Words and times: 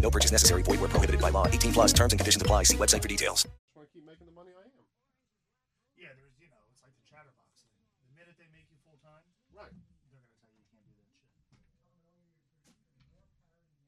No 0.00 0.10
purchase 0.10 0.32
necessary. 0.32 0.62
Void 0.62 0.80
where 0.80 0.88
prohibited 0.88 1.20
by 1.20 1.28
law. 1.30 1.46
18 1.46 1.72
plus 1.72 1.92
terms 1.92 2.12
and 2.12 2.18
conditions 2.20 2.42
apply. 2.42 2.64
See 2.64 2.76
website 2.76 3.02
for 3.02 3.08
details. 3.08 3.46
want 3.76 3.88
to 3.88 3.92
keep 3.92 4.04
making 4.06 4.26
the 4.26 4.32
money 4.32 4.50
I 4.56 4.64
am. 4.64 4.84
Yeah, 5.96 6.08
there's, 6.16 6.32
you 6.40 6.48
know, 6.48 6.56
it's 6.72 6.82
like 6.82 6.96
the 6.96 7.04
chatterbox 7.04 7.68
thing. 7.68 7.84
The 8.08 8.12
minute 8.16 8.34
they 8.40 8.48
make 8.52 8.64
you 8.72 8.78
full 8.84 8.96
time, 9.04 9.20
Right. 9.52 9.68
they're 9.68 10.08
going 10.08 10.24
to 10.24 10.32
tell 10.40 10.48
you 10.48 10.64
you 10.64 10.72
can't 10.72 10.88
do 10.88 10.96
that 10.96 11.08
shit. 11.12 11.60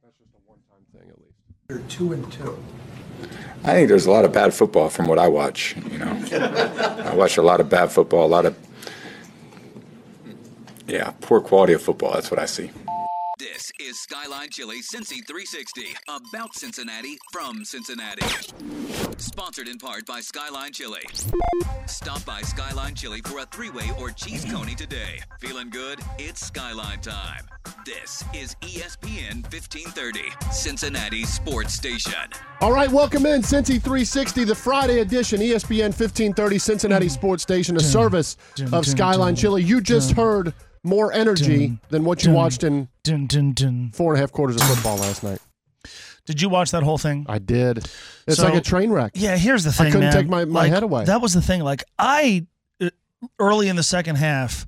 That's 0.05 0.19
just 0.21 0.37
a 0.37 0.43
one-time 0.45 0.85
thing, 0.93 1.09
at 1.09 1.17
least. 1.17 1.41
You're 1.73 1.81
two 1.89 2.13
and 2.13 2.25
two. 2.31 2.61
I 3.65 3.73
think 3.73 3.89
there's 3.89 4.07
a 4.07 4.11
lot 4.11 4.25
of 4.25 4.33
bad 4.33 4.53
football 4.53 4.89
from 4.91 5.07
what 5.07 5.19
I 5.19 5.29
watch. 5.29 5.77
You 5.77 5.99
know, 5.99 6.13
I 7.07 7.15
watch 7.15 7.37
a 7.39 7.43
lot 7.43 7.61
of 7.61 7.71
bad 7.71 7.91
football, 7.93 8.27
a 8.27 8.33
lot 8.33 8.45
of 8.45 8.57
yeah, 10.89 11.13
poor 11.21 11.41
quality 11.41 11.73
of 11.73 11.81
football. 11.81 12.13
That's 12.13 12.31
what 12.31 12.41
I 12.41 12.45
see. 12.47 12.71
This 13.63 13.91
is 13.91 14.01
Skyline 14.01 14.51
Chili 14.51 14.81
Cincy 14.81 15.25
360, 15.25 15.95
about 16.09 16.53
Cincinnati 16.53 17.17
from 17.31 17.65
Cincinnati. 17.65 18.27
Sponsored 19.19 19.69
in 19.69 19.79
part 19.79 20.05
by 20.05 20.21
Skyline 20.21 20.73
Chili. 20.73 21.03
Stop 21.87 22.25
by 22.25 22.43
Skyline 22.43 22.97
Chili 22.97 23.21
for 23.21 23.39
a 23.39 23.47
three 23.47 23.71
way 23.71 23.89
or 24.01 24.11
cheese 24.11 24.45
coney 24.45 24.75
today. 24.75 25.21
Feeling 25.39 25.71
good? 25.71 26.01
It's 26.19 26.45
Skyline 26.45 27.03
time. 27.03 27.47
This 27.87 28.25
is 28.35 28.57
ESPN 28.63 29.43
1530, 29.45 30.33
Cincinnati 30.51 31.25
Sports 31.25 31.75
Station. 31.75 32.31
All 32.61 32.73
right, 32.73 32.91
welcome 32.91 33.27
in 33.27 33.43
Cincy 33.43 33.81
360, 33.81 34.43
the 34.43 34.57
Friday 34.57 34.99
edition, 34.99 35.41
ESPN 35.41 35.95
1530 35.95 36.59
Cincinnati 36.59 37.09
Sports 37.09 37.45
Station, 37.45 37.77
a 37.77 37.81
service 37.81 38.37
of 38.73 38.85
Skyline 38.85 39.37
Chili. 39.37 39.63
You 39.63 39.81
just 39.81 40.11
heard 40.11 40.53
more 40.85 41.13
energy 41.13 41.67
dun, 41.69 41.81
than 41.91 42.05
what 42.05 42.23
you 42.23 42.29
dun. 42.29 42.35
watched 42.37 42.65
in 42.65 42.89
Dun, 43.05 43.27
dun, 43.27 43.53
dun. 43.53 43.91
four 43.95 44.13
and 44.13 44.19
a 44.19 44.21
half 44.21 44.33
quarters 44.33 44.57
of 44.57 44.63
football 44.63 44.97
last 44.99 45.23
night. 45.23 45.39
Did 46.25 46.41
you 46.41 46.49
watch 46.49 46.71
that 46.71 46.83
whole 46.85 46.99
thing? 46.99 47.27
I 47.29 47.39
did. 47.39 47.79
It's 48.27 48.37
So- 48.37 48.45
like 48.45 48.55
a 48.55 48.61
train 48.61 48.91
wreck. 48.91 49.13
Yeah, 49.15 49.37
here's 49.37 49.65
the 49.65 49.73
thing. 49.73 49.87
I 49.89 49.91
couldn't 49.91 50.01
man. 50.09 50.13
take 50.13 50.29
my- 50.29 50.45
my 50.45 50.61
Like, 50.63 50.73
head 50.73 50.83
away. 50.85 51.05
That 51.05 51.21
was 51.21 51.33
the 51.35 51.43
thing. 51.43 51.63
Like 51.63 51.85
I, 51.99 52.47
uh, 52.81 52.91
early 53.39 53.69
in 53.69 53.77
the 53.77 53.83
second 53.83 54.17
half, 54.17 54.67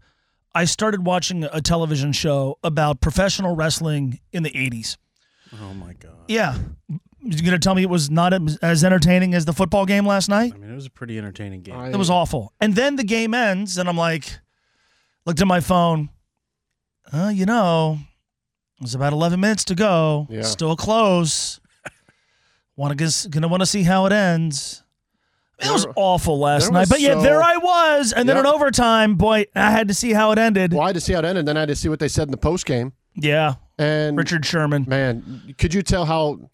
I 0.55 0.65
started 0.65 1.05
watching 1.07 1.45
a 1.53 1.61
television 1.61 2.13
show 2.13 2.59
about 2.65 3.01
professional 3.01 3.55
wrestling 3.57 4.21
in 4.33 4.43
the 4.45 4.51
'80s. 4.57 4.97
Oh 5.61 5.75
my 5.75 5.93
god. 5.95 6.13
Yeah, 6.29 6.57
You're 7.27 7.41
gonna 7.43 7.59
tell 7.59 7.75
me 7.75 7.81
it 7.83 7.89
was 7.89 8.11
not 8.11 8.35
as- 8.35 8.59
as 8.61 8.85
entertaining 8.85 9.33
as 9.33 9.47
the 9.47 9.55
football 9.55 9.87
game 9.87 10.07
last 10.07 10.29
night? 10.29 10.53
I 10.55 10.59
mean, 10.59 10.71
it 10.71 10.75
was 10.75 10.85
a 10.85 10.91
pretty 10.91 11.17
entertaining 11.17 11.63
game. 11.63 11.75
I- 11.75 11.89
It 11.89 11.97
was 11.97 12.11
awful. 12.11 12.53
And 12.61 12.75
then 12.75 12.97
the 12.97 13.03
game 13.05 13.33
ends, 13.33 13.79
and 13.79 13.89
I'm 13.89 13.97
like, 13.97 14.41
looked 15.27 15.41
at 15.41 15.47
my 15.47 15.61
phone. 15.61 16.11
Uh, 17.13 17.31
you 17.35 17.47
know, 17.47 17.99
there's 18.81 18.95
about 18.95 19.13
11 19.13 19.39
minutes 19.41 19.65
to 19.67 19.75
go. 19.75 20.27
Yeah. 20.31 20.43
Still 20.43 20.77
close. 20.77 21.61
Want 22.77 22.99
to 22.99 23.29
gonna 23.29 23.47
want 23.49 23.61
to 23.61 23.67
see 23.67 23.85
how 23.85 24.07
it 24.07 24.13
ends. 24.13 24.83
It 25.61 25.71
was 25.71 25.87
awful 25.95 26.41
last 26.41 26.73
night, 26.73 26.89
but 26.89 27.01
yet 27.01 27.15
so- 27.19 27.23
there 27.23 27.41
I 27.41 27.57
was, 27.57 28.13
and 28.13 28.29
then 28.29 28.35
Yeah. 28.37 28.41
in 28.41 28.47
overtime, 28.47 29.15
boy, 29.15 29.45
I 29.55 29.71
had 29.71 29.87
to 29.87 29.95
see 29.95 30.13
how 30.13 30.33
it 30.33 30.39
ended. 30.39 30.73
Well, 30.73 30.83
I 30.83 30.87
had 30.89 30.95
to 30.97 31.01
see 31.01 31.13
how 31.13 31.21
it 31.21 31.25
ended, 31.25 31.47
then 31.47 31.57
I 31.57 31.61
had 31.61 31.69
to 31.69 31.77
see 31.77 31.89
what 31.89 32.01
they 32.01 32.09
said 32.09 32.27
in 32.27 32.33
the 32.33 32.37
post 32.37 32.67
game. 32.67 32.93
Yeah, 33.15 33.55
And 33.79 34.17
Richard 34.19 34.45
Sherman. 34.45 34.85
man, 34.89 35.55
could 35.57 35.73
you 35.73 35.83
tell 35.83 36.05
how? 36.07 36.51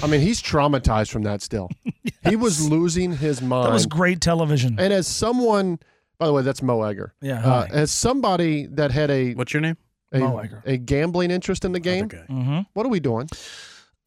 I 0.00 0.06
mean, 0.06 0.20
he's 0.20 0.40
traumatized 0.40 1.10
from 1.10 1.24
that. 1.24 1.42
Still, 1.42 1.68
he 2.28 2.36
was 2.36 2.68
losing 2.70 3.16
his 3.16 3.42
mind. 3.42 3.66
That 3.66 3.72
was 3.72 3.86
great 3.86 4.20
television. 4.20 4.76
And 4.78 4.92
as 4.92 5.08
someone, 5.08 5.80
by 6.18 6.26
the 6.26 6.32
way, 6.32 6.42
that's 6.42 6.62
Mo 6.62 6.82
Egger. 6.82 7.14
Yeah, 7.20 7.44
Uh, 7.44 7.66
as 7.70 7.90
somebody 7.90 8.66
that 8.66 8.90
had 8.90 9.10
a 9.10 9.34
What's 9.34 9.52
your 9.52 9.60
name? 9.60 9.76
a, 10.12 10.18
Mo 10.20 10.38
Egger. 10.38 10.62
a 10.66 10.76
gambling 10.76 11.30
interest 11.30 11.64
in 11.64 11.72
the 11.72 11.80
game, 11.80 12.04
Okay. 12.06 12.24
Mm-hmm. 12.30 12.60
what 12.74 12.86
are 12.86 12.88
we 12.90 13.00
doing? 13.00 13.28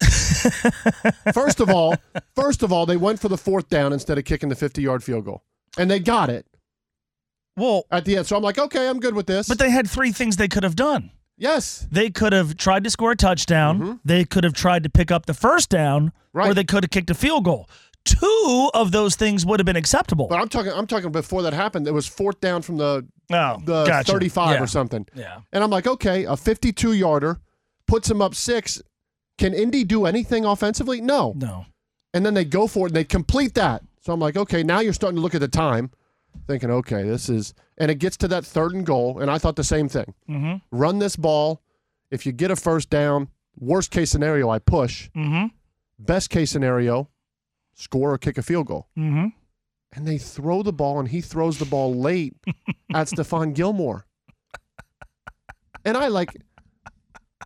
first 1.34 1.60
of 1.60 1.68
all, 1.70 1.94
first 2.34 2.62
of 2.62 2.72
all, 2.72 2.86
they 2.86 2.96
went 2.96 3.20
for 3.20 3.28
the 3.28 3.36
fourth 3.38 3.68
down 3.68 3.92
instead 3.92 4.18
of 4.18 4.24
kicking 4.24 4.48
the 4.48 4.54
fifty-yard 4.56 5.02
field 5.04 5.24
goal, 5.24 5.42
and 5.78 5.90
they 5.90 5.98
got 5.98 6.30
it 6.30 6.46
Well, 7.56 7.84
at 7.90 8.04
the 8.04 8.16
end. 8.16 8.26
So 8.26 8.36
I'm 8.36 8.42
like, 8.42 8.58
okay, 8.58 8.88
I'm 8.88 9.00
good 9.00 9.14
with 9.14 9.26
this. 9.26 9.48
but 9.48 9.58
they 9.58 9.70
had 9.70 9.88
three 9.88 10.12
things 10.12 10.36
they 10.36 10.48
could 10.48 10.62
have 10.62 10.76
done. 10.76 11.10
yes, 11.36 11.86
They 11.90 12.10
could 12.10 12.32
have 12.32 12.56
tried 12.56 12.84
to 12.84 12.90
score 12.90 13.12
a 13.12 13.16
touchdown. 13.16 13.78
Mm-hmm. 13.78 13.92
They 14.04 14.24
could 14.24 14.44
have 14.44 14.54
tried 14.54 14.82
to 14.84 14.90
pick 14.90 15.10
up 15.10 15.26
the 15.26 15.34
first 15.34 15.68
down, 15.68 16.12
or 16.32 16.54
they 16.54 16.64
could 16.64 16.82
have 16.84 16.90
kicked 16.90 17.10
a 17.10 17.14
field 17.14 17.44
goal. 17.44 17.68
Two 18.18 18.70
of 18.74 18.92
those 18.92 19.14
things 19.16 19.44
would 19.46 19.60
have 19.60 19.66
been 19.66 19.76
acceptable. 19.76 20.26
but 20.28 20.40
I'm 20.40 20.48
talking. 20.48 20.72
I'm 20.72 20.86
talking 20.86 21.12
before 21.12 21.42
that 21.42 21.52
happened. 21.52 21.86
It 21.86 21.92
was 21.94 22.06
fourth 22.06 22.40
down 22.40 22.62
from 22.62 22.76
the 22.76 23.06
oh, 23.32 23.56
the 23.64 23.84
gotcha. 23.84 24.12
35 24.12 24.56
Yeah. 24.56 24.62
or 24.62 24.66
something. 24.66 25.06
Yeah. 25.14 25.40
And 25.52 25.62
I'm 25.62 25.70
like, 25.70 25.86
okay, 25.86 26.24
a 26.24 26.36
52 26.36 26.92
yarder 26.94 27.40
puts 27.86 28.10
him 28.10 28.20
up 28.20 28.34
six. 28.34 28.80
Can 29.38 29.54
Indy 29.54 29.84
do 29.84 30.06
anything 30.06 30.44
offensively? 30.44 31.00
No. 31.00 31.32
No. 31.36 31.66
And 32.12 32.26
then 32.26 32.34
they 32.34 32.44
go 32.44 32.66
for 32.66 32.86
it 32.86 32.90
and 32.90 32.96
they 32.96 33.04
complete 33.04 33.54
that. 33.54 33.82
So 34.00 34.12
I'm 34.12 34.20
like, 34.20 34.36
okay, 34.36 34.62
now 34.62 34.80
you're 34.80 34.92
starting 34.92 35.16
to 35.16 35.22
look 35.22 35.34
at 35.34 35.40
the 35.40 35.48
time, 35.48 35.90
thinking, 36.46 36.70
okay, 36.70 37.02
this 37.04 37.28
is, 37.28 37.54
and 37.78 37.90
it 37.90 37.96
gets 37.96 38.16
to 38.18 38.28
that 38.28 38.44
third 38.44 38.72
and 38.74 38.84
goal. 38.84 39.18
And 39.20 39.30
I 39.30 39.38
thought 39.38 39.56
the 39.56 39.64
same 39.64 39.88
thing 39.88 40.12
Mm-hmm. 40.28 40.56
run 40.76 40.98
this 40.98 41.16
ball. 41.16 41.62
If 42.10 42.26
you 42.26 42.32
get 42.32 42.50
a 42.50 42.56
first 42.56 42.90
down, 42.90 43.28
worst 43.58 43.90
case 43.90 44.10
scenario, 44.10 44.48
I 44.50 44.58
push. 44.58 45.08
Mm-hmm. 45.16 45.46
Best 45.98 46.28
case 46.30 46.50
scenario, 46.50 47.08
score 47.80 48.12
or 48.12 48.18
kick 48.18 48.38
a 48.38 48.42
field 48.42 48.66
goal. 48.66 48.86
Mm-hmm. 48.98 49.26
And 49.92 50.06
they 50.06 50.18
throw 50.18 50.62
the 50.62 50.72
ball, 50.72 51.00
and 51.00 51.08
he 51.08 51.20
throws 51.20 51.58
the 51.58 51.64
ball 51.64 51.94
late 51.94 52.36
at 52.94 53.08
Stephon 53.08 53.54
Gilmore. 53.54 54.06
And 55.84 55.96
I 55.96 56.08
like, 56.08 56.36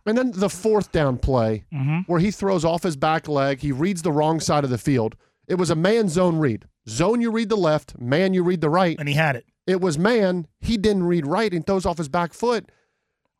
and 0.05 0.17
then 0.17 0.31
the 0.31 0.49
fourth 0.49 0.91
down 0.91 1.17
play 1.17 1.63
Mm-hmm. 1.73 1.99
where 2.11 2.19
he 2.19 2.31
throws 2.31 2.63
off 2.65 2.83
his 2.83 2.95
back 2.95 3.27
leg, 3.27 3.59
he 3.61 3.71
reads 3.71 4.01
the 4.01 4.11
wrong 4.11 4.39
side 4.39 4.63
of 4.63 4.69
the 4.69 4.77
field. 4.77 5.15
It 5.47 5.55
was 5.55 5.69
a 5.69 5.75
man 5.75 6.09
zone 6.09 6.37
read. 6.37 6.65
Zone, 6.87 7.21
you 7.21 7.31
read 7.31 7.49
the 7.49 7.55
left, 7.57 7.99
man, 7.99 8.33
you 8.33 8.43
read 8.43 8.61
the 8.61 8.69
right. 8.69 8.95
And 8.99 9.07
he 9.09 9.15
had 9.15 9.35
it. 9.35 9.45
It 9.65 9.81
was 9.81 9.97
man, 9.97 10.47
he 10.59 10.77
didn't 10.77 11.03
read 11.03 11.25
right 11.25 11.51
and 11.51 11.65
throws 11.65 11.85
off 11.85 11.97
his 11.97 12.09
back 12.09 12.33
foot. 12.33 12.69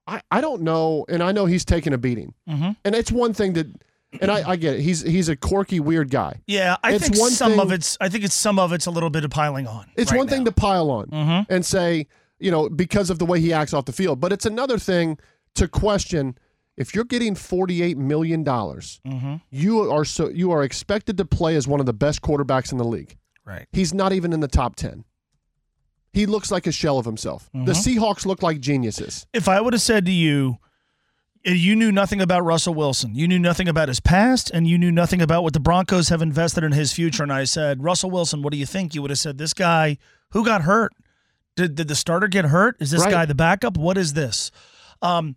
I, 0.08 0.22
I 0.32 0.42
don't 0.42 0.62
know, 0.62 1.06
and 1.10 1.22
I 1.22 1.32
know 1.32 1.46
he's 1.46 1.66
taking 1.66 1.94
a 1.94 1.98
beating. 1.98 2.34
Mm-hmm. 2.50 2.72
And 2.84 2.96
it's 2.96 3.12
one 3.12 3.34
thing 3.34 3.54
that, 3.54 3.68
and 4.22 4.32
I, 4.32 4.52
I 4.52 4.56
get 4.56 4.76
it. 4.76 4.82
He's 4.82 5.02
he's 5.02 5.30
a 5.30 5.36
quirky, 5.36 5.80
weird 5.80 6.10
guy. 6.10 6.42
Yeah, 6.48 6.78
I 6.84 6.94
It's 6.94 7.08
think 7.08 7.20
one 7.20 7.32
some 7.32 7.52
thing- 7.52 7.60
of 7.60 7.72
it's. 7.72 7.98
I 8.00 8.10
think 8.10 8.24
it's 8.24 8.36
some 8.36 8.60
of 8.60 8.72
it's 8.74 8.86
a 8.86 8.92
little 8.92 9.10
bit 9.10 9.24
of 9.26 9.32
piling 9.32 9.68
on. 9.68 9.86
It's 9.96 10.12
right 10.12 10.18
one 10.18 10.28
thing 10.28 10.46
to 10.46 10.52
pile 10.52 10.90
on 10.92 11.08
Mhm. 11.08 11.46
and 11.50 11.66
say, 11.66 12.08
you 12.40 12.52
know, 12.52 12.70
because 12.70 13.10
of 13.10 13.20
the 13.20 13.26
way 13.26 13.40
he 13.42 13.52
acts 13.54 13.74
off 13.74 13.86
the 13.86 13.92
field, 13.94 14.20
but 14.20 14.32
it's 14.32 14.46
another 14.46 14.78
thing 14.80 15.18
to 15.56 15.68
question 15.68 16.38
if 16.78 16.94
you're 16.94 17.06
getting 17.06 17.36
forty-eight 17.36 17.98
million 17.98 18.44
dollars, 18.44 19.00
Mhm. 19.08 19.42
you 19.50 19.92
are 19.92 20.06
so 20.06 20.30
you 20.30 20.52
are 20.52 20.64
expected 20.64 21.18
to 21.18 21.26
play 21.26 21.56
as 21.56 21.68
one 21.68 21.80
of 21.80 21.86
the 21.86 21.94
best 21.94 22.22
quarterbacks 22.22 22.72
in 22.72 22.78
the 22.78 22.84
league. 22.86 23.18
Right. 23.46 23.66
He's 23.72 23.94
not 23.94 24.12
even 24.14 24.34
in 24.34 24.40
the 24.40 24.48
top 24.48 24.76
ten. 24.76 25.04
He 26.14 26.26
looks 26.26 26.50
like 26.52 26.66
a 26.66 26.72
shell 26.72 26.98
of 26.98 27.06
himself. 27.06 27.50
The 27.54 27.60
Mm-hmm. 27.74 28.00
Seahawks 28.00 28.26
look 28.26 28.42
like 28.42 28.62
geniuses. 28.62 29.28
If 29.34 29.50
I 29.50 29.60
would 29.60 29.74
have 29.74 29.82
said 29.82 30.06
to 30.06 30.12
you, 30.14 30.58
you 31.54 31.76
knew 31.76 31.92
nothing 31.92 32.22
about 32.22 32.44
Russell 32.44 32.74
Wilson, 32.74 33.14
you 33.16 33.28
knew 33.28 33.40
nothing 33.40 33.68
about 33.68 33.88
his 33.88 34.00
past, 34.00 34.50
and 34.52 34.68
you 34.68 34.78
knew 34.78 34.92
nothing 34.92 35.22
about 35.22 35.44
what 35.44 35.54
the 35.54 35.60
Broncos 35.60 36.10
have 36.10 36.22
invested 36.22 36.64
in 36.64 36.72
his 36.72 36.92
future, 36.92 37.24
and 37.24 37.32
I 37.32 37.44
said, 37.44 37.84
Russell 37.84 38.10
Wilson, 38.12 38.42
what 38.42 38.52
do 38.52 38.58
you 38.58 38.66
think? 38.66 38.96
You 38.96 39.02
would 39.02 39.12
have 39.12 39.20
said, 39.20 39.38
this 39.38 39.54
guy 39.54 39.98
who 40.32 40.44
got 40.44 40.64
hurt. 40.64 40.92
Did, 41.56 41.76
did 41.76 41.88
the 41.88 41.96
starter 41.96 42.28
get 42.28 42.46
hurt? 42.46 42.76
Is 42.82 42.92
this 42.92 43.02
Right. 43.04 43.12
guy 43.12 43.26
the 43.26 43.36
backup? 43.36 43.78
What 43.78 43.98
is 43.98 44.12
this? 44.14 44.52
Um, 45.02 45.36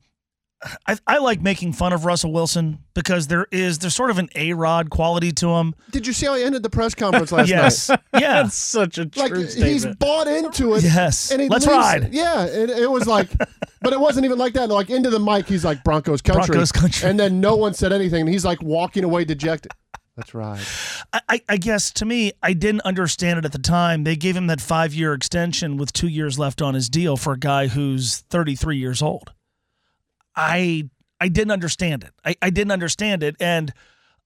I, 0.89 0.99
I 1.07 1.19
like 1.19 1.41
making 1.41 1.73
fun 1.75 1.93
of 1.93 2.05
Russell 2.05 2.33
Wilson 2.33 2.81
because 2.95 3.29
there 3.29 3.47
is 3.53 3.79
there's 3.79 3.95
sort 3.95 4.11
of 4.11 4.19
an 4.19 4.29
A 4.35 4.55
Rod 4.55 4.91
quality 4.91 5.31
to 5.33 5.51
him. 5.51 5.75
Did 5.93 6.05
you 6.07 6.13
see 6.13 6.27
how 6.27 6.35
he 6.35 6.43
ended 6.43 6.65
the 6.65 6.71
press 6.71 6.95
conference 6.97 7.31
last 7.31 7.49
yes, 7.51 7.89
night? 7.89 8.01
yeah, 8.15 8.21
That's 8.43 8.57
such 8.57 8.99
a 8.99 9.07
true 9.07 9.23
Like 9.23 9.51
statement. 9.51 9.73
he's 9.73 9.87
bought 9.87 10.27
into 10.27 10.75
it. 10.75 10.83
Yes. 10.83 11.31
and 11.31 11.41
he 11.41 11.49
Let's 11.49 11.65
leaves- 11.65 11.77
ride. 11.79 12.13
Yeah, 12.13 12.45
and 12.45 12.71
it 12.71 12.91
was 12.91 13.07
like, 13.07 13.31
but 13.83 13.93
it 13.93 14.01
wasn't 14.01 14.25
even 14.25 14.37
like 14.39 14.55
that. 14.55 14.69
Like 14.69 14.91
into 14.91 15.11
the 15.11 15.21
mic, 15.21 15.47
he's 15.47 15.65
like 15.65 15.85
Broncos 15.85 16.23
country, 16.23 16.47
Broncos 16.47 16.73
country. 16.73 17.09
and 17.09 17.21
then 17.21 17.41
no 17.41 17.55
one 17.55 17.73
said 17.75 17.93
anything, 17.93 18.23
and 18.23 18.29
he's 18.29 18.45
like 18.45 18.61
walking 18.61 19.05
away 19.05 19.25
dejected. 19.25 19.71
That's 20.17 20.35
right. 20.35 20.61
I- 21.13 21.21
I, 21.29 21.41
I 21.51 21.57
guess 21.59 21.93
to 21.93 22.05
me, 22.05 22.33
I 22.43 22.53
didn't 22.53 22.81
understand 22.81 23.39
it 23.39 23.45
at 23.45 23.53
the 23.53 23.59
time. 23.61 24.03
They 24.03 24.17
gave 24.17 24.37
him 24.37 24.49
that 24.49 24.61
five 24.61 24.93
year 24.93 25.15
extension 25.15 25.77
with 25.77 25.93
two 25.93 26.09
years 26.09 26.37
left 26.37 26.61
on 26.61 26.75
his 26.75 26.89
deal 26.89 27.17
for 27.17 27.35
a 27.35 27.39
guy 27.39 27.69
who's 27.69 28.19
33 28.31 28.77
years 28.77 29.01
old. 29.03 29.33
I 30.39 30.89
I 31.21 31.29
didn't 31.29 31.51
understand 31.51 32.05
it. 32.05 32.13
I, 32.25 32.37
I 32.41 32.51
didn't 32.51 32.71
understand 32.73 33.23
it. 33.23 33.37
And 33.41 33.73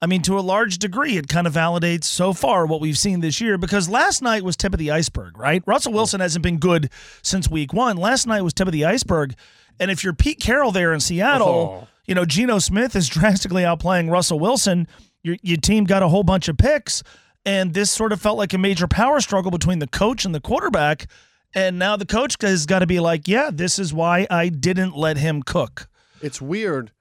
I 0.03 0.07
mean, 0.07 0.21
to 0.23 0.39
a 0.39 0.41
large 0.41 0.79
degree, 0.79 1.17
it 1.17 1.29
kind 1.29 1.47
of 1.47 1.55
validates 1.55 2.05
so 2.05 2.33
far 2.33 2.67
what 2.67 2.81
we've 2.81 2.99
seen 2.99 3.21
this 3.21 3.41
year 3.41 3.57
because 3.57 3.89
last 3.89 4.21
night 4.21 4.43
was 4.43 4.57
tip 4.57 4.73
of 4.73 4.79
the 4.79 4.91
iceberg, 4.91 5.39
right? 5.39 5.63
Russell 5.67 5.93
Wilson 5.93 6.21
hasn't 6.21 6.43
been 6.43 6.59
good 6.59 6.91
since 7.23 7.49
week 7.49 7.73
one. 7.73 7.97
Last 7.97 8.27
night 8.27 8.43
was 8.43 8.53
tip 8.53 8.67
of 8.69 8.73
the 8.73 8.85
iceberg. 8.85 9.35
And 9.81 9.91
if 9.91 10.05
you're 10.05 10.13
Pete 10.13 10.41
Carroll 10.41 10.71
there 10.73 10.93
in 10.93 11.01
Seattle, 11.01 11.85
Oh. 11.85 11.89
you 12.07 12.15
know, 12.15 12.25
Geno 12.25 12.59
Smith 12.59 12.95
is 12.97 13.09
drastically 13.17 13.63
outplaying 13.63 14.11
Russell 14.11 14.39
Wilson. 14.41 14.87
Your, 15.23 15.37
your 15.41 15.57
team 15.57 15.85
got 15.85 16.03
a 16.03 16.09
whole 16.09 16.25
bunch 16.25 16.49
of 16.49 16.59
picks. 16.59 17.03
And 17.47 17.73
this 17.73 17.91
sort 17.91 18.13
of 18.13 18.21
felt 18.21 18.37
like 18.39 18.53
a 18.53 18.59
major 18.59 18.87
power 18.89 19.21
struggle 19.21 19.51
between 19.51 19.79
the 19.79 19.87
coach 19.89 20.25
and 20.25 20.35
the 20.35 20.41
quarterback. 20.41 21.07
And 21.55 21.79
now 21.79 21.97
the 21.97 22.07
coach 22.07 22.37
has 22.43 22.67
got 22.67 22.81
to 22.81 22.87
be 22.87 22.99
like, 23.01 23.29
yeah, 23.29 23.51
this 23.53 23.79
is 23.79 23.95
why 23.95 24.27
I 24.31 24.49
didn't 24.49 24.97
let 24.97 25.17
him 25.17 25.43
cook. 25.43 25.89
It's 26.23 26.41
weird 26.41 26.93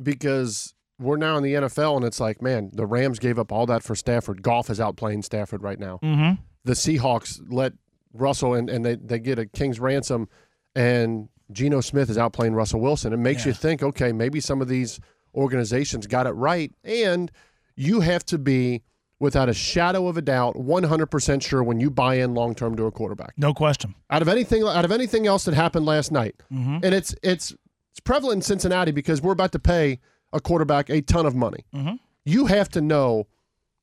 because 0.00 0.74
we're 0.98 1.16
now 1.16 1.36
in 1.36 1.42
the 1.42 1.54
NFL 1.54 1.96
and 1.96 2.04
it's 2.04 2.20
like, 2.20 2.40
man, 2.40 2.70
the 2.72 2.86
Rams 2.86 3.18
gave 3.18 3.38
up 3.38 3.50
all 3.52 3.66
that 3.66 3.82
for 3.82 3.94
Stafford. 3.94 4.42
Goff 4.42 4.70
is 4.70 4.78
outplaying 4.78 5.24
Stafford 5.24 5.62
right 5.62 5.78
now. 5.78 5.98
Mm-hmm. 6.02 6.40
The 6.64 6.72
Seahawks 6.74 7.40
let 7.50 7.72
Russell 8.12 8.54
and, 8.54 8.70
and 8.70 8.84
they, 8.84 8.96
they 8.96 9.18
get 9.18 9.38
a 9.38 9.46
king's 9.46 9.80
ransom 9.80 10.28
and 10.74 11.28
Geno 11.50 11.80
Smith 11.80 12.08
is 12.08 12.16
outplaying 12.16 12.54
Russell 12.54 12.80
Wilson. 12.80 13.12
It 13.12 13.18
makes 13.18 13.44
you 13.44 13.52
think, 13.52 13.82
okay, 13.82 14.12
maybe 14.12 14.40
some 14.40 14.62
of 14.62 14.68
these 14.68 15.00
organizations 15.34 16.06
got 16.06 16.26
it 16.26 16.30
right. 16.30 16.70
And 16.84 17.30
you 17.76 18.00
have 18.00 18.24
to 18.26 18.38
be, 18.38 18.82
without 19.18 19.48
a 19.48 19.54
shadow 19.54 20.06
of 20.08 20.16
a 20.16 20.22
doubt, 20.22 20.54
100% 20.56 21.42
sure 21.42 21.62
when 21.62 21.78
you 21.80 21.90
buy 21.90 22.14
in 22.16 22.34
long 22.34 22.54
term 22.54 22.74
to 22.76 22.84
a 22.86 22.90
quarterback. 22.90 23.34
No 23.36 23.52
question. 23.52 23.94
Out 24.10 24.22
of 24.22 24.28
anything, 24.28 24.62
out 24.62 24.84
of 24.84 24.92
anything 24.92 25.26
else 25.26 25.44
that 25.44 25.54
happened 25.54 25.84
last 25.84 26.10
night, 26.12 26.36
Mm-hmm. 26.52 26.78
and 26.82 26.94
it's 26.94 27.14
it's 27.22 27.54
it's 27.92 28.00
prevalent 28.00 28.38
in 28.38 28.42
Cincinnati 28.42 28.90
because 28.92 29.22
we're 29.22 29.32
about 29.32 29.52
to 29.52 29.58
pay 29.58 30.00
a 30.32 30.40
quarterback 30.40 30.90
a 30.90 31.00
ton 31.02 31.26
of 31.26 31.34
money. 31.34 31.64
Mhm. 31.74 31.98
You 32.24 32.46
have 32.46 32.68
to 32.70 32.80
know, 32.80 33.26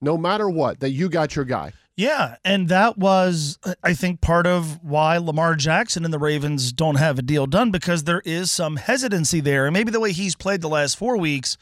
no 0.02 0.18
matter 0.18 0.50
what, 0.50 0.80
that 0.82 0.92
you 0.92 1.10
got 1.10 1.36
your 1.36 1.46
guy. 1.46 1.74
Yeah, 1.96 2.38
and 2.46 2.70
that 2.70 2.98
was, 2.98 3.60
I 3.84 3.94
think, 3.94 4.22
part 4.22 4.48
of 4.48 4.82
why 4.82 5.18
Lamar 5.18 5.56
Jackson 5.56 6.06
and 6.06 6.14
the 6.14 6.18
Ravens 6.20 6.72
don't 6.72 6.96
have 6.96 7.20
a 7.20 7.22
deal 7.22 7.46
done 7.46 7.72
because 7.72 8.06
there 8.06 8.22
is 8.24 8.50
some 8.50 8.78
hesitancy 8.78 9.42
there. 9.42 9.66
And 9.68 9.74
maybe 9.74 9.92
the 9.92 10.00
way 10.00 10.14
he's 10.14 10.36
played 10.36 10.62
the 10.62 10.70
last 10.70 10.96
four 10.98 11.18
weeks 11.18 11.58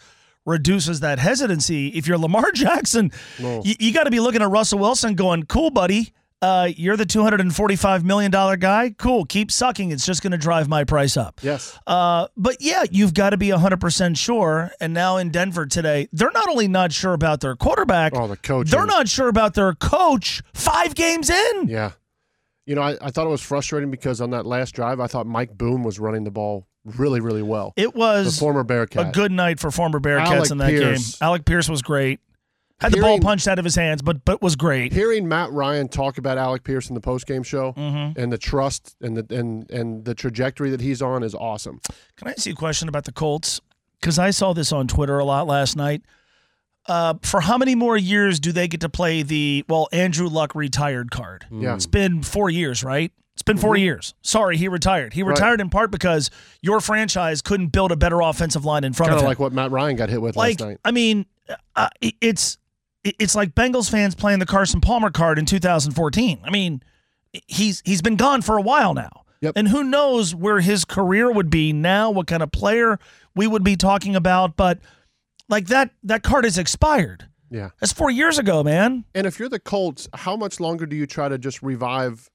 reduces 0.46 1.00
that 1.00 1.18
hesitancy. 1.20 1.88
If 1.90 2.08
you're 2.08 2.18
Lamar 2.20 2.52
Jackson, 2.54 3.12
No. 3.40 3.62
you, 3.66 3.74
you 3.80 3.92
got 3.94 4.04
to 4.04 4.12
be 4.12 4.20
looking 4.20 4.42
at 4.44 4.50
Russell 4.50 4.80
Wilson 4.80 5.16
going, 5.16 5.44
cool, 5.44 5.72
buddy. 5.72 6.14
Uh, 6.42 6.70
you're 6.76 6.96
the 6.96 7.06
$245 7.06 8.04
million 8.04 8.30
guy. 8.32 8.94
Cool. 8.98 9.26
Keep 9.26 9.52
sucking. 9.52 9.92
It's 9.92 10.06
just 10.06 10.22
going 10.22 10.32
to 10.32 10.38
drive 10.38 10.68
my 10.68 10.84
price 10.84 11.18
up. 11.18 11.40
Yes, 11.42 11.78
Uh, 11.88 12.28
but 12.38 12.58
yeah, 12.60 12.84
you've 12.92 13.14
got 13.16 13.32
to 13.32 13.38
be 13.38 13.48
100% 13.48 14.18
sure. 14.18 14.72
And 14.80 14.94
now 14.94 15.18
in 15.18 15.32
Denver 15.32 15.66
today, 15.66 16.08
they're 16.12 16.32
not 16.32 16.48
only 16.48 16.68
not 16.68 16.92
sure 16.92 17.14
about 17.14 17.42
their 17.42 17.56
quarterback, 17.56 18.14
Oh, 18.16 18.28
the 18.28 18.38
coach. 18.38 18.70
they're 18.70 18.86
not 18.86 19.08
sure 19.08 19.30
about 19.30 19.56
their 19.56 19.74
coach 19.74 20.44
five 20.54 20.94
games 20.94 21.30
in. 21.32 21.68
Yeah, 21.70 21.94
you 22.68 22.76
know, 22.76 22.82
I, 22.82 22.98
I 23.02 23.10
thought 23.10 23.26
it 23.26 23.30
was 23.32 23.42
frustrating 23.42 23.90
because 23.90 24.22
on 24.22 24.30
that 24.32 24.46
last 24.46 24.76
drive, 24.76 25.00
I 25.00 25.08
thought 25.08 25.26
Mike 25.26 25.58
Boone 25.58 25.82
was 25.84 26.00
running 26.00 26.24
the 26.24 26.32
ball 26.32 26.68
really, 26.86 27.20
really 27.20 27.42
well. 27.42 27.74
It 27.76 27.94
The 27.94 27.98
was 28.00 28.38
former 28.38 28.62
a 28.62 29.12
good 29.12 29.32
night 29.32 29.60
for 29.60 29.72
former 29.72 30.00
Bearcats 30.00 30.26
Alec 30.28 30.52
in 30.52 30.58
that 30.60 30.70
Pierce. 30.70 31.12
game. 31.18 31.26
Alec 31.26 31.46
Pierce 31.46 31.68
was 31.68 31.82
great. 31.82 32.20
Had 32.80 32.92
the 32.92 33.02
ball 33.02 33.20
punched 33.20 33.48
out 33.48 33.58
of 33.58 33.66
his 33.66 33.76
hands, 33.76 34.02
but 34.04 34.24
but 34.24 34.42
was 34.42 34.56
great. 34.56 34.94
Hearing 34.94 35.28
Matt 35.28 35.52
Ryan 35.52 35.88
talk 35.88 36.18
about 36.20 36.38
Alec 36.38 36.64
Pierce 36.64 36.90
in 36.90 36.96
the 36.96 37.02
postgame 37.02 37.44
show 37.46 37.74
Mm-hmm. 37.74 38.20
and 38.20 38.32
the 38.32 38.38
trust 38.38 38.96
and 39.02 39.18
the 39.18 39.36
and 39.36 39.70
and 39.72 40.06
the 40.06 40.14
trajectory 40.14 40.70
that 40.70 40.82
he's 40.82 41.02
on 41.02 41.24
is 41.24 41.34
awesome. 41.34 41.82
Can 42.18 42.28
I 42.28 42.32
ask 42.32 42.46
you 42.46 42.54
a 42.54 42.56
question 42.56 42.88
about 42.88 43.06
the 43.06 43.12
Colts? 43.12 43.62
Because 44.00 44.20
I 44.20 44.30
saw 44.30 44.54
this 44.54 44.72
on 44.72 44.88
Twitter 44.88 45.18
a 45.18 45.26
lot 45.26 45.48
last 45.48 45.76
night. 45.76 46.04
Uh, 46.86 47.16
for 47.24 47.42
how 47.42 47.58
many 47.58 47.74
more 47.76 47.98
years 47.98 48.40
do 48.40 48.52
they 48.52 48.68
get 48.68 48.80
to 48.82 48.90
play 48.90 49.24
the 49.24 49.66
well 49.68 49.88
Andrew 49.92 50.28
Luck 50.30 50.54
retired 50.54 51.10
card? 51.12 51.46
Yeah. 51.52 51.74
It's 51.74 51.88
been 51.88 52.22
four 52.22 52.50
years, 52.50 52.84
right? 52.84 53.12
It's 53.34 53.44
been 53.44 53.58
4 53.60 53.78
years. 53.78 54.16
Sorry, 54.24 54.58
he 54.58 54.68
retired. 54.68 55.14
He 55.14 55.22
Mm-hmm. 55.22 55.30
Right. 55.30 55.38
retired 55.38 55.62
in 55.62 55.70
part 55.70 55.92
because 55.92 56.32
your 56.64 56.80
franchise 56.82 57.44
couldn't 57.44 57.68
build 57.68 57.92
a 57.92 57.96
better 57.96 58.20
offensive 58.20 58.66
line 58.66 58.84
in 58.84 58.94
front 58.94 59.10
Kind 59.12 59.18
of 59.18 59.20
of 59.20 59.24
him. 59.26 59.28
like 59.30 59.38
what 59.40 59.54
Matt 59.54 59.70
Ryan 59.70 59.96
got 59.96 60.10
hit 60.10 60.20
with 60.24 60.36
like 60.36 60.60
last 60.60 60.68
night. 60.68 60.80
I 60.84 60.90
mean, 60.90 61.28
uh, 61.76 61.90
it's 62.20 62.54
it- 62.56 62.58
it's 63.20 63.36
like 63.36 63.56
Bengals 63.56 63.90
fans 63.90 64.16
playing 64.16 64.40
the 64.40 64.46
Carson 64.46 64.82
Palmer 64.82 65.10
card 65.10 65.40
in 65.40 65.46
2014. 65.46 66.40
I 66.44 66.50
mean, 66.50 66.82
he's 67.48 67.82
he's 67.86 68.02
been 68.02 68.16
gone 68.16 68.42
for 68.42 68.58
a 68.58 68.62
while 68.62 68.94
now. 68.94 69.24
Yep. 69.42 69.54
And 69.56 69.68
who 69.68 69.84
knows 69.84 70.34
where 70.34 70.62
his 70.62 70.84
career 70.84 71.32
would 71.32 71.50
be 71.50 71.72
now, 71.72 72.10
what 72.10 72.26
kind 72.26 72.42
of 72.42 72.52
player 72.52 73.00
we 73.36 73.46
would 73.46 73.64
be 73.64 73.76
talking 73.76 74.16
about, 74.16 74.56
but 74.56 74.80
like 75.48 75.68
that 75.68 75.92
that 76.04 76.24
card 76.24 76.46
is 76.46 76.58
expired. 76.58 77.28
Yeah. 77.50 77.70
That's 77.80 77.94
4 77.94 78.12
years 78.12 78.38
ago, 78.38 78.64
man. 78.64 79.06
And 79.16 79.26
if 79.26 79.40
you're 79.40 79.48
the 79.48 79.60
Colts, 79.60 80.10
how 80.14 80.36
much 80.36 80.60
longer 80.60 80.86
do 80.86 80.96
you 80.96 81.06
try 81.06 81.30
to 81.30 81.38
just 81.38 81.62
revive 81.62 82.30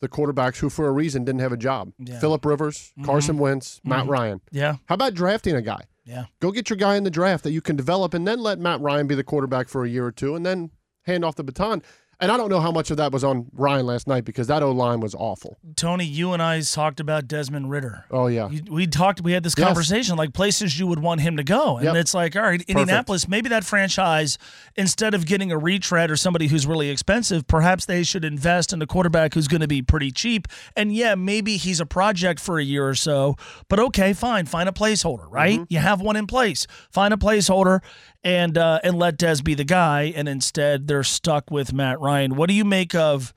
the 0.00 0.08
quarterbacks 0.08 0.56
who, 0.56 0.70
for 0.70 0.88
a 0.88 0.92
reason, 0.92 1.24
didn't 1.24 1.42
have 1.42 1.52
a 1.52 1.58
job? 1.58 1.92
Yeah. 1.98 2.18
Philip 2.20 2.46
Rivers, 2.46 2.92
mm-hmm. 2.92 3.04
Carson 3.04 3.36
Wentz, 3.36 3.80
Matt 3.84 4.02
mm-hmm. 4.02 4.10
Ryan. 4.10 4.40
Yeah. 4.50 4.76
How 4.86 4.94
about 4.94 5.12
drafting 5.12 5.56
a 5.56 5.62
guy? 5.62 5.82
Yeah. 6.10 6.24
Go 6.40 6.50
get 6.50 6.68
your 6.68 6.76
guy 6.76 6.96
in 6.96 7.04
the 7.04 7.10
draft 7.10 7.44
that 7.44 7.52
you 7.52 7.60
can 7.60 7.76
develop, 7.76 8.14
and 8.14 8.26
then 8.26 8.40
let 8.40 8.58
Matt 8.58 8.80
Ryan 8.80 9.06
be 9.06 9.14
the 9.14 9.22
quarterback 9.22 9.68
for 9.68 9.84
a 9.84 9.88
year 9.88 10.04
or 10.04 10.10
two, 10.10 10.34
and 10.34 10.44
then 10.44 10.70
hand 11.02 11.24
off 11.24 11.36
the 11.36 11.44
baton. 11.44 11.82
And 12.20 12.30
I 12.30 12.36
don't 12.36 12.50
know 12.50 12.60
how 12.60 12.70
much 12.70 12.90
of 12.90 12.98
that 12.98 13.12
was 13.12 13.24
on 13.24 13.46
Ryan 13.52 13.86
last 13.86 14.06
night 14.06 14.24
because 14.24 14.46
that 14.48 14.62
O 14.62 14.72
line 14.72 15.00
was 15.00 15.14
awful. 15.14 15.58
Tony, 15.76 16.04
you 16.04 16.32
and 16.32 16.42
I 16.42 16.60
talked 16.60 17.00
about 17.00 17.26
Desmond 17.26 17.70
Ridder. 17.70 18.04
Oh 18.10 18.26
yeah, 18.26 18.48
You- 18.50 18.62
We 18.70 18.86
talked. 18.86 19.22
We 19.22 19.32
had 19.32 19.42
this 19.42 19.54
Yes. 19.56 19.66
conversation, 19.66 20.16
like 20.16 20.34
places 20.34 20.78
you 20.78 20.86
would 20.86 20.98
want 20.98 21.22
him 21.22 21.36
to 21.38 21.42
go, 21.44 21.76
and 21.78 21.86
Yep. 21.86 21.96
it's 21.96 22.12
like, 22.14 22.36
all 22.36 22.42
right, 22.42 22.60
Indianapolis. 22.68 23.26
Maybe 23.26 23.48
that 23.48 23.64
franchise, 23.64 24.36
instead 24.76 25.14
of 25.14 25.24
getting 25.26 25.50
a 25.50 25.56
retread 25.58 26.10
or 26.10 26.16
somebody 26.16 26.48
who's 26.48 26.66
really 26.66 26.90
expensive, 26.90 27.46
perhaps 27.46 27.86
they 27.86 28.02
should 28.02 28.24
invest 28.24 28.72
in 28.72 28.82
a 28.82 28.86
quarterback 28.86 29.32
who's 29.34 29.48
going 29.48 29.62
to 29.62 29.68
be 29.68 29.80
pretty 29.80 30.10
cheap. 30.10 30.46
And 30.76 30.94
yeah, 30.94 31.14
maybe 31.14 31.56
he's 31.56 31.80
a 31.80 31.86
project 31.86 32.38
for 32.40 32.58
a 32.58 32.64
year 32.64 32.86
or 32.86 32.94
so. 32.94 33.36
But 33.68 33.78
okay, 33.80 34.12
fine, 34.12 34.46
find 34.46 34.68
a 34.68 34.72
placeholder, 34.72 35.26
right? 35.30 35.54
Mm-hmm. 35.60 35.64
You 35.70 35.78
have 35.78 36.00
one 36.00 36.16
in 36.16 36.26
place. 36.26 36.66
Find 36.90 37.14
a 37.14 37.16
placeholder 37.16 37.80
and 38.22 38.56
uh, 38.58 38.80
and 38.82 38.98
let 38.98 39.16
Des 39.16 39.42
be 39.42 39.54
the 39.54 39.64
guy. 39.64 40.12
And 40.14 40.28
instead, 40.28 40.86
they're 40.86 41.02
stuck 41.04 41.50
with 41.50 41.72
Matt 41.72 42.00
Ryan. 42.00 42.36
What 42.36 42.48
do 42.48 42.54
you 42.54 42.64
make 42.64 42.94
of 42.94 43.32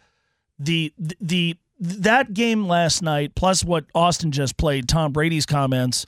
the 0.60 0.94
the 0.98 1.58
that 1.80 2.34
game 2.34 2.68
last 2.68 3.02
night, 3.02 3.36
plus 3.36 3.64
what 3.64 3.86
Austin 3.94 4.32
just 4.32 4.58
played, 4.58 4.88
Tom 4.88 5.12
Brady's 5.12 5.46
comments, 5.46 6.06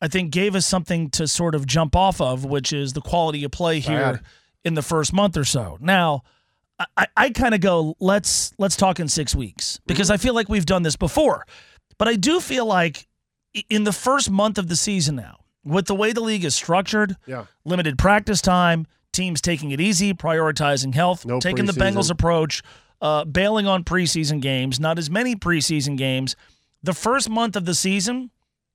I 0.00 0.08
think 0.08 0.32
gave 0.32 0.54
us 0.54 0.66
something 0.66 1.10
to 1.10 1.28
sort 1.28 1.54
of 1.54 1.66
jump 1.66 1.94
off 1.94 2.20
of, 2.20 2.44
which 2.44 2.72
is 2.72 2.92
the 2.92 3.00
quality 3.00 3.44
of 3.44 3.50
play 3.50 3.80
here 3.80 4.14
Bad. 4.14 4.20
in 4.64 4.74
the 4.74 4.82
first 4.82 5.12
month 5.12 5.36
or 5.36 5.44
so. 5.44 5.78
Now, 5.80 6.22
I, 6.96 7.06
I 7.16 7.30
kind 7.30 7.54
of 7.54 7.60
go, 7.60 7.94
let's 8.00 8.52
let's 8.58 8.76
talk 8.76 9.00
in 9.00 9.08
six 9.08 9.34
weeks 9.34 9.80
because 9.86 10.10
I 10.10 10.16
feel 10.16 10.34
like 10.34 10.48
we've 10.48 10.66
done 10.66 10.82
this 10.82 10.96
before, 10.96 11.46
but 11.98 12.08
I 12.08 12.16
do 12.16 12.40
feel 12.40 12.66
like 12.66 13.06
in 13.68 13.84
the 13.84 13.92
first 13.92 14.30
month 14.30 14.58
of 14.58 14.68
the 14.68 14.76
season 14.76 15.16
now, 15.16 15.40
with 15.64 15.86
the 15.86 15.94
way 15.94 16.12
the 16.12 16.20
league 16.20 16.44
is 16.44 16.54
structured, 16.54 17.16
yeah. 17.26 17.46
limited 17.64 17.98
practice 17.98 18.40
time, 18.40 18.86
teams 19.12 19.40
taking 19.40 19.70
it 19.72 19.80
easy, 19.80 20.14
prioritizing 20.14 20.94
health, 20.94 21.26
No 21.26 21.40
taking 21.40 21.66
the. 21.66 21.72
Bengals 21.72 22.10
approach, 22.10 22.62
uh, 23.00 23.24
bailing 23.24 23.66
on 23.66 23.84
preseason 23.84 24.40
games, 24.40 24.78
not 24.80 24.98
as 24.98 25.10
many 25.10 25.34
preseason 25.36 25.96
games. 25.96 26.36
The 26.82 26.94
first 26.94 27.28
month 27.28 27.56
of 27.56 27.64
the 27.66 27.74
season 27.74 28.30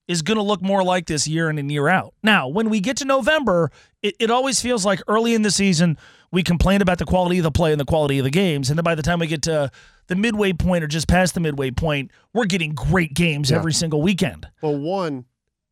is 0.08 0.22
going 0.22 0.38
to 0.38 0.44
look 0.44 0.62
more 0.62 0.84
like 0.84 1.08
this 1.08 1.28
year 1.28 1.50
in 1.50 1.58
and 1.58 1.72
year 1.72 1.88
out. 1.88 2.14
Now, 2.22 2.48
when 2.48 2.70
we 2.70 2.80
get 2.80 2.98
to 2.98 3.06
November, 3.06 3.72
it, 4.04 4.16
it 4.20 4.30
always 4.30 4.62
feels 4.62 4.86
like 4.86 5.02
early 5.08 5.34
in 5.34 5.42
the 5.42 5.50
season, 5.50 5.98
we 6.32 6.44
complain 6.44 6.82
about 6.84 7.00
the 7.00 7.06
quality 7.06 7.40
of 7.40 7.44
the 7.44 7.52
play 7.52 7.72
and 7.72 7.80
the 7.82 7.86
quality 7.86 8.20
of 8.20 8.24
the 8.24 8.30
games. 8.30 8.70
And 8.70 8.78
then 8.78 8.84
by 8.84 8.94
the 8.94 9.02
time 9.02 9.18
we 9.20 9.26
get 9.26 9.42
to 9.44 9.72
the 10.08 10.16
midway 10.16 10.54
point 10.54 10.84
or 10.84 10.88
just 10.88 11.08
past 11.08 11.34
the 11.34 11.40
midway 11.40 11.72
point, 11.72 12.12
we're 12.34 12.46
getting 12.46 12.74
great 12.76 13.16
games 13.16 13.50
Yeah. 13.50 13.58
every 13.58 13.74
single 13.74 14.02
weekend. 14.04 14.48
Well, 14.62 14.78
one, 14.78 15.26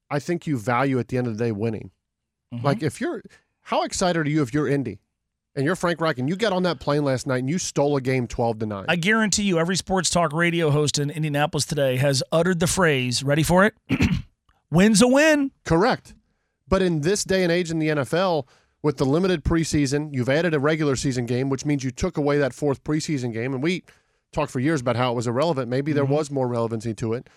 I 0.10 0.20
think 0.20 0.46
you 0.48 0.58
value 0.58 1.00
at 1.00 1.08
the 1.08 1.18
end 1.18 1.28
of 1.28 1.38
the 1.38 1.44
day 1.44 1.52
winning. 1.52 1.92
Mhm. 2.54 2.64
Like 2.64 2.84
if 2.84 3.02
you're, 3.02 3.22
how 3.62 3.84
excited 3.84 4.28
are 4.28 4.30
you 4.30 4.42
if 4.42 4.54
you're 4.54 4.68
Indy, 4.68 5.00
and 5.56 5.66
you're 5.66 5.76
Frank 5.76 6.02
Reich 6.02 6.18
and 6.18 6.28
you 6.28 6.36
got 6.36 6.52
on 6.54 6.64
that 6.64 6.80
plane 6.80 7.04
last 7.04 7.28
night 7.28 7.38
and 7.40 7.50
you 7.50 7.58
stole 7.58 7.96
a 7.98 8.02
game 8.02 8.28
twelve 8.28 8.60
to 8.60 8.66
nine? 8.66 8.86
I 8.88 8.96
guarantee 8.96 9.44
you, 9.44 9.60
every 9.60 9.76
sports 9.76 10.10
talk 10.10 10.34
radio 10.34 10.70
host 10.72 10.98
in 11.00 11.10
Indianapolis 11.10 11.66
today 11.66 11.98
has 11.98 12.24
uttered 12.32 12.60
the 12.60 12.68
phrase, 12.68 13.24
ready 13.24 13.44
for 13.44 13.66
it? 13.66 13.74
Win's 14.72 15.02
a 15.02 15.08
win. 15.08 15.52
Correct. 15.66 16.16
But 16.68 16.82
in 16.82 17.02
this 17.02 17.24
day 17.24 17.44
and 17.44 17.52
age 17.52 17.70
in 17.70 17.80
the 17.80 17.90
NFL, 17.90 18.48
with 18.82 18.98
the 18.98 19.06
limited 19.06 19.44
preseason, 19.44 20.14
you've 20.14 20.30
added 20.30 20.54
a 20.54 20.60
regular 20.60 20.96
season 20.96 21.26
game, 21.26 21.50
which 21.50 21.66
means 21.66 21.84
you 21.84 21.92
took 21.92 22.18
away 22.18 22.38
that 22.40 22.54
fourth 22.54 22.84
preseason 22.84 23.32
game. 23.32 23.54
And 23.54 23.62
we 23.62 23.84
talked 24.32 24.52
for 24.52 24.60
years 24.60 24.82
about 24.82 24.96
how 24.96 25.12
it 25.12 25.16
was 25.16 25.28
irrelevant. 25.28 25.70
Maybe 25.70 25.94
there 25.94 26.06
was 26.06 26.32
more 26.32 26.48
relevancy 26.48 26.94
to 26.96 27.14
it. 27.14 27.30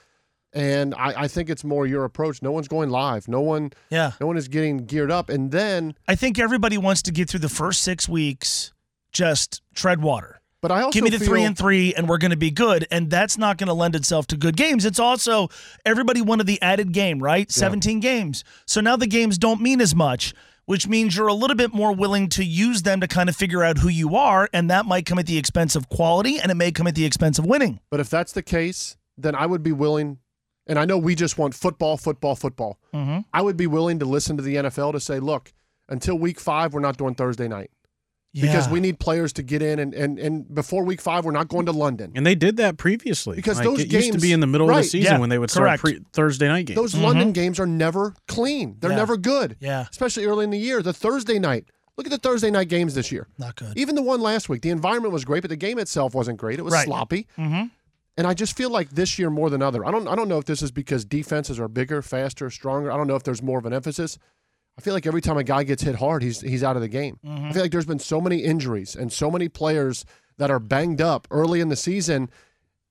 And 0.57 0.95
I, 0.95 1.25
I 1.25 1.29
think 1.29 1.51
it's 1.51 1.63
more 1.65 1.87
your 1.87 2.05
approach. 2.05 2.41
No 2.41 2.51
one's 2.51 2.67
going 2.67 2.89
live. 2.89 3.29
No 3.29 3.43
one 3.43 3.73
Yeah. 3.91 4.13
no 4.21 4.27
one 4.27 4.37
is 4.39 4.49
getting 4.49 4.79
geared 4.87 5.11
up. 5.11 5.29
And 5.29 5.51
then 5.53 5.95
I 6.09 6.15
think 6.15 6.39
everybody 6.39 6.79
wants 6.79 7.03
to 7.03 7.13
get 7.13 7.29
through 7.29 7.41
the 7.41 7.49
first 7.51 7.83
six 7.83 8.09
weeks, 8.09 8.73
just 9.13 9.61
tread 9.75 10.01
water. 10.03 10.41
but 10.63 10.73
I 10.73 10.81
also 10.81 10.93
Give 10.93 11.05
me 11.05 11.11
the 11.11 11.19
feel, 11.19 11.29
three 11.29 11.45
and 11.45 11.57
three, 11.57 11.95
and 11.95 12.09
we're 12.09 12.17
going 12.19 12.31
to 12.31 12.37
be 12.39 12.51
good. 12.51 12.87
And 12.91 13.11
that's 13.11 13.37
not 13.39 13.59
going 13.59 13.69
to 13.69 13.75
lend 13.75 13.95
itself 13.95 14.27
to 14.29 14.37
good 14.37 14.57
games. 14.57 14.85
It's 14.87 14.99
also 14.99 15.49
everybody 15.85 16.23
wanted 16.23 16.47
the 16.47 16.61
added 16.63 16.93
game, 16.93 17.23
right? 17.23 17.53
17 17.53 18.01
games. 18.01 18.43
So 18.67 18.81
now 18.81 18.97
the 18.97 19.07
games 19.07 19.37
don't 19.39 19.61
mean 19.61 19.81
as 19.83 19.95
much. 19.95 20.33
which 20.65 20.89
means 20.89 21.15
you're 21.17 21.29
a 21.29 21.35
little 21.35 21.55
bit 21.55 21.73
more 21.73 21.93
willing 21.95 22.29
to 22.29 22.43
use 22.45 22.83
them 22.83 22.99
to 23.01 23.07
kind 23.07 23.29
of 23.29 23.37
figure 23.37 23.63
out 23.63 23.79
who 23.79 23.89
you 23.89 24.17
are. 24.17 24.49
And 24.53 24.69
that 24.69 24.85
might 24.85 25.07
come 25.07 25.17
at 25.21 25.27
the 25.27 25.39
expense 25.39 25.77
of 25.77 25.89
quality 25.89 26.41
and 26.41 26.51
it 26.51 26.57
may 26.57 26.73
come 26.73 26.89
at 26.89 26.97
the 26.97 27.05
expense 27.05 27.39
of 27.39 27.47
winning. 27.47 27.79
But 27.89 28.01
if 28.01 28.11
that's 28.11 28.33
the 28.33 28.43
case, 28.43 28.97
then 29.17 29.37
I 29.37 29.47
would 29.47 29.63
be 29.63 29.71
willing, 29.71 30.19
and 30.67 30.79
I 30.79 30.85
know 30.85 30.99
we 30.99 31.15
just 31.15 31.39
want 31.39 31.55
football, 31.55 31.97
football, 31.97 32.35
football. 32.35 32.79
Mm-hmm. 32.95 33.21
I 33.33 33.43
would 33.43 33.57
be 33.57 33.67
willing 33.67 33.99
to 34.01 34.05
listen 34.07 34.37
to 34.37 34.43
the 34.43 34.57
NFL 34.57 34.93
to 34.93 35.01
say, 35.01 35.21
look, 35.21 35.53
until 35.89 36.19
week 36.19 36.41
five, 36.41 36.75
we're 36.75 36.81
not 36.81 36.97
doing 36.97 37.15
Thursday 37.15 37.49
night. 37.49 37.71
Because 38.39 38.69
we 38.69 38.81
need 38.81 38.99
players 39.01 39.33
to 39.35 39.43
get 39.43 39.63
in, 39.63 39.79
and, 39.79 39.95
and, 39.95 40.19
and 40.19 40.55
before 40.55 40.85
week 40.85 41.01
five, 41.01 41.25
we're 41.25 41.31
not 41.31 41.49
going 41.49 41.65
to 41.67 41.73
London. 41.73 42.13
And 42.15 42.27
they 42.27 42.35
did 42.35 42.59
that 42.59 42.77
previously. 42.77 43.35
Because 43.37 43.57
Like, 43.57 43.65
those 43.65 43.81
it 43.81 43.91
used 43.91 44.13
to 44.13 44.19
be 44.19 44.31
in 44.31 44.41
the 44.41 44.47
middle 44.47 44.69
of 44.69 44.77
the 44.77 44.83
season 44.83 45.15
yeah, 45.15 45.19
when 45.19 45.31
they 45.31 45.39
would 45.39 45.49
correct. 45.51 45.81
start 45.81 45.95
pre- 45.97 46.05
Thursday 46.13 46.47
night 46.47 46.67
games. 46.67 46.77
Those 46.77 46.95
London 46.95 47.33
games 47.33 47.59
are 47.59 47.67
never 47.67 48.15
clean. 48.29 48.77
They're 48.81 48.91
Yeah. 48.91 48.97
never 48.97 49.17
good. 49.17 49.57
Yeah. 49.59 49.87
Especially 49.91 50.27
early 50.27 50.45
in 50.45 50.51
the 50.51 50.59
year. 50.59 50.83
The 50.83 50.93
Thursday 50.93 51.39
night. 51.39 51.65
Look 51.97 52.07
at 52.07 52.11
the 52.13 52.19
Thursday 52.19 52.51
night 52.51 52.69
games 52.69 52.95
this 52.95 53.11
year. 53.11 53.27
Not 53.39 53.57
good. 53.57 53.73
Even 53.75 53.95
the 53.95 54.03
one 54.03 54.21
last 54.21 54.51
week. 54.51 54.61
The 54.61 54.69
environment 54.69 55.15
was 55.15 55.25
great, 55.25 55.41
but 55.41 55.49
the 55.49 55.57
game 55.57 55.79
itself 55.79 56.15
wasn't 56.15 56.37
great. 56.37 56.59
It 56.59 56.63
was 56.63 56.75
Right. 56.75 56.85
sloppy. 56.85 57.27
Mm-hmm. 57.39 57.69
And 58.17 58.27
I 58.27 58.33
just 58.35 58.57
feel 58.57 58.71
like 58.71 58.91
this 58.91 59.19
year 59.19 59.29
more 59.29 59.51
than 59.51 59.61
other. 59.63 59.85
I 59.85 59.91
don't 59.91 60.09
I 60.09 60.15
don't 60.15 60.29
know 60.29 60.39
if 60.39 60.47
this 60.47 60.63
is 60.63 60.71
because 60.71 61.05
defenses 61.05 61.61
are 61.61 61.69
bigger, 61.69 62.01
faster, 62.03 62.51
stronger. 62.51 62.91
I 62.91 62.97
don't 62.97 63.07
know 63.07 63.17
if 63.17 63.25
there's 63.25 63.43
more 63.43 63.59
of 63.59 63.67
an 63.67 63.73
emphasis. 63.73 64.19
I 64.79 64.83
feel 64.83 64.95
like 64.95 65.07
every 65.07 65.21
time 65.23 65.39
a 65.39 65.45
guy 65.45 65.63
gets 65.65 65.83
hit 65.83 65.97
hard, 65.97 66.23
he's 66.23 66.41
he's 66.41 66.63
out 66.63 66.77
of 66.77 66.83
the 66.83 66.89
game. 66.89 67.19
I 67.27 67.53
feel 67.53 67.63
like 67.63 67.73
there's 67.73 67.87
been 67.87 67.99
so 67.99 68.21
many 68.21 68.39
injuries 68.39 68.95
and 68.95 69.13
so 69.13 69.31
many 69.31 69.49
players 69.49 70.05
that 70.39 70.51
are 70.51 70.59
banged 70.59 71.01
up 71.01 71.27
early 71.31 71.61
in 71.61 71.69
the 71.69 71.77
season, 71.77 72.31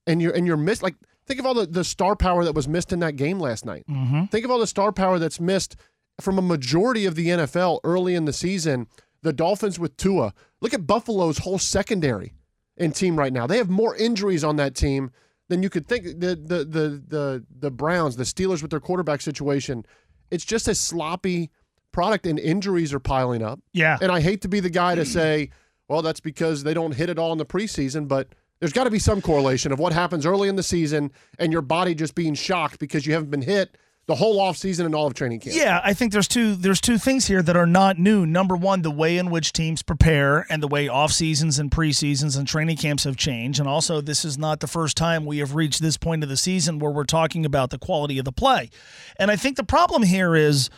and 0.06 0.20
you're 0.20 0.32
and 0.32 0.46
you're 0.46 0.56
missed. 0.56 0.82
Like 0.82 0.96
think 1.26 1.40
of 1.40 1.46
all 1.46 1.54
the, 1.54 1.66
the 1.66 1.84
star 1.84 2.16
power 2.16 2.44
that 2.44 2.54
was 2.54 2.68
missed 2.68 2.92
in 2.92 3.00
that 3.00 3.16
game 3.16 3.38
last 3.38 3.64
night. 3.64 3.84
Mm-hmm. 3.88 4.26
Think 4.26 4.44
of 4.44 4.50
all 4.50 4.58
the 4.58 4.66
star 4.66 4.92
power 4.92 5.18
that's 5.18 5.40
missed 5.40 5.76
from 6.20 6.38
a 6.38 6.42
majority 6.42 7.04
of 7.04 7.14
the 7.14 7.28
NFL 7.28 7.80
early 7.84 8.14
in 8.14 8.24
the 8.24 8.32
season. 8.32 8.86
The 9.22 9.32
Dolphins 9.32 9.78
with 9.78 9.96
Tua. 9.96 10.34
Look 10.60 10.72
at 10.72 10.86
Buffalo's 10.86 11.38
whole 11.38 11.58
secondary 11.58 12.32
and 12.76 12.94
team 12.94 13.16
right 13.16 13.32
now. 13.32 13.46
They 13.46 13.58
have 13.58 13.70
more 13.70 13.96
injuries 13.96 14.44
on 14.44 14.56
that 14.56 14.74
team 14.74 15.10
than 15.48 15.62
you 15.62 15.70
could 15.70 15.86
think. 15.86 16.04
The 16.20 16.36
the 16.36 16.64
the 16.64 17.02
the 17.06 17.44
the 17.58 17.70
Browns, 17.70 18.16
the 18.16 18.24
Steelers 18.24 18.62
with 18.62 18.70
their 18.70 18.80
quarterback 18.80 19.20
situation, 19.20 19.84
it's 20.30 20.44
just 20.44 20.68
a 20.68 20.74
sloppy 20.74 21.50
product, 21.92 22.26
and 22.26 22.38
injuries 22.38 22.92
are 22.92 23.00
piling 23.00 23.42
up. 23.42 23.60
Yeah. 23.72 23.98
And 24.00 24.12
I 24.12 24.20
hate 24.20 24.42
to 24.42 24.48
be 24.48 24.60
the 24.60 24.70
guy 24.70 24.94
to 24.94 25.04
say, 25.04 25.50
well, 25.88 26.02
that's 26.02 26.20
because 26.20 26.62
they 26.62 26.74
don't 26.74 26.92
hit 26.92 27.08
it 27.08 27.18
all 27.18 27.32
in 27.32 27.38
the 27.38 27.46
preseason, 27.46 28.08
but 28.08 28.28
there's 28.60 28.72
got 28.72 28.84
to 28.84 28.90
be 28.90 28.98
some 28.98 29.20
correlation 29.20 29.72
of 29.72 29.78
what 29.78 29.92
happens 29.92 30.26
early 30.26 30.48
in 30.48 30.56
the 30.56 30.62
season 30.62 31.12
and 31.38 31.52
your 31.52 31.62
body 31.62 31.94
just 31.94 32.14
being 32.14 32.34
shocked 32.34 32.78
because 32.78 33.06
you 33.06 33.12
haven't 33.12 33.30
been 33.30 33.42
hit 33.42 33.76
the 34.06 34.14
whole 34.14 34.38
offseason 34.38 34.86
and 34.86 34.94
all 34.94 35.06
of 35.06 35.14
training 35.14 35.40
camp. 35.40 35.56
Yeah, 35.56 35.80
I 35.82 35.92
think 35.92 36.12
there's 36.12 36.28
two 36.28 36.54
there's 36.54 36.80
two 36.80 36.96
things 36.96 37.26
here 37.26 37.42
that 37.42 37.56
are 37.56 37.66
not 37.66 37.98
new. 37.98 38.24
Number 38.24 38.56
one, 38.56 38.82
the 38.82 38.90
way 38.90 39.18
in 39.18 39.30
which 39.30 39.52
teams 39.52 39.82
prepare 39.82 40.46
and 40.48 40.62
the 40.62 40.68
way 40.68 40.88
off 40.88 41.10
seasons 41.10 41.58
and 41.58 41.70
preseasons 41.70 42.38
and 42.38 42.46
training 42.46 42.76
camps 42.76 43.04
have 43.04 43.16
changed. 43.16 43.58
And 43.58 43.68
also 43.68 44.00
this 44.00 44.24
is 44.24 44.38
not 44.38 44.60
the 44.60 44.68
first 44.68 44.96
time 44.96 45.26
we 45.26 45.38
have 45.38 45.54
reached 45.54 45.82
this 45.82 45.96
point 45.96 46.22
of 46.22 46.28
the 46.28 46.36
season 46.36 46.78
where 46.78 46.92
we're 46.92 47.04
talking 47.04 47.44
about 47.44 47.70
the 47.70 47.78
quality 47.78 48.18
of 48.18 48.24
the 48.24 48.32
play. 48.32 48.70
And 49.18 49.30
I 49.30 49.36
think 49.36 49.56
the 49.56 49.64
problem 49.64 50.04
here 50.04 50.36
is 50.36 50.70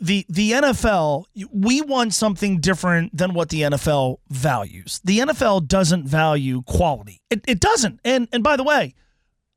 the 0.00 0.26
the 0.28 0.52
NFL 0.52 1.24
we 1.52 1.80
want 1.80 2.12
something 2.12 2.60
different 2.60 3.16
than 3.16 3.32
what 3.32 3.48
the 3.48 3.62
NFL 3.62 4.18
values. 4.28 5.00
The 5.04 5.20
NFL 5.20 5.68
doesn't 5.68 6.06
value 6.06 6.62
quality. 6.62 7.22
It, 7.30 7.44
it 7.48 7.60
doesn't. 7.60 8.00
And 8.04 8.28
and 8.30 8.42
by 8.42 8.56
the 8.56 8.64
way, 8.64 8.94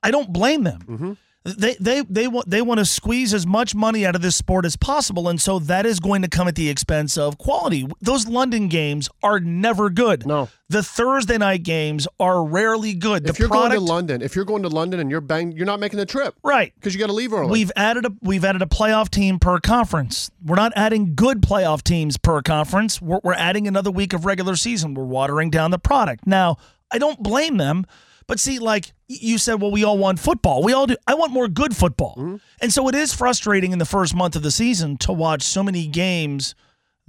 I 0.02 0.12
don't 0.12 0.32
blame 0.32 0.64
them. 0.64 0.82
Mm-hmm. 0.88 1.14
They 1.44 1.76
they 1.80 2.02
they 2.02 2.28
want 2.28 2.48
they 2.48 2.62
want 2.62 2.78
to 2.80 2.86
squeeze 2.86 3.34
as 3.34 3.48
much 3.48 3.74
money 3.74 4.06
out 4.06 4.16
of 4.16 4.22
this 4.22 4.36
sport 4.36 4.64
as 4.64 4.76
possible, 4.76 5.28
and 5.28 5.42
so 5.42 5.58
that 5.58 5.88
is 5.88 6.00
going 6.00 6.22
to 6.22 6.28
come 6.28 6.48
at 6.48 6.54
the 6.54 6.70
expense 6.70 7.18
of 7.18 7.40
quality. 7.40 7.88
Those 8.00 8.28
London 8.28 8.68
games 8.68 9.10
are 9.24 9.40
never 9.40 9.90
good. 9.90 10.28
No. 10.28 10.50
the 10.70 10.84
Thursday 10.84 11.40
night 11.40 11.64
games 11.64 12.08
are 12.20 12.44
rarely 12.46 12.94
good. 12.94 13.28
If 13.28 13.38
the 13.38 13.40
you're 13.40 13.50
product, 13.50 13.72
going 13.76 13.88
to 13.88 13.92
London, 13.92 14.22
if 14.22 14.36
you're 14.36 14.46
going 14.46 14.62
to 14.62 14.70
London 14.70 15.00
and 15.00 15.10
you're 15.10 15.20
bang, 15.20 15.52
you're 15.52 15.66
not 15.66 15.80
making 15.80 15.98
the 15.98 16.06
trip 16.06 16.36
right? 16.44 16.74
because 16.76 16.94
you 16.94 17.00
got 17.00 17.08
to 17.08 17.14
leave 17.14 17.34
early. 17.34 17.52
We've 17.52 17.72
added 17.76 18.06
a 18.06 18.12
we've 18.22 18.46
added 18.46 18.62
a 18.62 18.68
playoff 18.68 19.10
team 19.10 19.40
per 19.40 19.60
conference. 19.60 20.30
We're 20.46 20.58
not 20.58 20.74
adding 20.76 21.16
good 21.16 21.42
playoff 21.42 21.82
teams 21.82 22.18
per 22.18 22.44
conference. 22.44 23.02
We're, 23.02 23.20
we're 23.24 23.34
adding 23.34 23.68
another 23.68 23.90
week 23.90 24.14
of 24.14 24.26
regular 24.26 24.56
season. 24.56 24.94
We're 24.94 25.06
watering 25.06 25.50
down 25.50 25.72
the 25.72 25.80
product. 25.80 26.28
Now, 26.28 26.58
I 26.92 27.00
don't 27.00 27.24
blame 27.24 27.58
them, 27.58 27.86
but 28.32 28.40
see, 28.40 28.60
like 28.60 28.94
you 29.10 29.38
said, 29.38 29.62
well, 29.62 29.72
we 29.72 29.84
all 29.84 29.98
want 29.98 30.18
football. 30.18 30.64
We 30.64 30.72
all 30.72 30.88
do. 30.88 30.96
I 31.06 31.16
want 31.16 31.34
more 31.34 31.50
good 31.50 31.76
football, 31.76 32.14
and 32.62 32.72
so 32.72 32.88
it 32.88 32.96
is 32.96 33.14
frustrating 33.14 33.74
in 33.74 33.78
the 33.78 33.84
first 33.84 34.16
month 34.16 34.38
of 34.38 34.42
the 34.42 34.52
season 34.52 34.96
to 35.00 35.12
watch 35.12 35.42
so 35.42 35.62
many 35.62 35.86
games 35.86 36.56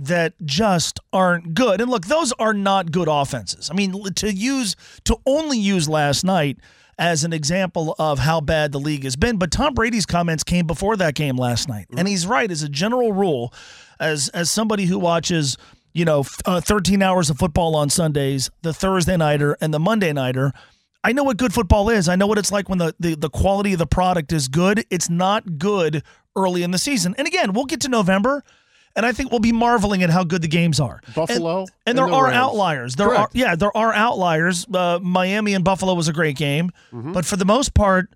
that 0.01 0.35
just 0.45 0.99
aren't 1.13 1.55
good. 1.55 1.81
And 1.81 1.89
look, 1.89 2.07
those 2.09 2.33
are 2.41 2.53
not 2.53 2.91
good 2.91 3.07
offenses. 3.09 3.71
I 3.71 3.75
mean, 3.75 4.03
to 4.15 4.35
use 4.35 4.75
to 5.05 5.17
only 5.25 5.59
use 5.59 5.89
last 5.89 6.25
night 6.25 6.59
as 6.99 7.23
an 7.23 7.33
example 7.33 7.95
of 8.01 8.19
how 8.19 8.41
bad 8.41 8.73
the 8.73 8.81
league 8.81 9.05
has 9.05 9.15
been, 9.15 9.37
but 9.37 9.53
Tom 9.53 9.75
Brady's 9.75 10.07
comments 10.07 10.43
came 10.43 10.67
before 10.67 10.97
that 10.97 11.15
game 11.15 11.37
last 11.37 11.69
night. 11.69 11.87
And 11.97 12.09
he's 12.09 12.27
right 12.27 12.51
as 12.51 12.65
a 12.65 12.69
general 12.69 13.13
rule 13.13 13.55
as 14.01 14.29
as 14.31 14.51
somebody 14.51 14.87
who 14.87 14.99
watches 14.99 15.57
you 15.95 16.05
know, 16.05 16.25
uh, 16.47 16.61
13 16.61 17.03
hours 17.03 17.31
of 17.31 17.39
football 17.39 17.77
on 17.77 17.91
Sundays, 17.91 18.51
the 18.63 18.73
Thursday 18.73 19.17
nighter 19.17 19.57
and 19.61 19.73
the 19.73 19.79
Monday 19.79 20.13
nighter. 20.13 20.53
I 21.05 21.13
know 21.13 21.25
what 21.25 21.37
good 21.37 21.53
football 21.53 21.91
is. 21.91 22.09
I 22.09 22.17
know 22.17 22.27
what 22.27 22.39
it's 22.39 22.53
like 22.53 22.69
when 22.69 22.79
the, 22.79 22.95
the, 23.01 23.15
the 23.17 23.31
quality 23.31 23.73
of 23.73 23.79
the 23.79 23.87
product 23.87 24.33
is 24.33 24.49
good. 24.49 24.85
It's 24.91 25.11
not 25.11 25.59
good 25.59 26.03
early 26.37 26.63
in 26.63 26.71
the 26.71 26.79
season. 26.79 27.15
And 27.19 27.27
again, 27.27 27.53
we'll 27.53 27.65
get 27.65 27.81
to 27.83 27.89
November, 27.89 28.45
and 28.95 29.05
I 29.05 29.13
think 29.13 29.31
we'll 29.31 29.41
be 29.41 29.53
marveling 29.53 30.03
at 30.03 30.11
how 30.11 30.23
good 30.25 30.43
the 30.43 30.49
games 30.49 30.79
are. 30.79 31.01
Buffalo 31.15 31.61
And, 31.61 31.69
and 31.69 31.71
and 31.87 31.99
there 31.99 32.07
the 32.07 32.13
are 32.15 32.25
Rams. 32.27 32.37
outliers. 32.37 32.95
There 32.97 33.09
Correct. 33.09 33.35
are 33.35 33.39
yeah, 33.39 33.57
there 33.57 33.77
are 33.77 33.93
outliers. 33.93 34.67
Uh, 34.73 34.99
Miami 35.03 35.55
and 35.55 35.65
Buffalo 35.65 35.95
was 35.95 36.09
a 36.09 36.13
great 36.13 36.37
game, 36.37 36.71
Mm-hmm. 36.93 37.13
but 37.13 37.25
for 37.27 37.37
the 37.37 37.45
most 37.45 37.75
part, 37.75 38.15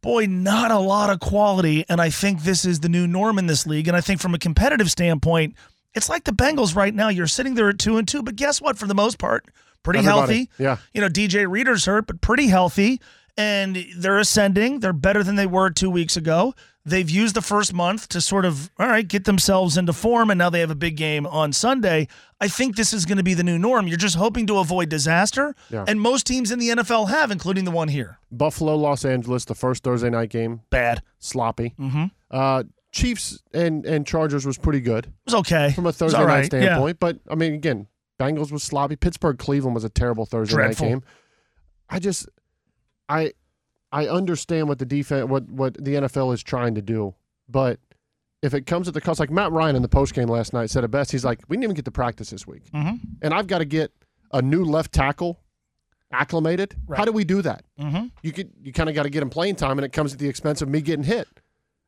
boy, 0.00 0.26
not 0.26 0.70
a 0.70 0.78
lot 0.78 1.10
of 1.10 1.20
quality. 1.20 1.84
And 1.88 2.00
I 2.00 2.10
think 2.10 2.42
this 2.42 2.64
is 2.64 2.80
the 2.80 2.88
new 2.88 3.06
norm 3.06 3.38
in 3.38 3.46
this 3.46 3.66
league. 3.66 3.88
And 3.88 3.96
I 3.96 4.00
think 4.00 4.20
from 4.20 4.34
a 4.34 4.38
competitive 4.38 4.90
standpoint, 4.90 5.54
it's 5.94 6.08
like 6.08 6.24
the 6.24 6.32
Bengals 6.32 6.74
right 6.76 6.94
now. 6.94 7.08
You're 7.08 7.26
sitting 7.26 7.54
there 7.54 7.68
at 7.68 7.78
two 7.78 7.96
and 7.98 8.06
two, 8.08 8.22
but 8.22 8.36
guess 8.36 8.60
what? 8.60 8.76
For 8.78 8.86
the 8.86 8.94
most 8.94 9.18
part, 9.18 9.46
pretty 9.84 10.00
Everybody, 10.00 10.34
healthy. 10.36 10.50
yeah. 10.58 10.78
You 10.92 11.00
know, 11.00 11.08
DJ 11.08 11.48
Reader's 11.48 11.84
hurt, 11.84 12.08
but 12.08 12.20
pretty 12.20 12.48
healthy. 12.48 13.00
And 13.36 13.84
they're 13.96 14.18
ascending. 14.18 14.78
They're 14.80 14.92
better 14.92 15.22
than 15.24 15.34
they 15.36 15.46
were 15.46 15.68
two 15.70 15.90
weeks 15.90 16.16
ago. 16.16 16.54
They've 16.86 17.08
used 17.08 17.34
the 17.34 17.40
first 17.42 17.72
month 17.72 18.08
to 18.10 18.20
sort 18.20 18.44
of, 18.44 18.70
all 18.78 18.86
right, 18.86 19.06
get 19.08 19.24
themselves 19.24 19.76
into 19.78 19.92
form, 19.92 20.30
and 20.30 20.38
now 20.38 20.50
they 20.50 20.60
have 20.60 20.70
a 20.70 20.74
big 20.76 20.96
game 20.96 21.26
on 21.26 21.52
Sunday. 21.52 22.06
I 22.40 22.46
think 22.46 22.76
this 22.76 22.92
is 22.92 23.06
going 23.06 23.16
to 23.16 23.24
be 23.24 23.32
the 23.34 23.42
new 23.42 23.58
norm. 23.58 23.88
You're 23.88 23.96
just 23.96 24.16
hoping 24.16 24.46
to 24.48 24.58
avoid 24.58 24.88
disaster, 24.90 25.56
Yeah. 25.70 25.84
and 25.88 25.98
most 26.00 26.26
teams 26.26 26.52
in 26.52 26.58
the 26.58 26.68
NFL 26.68 27.08
have, 27.08 27.30
including 27.30 27.64
the 27.64 27.70
one 27.72 27.88
here. 27.88 28.18
Buffalo, 28.30 28.76
Los 28.76 29.04
Angeles, 29.04 29.46
the 29.46 29.54
first 29.54 29.82
Thursday 29.82 30.10
night 30.10 30.28
game, 30.28 30.60
Bad. 30.70 31.02
sloppy. 31.18 31.74
Mm-hmm. 31.80 32.04
Uh, 32.30 32.64
Chiefs 32.92 33.42
and 33.52 33.84
and 33.86 34.06
Chargers 34.06 34.46
was 34.46 34.56
pretty 34.56 34.80
good 34.80 35.06
It 35.06 35.12
was 35.26 35.34
okay. 35.36 35.72
from 35.72 35.86
a 35.86 35.92
Thursday 35.92 36.18
night 36.18 36.26
right, 36.26 36.42
yeah. 36.52 36.60
standpoint, 36.60 37.00
but 37.00 37.18
I 37.28 37.34
mean, 37.34 37.54
again, 37.54 37.88
Bengals 38.24 38.50
was 38.52 38.62
sloppy. 38.62 38.96
Pittsburgh 38.96 39.38
Cleveland 39.38 39.74
was 39.74 39.84
a 39.84 39.88
terrible 39.88 40.26
Thursday 40.26 40.54
Dreadful. 40.54 40.86
night 40.86 40.92
game. 40.92 41.02
I 41.90 41.98
just, 41.98 42.28
I, 43.08 43.32
I 43.92 44.06
understand 44.08 44.68
what 44.68 44.78
the 44.78 44.86
defense, 44.86 45.28
what 45.28 45.48
what 45.48 45.74
the 45.74 45.94
NFL 45.94 46.32
is 46.34 46.42
trying 46.42 46.74
to 46.76 46.82
do, 46.82 47.14
but 47.48 47.78
if 48.42 48.52
it 48.54 48.66
comes 48.66 48.88
at 48.88 48.94
the 48.94 49.00
cost, 49.00 49.20
like 49.20 49.30
Matt 49.30 49.52
Ryan 49.52 49.76
in 49.76 49.82
the 49.82 49.88
post 49.88 50.14
game 50.14 50.28
last 50.28 50.52
night 50.52 50.68
said 50.70 50.84
it 50.84 50.90
best. 50.90 51.10
He's 51.12 51.24
like, 51.24 51.40
we 51.48 51.56
didn't 51.56 51.64
even 51.64 51.74
get 51.76 51.84
to 51.86 51.90
practice 51.90 52.30
this 52.30 52.46
week, 52.46 52.64
Mhm. 52.72 52.98
and 53.22 53.32
I've 53.34 53.46
got 53.46 53.58
to 53.58 53.64
get 53.64 53.92
a 54.32 54.42
new 54.42 54.64
left 54.64 54.92
tackle 54.92 55.38
acclimated. 56.12 56.74
How 56.94 57.04
do 57.04 57.12
we 57.12 57.24
do 57.24 57.42
that? 57.42 57.64
Mm-hmm. 57.78 58.06
you 58.22 58.32
could 58.32 58.50
you 58.62 58.72
kind 58.72 58.88
of 58.88 58.94
got 58.94 59.04
to 59.04 59.10
get 59.10 59.22
him 59.22 59.30
playing 59.30 59.56
time, 59.56 59.78
and 59.78 59.84
it 59.84 59.92
comes 59.92 60.12
at 60.12 60.18
the 60.18 60.28
expense 60.28 60.62
of 60.62 60.68
me 60.68 60.80
getting 60.80 61.04
hit. 61.04 61.28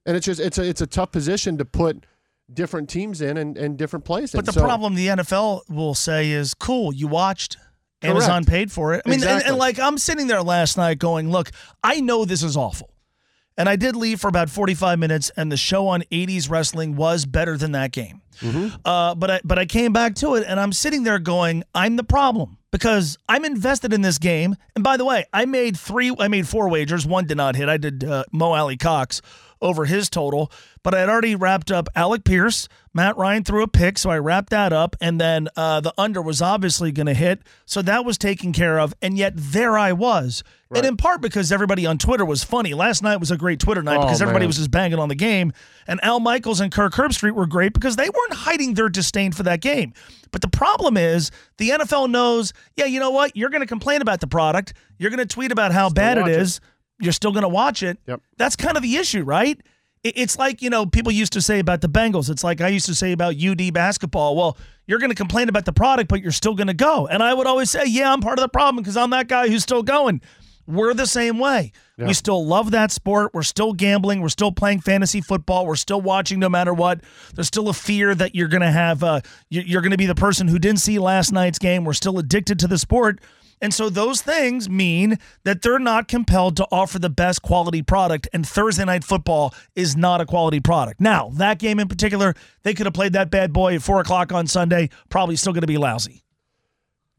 And 0.05 0.17
it's 0.17 0.27
just 0.27 0.41
it's 0.41 0.59
a 0.59 0.63
it's 0.69 0.81
a 0.81 0.87
tough 0.87 1.13
position 1.13 1.59
to 1.59 1.65
put 1.65 2.05
different 2.53 2.89
teams 2.89 3.21
in 3.21 3.37
and, 3.37 3.57
and 3.59 3.77
different 3.77 4.05
places. 4.05 4.33
But 4.33 4.47
the 4.47 4.53
So- 4.53 4.63
problem 4.63 4.95
the 4.95 5.09
NFL 5.09 5.63
will 5.69 5.95
say 5.95 6.31
is, 6.31 6.55
cool, 6.55 6.93
you 6.95 7.09
watched. 7.09 7.57
Correct. 8.03 8.15
Amazon 8.17 8.45
paid 8.45 8.71
for 8.71 8.93
it. 8.95 9.03
I 9.07 9.09
mean, 9.11 9.25
and- 9.25 9.43
and, 9.43 9.57
like 9.57 9.79
I'm 9.81 9.99
sitting 9.99 10.27
there 10.27 10.43
last 10.43 10.77
night 10.77 10.99
going, 10.99 11.31
look, 11.31 11.51
I 11.83 12.01
know 12.01 12.25
this 12.25 12.43
is 12.43 12.57
awful. 12.57 12.91
And 13.59 13.71
I 13.71 13.77
did 13.77 13.97
leave 13.97 14.21
for 14.21 14.29
about 14.29 14.51
45 14.51 14.99
minutes, 14.99 15.31
and 15.35 15.51
the 15.51 15.57
show 15.57 15.89
on 15.89 16.03
80s 16.13 16.51
wrestling 16.51 16.95
was 16.95 17.25
better 17.25 17.57
than 17.57 17.73
that 17.73 17.91
game. 17.91 18.21
Mm-hmm. 18.43 18.77
Uh, 18.85 19.15
but 19.15 19.31
I, 19.31 19.41
but 19.45 19.59
I 19.59 19.65
came 19.65 19.95
back 19.95 20.15
to 20.17 20.35
it, 20.35 20.45
and 20.47 20.61
I'm 20.61 20.73
sitting 20.73 21.05
there 21.05 21.19
going, 21.19 21.65
I'm 21.75 21.97
the 21.97 22.05
problem. 22.05 22.59
because 22.71 23.17
I'm 23.27 23.47
invested 23.47 23.95
in 23.95 24.03
this 24.03 24.19
game. 24.19 24.55
And 24.75 24.85
by 24.85 24.99
the 24.99 25.07
way, 25.07 25.25
I 25.33 25.47
made 25.47 25.79
three, 25.79 26.15
I 26.19 26.29
made 26.29 26.47
four 26.47 26.69
wagers. 26.69 27.07
One 27.07 27.25
did 27.27 27.39
not 27.39 27.57
hit. 27.57 27.71
I 27.71 27.79
did 27.79 28.05
uh, 28.05 28.25
Mo 28.33 28.53
Alie-Cox 28.53 29.23
over 29.63 29.85
his 29.87 30.09
total, 30.11 30.51
but 30.83 30.95
I 30.95 31.01
had 31.01 31.09
already 31.09 31.35
wrapped 31.35 31.71
up 31.71 31.89
Alec 31.95 32.25
Pierce. 32.25 32.69
Matt 32.93 33.17
Ryan 33.17 33.45
threw 33.45 33.63
a 33.63 33.69
pick, 33.69 33.99
so 33.99 34.09
I 34.11 34.19
wrapped 34.19 34.51
that 34.51 34.73
up. 34.73 34.97
And 35.01 35.21
then 35.21 35.49
uh, 35.57 35.81
the 35.81 35.93
under 35.99 36.23
was 36.23 36.41
obviously 36.41 36.93
going 36.93 37.07
to 37.07 37.15
hit. 37.15 37.41
So 37.67 37.83
that 37.83 38.05
was 38.07 38.17
taken 38.17 38.53
care 38.53 38.79
of. 38.81 38.95
And 39.03 39.19
yet 39.19 39.35
there 39.37 39.77
I 39.77 39.93
was. 39.93 40.43
And 40.75 40.85
in 40.85 40.97
part 40.97 41.21
because 41.21 41.53
everybody 41.53 41.85
on 41.87 41.99
Twitter 41.99 42.25
was 42.25 42.43
funny. 42.43 42.75
Last 42.75 43.03
night 43.03 43.19
was 43.19 43.31
a 43.31 43.37
great 43.37 43.61
Twitter 43.61 43.83
night 43.83 43.99
Oh, 43.99 44.03
because 44.03 44.21
everybody 44.23 44.45
man. 44.45 44.49
was 44.49 44.57
just 44.57 44.71
banging 44.71 44.99
on 44.99 45.09
the 45.09 45.15
game. 45.15 45.53
And 45.87 46.01
Al 46.03 46.21
Michaels 46.21 46.61
and 46.61 46.73
Kirk 46.73 46.95
Herbstreit 46.95 47.33
were 47.33 47.47
great 47.47 47.73
because 47.75 47.97
they 47.97 48.09
weren't 48.09 48.33
hiding 48.33 48.75
their 48.75 48.89
disdain 48.89 49.33
for 49.33 49.43
that 49.45 49.61
game. 49.61 49.93
But 50.33 50.41
the 50.41 50.49
problem 50.49 50.97
is 50.97 51.31
the 51.59 51.71
NFL 51.71 52.11
knows, 52.11 52.53
yeah, 52.77 52.87
you 52.87 52.99
know 52.99 53.11
what? 53.11 53.37
You're 53.37 53.51
going 53.51 53.61
to 53.61 53.67
complain 53.67 54.01
about 54.03 54.21
the 54.21 54.27
product. 54.27 54.73
You're 54.99 55.11
going 55.11 55.27
to 55.27 55.27
tweet 55.27 55.53
about 55.53 55.73
how 55.73 55.91
bad 55.91 56.19
it 56.19 56.29
is. 56.29 56.57
it. 56.57 56.61
You're 57.01 57.13
still 57.13 57.33
going 57.33 57.43
to 57.43 57.49
watch 57.49 57.83
it. 57.83 57.99
Yep. 58.07 58.21
That's 58.37 58.57
kind 58.57 58.77
of 58.77 58.83
the 58.83 58.97
issue, 58.97 59.23
right? 59.23 59.61
It's 60.03 60.39
like, 60.39 60.63
you 60.63 60.71
know, 60.71 60.87
people 60.87 61.11
used 61.11 61.33
to 61.33 61.43
say 61.43 61.59
about 61.59 61.81
the 61.81 61.89
Bengals. 61.89 62.31
It's 62.31 62.45
like 62.45 62.61
I 62.61 62.69
used 62.69 62.87
to 62.87 62.95
say 62.95 63.13
about 63.13 63.35
UD 63.43 63.73
basketball. 63.75 64.37
Well, 64.37 64.57
you're 64.87 65.01
going 65.01 65.11
to 65.11 65.17
complain 65.17 65.49
about 65.49 65.65
the 65.65 65.73
product, 65.73 66.09
but 66.09 66.23
you're 66.23 66.31
still 66.33 66.55
going 66.55 66.69
to 66.69 66.75
go. 66.75 67.09
And 67.09 67.23
I 67.23 67.35
would 67.35 67.47
always 67.47 67.71
say, 67.71 67.87
yeah, 67.87 68.13
I'm 68.13 68.21
part 68.21 68.39
of 68.39 68.43
the 68.43 68.49
problem 68.49 68.83
because 68.83 68.97
I'm 68.97 69.11
that 69.11 69.27
guy 69.27 69.49
who's 69.49 69.65
still 69.65 69.83
going. 69.83 70.21
We're 70.69 70.95
the 70.95 71.07
same 71.07 71.39
way. 71.39 71.73
We 72.09 72.13
still 72.15 72.45
love 72.45 72.73
that 72.73 72.91
sport. 72.91 73.33
We're 73.33 73.43
still 73.43 73.73
gambling. 73.73 74.21
We're 74.21 74.29
still 74.29 74.53
playing 74.53 74.81
fantasy 74.81 75.21
football. 75.21 75.65
We're 75.67 75.77
still 75.77 76.01
watching 76.01 76.39
no 76.39 76.49
matter 76.49 76.75
what. 76.75 77.01
There's 77.35 77.47
still 77.47 77.69
a 77.69 77.73
fear 77.73 78.15
that 78.15 78.35
you're 78.35 78.49
going 78.49 78.63
to 78.63 78.71
have, 78.71 79.03
uh, 79.03 79.21
you're 79.49 79.81
going 79.81 79.93
to 79.93 79.97
be 79.97 80.07
the 80.07 80.15
person 80.15 80.49
who 80.49 80.59
didn't 80.59 80.81
see 80.81 80.99
last 80.99 81.33
night's 81.33 81.59
game. 81.59 81.85
We're 81.85 81.95
still 81.95 82.19
addicted 82.19 82.59
to 82.61 82.69
the 82.69 82.79
sport. 82.79 83.21
And 83.61 83.73
so 83.73 83.89
those 83.89 84.21
things 84.21 84.69
mean 84.69 85.19
that 85.45 85.63
they're 85.63 85.79
not 85.79 86.09
compelled 86.09 86.57
to 86.59 86.67
offer 86.71 86.99
the 86.99 87.09
best 87.09 87.41
quality 87.43 87.81
product, 87.83 88.29
and 88.33 88.47
Thursday 88.47 88.85
night 88.85 89.03
football 89.03 89.55
is 89.75 89.97
not 89.97 90.21
a 90.21 90.27
quality 90.27 90.61
product. 90.61 91.01
Now, 91.01 91.31
that 91.35 91.59
game 91.59 91.81
in 91.81 91.89
particular, 91.89 92.35
they 92.65 92.75
could 92.75 92.85
have 92.87 92.93
played 92.93 93.15
that 93.15 93.31
bad 93.31 93.53
boy 93.55 93.77
at 93.77 93.83
four 93.83 94.01
o'clock 94.01 94.31
on 94.33 94.47
Sunday, 94.47 94.91
probably 95.09 95.37
still 95.37 95.53
going 95.55 95.63
to 95.63 95.67
be 95.67 95.79
lousy. 95.79 96.23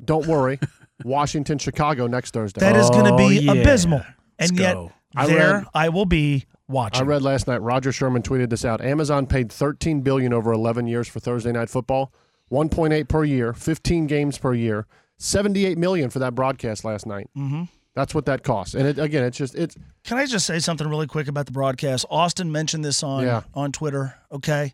Don't 0.03 0.27
worry. 0.27 0.59
Washington, 1.03 1.57
Chicago 1.57 2.07
next 2.07 2.33
Thursday. 2.33 2.59
That 2.59 2.75
is 2.75 2.89
going 2.89 3.05
to 3.05 3.13
Oh, 3.13 3.17
be 3.29 3.39
yeah. 3.39 3.53
abysmal. 3.53 4.03
Let's 4.39 4.51
And 4.51 4.59
yet, 4.59 4.73
go. 4.73 4.91
I 5.15 5.25
there 5.27 5.53
read- 5.59 5.65
I 5.73 5.89
will 5.89 6.05
be 6.05 6.45
watching. 6.67 7.01
I 7.01 7.05
read 7.05 7.21
last 7.23 7.47
night. 7.47 7.61
Rodger 7.61 7.91
Sherman 7.91 8.21
tweeted 8.21 8.49
this 8.49 8.63
out. 8.65 8.81
Amazon 8.81 9.25
paid 9.25 9.51
13 9.51 10.01
billion 10.01 10.33
over 10.33 10.51
11 10.51 10.85
years 10.87 11.07
for 11.07 11.19
Thursday 11.19 11.51
night 11.51 11.69
football, 11.69 12.11
1.8 12.51 13.07
per 13.07 13.23
year, 13.23 13.53
15 13.53 14.05
games 14.07 14.37
per 14.37 14.53
year, 14.53 14.85
78 15.19 15.77
million 15.77 16.09
for 16.09 16.19
that 16.19 16.35
broadcast 16.35 16.85
last 16.85 17.05
night. 17.05 17.29
Mm-hmm. 17.37 17.63
That's 17.95 18.13
what 18.13 18.25
that 18.25 18.43
costs. 18.43 18.75
And 18.75 18.87
it, 18.87 18.99
again, 18.99 19.23
it's 19.23 19.37
just 19.37 19.55
it's 19.55 19.75
Can 20.03 20.17
I 20.17 20.25
just 20.27 20.45
say 20.45 20.59
something 20.59 20.87
really 20.87 21.07
quick 21.07 21.27
about 21.27 21.47
the 21.47 21.51
broadcast? 21.51 22.05
Austin 22.11 22.51
mentioned 22.51 22.85
this 22.85 23.01
on 23.03 23.23
Yeah. 23.23 23.41
on 23.55 23.71
Twitter. 23.71 24.15
Okay. 24.31 24.73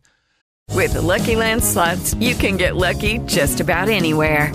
With 0.71 0.93
the 0.93 1.01
Lucky 1.01 1.35
Land 1.35 1.63
slots, 1.63 2.13
you 2.15 2.35
can 2.35 2.57
get 2.57 2.75
lucky 2.75 3.19
just 3.19 3.59
about 3.61 3.89
anywhere. 3.89 4.53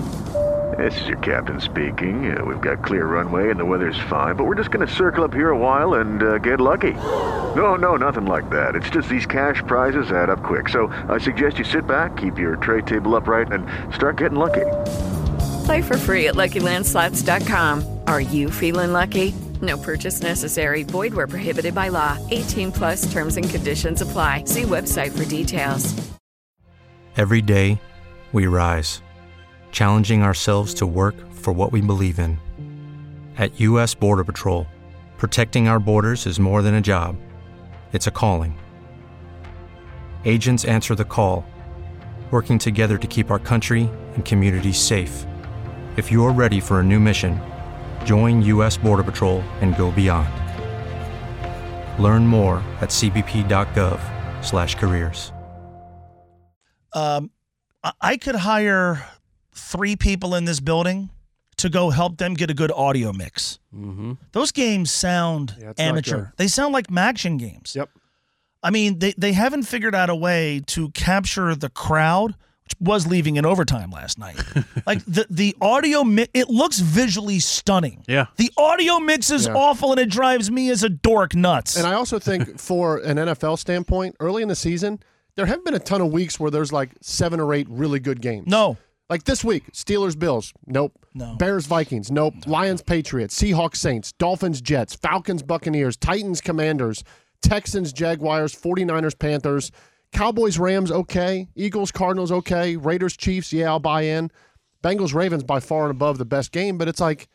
This 0.77 1.01
is 1.01 1.07
your 1.07 1.17
captain 1.17 1.59
speaking. 1.59 2.31
Uh, 2.35 2.45
we've 2.45 2.61
got 2.61 2.83
clear 2.85 3.05
runway 3.05 3.49
and 3.49 3.59
the 3.59 3.65
weather's 3.65 3.99
fine, 4.07 4.35
but 4.35 4.45
we're 4.45 4.55
just 4.55 4.69
going 4.71 4.85
to 4.87 4.93
circle 4.93 5.23
up 5.23 5.33
here 5.33 5.49
a 5.49 5.57
while 5.57 5.95
and 5.95 6.21
uh, 6.23 6.37
get 6.37 6.61
lucky. 6.61 6.93
No, 7.55 7.75
no, 7.75 7.95
nothing 7.95 8.25
like 8.27 8.49
that. 8.51 8.75
It's 8.75 8.89
just 8.89 9.09
these 9.09 9.25
cash 9.25 9.61
prizes 9.65 10.11
add 10.11 10.29
up 10.29 10.43
quick. 10.43 10.69
So 10.69 10.87
I 11.09 11.17
suggest 11.17 11.57
you 11.57 11.65
sit 11.65 11.85
back, 11.87 12.17
keep 12.17 12.37
your 12.37 12.55
tray 12.57 12.81
table 12.81 13.15
upright, 13.15 13.51
and 13.51 13.65
start 13.93 14.17
getting 14.17 14.37
lucky. 14.37 14.65
Play 15.69 15.83
for 15.83 15.97
free 15.97 16.27
at 16.29 16.33
LuckyLandSlots.com. 16.33 17.99
Are 18.07 18.21
you 18.21 18.49
feeling 18.49 18.91
lucky? 18.91 19.35
No 19.61 19.77
purchase 19.77 20.19
necessary. 20.19 20.81
Void 20.81 21.13
where 21.13 21.27
prohibited 21.27 21.75
by 21.75 21.89
law. 21.89 22.17
18 22.31 22.71
plus 22.71 23.11
terms 23.11 23.37
and 23.37 23.47
conditions 23.47 24.01
apply. 24.01 24.45
See 24.45 24.63
website 24.63 25.15
for 25.15 25.29
details. 25.29 25.93
Every 27.17 27.43
day, 27.43 27.79
we 28.31 28.47
rise, 28.47 29.03
challenging 29.71 30.23
ourselves 30.23 30.73
to 30.73 30.87
work 30.87 31.13
for 31.33 31.53
what 31.53 31.71
we 31.71 31.81
believe 31.81 32.17
in. 32.17 32.39
At 33.37 33.59
U.S. 33.59 33.93
Border 33.93 34.23
Patrol, 34.23 34.65
protecting 35.19 35.67
our 35.67 35.79
borders 35.79 36.25
is 36.25 36.39
more 36.39 36.63
than 36.63 36.73
a 36.73 36.81
job, 36.81 37.15
it's 37.93 38.07
a 38.07 38.11
calling. 38.11 38.57
Agents 40.25 40.65
answer 40.65 40.95
the 40.95 41.05
call, 41.05 41.45
working 42.31 42.57
together 42.57 42.97
to 42.97 43.05
keep 43.05 43.29
our 43.29 43.37
country 43.37 43.87
and 44.15 44.25
communities 44.25 44.79
safe. 44.79 45.25
If 45.97 46.11
you're 46.11 46.31
ready 46.31 46.59
for 46.59 46.79
a 46.79 46.83
new 46.83 46.99
mission, 46.99 47.39
join 48.05 48.41
U.S. 48.43 48.77
Border 48.77 49.01
Patrol 49.03 49.41
and 49.61 49.75
go 49.75 49.89
beyond. 49.91 50.29
Learn 52.01 52.25
more 52.27 52.57
at 52.79 52.89
cbp.gov/careers. 52.89 55.31
Um, 56.93 57.31
I- 57.83 57.91
I 58.01 58.17
could 58.17 58.35
hire 58.35 59.05
three 59.53 59.95
people 59.95 60.35
in 60.35 60.45
this 60.45 60.59
building 60.59 61.09
to 61.57 61.69
go 61.69 61.89
help 61.89 62.17
them 62.17 62.33
get 62.35 62.49
a 62.49 62.53
good 62.53 62.71
audio 62.71 63.11
mix. 63.11 63.59
mm-hmm. 63.75 64.13
Those 64.31 64.51
games 64.53 64.91
sound 64.91 65.55
Yeah, 65.59 65.73
amateur. 65.77 66.27
They 66.37 66.47
sound 66.47 66.73
like 66.73 66.85
action 66.95 67.37
games. 67.37 67.73
Yep. 67.75 67.89
I 68.63 68.69
mean, 68.71 68.99
they, 68.99 69.13
they 69.17 69.33
haven't 69.33 69.63
figured 69.63 69.93
out 69.93 70.09
a 70.09 70.15
way 70.15 70.61
to 70.67 70.89
capture 70.91 71.53
the 71.55 71.69
crowd, 71.69 72.31
which 72.31 72.37
was 72.79 73.07
leaving 73.07 73.35
in 73.37 73.45
overtime 73.45 73.91
last 73.91 74.17
night. 74.19 74.37
like 74.85 75.03
the 75.05 75.25
the 75.29 75.55
audio 75.61 76.03
mi- 76.03 76.27
it 76.33 76.49
looks 76.49 76.79
visually 76.79 77.39
stunning. 77.39 78.03
Yeah. 78.07 78.27
The 78.37 78.51
audio 78.57 78.99
mix 78.99 79.31
is 79.31 79.47
Yeah. 79.47 79.53
awful 79.53 79.91
and 79.91 79.99
it 79.99 80.09
drives 80.09 80.49
me 80.51 80.69
as 80.69 80.83
a 80.83 80.89
dork 80.89 81.35
nuts. 81.35 81.75
And 81.77 81.85
I 81.87 81.93
also 81.93 82.19
think, 82.19 82.59
for 82.69 82.97
an 82.99 83.17
NFL 83.17 83.57
standpoint, 83.59 84.15
early 84.19 84.41
in 84.41 84.47
the 84.47 84.55
season, 84.55 84.99
there 85.35 85.45
have 85.45 85.63
been 85.63 85.73
a 85.73 85.79
ton 85.79 86.01
of 86.01 86.11
weeks 86.11 86.39
where 86.39 86.51
there's 86.51 86.71
like 86.73 86.91
seven 87.01 87.39
or 87.39 87.53
eight 87.53 87.67
really 87.69 87.99
good 87.99 88.21
games. 88.21 88.47
no. 88.47 88.77
Like 89.09 89.23
this 89.23 89.43
week, 89.43 89.71
Steelers 89.73 90.15
Bills, 90.19 90.53
nope. 90.67 90.93
No. 91.15 91.33
Bears 91.35 91.65
Vikings, 91.65 92.11
nope. 92.11 92.35
Lions 92.45 92.83
Patriots, 92.83 93.35
Seahawks 93.41 93.77
Saints, 93.77 94.11
Dolphins 94.11 94.61
Jets, 94.61 94.93
Falcons 94.93 95.41
Buccaneers, 95.41 95.97
Titans 95.97 96.41
Commanders, 96.41 97.03
Texans 97.41 97.91
Jaguars, 97.91 98.53
49ers 98.55 99.17
Panthers, 99.17 99.71
Cowboys 100.11 100.57
Rams 100.57 100.91
okay, 100.91 101.47
Eagles 101.55 101.91
Cardinals 101.91 102.31
okay, 102.31 102.75
Raiders 102.75 103.15
Chiefs, 103.15 103.53
yeah, 103.53 103.67
I'll 103.69 103.79
buy 103.79 104.03
in. 104.03 104.31
Bengals 104.83 105.13
Ravens 105.13 105.43
by 105.43 105.59
far 105.59 105.83
and 105.83 105.91
above 105.91 106.17
the 106.17 106.25
best 106.25 106.51
game, 106.51 106.77
but 106.77 106.87
it's 106.87 107.01
like 107.01 107.27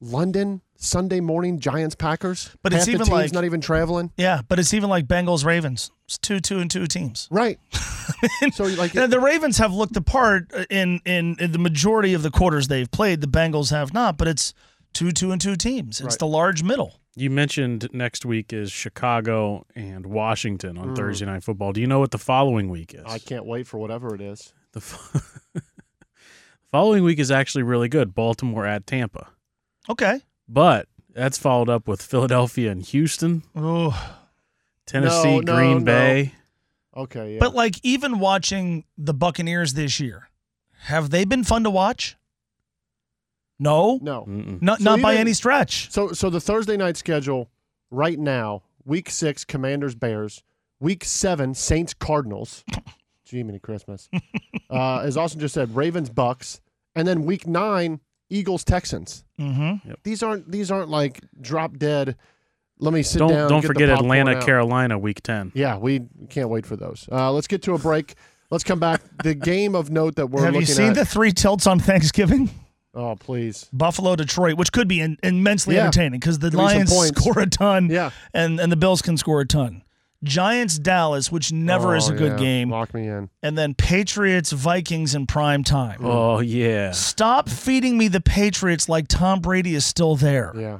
London 0.00 0.60
Sunday 0.76 1.18
morning 1.20 1.58
Giants 1.58 1.94
Packers. 1.94 2.50
But 2.62 2.72
Half 2.72 2.80
it's 2.80 2.86
the 2.86 2.92
even 2.92 3.06
team's 3.06 3.10
like- 3.12 3.32
not 3.32 3.44
even 3.44 3.60
traveling. 3.60 4.12
Yeah, 4.16 4.42
but 4.48 4.58
it's 4.58 4.72
even 4.74 4.88
like 4.90 5.06
Bengals 5.06 5.44
Ravens. 5.44 5.90
It's 6.04 6.18
two, 6.18 6.40
two, 6.40 6.58
and 6.60 6.70
two 6.70 6.86
teams. 6.86 7.26
Right. 7.30 7.58
so 8.52 8.64
like 8.64 8.94
And 8.94 9.12
the 9.12 9.20
Ravens 9.20 9.58
have 9.58 9.72
looked 9.72 9.96
apart 9.96 10.52
in, 10.70 11.00
in 11.04 11.36
in 11.40 11.52
the 11.52 11.58
majority 11.58 12.14
of 12.14 12.22
the 12.22 12.30
quarters 12.30 12.68
they've 12.68 12.90
played. 12.90 13.20
The 13.20 13.26
Bengals 13.26 13.70
have 13.70 13.92
not, 13.92 14.16
but 14.16 14.28
it's 14.28 14.54
two, 14.92 15.10
two, 15.10 15.32
and 15.32 15.40
two 15.40 15.56
teams. 15.56 16.00
It's 16.00 16.14
Right. 16.14 16.18
the 16.18 16.26
large 16.26 16.62
middle. 16.62 17.00
You 17.18 17.30
mentioned 17.30 17.88
next 17.92 18.24
week 18.24 18.52
is 18.52 18.70
Chicago 18.70 19.66
and 19.74 20.06
Washington 20.06 20.76
Mm. 20.76 20.80
on 20.82 20.96
Thursday 20.96 21.26
Night 21.26 21.42
Football. 21.42 21.72
Do 21.72 21.80
you 21.80 21.86
know 21.88 21.98
what 21.98 22.12
the 22.12 22.18
following 22.18 22.68
week 22.68 22.94
is? 22.94 23.02
I 23.06 23.18
can't 23.18 23.44
wait 23.44 23.66
for 23.66 23.78
whatever 23.78 24.14
it 24.14 24.20
is. 24.20 24.52
The 24.72 24.78
f- 24.80 25.52
following 26.70 27.02
week 27.02 27.18
is 27.18 27.30
actually 27.30 27.62
really 27.64 27.88
good. 27.88 28.14
Baltimore 28.14 28.66
at 28.66 28.86
Tampa. 28.86 29.28
Okay. 29.88 30.20
But 30.48 30.86
that's 31.12 31.38
followed 31.38 31.68
up 31.68 31.88
with 31.88 32.00
Philadelphia 32.02 32.70
and 32.70 32.82
Houston, 32.82 33.42
Oh, 33.56 34.16
Tennessee, 34.86 35.40
No, 35.40 35.40
no, 35.40 35.56
Green 35.56 35.78
no. 35.78 35.84
Bay. 35.84 36.34
Okay, 36.96 37.34
yeah. 37.34 37.38
But 37.40 37.54
like 37.54 37.76
even 37.82 38.18
watching 38.20 38.84
the 38.96 39.14
Buccaneers 39.14 39.74
this 39.74 39.98
year, 40.00 40.28
have 40.82 41.10
they 41.10 41.24
been 41.24 41.42
fun 41.44 41.64
to 41.64 41.70
watch? 41.70 42.16
No, 43.58 43.98
no. 44.02 44.24
Mm-mm. 44.28 44.62
not 44.62 44.78
So 44.78 44.84
not 44.84 45.02
by 45.02 45.12
even- 45.12 45.20
any 45.22 45.32
stretch. 45.32 45.90
So 45.90 46.12
so 46.12 46.30
the 46.30 46.40
Thursday 46.40 46.76
night 46.76 46.96
schedule 46.96 47.48
right 47.90 48.18
now, 48.18 48.62
week 48.84 49.10
six, 49.10 49.44
Commanders 49.44 49.94
Bears, 49.94 50.42
week 50.80 51.04
seven, 51.04 51.54
Saints 51.54 51.94
Cardinals. 51.94 52.64
Jiminy 53.28 53.58
Christmas. 53.58 54.08
uh, 54.70 55.00
as 55.00 55.16
Austin 55.18 55.40
just 55.40 55.52
said, 55.54 55.74
Ravens 55.76 56.08
Bucks, 56.08 56.62
and 56.94 57.06
then 57.06 57.24
week 57.26 57.46
nine, 57.46 58.00
Eagles 58.30 58.64
Texans. 58.64 59.22
Mm-hmm. 59.38 59.90
These 60.02 60.22
aren't 60.22 60.50
these 60.50 60.70
aren't 60.70 60.88
like 60.88 61.20
drop 61.40 61.76
dead. 61.76 62.16
Let 62.78 62.94
me 62.94 63.02
sit 63.02 63.18
Don't 63.18 63.30
down. 63.30 63.50
don't 63.50 63.60
get 63.60 63.68
the 63.68 63.74
forget 63.74 63.88
popcorn 63.88 64.04
Atlanta, 64.18 64.36
out. 64.38 64.44
Carolina, 64.46 64.98
week 64.98 65.20
ten. 65.22 65.50
Yeah, 65.54 65.76
we 65.78 66.02
can't 66.30 66.48
wait 66.48 66.64
for 66.64 66.76
those. 66.76 67.08
Uh, 67.10 67.30
let's 67.32 67.48
get 67.48 67.60
to 67.62 67.74
a 67.74 67.78
break. 67.78 68.14
Let's 68.50 68.64
come 68.64 68.78
back. 68.80 69.02
The 69.24 69.34
game 69.52 69.74
of 69.74 69.90
note 69.90 70.14
that 70.16 70.28
we're 70.28 70.44
Have 70.44 70.54
you 70.54 70.60
looking 70.60 70.74
seen 70.74 70.88
at. 70.90 70.94
the 70.94 71.04
three 71.04 71.32
tilts 71.32 71.66
on 71.66 71.80
Thanksgiving? 71.80 72.48
Oh, 72.94 73.16
please. 73.16 73.68
Buffalo, 73.72 74.16
Detroit, 74.16 74.56
which 74.56 74.72
could 74.72 74.88
be 74.88 75.00
in, 75.00 75.16
immensely 75.22 75.74
Yeah. 75.76 75.82
entertaining 75.86 76.20
because 76.20 76.38
the 76.38 76.50
Could 76.50 76.58
be 76.58 76.58
some 76.58 76.64
Lions 76.66 76.92
points. 76.92 77.20
score 77.20 77.38
a 77.40 77.46
ton, 77.46 77.88
Yeah. 77.90 78.10
and 78.34 78.58
and 78.60 78.70
the 78.72 78.76
Bills 78.76 79.02
can 79.02 79.16
score 79.16 79.40
a 79.40 79.46
ton. 79.46 79.82
Giants 80.24 80.80
Dallas, 80.80 81.30
which 81.30 81.52
never 81.52 81.94
oh, 81.94 81.96
is 81.96 82.08
a 82.08 82.14
Oh, 82.14 82.18
good 82.18 82.32
yeah. 82.32 82.38
game, 82.38 82.70
Lock 82.70 82.92
me 82.92 83.06
in. 83.06 83.30
and 83.40 83.56
then 83.56 83.74
Patriots 83.74 84.50
Vikings 84.50 85.14
in 85.14 85.26
prime 85.28 85.62
time. 85.62 86.00
Oh 86.04 86.40
yeah. 86.40 86.90
Stop 86.90 87.48
feeding 87.48 87.96
me 87.96 88.08
the 88.08 88.20
Patriots 88.20 88.88
like 88.88 89.06
Tom 89.06 89.38
Brady 89.40 89.76
is 89.76 89.84
still 89.86 90.16
there. 90.16 90.52
Yeah. 90.56 90.78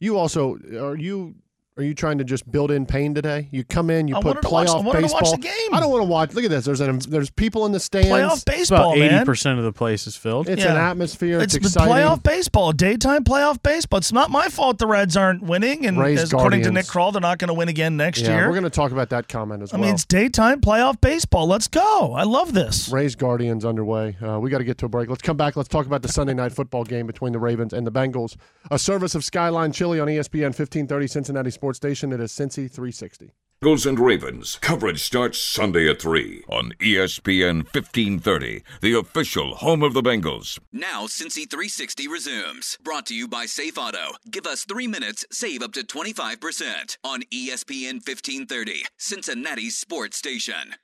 You 0.00 0.18
also 0.18 0.58
are 0.78 0.96
you 0.96 1.34
are 1.76 1.82
you 1.82 1.92
trying 1.92 2.18
to 2.18 2.24
just 2.24 2.48
build 2.52 2.70
in 2.70 2.86
pain 2.86 3.14
today? 3.14 3.48
You 3.50 3.64
come 3.64 3.90
in, 3.90 4.06
you 4.06 4.14
I 4.14 4.18
put 4.22 4.36
wanted 4.36 4.42
to 4.42 4.48
watch- 4.48 4.68
playoff 4.68 4.74
I 4.74 4.80
wanted 4.84 5.08
to 5.08 5.12
watch 5.12 5.22
baseball. 5.22 5.32
the 5.32 5.38
game. 5.42 5.74
I 5.74 5.80
don't 5.80 5.90
want 5.90 6.02
to 6.02 6.08
watch. 6.08 6.32
Look 6.34 6.44
at 6.44 6.50
this. 6.50 6.64
There's 6.64 6.78
an, 6.80 7.00
there's 7.08 7.30
people 7.30 7.66
in 7.66 7.72
the 7.72 7.80
stands. 7.80 8.08
Playoff 8.08 8.32
It's 8.34 8.44
baseball, 8.44 8.92
about 8.94 8.98
eighty 9.02 9.24
percent 9.24 9.58
of 9.58 9.64
the 9.64 9.72
place 9.72 10.06
is 10.06 10.14
filled. 10.14 10.48
It's 10.48 10.62
Yeah. 10.62 10.70
an 10.70 10.76
atmosphere. 10.76 11.40
It's, 11.40 11.56
It's 11.56 11.66
exciting. 11.66 11.92
playoff 11.92 12.22
baseball, 12.22 12.70
daytime 12.72 13.24
playoff 13.24 13.60
baseball. 13.60 13.98
It's 13.98 14.12
not 14.12 14.30
my 14.30 14.48
fault 14.48 14.78
the 14.78 14.86
Reds 14.86 15.16
aren't 15.16 15.42
winning, 15.42 15.84
and 15.84 15.98
Rays 15.98 16.20
as 16.22 16.32
according 16.32 16.62
to 16.62 16.70
Nick 16.70 16.86
Krall, 16.86 17.10
they're 17.12 17.20
not 17.20 17.38
going 17.38 17.48
to 17.48 17.54
win 17.54 17.68
again 17.68 17.96
next 17.96 18.20
yeah, 18.20 18.36
year. 18.36 18.46
we're 18.46 18.52
going 18.54 18.62
to 18.62 18.70
talk 18.70 18.92
about 18.92 19.08
that 19.10 19.28
comment 19.28 19.60
as 19.62 19.72
well. 19.72 19.78
I 19.78 19.80
well. 19.80 19.88
mean, 19.88 19.94
it's 19.96 20.04
daytime 20.04 20.60
playoff 20.60 21.00
baseball. 21.00 21.48
Let's 21.48 21.66
go. 21.66 22.12
I 22.14 22.22
love 22.22 22.52
this. 22.54 22.88
Rays 22.88 23.16
Guardians 23.16 23.64
underway. 23.64 24.16
Uh, 24.24 24.38
we 24.38 24.48
got 24.48 24.58
to 24.58 24.64
get 24.64 24.78
to 24.78 24.86
a 24.86 24.88
break. 24.88 25.08
Let's 25.08 25.22
come 25.22 25.36
back. 25.36 25.56
Let's 25.56 25.68
talk 25.68 25.86
about 25.86 26.02
the 26.02 26.08
Sunday 26.08 26.34
night 26.34 26.52
football 26.52 26.84
game 26.84 27.08
between 27.08 27.32
the 27.32 27.40
Ravens 27.40 27.72
and 27.72 27.84
the 27.84 27.90
Bengals. 27.90 28.36
A 28.70 28.78
service 28.78 29.16
of 29.16 29.24
Skyline 29.24 29.72
Chili 29.72 29.98
on 29.98 30.06
ESPN 30.06 30.54
1530 30.54 31.06
Cincinnati 31.08 31.50
Sports 31.50 31.63
Station. 31.72 32.12
It 32.12 32.20
is 32.20 32.32
Cincy 32.32 32.70
360. 32.70 33.32
Eagles 33.62 33.86
and 33.86 33.98
Ravens. 33.98 34.58
Coverage 34.60 35.02
starts 35.02 35.38
Sunday 35.38 35.88
at 35.88 36.02
3 36.02 36.44
on 36.50 36.72
ESPN 36.80 37.64
1530, 37.64 38.62
the 38.82 38.92
official 38.92 39.54
home 39.54 39.82
of 39.82 39.94
the 39.94 40.02
Bengals. 40.02 40.58
Now, 40.70 41.06
Cincy 41.06 41.48
360 41.48 42.06
resumes. 42.06 42.76
Brought 42.82 43.06
to 43.06 43.14
you 43.14 43.26
by 43.26 43.46
Safe 43.46 43.78
Auto. 43.78 44.16
Give 44.30 44.46
us 44.46 44.64
three 44.64 44.86
minutes, 44.86 45.24
save 45.32 45.62
up 45.62 45.72
to 45.72 45.80
25% 45.82 46.98
on 47.04 47.22
ESPN 47.32 48.06
1530, 48.06 48.84
Cincinnati's 48.98 49.78
sports 49.78 50.18
station. 50.18 50.74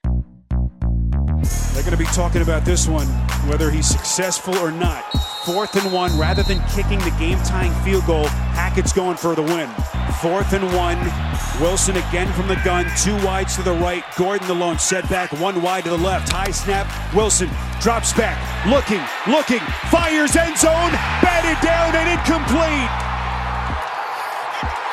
They're 1.74 1.82
going 1.82 1.92
to 1.92 1.98
be 1.98 2.04
talking 2.06 2.40
about 2.40 2.64
this 2.64 2.88
one, 2.88 3.06
whether 3.46 3.70
he's 3.70 3.86
successful 3.86 4.56
or 4.56 4.70
not. 4.70 5.04
Fourth 5.46 5.74
and 5.82 5.90
one, 5.90 6.16
rather 6.18 6.42
than 6.42 6.62
kicking 6.68 6.98
the 6.98 7.14
game 7.18 7.38
tying 7.44 7.72
field 7.82 8.04
goal, 8.04 8.26
Hackett's 8.52 8.92
going 8.92 9.16
for 9.16 9.34
the 9.34 9.42
win. 9.42 9.70
Fourth 10.20 10.52
and 10.52 10.64
one, 10.76 10.98
Wilson 11.62 11.96
again 11.96 12.30
from 12.34 12.46
the 12.46 12.60
gun, 12.62 12.84
two 12.98 13.16
wides 13.24 13.56
to 13.56 13.62
the 13.62 13.72
right, 13.72 14.04
Gordon 14.18 14.46
the 14.48 14.54
lone 14.54 14.78
setback, 14.78 15.32
one 15.32 15.62
wide 15.62 15.84
to 15.84 15.90
the 15.90 15.96
left, 15.96 16.28
high 16.28 16.50
snap, 16.50 16.86
Wilson 17.14 17.48
drops 17.80 18.12
back, 18.12 18.36
looking, 18.68 19.00
looking, 19.32 19.64
fires 19.88 20.36
end 20.36 20.58
zone, 20.58 20.92
batted 21.24 21.56
down 21.64 21.96
and 21.96 22.20
incomplete. 22.20 22.90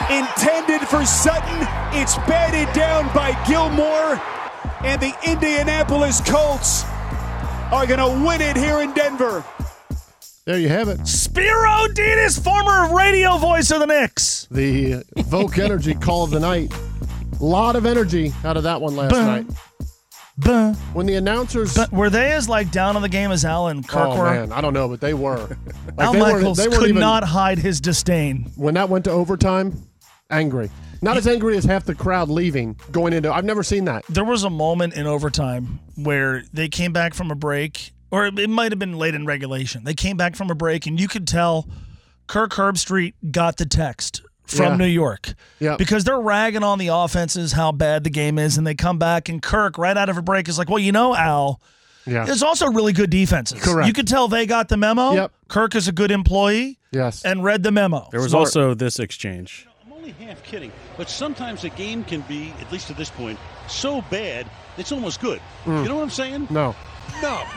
Intended 0.08 0.88
for 0.88 1.06
Sutton, 1.06 1.68
it's 1.92 2.16
batted 2.20 2.74
down 2.74 3.14
by 3.14 3.36
Gilmore, 3.46 4.22
and 4.86 5.02
the 5.02 5.14
Indianapolis 5.30 6.22
Colts 6.22 6.86
are 7.70 7.86
going 7.86 8.00
to 8.00 8.26
win 8.26 8.40
it 8.40 8.56
here 8.56 8.80
in 8.80 8.94
Denver. 8.94 9.44
There 10.48 10.58
you 10.58 10.70
have 10.70 10.88
it. 10.88 11.06
Spero 11.06 11.90
Dedes, 11.94 12.40
former 12.40 12.96
radio 12.96 13.36
voice 13.36 13.70
of 13.70 13.82
the 13.82 13.86
Knicks. 13.86 14.48
The 14.50 14.94
uh, 14.94 15.02
Voke 15.18 15.62
Energy 15.62 15.94
call 15.94 16.24
of 16.24 16.32
the 16.32 16.40
night. 16.40 16.74
A 17.42 17.44
lot 17.44 17.76
of 17.76 17.86
energy 17.86 18.34
out 18.46 18.56
of 18.56 18.64
that 18.64 18.80
one 18.80 18.96
last 18.96 19.12
night. 19.12 19.46
Buh. 20.38 20.72
When 20.94 21.06
the 21.06 21.16
announcers. 21.16 21.76
But 21.76 21.92
were 21.92 22.10
they 22.10 22.32
as 22.32 22.48
like 22.48 22.72
down 22.72 22.96
on 22.96 23.02
the 23.02 23.10
game 23.10 23.30
as 23.34 23.44
Al 23.44 23.68
and 23.68 23.86
Kirk 23.86 24.08
oh, 24.08 24.18
were? 24.18 24.24
man. 24.24 24.54
I 24.54 24.62
don't 24.62 24.74
know, 24.74 24.88
but 24.88 25.02
they 25.02 25.14
were. 25.14 25.58
Like, 25.98 26.06
Al 26.06 26.14
they 26.14 26.20
Michaels 26.20 26.60
weren't 26.60 26.74
could 26.76 26.90
even- 26.92 27.02
not 27.02 27.26
hide 27.26 27.58
his 27.58 27.82
disdain. 27.82 28.50
When 28.56 28.76
that 28.76 28.88
went 28.88 29.04
to 29.06 29.12
overtime, 29.12 29.74
angry. 30.30 30.70
Not 31.02 31.18
as 31.18 31.28
angry 31.28 31.58
as 31.58 31.66
half 31.66 31.84
the 31.84 31.96
crowd 31.96 32.30
leaving 32.30 32.80
going 32.92 33.12
into. 33.12 33.34
I've 33.34 33.44
never 33.44 33.64
seen 33.64 33.84
that. 33.86 34.06
There 34.08 34.24
was 34.24 34.44
a 34.46 34.50
moment 34.50 34.94
in 34.94 35.08
overtime 35.08 35.80
where 35.96 36.44
they 36.54 36.70
came 36.70 36.94
back 36.94 37.16
from 37.16 37.32
a 37.32 37.36
break, 37.36 37.92
or 38.12 38.26
it 38.26 38.50
might 38.50 38.72
have 38.72 38.80
been 38.80 38.98
late 38.98 39.16
in 39.16 39.26
regulation. 39.26 39.84
They 39.84 39.94
came 39.94 40.18
back 40.18 40.36
from 40.36 40.50
a 40.50 40.56
break, 40.56 40.86
and 40.86 41.00
you 41.00 41.08
could 41.08 41.28
tell 41.28 41.68
Kirk 42.28 42.52
Herbstreit 42.54 43.14
got 43.32 43.58
the 43.58 43.66
text 43.66 44.22
from 44.46 44.66
Yeah. 44.74 44.78
New 44.78 44.86
York. 44.86 45.34
Yeah. 45.60 45.76
Because 45.78 46.04
they're 46.06 46.20
ragging 46.20 46.64
on 46.64 46.80
the 46.80 46.88
offenses, 46.88 47.52
how 47.52 47.72
bad 47.72 48.04
the 48.04 48.10
game 48.10 48.40
is, 48.40 48.58
and 48.58 48.66
they 48.66 48.76
come 48.76 48.98
back, 48.98 49.28
and 49.30 49.42
Kirk, 49.42 49.78
right 49.78 49.98
out 49.98 50.08
of 50.10 50.18
a 50.18 50.22
break, 50.22 50.48
is 50.48 50.58
like, 50.58 50.70
well, 50.70 50.80
you 50.80 50.92
know, 50.94 51.16
Al, 51.16 51.60
Yeah. 52.06 52.24
there's 52.24 52.44
also 52.44 52.68
really 52.68 52.94
good 52.94 53.10
defenses. 53.10 53.62
Correct. 53.62 53.88
You 53.88 53.94
could 53.94 54.08
tell 54.08 54.30
they 54.30 54.46
got 54.46 54.70
the 54.70 54.78
memo. 54.78 55.12
Yep. 55.14 55.32
Kirk 55.50 55.76
is 55.76 55.90
a 55.90 55.92
good 55.92 56.12
employee 56.12 56.80
Yes. 56.92 57.24
and 57.26 57.44
read 57.44 57.64
the 57.64 57.72
memo. 57.72 58.08
There 58.12 58.22
was 58.22 58.32
Smart. 58.32 58.46
also 58.48 58.74
this 58.74 59.00
exchange. 59.00 59.68
I'm 59.86 59.92
only 59.92 60.12
half 60.12 60.42
kidding, 60.44 60.72
but 60.96 61.10
sometimes 61.10 61.66
a 61.66 61.70
game 61.70 62.06
can 62.06 62.22
be, 62.22 62.54
at 62.62 62.72
least 62.72 62.90
at 62.90 62.96
this 62.96 63.10
point, 63.10 63.38
so 63.68 64.02
bad 64.10 64.48
it's 64.78 64.94
almost 64.94 65.20
good. 65.20 65.42
Mm. 65.66 65.84
You 65.84 65.90
know 65.90 65.96
what 65.98 66.04
I'm 66.04 66.10
saying? 66.10 66.48
No. 66.50 66.74
No. 67.22 67.44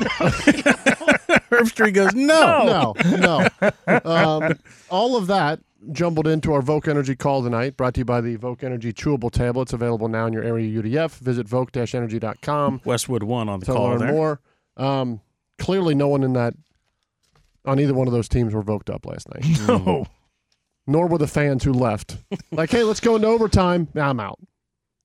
Herbstreit 1.50 1.94
goes, 1.94 2.14
no. 2.14 2.94
No, 3.16 3.48
no. 3.86 4.00
Um, 4.04 4.58
all 4.90 5.16
of 5.16 5.26
that 5.28 5.60
jumbled 5.92 6.26
into 6.26 6.52
our 6.52 6.60
Voke 6.62 6.88
Energy 6.88 7.16
call 7.16 7.42
tonight, 7.42 7.76
brought 7.76 7.94
to 7.94 8.00
you 8.00 8.04
by 8.04 8.20
the 8.20 8.36
Voke 8.36 8.62
Energy 8.62 8.92
Chewable 8.92 9.30
Tablets, 9.30 9.72
available 9.72 10.08
now 10.08 10.26
in 10.26 10.32
your 10.32 10.42
area 10.44 10.82
UDF. 10.82 11.12
Visit 11.18 11.46
voke-energy.com 11.46 12.82
Westwood 12.84 13.22
1 13.22 13.48
on 13.48 13.60
the 13.60 13.66
to 13.66 13.72
call 13.72 13.84
learn 13.88 13.98
there. 13.98 14.12
more. 14.12 14.40
Um, 14.76 15.20
clearly, 15.58 15.94
no 15.94 16.08
one 16.08 16.22
in 16.22 16.32
that 16.34 16.54
on 17.64 17.78
either 17.80 17.94
one 17.94 18.06
of 18.06 18.12
those 18.12 18.28
teams 18.28 18.54
were 18.54 18.62
voked 18.62 18.90
up 18.90 19.04
last 19.06 19.28
night. 19.34 19.44
No. 19.66 20.06
Nor 20.86 21.06
were 21.06 21.18
the 21.18 21.28
fans 21.28 21.62
who 21.62 21.72
left. 21.72 22.16
like, 22.50 22.70
hey, 22.70 22.82
let's 22.82 23.00
go 23.00 23.14
into 23.14 23.28
overtime. 23.28 23.86
I'm 23.94 24.18
out. 24.18 24.40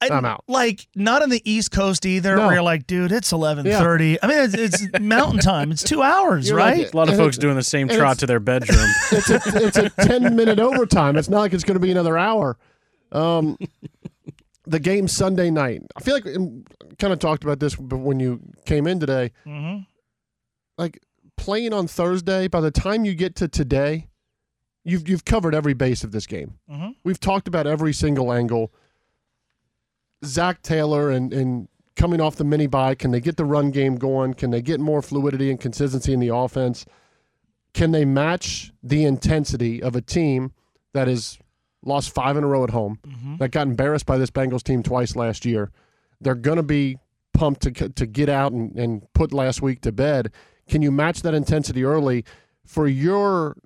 And, 0.01 0.11
I'm 0.11 0.25
out. 0.25 0.43
Like 0.47 0.87
not 0.95 1.23
on 1.23 1.29
the 1.29 1.41
East 1.49 1.71
Coast 1.71 2.05
either, 2.05 2.35
No. 2.35 2.45
where 2.47 2.55
you're 2.55 2.63
like, 2.63 2.85
dude, 2.85 3.11
it's 3.11 3.31
eleven 3.31 3.65
thirty. 3.65 4.17
I 4.21 4.27
mean, 4.27 4.37
it's, 4.39 4.53
it's 4.81 4.85
mountain 4.99 5.39
time. 5.39 5.71
It's 5.71 5.83
two 5.83 6.03
hours, 6.03 6.47
You're 6.49 6.57
right? 6.57 6.79
like- 6.79 6.93
A 6.93 6.97
lot 6.97 7.07
of 7.07 7.13
And 7.15 7.23
folks 7.23 7.37
doing 7.37 7.55
the 7.55 7.63
same 7.63 7.87
trot 7.87 8.19
to 8.19 8.25
their 8.27 8.39
bedroom. 8.41 8.77
it's 9.11 9.29
a 9.29 9.41
it's 9.65 9.77
a 9.77 9.89
ten 10.05 10.35
minute 10.35 10.59
overtime. 10.59 11.15
It's 11.15 11.29
not 11.29 11.39
like 11.39 11.53
it's 11.53 11.63
going 11.63 11.75
to 11.75 11.79
be 11.79 11.91
another 11.91 12.17
hour. 12.17 12.57
Um, 13.13 13.57
the 14.67 14.79
game 14.79 15.07
Sunday 15.07 15.49
night. 15.49 15.81
I 15.95 16.01
feel 16.01 16.15
like 16.15 16.25
kind 16.99 17.13
of 17.13 17.19
talked 17.19 17.43
about 17.43 17.59
this 17.59 17.75
b- 17.75 17.95
when 17.95 18.19
you 18.19 18.41
came 18.65 18.87
in 18.87 18.99
today. 18.99 19.31
mm-hmm. 19.45 19.83
Like 20.77 20.99
playing 21.37 21.71
on 21.73 21.87
Thursday. 21.87 22.47
By 22.47 22.61
the 22.61 22.71
time 22.71 23.05
you 23.05 23.15
get 23.15 23.35
to 23.37 23.47
today, 23.47 24.07
you've 24.83 25.07
you've 25.07 25.23
covered 25.25 25.55
every 25.55 25.73
base 25.73 26.03
of 26.03 26.11
this 26.11 26.27
game. 26.27 26.55
Mhm. 26.69 26.95
We've 27.03 27.19
talked 27.19 27.47
about 27.47 27.65
every 27.65 27.93
single 27.93 28.33
angle. 28.33 28.73
Zac 30.23 30.61
Taylor 30.61 31.09
and 31.09 31.33
and 31.33 31.67
coming 31.95 32.21
off 32.21 32.35
the 32.35 32.43
mini 32.43 32.67
bye, 32.67 32.95
can 32.95 33.11
they 33.11 33.21
get 33.21 33.37
the 33.37 33.45
run 33.45 33.71
game 33.71 33.95
going? 33.95 34.33
Can 34.33 34.51
they 34.51 34.61
get 34.61 34.79
more 34.79 35.01
fluidity 35.01 35.49
and 35.49 35.59
consistency 35.59 36.13
in 36.13 36.19
the 36.19 36.33
offense? 36.33 36.85
Can 37.73 37.91
they 37.91 38.05
match 38.05 38.71
the 38.83 39.05
intensity 39.05 39.81
of 39.81 39.95
a 39.95 40.01
team 40.01 40.51
that 40.93 41.07
has 41.07 41.37
lost 41.83 42.13
five 42.13 42.37
in 42.37 42.43
a 42.43 42.47
row 42.47 42.63
at 42.63 42.69
home, 42.69 42.99
mm-hmm. 43.05 43.37
that 43.37 43.49
got 43.49 43.67
embarrassed 43.67 44.05
by 44.05 44.17
this 44.17 44.31
Bengals 44.31 44.63
team 44.63 44.83
twice 44.83 45.15
last 45.15 45.45
year? 45.45 45.71
They're 46.21 46.35
going 46.35 46.57
to 46.57 46.63
be 46.63 46.97
pumped 47.33 47.61
to 47.61 47.89
to 47.89 48.05
get 48.05 48.29
out 48.29 48.51
and, 48.51 48.77
and 48.77 49.13
put 49.13 49.33
last 49.33 49.61
week 49.61 49.81
to 49.81 49.91
bed. 49.91 50.31
Can 50.69 50.81
you 50.81 50.91
match 50.91 51.21
that 51.21 51.33
intensity 51.33 51.83
early? 51.83 52.25
For 52.65 52.87
your 52.87 53.57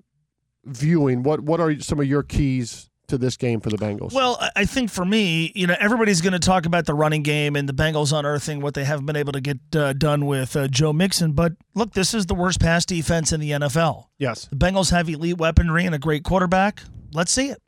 viewing, 0.66 1.24
what 1.24 1.42
what 1.42 1.60
are 1.60 1.80
some 1.80 2.00
of 2.00 2.06
your 2.06 2.24
keys 2.24 2.89
to 3.10 3.18
this 3.18 3.38
game 3.38 3.60
for 3.60 3.70
the 3.70 3.78
Bengals? 3.78 4.14
Well, 4.14 4.38
I- 4.56 4.66
think 4.66 4.90
for 4.90 5.04
me, 5.06 5.52
you 5.56 5.68
know, 5.68 5.76
everybody's 5.80 6.22
going 6.22 6.34
to 6.34 6.40
talk 6.40 6.66
about 6.66 6.86
the 6.86 6.94
running 6.94 7.24
game 7.24 7.56
and 7.56 7.68
the 7.68 7.74
Bengals 7.74 8.18
unearthing 8.18 8.62
what 8.62 8.74
they 8.76 8.84
haven't 8.86 9.06
been 9.06 9.16
able 9.16 9.34
to 9.34 9.42
get 9.42 9.58
uh, 9.76 9.94
done 9.94 10.26
with 10.26 10.56
uh, 10.56 10.68
Joe 10.68 10.94
Mixon. 10.94 11.34
But 11.34 11.54
look, 11.76 11.94
this 11.94 12.14
is 12.14 12.28
the 12.28 12.36
worst 12.36 12.60
pass 12.60 12.86
defense 12.86 13.34
in 13.34 13.40
the 13.40 13.52
NFL. 13.52 14.06
yes, 14.18 14.46
The 14.46 14.56
Bengals 14.56 14.92
have 14.92 15.10
elite 15.10 15.38
weaponry 15.38 15.86
and 15.86 15.94
a 15.96 16.00
great 16.00 16.24
quarterback. 16.24 16.82
Let's 17.14 17.32
see 17.32 17.50
it. 17.50 17.62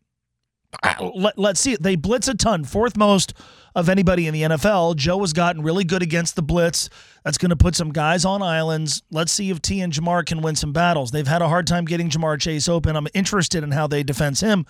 Let, 1.01 1.37
let's 1.37 1.59
see 1.59 1.73
it. 1.73 1.83
They 1.83 1.95
blitz 1.97 2.29
a 2.29 2.33
ton, 2.33 2.63
fourth 2.63 2.95
most 2.95 3.33
of 3.75 3.89
anybody 3.89 4.27
in 4.27 4.33
the 4.33 4.43
NFL. 4.43 4.95
Joe 4.95 5.19
has 5.19 5.33
gotten 5.33 5.63
really 5.63 5.83
good 5.83 6.01
against 6.01 6.37
the 6.37 6.41
blitz. 6.41 6.89
That's 7.25 7.37
going 7.37 7.49
to 7.49 7.57
put 7.57 7.75
some 7.75 7.91
guys 7.91 8.23
on 8.23 8.41
islands. 8.41 9.03
Let's 9.11 9.33
see 9.33 9.49
if 9.49 9.61
T 9.61 9.81
and 9.81 9.91
Ja'Marr 9.91 10.25
can 10.25 10.41
win 10.41 10.55
some 10.55 10.71
battles. 10.71 11.11
They've 11.11 11.27
had 11.27 11.41
a 11.41 11.49
hard 11.49 11.67
time 11.67 11.83
getting 11.83 12.09
Ja'Marr 12.09 12.39
Chase 12.39 12.69
open. 12.69 12.95
I'm 12.95 13.07
interested 13.13 13.63
in 13.63 13.71
how 13.71 13.85
they 13.87 14.01
defense 14.01 14.39
him. 14.39 14.65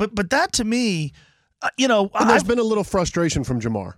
But 0.00 0.14
but 0.14 0.30
that 0.30 0.52
to 0.54 0.64
me, 0.64 1.12
uh, 1.60 1.68
you 1.76 1.86
know, 1.86 2.10
and 2.14 2.30
there's 2.30 2.40
I've- 2.40 2.48
been 2.48 2.58
a 2.58 2.62
little 2.62 2.84
frustration 2.84 3.44
from 3.44 3.60
Ja'Marr, 3.60 3.96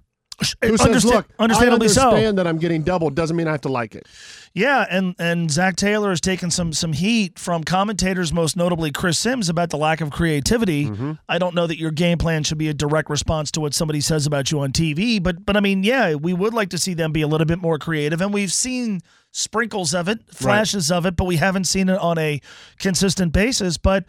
who 0.61 0.77
says, 0.77 0.81
understand- 0.81 1.15
"Look, 1.15 1.29
I 1.39 1.45
understandably 1.45 1.87
so. 1.87 2.33
that 2.33 2.45
I'm 2.45 2.59
getting 2.59 2.83
doubled. 2.83 3.15
Doesn't 3.15 3.37
mean 3.37 3.47
I 3.47 3.53
have 3.53 3.61
to 3.61 3.69
like 3.69 3.95
it." 3.95 4.09
Yeah, 4.53 4.85
and 4.91 5.15
and 5.21 5.49
Zac 5.49 5.77
Taylor 5.77 6.11
has 6.11 6.21
taken 6.21 6.51
some 6.51 6.73
some 6.73 6.93
heat 6.93 7.39
from 7.39 7.63
commentators, 7.63 8.33
most 8.33 8.57
notably 8.57 8.91
Chris 8.91 9.17
Sims, 9.17 9.49
about 9.49 9.71
the 9.71 9.77
lack 9.77 10.01
of 10.01 10.11
creativity. 10.11 10.87
Mm-hmm. 10.87 11.13
I 11.29 11.39
don't 11.39 11.55
know 11.55 11.69
that 11.69 11.79
your 11.79 11.93
game 11.93 12.19
plan 12.19 12.43
should 12.43 12.59
be 12.59 12.69
a 12.69 12.75
direct 12.75 13.09
response 13.09 13.53
to 13.53 13.61
what 13.61 13.73
somebody 13.73 14.01
says 14.01 14.27
about 14.27 14.51
you 14.51 14.59
on 14.59 14.73
TV, 14.73 15.23
but 15.23 15.47
but 15.47 15.57
I 15.57 15.61
mean, 15.61 15.85
yeah, 15.85 16.17
we 16.17 16.33
would 16.35 16.53
like 16.53 16.71
to 16.71 16.79
see 16.79 16.95
them 16.95 17.13
be 17.13 17.23
a 17.23 17.29
little 17.29 17.47
bit 17.47 17.61
more 17.63 17.79
creative, 17.79 18.21
and 18.21 18.35
we've 18.35 18.53
seen 18.53 19.03
sprinkles 19.31 19.95
of 19.95 20.09
it, 20.09 20.19
flashes 20.35 20.91
of 20.91 21.07
it, 21.07 21.15
but 21.15 21.27
we 21.27 21.37
haven't 21.37 21.65
seen 21.65 21.89
it 21.89 21.99
on 21.99 22.19
a 22.19 22.41
consistent 22.81 23.33
basis. 23.33 23.79
But 23.79 24.05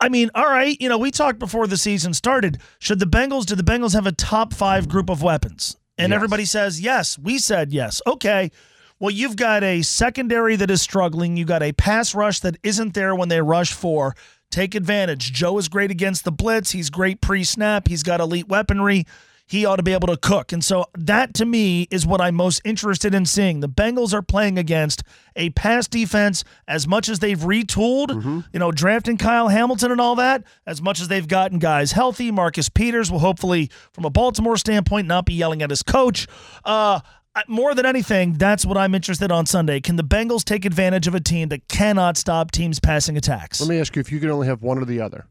I 0.00 0.08
mean, 0.08 0.30
all 0.34 0.46
right, 0.48 0.76
you 0.80 0.88
know, 0.88 0.98
we 0.98 1.10
talked 1.10 1.38
before 1.38 1.66
the 1.66 1.76
season 1.76 2.14
started. 2.14 2.58
Should 2.78 2.98
the 2.98 3.06
Bengals, 3.06 3.44
do 3.46 3.54
the 3.54 3.62
Bengals 3.62 3.92
have 3.94 4.06
a 4.06 4.12
top 4.12 4.52
five 4.54 4.88
group 4.88 5.08
of 5.10 5.22
weapons? 5.22 5.76
And 5.98 6.10
Yes. 6.10 6.16
everybody 6.16 6.44
says 6.44 6.80
yes. 6.80 7.18
We 7.18 7.38
said 7.38 7.72
yes. 7.72 8.02
Okay. 8.06 8.50
Well, 8.98 9.10
you've 9.10 9.36
got 9.36 9.62
a 9.62 9.82
secondary 9.82 10.56
that 10.56 10.70
is 10.70 10.80
struggling. 10.82 11.36
You 11.36 11.44
got 11.44 11.62
a 11.62 11.72
pass 11.72 12.14
rush 12.14 12.40
that 12.40 12.56
isn't 12.62 12.94
there 12.94 13.14
when 13.14 13.28
they 13.28 13.40
rush 13.42 13.72
for. 13.72 14.14
Take 14.50 14.74
advantage. 14.74 15.32
Joe 15.32 15.58
is 15.58 15.68
great 15.68 15.90
against 15.90 16.24
the 16.24 16.32
blitz. 16.32 16.70
He's 16.70 16.88
great 16.88 17.20
pre 17.20 17.44
snap. 17.44 17.88
He's 17.88 18.02
got 18.02 18.20
elite 18.20 18.48
weaponry. 18.48 19.04
He 19.48 19.64
ought 19.64 19.76
to 19.76 19.84
be 19.84 19.92
able 19.92 20.08
to 20.08 20.16
cook. 20.16 20.50
And 20.50 20.64
so 20.64 20.86
that 20.98 21.32
to 21.34 21.46
me 21.46 21.86
is 21.90 22.04
what 22.04 22.20
I'm 22.20 22.34
most 22.34 22.60
interested 22.64 23.14
in 23.14 23.26
seeing. 23.26 23.60
The 23.60 23.68
Bengals 23.68 24.12
are 24.12 24.20
playing 24.20 24.58
against 24.58 25.04
a 25.36 25.50
pass 25.50 25.86
defense 25.86 26.42
as 26.66 26.88
much 26.88 27.08
as 27.08 27.20
they've 27.20 27.38
retooled, 27.38 28.44
you 28.52 28.58
know, 28.58 28.72
drafting 28.72 29.16
Kyle 29.16 29.46
Hamilton 29.46 29.92
and 29.92 30.00
all 30.00 30.16
that, 30.16 30.42
as 30.66 30.82
much 30.82 31.00
as 31.00 31.06
they've 31.06 31.28
gotten 31.28 31.60
guys 31.60 31.92
healthy. 31.92 32.32
Marcus 32.32 32.68
Peters 32.68 33.08
will 33.12 33.20
hopefully, 33.20 33.70
from 33.92 34.04
a 34.04 34.10
Baltimore 34.10 34.56
standpoint, 34.56 35.06
not 35.06 35.26
be 35.26 35.34
yelling 35.34 35.62
at 35.62 35.70
his 35.70 35.84
coach. 35.84 36.26
Uh, 36.64 36.98
more 37.46 37.72
than 37.74 37.86
anything, 37.86 38.32
that's 38.32 38.66
what 38.66 38.76
I'm 38.76 38.96
interested 38.96 39.30
on 39.30 39.46
Sunday. 39.46 39.78
Can 39.78 39.94
the 39.94 40.02
Bengals 40.02 40.42
take 40.42 40.64
advantage 40.64 41.06
of 41.06 41.14
a 41.14 41.20
team 41.20 41.50
that 41.50 41.68
cannot 41.68 42.16
stop 42.16 42.50
teams' 42.50 42.80
passing 42.80 43.16
attacks? 43.16 43.60
Let 43.60 43.68
me 43.68 43.78
ask 43.78 43.94
you 43.94 44.00
if 44.00 44.10
you 44.10 44.18
could 44.18 44.30
only 44.30 44.48
have 44.48 44.62
one 44.62 44.78
or 44.78 44.84
the 44.84 45.00
other, 45.00 45.26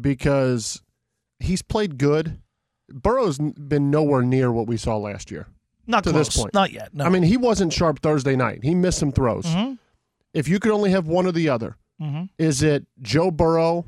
because 0.00 0.80
he's 1.38 1.60
played 1.60 1.98
good. 1.98 2.40
Burrow's 2.88 3.38
been 3.38 3.90
nowhere 3.90 4.22
near 4.22 4.52
what 4.52 4.66
we 4.66 4.76
saw 4.76 4.96
last 4.96 5.30
year. 5.30 5.46
Not 5.86 6.04
to 6.04 6.10
close. 6.10 6.26
this 6.28 6.36
point. 6.36 6.54
Not 6.54 6.72
yet. 6.72 6.92
No. 6.94 7.04
I 7.04 7.08
mean, 7.08 7.22
he 7.22 7.36
wasn't 7.36 7.72
sharp 7.72 8.00
Thursday 8.00 8.36
night. 8.36 8.60
He 8.62 8.74
missed 8.74 8.98
some 8.98 9.12
throws. 9.12 9.44
Mhm. 9.46 9.78
If 10.34 10.48
you 10.48 10.58
could 10.58 10.72
only 10.72 10.90
have 10.90 11.06
one 11.06 11.26
or 11.26 11.32
the 11.32 11.48
other, 11.48 11.76
Mhm. 12.00 12.28
is 12.38 12.62
it 12.62 12.86
Joe 13.02 13.30
Burrow, 13.30 13.86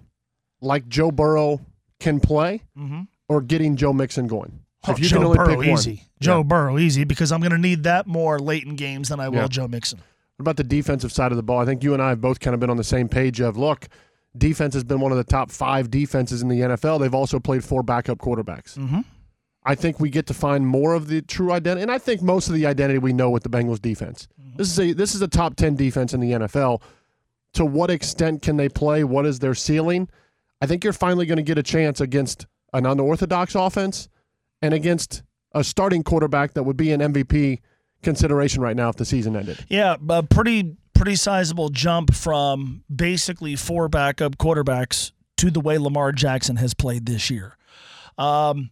like 0.60 0.88
Joe 0.88 1.10
Burrow 1.10 1.60
can 2.00 2.20
play, 2.20 2.62
Mhm. 2.78 3.08
or 3.28 3.40
getting 3.42 3.76
Joe 3.76 3.92
Mixon 3.92 4.26
going? 4.28 4.60
Oh, 4.86 4.92
if 4.92 5.00
you 5.00 5.06
Joe 5.08 5.16
can 5.18 5.24
only 5.26 5.36
Burrow, 5.38 5.48
pick 5.48 5.58
one. 5.58 5.68
easy. 5.68 6.04
Joe 6.20 6.44
Burrow, 6.44 6.78
easy, 6.78 7.04
because 7.04 7.32
I'm 7.32 7.40
going 7.40 7.50
to 7.52 7.58
need 7.58 7.82
that 7.82 8.06
more 8.06 8.38
late 8.38 8.64
in 8.64 8.76
games 8.76 9.08
than 9.08 9.18
I 9.20 9.28
will 9.28 9.38
Yeah. 9.42 9.48
Joe 9.48 9.68
Mixon. 9.68 9.98
What 10.36 10.42
about 10.44 10.56
the 10.56 10.64
defensive 10.64 11.10
side 11.12 11.32
of 11.32 11.36
the 11.36 11.42
ball? 11.42 11.58
I 11.58 11.64
think 11.64 11.82
you 11.82 11.94
and 11.94 12.02
I 12.02 12.10
have 12.10 12.20
both 12.20 12.38
kind 12.38 12.54
of 12.54 12.60
been 12.60 12.70
on 12.70 12.76
the 12.76 12.84
same 12.84 13.08
page 13.08 13.40
of 13.40 13.56
look, 13.56 13.88
defense 14.36 14.74
has 14.74 14.84
been 14.84 15.00
one 15.00 15.12
of 15.12 15.18
the 15.18 15.24
top 15.24 15.50
five 15.50 15.90
defenses 15.90 16.42
in 16.42 16.48
the 16.48 16.60
NFL. 16.60 17.00
They've 17.00 17.14
also 17.14 17.38
played 17.38 17.64
four 17.64 17.82
backup 17.82 18.18
quarterbacks. 18.18 18.76
Mm-hmm. 18.76 19.00
I 19.64 19.74
think 19.74 20.00
we 20.00 20.08
get 20.08 20.26
to 20.26 20.34
find 20.34 20.66
more 20.66 20.94
of 20.94 21.08
the 21.08 21.20
true 21.20 21.52
identity, 21.52 21.82
and 21.82 21.90
I 21.90 21.98
think 21.98 22.22
most 22.22 22.48
of 22.48 22.54
the 22.54 22.66
identity 22.66 22.98
we 22.98 23.12
know 23.12 23.28
with 23.28 23.42
the 23.42 23.50
Bengals 23.50 23.82
defense. 23.82 24.26
This 24.56 24.70
is 24.70 24.78
a 24.78 24.92
this 24.92 25.14
is 25.14 25.22
a 25.22 25.28
top 25.28 25.56
ten 25.56 25.76
defense 25.76 26.12
in 26.14 26.20
the 26.20 26.32
NFL. 26.32 26.82
To 27.54 27.64
what 27.64 27.90
extent 27.90 28.42
can 28.42 28.56
they 28.56 28.68
play? 28.68 29.04
What 29.04 29.26
is 29.26 29.38
their 29.38 29.54
ceiling? 29.54 30.08
I 30.60 30.66
think 30.66 30.84
you're 30.84 30.92
finally 30.92 31.26
going 31.26 31.36
to 31.36 31.42
get 31.42 31.58
a 31.58 31.62
chance 31.62 32.00
against 32.00 32.46
an 32.72 32.86
unorthodox 32.86 33.54
offense 33.54 34.08
and 34.60 34.74
against 34.74 35.22
a 35.52 35.62
starting 35.62 36.02
quarterback 36.02 36.54
that 36.54 36.64
would 36.64 36.76
be 36.76 36.92
an 36.92 37.00
MVP 37.00 37.60
consideration 38.02 38.62
right 38.62 38.76
now 38.76 38.88
if 38.88 38.96
the 38.96 39.04
season 39.04 39.36
ended. 39.36 39.64
Yeah, 39.68 39.96
a 40.08 40.22
pretty 40.22 40.76
pretty 40.98 41.16
sizable 41.16 41.68
jump 41.70 42.12
from 42.14 42.82
basically 42.94 43.56
four 43.56 43.88
backup 43.88 44.36
quarterbacks 44.36 45.12
to 45.38 45.50
the 45.50 45.60
way 45.60 45.78
Lamar 45.78 46.12
Jackson 46.12 46.56
has 46.56 46.74
played 46.74 47.06
this 47.06 47.30
year. 47.30 47.56
Um, 48.18 48.70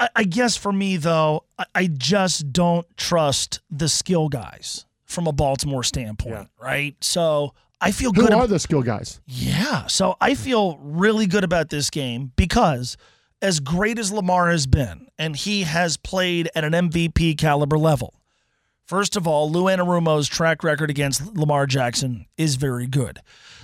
I, 0.00 0.08
I 0.16 0.24
guess 0.24 0.56
for 0.56 0.72
me 0.72 0.96
though, 0.96 1.44
I, 1.58 1.64
I 1.74 1.86
just 1.88 2.52
don't 2.52 2.86
trust 2.96 3.60
the 3.70 3.88
skill 3.88 4.28
guys 4.28 4.86
from 5.04 5.26
a 5.26 5.32
Baltimore 5.32 5.82
standpoint, 5.82 6.48
right? 6.60 6.96
So 7.00 7.54
I 7.80 7.90
feel 7.90 8.12
Who 8.12 8.22
good. 8.22 8.32
are 8.32 8.44
ab- 8.44 8.48
the 8.48 8.58
skill 8.58 8.82
guys? 8.82 9.20
yeah. 9.26 9.86
So 9.88 10.16
I 10.20 10.34
feel 10.34 10.78
really 10.78 11.26
good 11.26 11.44
about 11.44 11.68
this 11.70 11.90
game 11.90 12.32
because 12.36 12.96
as 13.42 13.60
great 13.60 13.98
as 13.98 14.10
Lamar 14.12 14.50
has 14.50 14.66
been, 14.66 15.08
and 15.18 15.36
he 15.36 15.64
has 15.64 15.96
played 15.98 16.48
at 16.54 16.64
an 16.64 16.72
MVP 16.72 17.36
caliber 17.36 17.76
level. 17.78 18.14
First 18.86 19.16
of 19.16 19.26
all, 19.26 19.50
Lou 19.50 19.64
Anarumo's 19.64 20.28
track 20.28 20.62
record 20.62 20.90
against 20.90 21.34
Lamar 21.36 21.66
Jackson 21.66 22.26
is 22.36 22.56
very 22.56 22.86
good. 22.86 23.18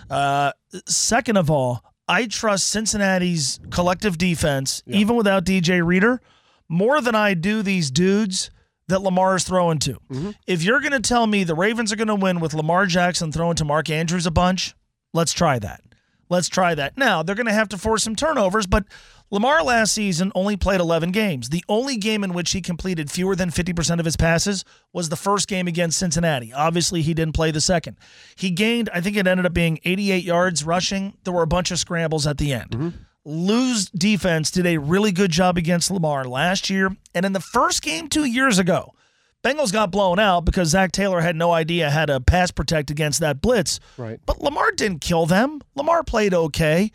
Uh, 0.08 0.52
second 0.86 1.36
of 1.36 1.50
all, 1.50 1.84
I 2.08 2.26
trust 2.26 2.68
Cincinnati's 2.68 3.60
collective 3.70 4.18
defense, 4.18 4.82
even 4.86 5.16
without 5.16 5.44
DJ 5.44 5.84
Reader, 5.84 6.20
more 6.68 7.00
than 7.00 7.14
I 7.14 7.34
do 7.34 7.62
these 7.62 7.90
dudes 7.90 8.50
that 8.88 9.02
Lamar 9.02 9.36
is 9.36 9.44
throwing 9.44 9.78
to. 9.80 9.98
If 10.46 10.62
you're 10.64 10.80
going 10.80 10.92
to 10.92 11.00
tell 11.00 11.26
me 11.26 11.44
the 11.44 11.54
Ravens 11.54 11.92
are 11.92 11.96
going 11.96 12.08
to 12.08 12.14
win 12.16 12.40
with 12.40 12.54
Lamar 12.54 12.86
Jackson 12.86 13.30
throwing 13.30 13.54
to 13.56 13.64
Mark 13.64 13.88
Andrews 13.90 14.26
a 14.26 14.30
bunch, 14.32 14.74
let's 15.12 15.32
try 15.32 15.58
that. 15.60 15.82
Let's 16.28 16.48
try 16.48 16.74
that. 16.74 16.96
Now, 16.96 17.22
they're 17.22 17.34
going 17.36 17.46
to 17.46 17.52
have 17.52 17.68
to 17.70 17.78
force 17.78 18.02
some 18.04 18.16
turnovers, 18.16 18.66
but 18.66 18.84
Lamar 19.32 19.62
last 19.62 19.94
season 19.94 20.32
only 20.34 20.56
played 20.56 20.80
11 20.80 21.12
games. 21.12 21.50
The 21.50 21.64
only 21.68 21.96
game 21.96 22.24
in 22.24 22.32
which 22.32 22.50
he 22.50 22.60
completed 22.60 23.10
fewer 23.12 23.36
than 23.36 23.50
50% 23.50 24.00
of 24.00 24.04
his 24.04 24.16
passes 24.16 24.64
was 24.92 25.08
the 25.08 25.16
first 25.16 25.46
game 25.46 25.68
against 25.68 25.98
Cincinnati. 25.98 26.52
Obviously, 26.52 27.02
he 27.02 27.14
didn't 27.14 27.34
play 27.34 27.52
the 27.52 27.60
second. 27.60 27.96
He 28.34 28.50
gained, 28.50 28.90
I 28.92 29.00
think 29.00 29.16
it 29.16 29.28
ended 29.28 29.46
up 29.46 29.54
being 29.54 29.78
88 29.84 30.24
yards 30.24 30.64
rushing. 30.64 31.16
There 31.22 31.32
were 31.32 31.42
a 31.42 31.46
bunch 31.46 31.70
of 31.70 31.78
scrambles 31.78 32.26
at 32.26 32.38
the 32.38 32.52
end. 32.52 32.70
Mm-hmm. 32.70 32.88
Lou's 33.24 33.86
defense 33.90 34.50
did 34.50 34.66
a 34.66 34.78
really 34.78 35.12
good 35.12 35.30
job 35.30 35.56
against 35.56 35.90
Lamar 35.92 36.24
last 36.24 36.68
year. 36.68 36.96
And 37.14 37.24
in 37.24 37.32
the 37.32 37.40
first 37.40 37.82
game 37.82 38.08
two 38.08 38.24
years 38.24 38.58
ago, 38.58 38.94
Bengals 39.44 39.72
got 39.72 39.92
blown 39.92 40.18
out 40.18 40.44
because 40.44 40.70
Zac 40.70 40.90
Taylor 40.90 41.20
had 41.20 41.36
no 41.36 41.52
idea 41.52 41.90
how 41.90 42.04
to 42.06 42.20
pass 42.20 42.50
protect 42.50 42.90
against 42.90 43.20
that 43.20 43.40
blitz. 43.40 43.78
Right. 43.96 44.18
But 44.26 44.40
Lamar 44.40 44.72
didn't 44.72 45.00
kill 45.00 45.26
them. 45.26 45.60
Lamar 45.76 46.02
played 46.02 46.34
okay. 46.34 46.90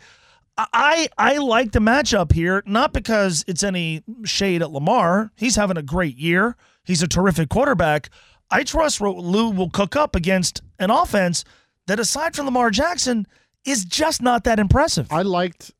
I 0.58 1.08
I 1.18 1.36
like 1.38 1.72
the 1.72 1.80
matchup 1.80 2.32
here, 2.32 2.62
not 2.66 2.92
because 2.92 3.44
it's 3.46 3.62
any 3.62 4.02
shade 4.24 4.62
at 4.62 4.70
Lamar. 4.70 5.30
He's 5.36 5.56
having 5.56 5.76
a 5.76 5.82
great 5.82 6.16
year. 6.16 6.56
He's 6.84 7.02
a 7.02 7.08
terrific 7.08 7.48
quarterback. 7.48 8.10
I 8.50 8.62
trust 8.62 9.00
Lou 9.00 9.50
will 9.50 9.70
cook 9.70 9.96
up 9.96 10.14
against 10.14 10.62
an 10.78 10.90
offense 10.90 11.44
that, 11.86 12.00
aside 12.00 12.34
from 12.36 12.46
Lamar 12.46 12.70
Jackson, 12.70 13.26
is 13.64 13.84
just 13.84 14.22
not 14.22 14.44
that 14.44 14.58
impressive. 14.58 15.12
I 15.12 15.22
liked 15.22 15.72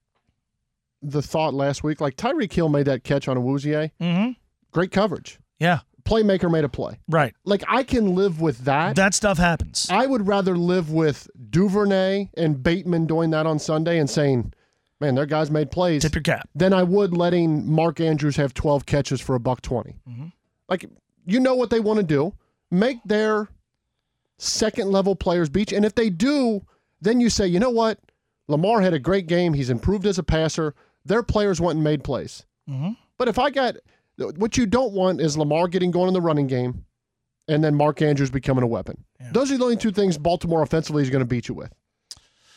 the 1.01 1.23
thought 1.23 1.55
last 1.55 1.85
week. 1.85 2.01
Like 2.01 2.17
Tyreek 2.17 2.53
Hill 2.53 2.69
made 2.69 2.87
that 2.87 3.05
catch 3.05 3.29
on 3.29 3.37
a 3.37 3.41
Wouzier. 3.41 3.91
Mm-hmm. 4.01 4.33
Great 4.73 4.91
coverage. 4.91 5.39
Yeah. 5.59 5.81
Playmaker 6.03 6.51
made 6.51 6.65
a 6.65 6.69
play. 6.69 6.99
Right. 7.09 7.35
Like 7.45 7.65
I 7.69 7.83
can 7.83 8.15
live 8.15 8.41
with 8.41 8.59
that. 8.65 8.95
That 8.97 9.15
stuff 9.15 9.39
happens. 9.39 9.89
I 9.91 10.07
would 10.07 10.27
rather 10.27 10.57
live 10.57 10.91
with 10.91 11.29
Duvernay 11.51 12.31
and 12.37 12.63
Bateman 12.63 13.07
doing 13.07 13.31
that 13.31 13.47
on 13.47 13.59
Sunday 13.59 13.99
and 13.99 14.09
saying, 14.09 14.53
"Man, 15.01 15.15
their 15.15 15.27
guys 15.27 15.51
made 15.51 15.71
plays." 15.71 16.03
Tip 16.03 16.15
your 16.15 16.23
cap. 16.23 16.49
Than 16.55 16.73
I 16.73 16.83
would 16.83 17.17
letting 17.17 17.71
Mark 17.71 18.01
Andrews 18.01 18.37
have 18.37 18.55
12 18.55 18.87
catches 18.87 19.21
for 19.21 19.35
a 19.35 19.41
buck 19.41 19.63
20. 19.63 19.97
Mm-hmm. 20.09 20.27
Like 20.69 20.87
you 21.27 21.41
know 21.41 21.55
what 21.55 21.71
they 21.71 21.81
want 21.81 21.99
to 21.99 22.05
do. 22.05 22.35
Make 22.71 22.99
their 23.05 23.49
second 24.39 24.91
level 24.91 25.17
players 25.17 25.49
beat 25.49 25.71
you. 25.71 25.77
And 25.77 25.87
if 25.87 25.95
they 25.95 26.11
do, 26.11 26.65
then 27.01 27.21
you 27.21 27.31
say, 27.31 27.47
you 27.47 27.61
know 27.61 27.71
what? 27.71 27.99
Lamar 28.49 28.81
had 28.81 28.95
a 28.95 28.99
great 28.99 29.27
game. 29.27 29.55
He's 29.55 29.71
improved 29.71 30.07
as 30.07 30.19
a 30.19 30.23
passer. 30.23 30.75
Their 31.05 31.23
players 31.23 31.61
went 31.61 31.77
and 31.77 31.85
made 31.85 32.05
plays. 32.05 32.45
Mm-hmm. 32.69 32.91
But 33.19 33.29
if 33.29 33.39
I 33.39 33.51
got 33.51 33.77
what 34.19 34.57
you 34.57 34.67
don't 34.67 34.93
want 34.93 35.21
is 35.21 35.37
Lamar 35.37 35.69
getting 35.69 35.91
going 35.91 36.09
in 36.09 36.15
the 36.15 36.21
running 36.21 36.47
game 36.47 36.85
and 37.49 37.63
then 37.63 37.75
Mark 37.75 38.03
Andrews 38.03 38.31
becoming 38.31 38.65
a 38.65 38.67
weapon. 38.67 39.05
Those 39.33 39.53
are 39.53 39.59
the 39.59 39.65
only 39.65 39.77
two 39.77 39.93
things 39.93 40.19
Baltimore 40.19 40.63
offensively 40.63 41.03
is 41.03 41.11
going 41.11 41.21
to 41.21 41.27
beat 41.27 41.49
you 41.49 41.55
with. 41.55 41.73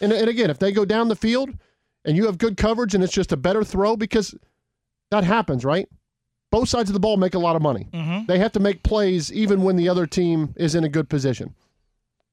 And, 0.01 0.11
and 0.13 0.29
again, 0.29 0.49
if 0.49 0.59
they 0.59 0.71
go 0.71 0.85
down 0.85 1.09
the 1.09 1.15
field 1.15 1.51
and 2.09 2.17
you 2.17 2.25
have 2.25 2.39
good 2.39 2.57
coverage 2.57 2.95
and 2.95 3.03
it's 3.03 3.13
just 3.13 3.31
a 3.31 3.37
better 3.37 3.63
throw, 3.63 3.95
because 3.95 4.33
that 5.11 5.23
happens, 5.23 5.63
right? 5.63 5.87
Both 6.49 6.69
sides 6.69 6.89
of 6.89 6.95
the 6.95 6.99
ball 6.99 7.17
make 7.17 7.35
a 7.35 7.39
lot 7.39 7.55
of 7.55 7.61
money. 7.61 7.87
Mm-hmm. 7.93 8.25
They 8.25 8.39
have 8.39 8.51
to 8.53 8.59
make 8.59 8.81
plays 8.81 9.31
even 9.31 9.61
when 9.61 9.75
the 9.75 9.87
other 9.87 10.07
team 10.07 10.55
is 10.57 10.73
in 10.73 10.83
a 10.83 10.89
good 10.89 11.07
position. 11.07 11.53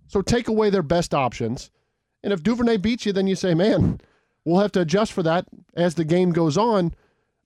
So 0.06 0.22
take 0.22 0.48
away 0.48 0.70
their 0.70 0.82
best 0.82 1.12
options. 1.12 1.70
And 2.22 2.32
if 2.32 2.42
Duvernay 2.42 2.78
beats 2.78 3.04
you, 3.04 3.12
then 3.12 3.26
you 3.26 3.36
say, 3.36 3.52
man, 3.52 4.00
we'll 4.46 4.62
have 4.62 4.72
to 4.72 4.80
adjust 4.80 5.12
for 5.12 5.22
that 5.24 5.44
as 5.76 5.96
the 5.96 6.04
game 6.04 6.32
goes 6.32 6.56
on. 6.56 6.94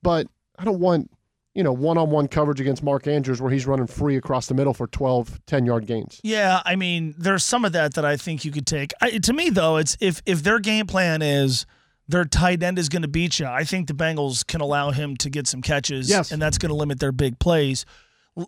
But 0.01 0.29
I 0.57 0.65
don't 0.65 0.79
want, 0.79 1.11
you 1.55 1.65
know, 1.65 1.73
one 1.73 1.99
on 1.99 2.11
one 2.11 2.29
coverage 2.29 2.61
against 2.61 2.85
Mark 2.85 3.09
Andrews 3.09 3.43
where 3.43 3.51
he's 3.51 3.67
running 3.67 3.89
free 3.89 4.15
across 4.15 4.47
the 4.47 4.55
middle 4.55 4.73
for 4.73 4.87
12, 4.87 5.41
10 5.47 5.67
yard 5.67 5.87
gains. 5.87 6.21
Yeah, 6.23 6.63
I 6.65 6.77
mean, 6.77 7.17
there's 7.19 7.43
some 7.43 7.65
of 7.65 7.73
that 7.73 7.95
that 7.95 8.05
I 8.05 8.17
think 8.17 8.45
you 8.45 8.53
could 8.53 8.69
take. 8.69 8.93
I, 9.01 9.19
to 9.19 9.33
me, 9.33 9.51
though, 9.51 9.79
it's 9.79 9.97
if 9.99 10.23
if 10.27 10.45
their 10.45 10.61
game 10.61 10.87
plan 10.87 11.23
is 11.23 11.67
their 12.11 12.25
tight 12.25 12.63
end 12.63 12.79
is 12.79 12.89
going 12.89 13.03
to 13.03 13.09
beat 13.09 13.39
you, 13.39 13.47
I 13.47 13.65
think 13.65 13.87
the 13.89 13.95
Bengals 13.95 14.47
can 14.47 14.61
allow 14.61 14.91
him 14.91 15.17
to 15.19 15.31
get 15.31 15.47
some 15.47 15.63
catches, 15.63 16.09
Yes. 16.11 16.33
and 16.33 16.41
that's 16.43 16.59
going 16.59 16.71
to 16.71 16.75
limit 16.77 17.01
their 17.01 17.13
big 17.13 17.39
plays. 17.39 17.85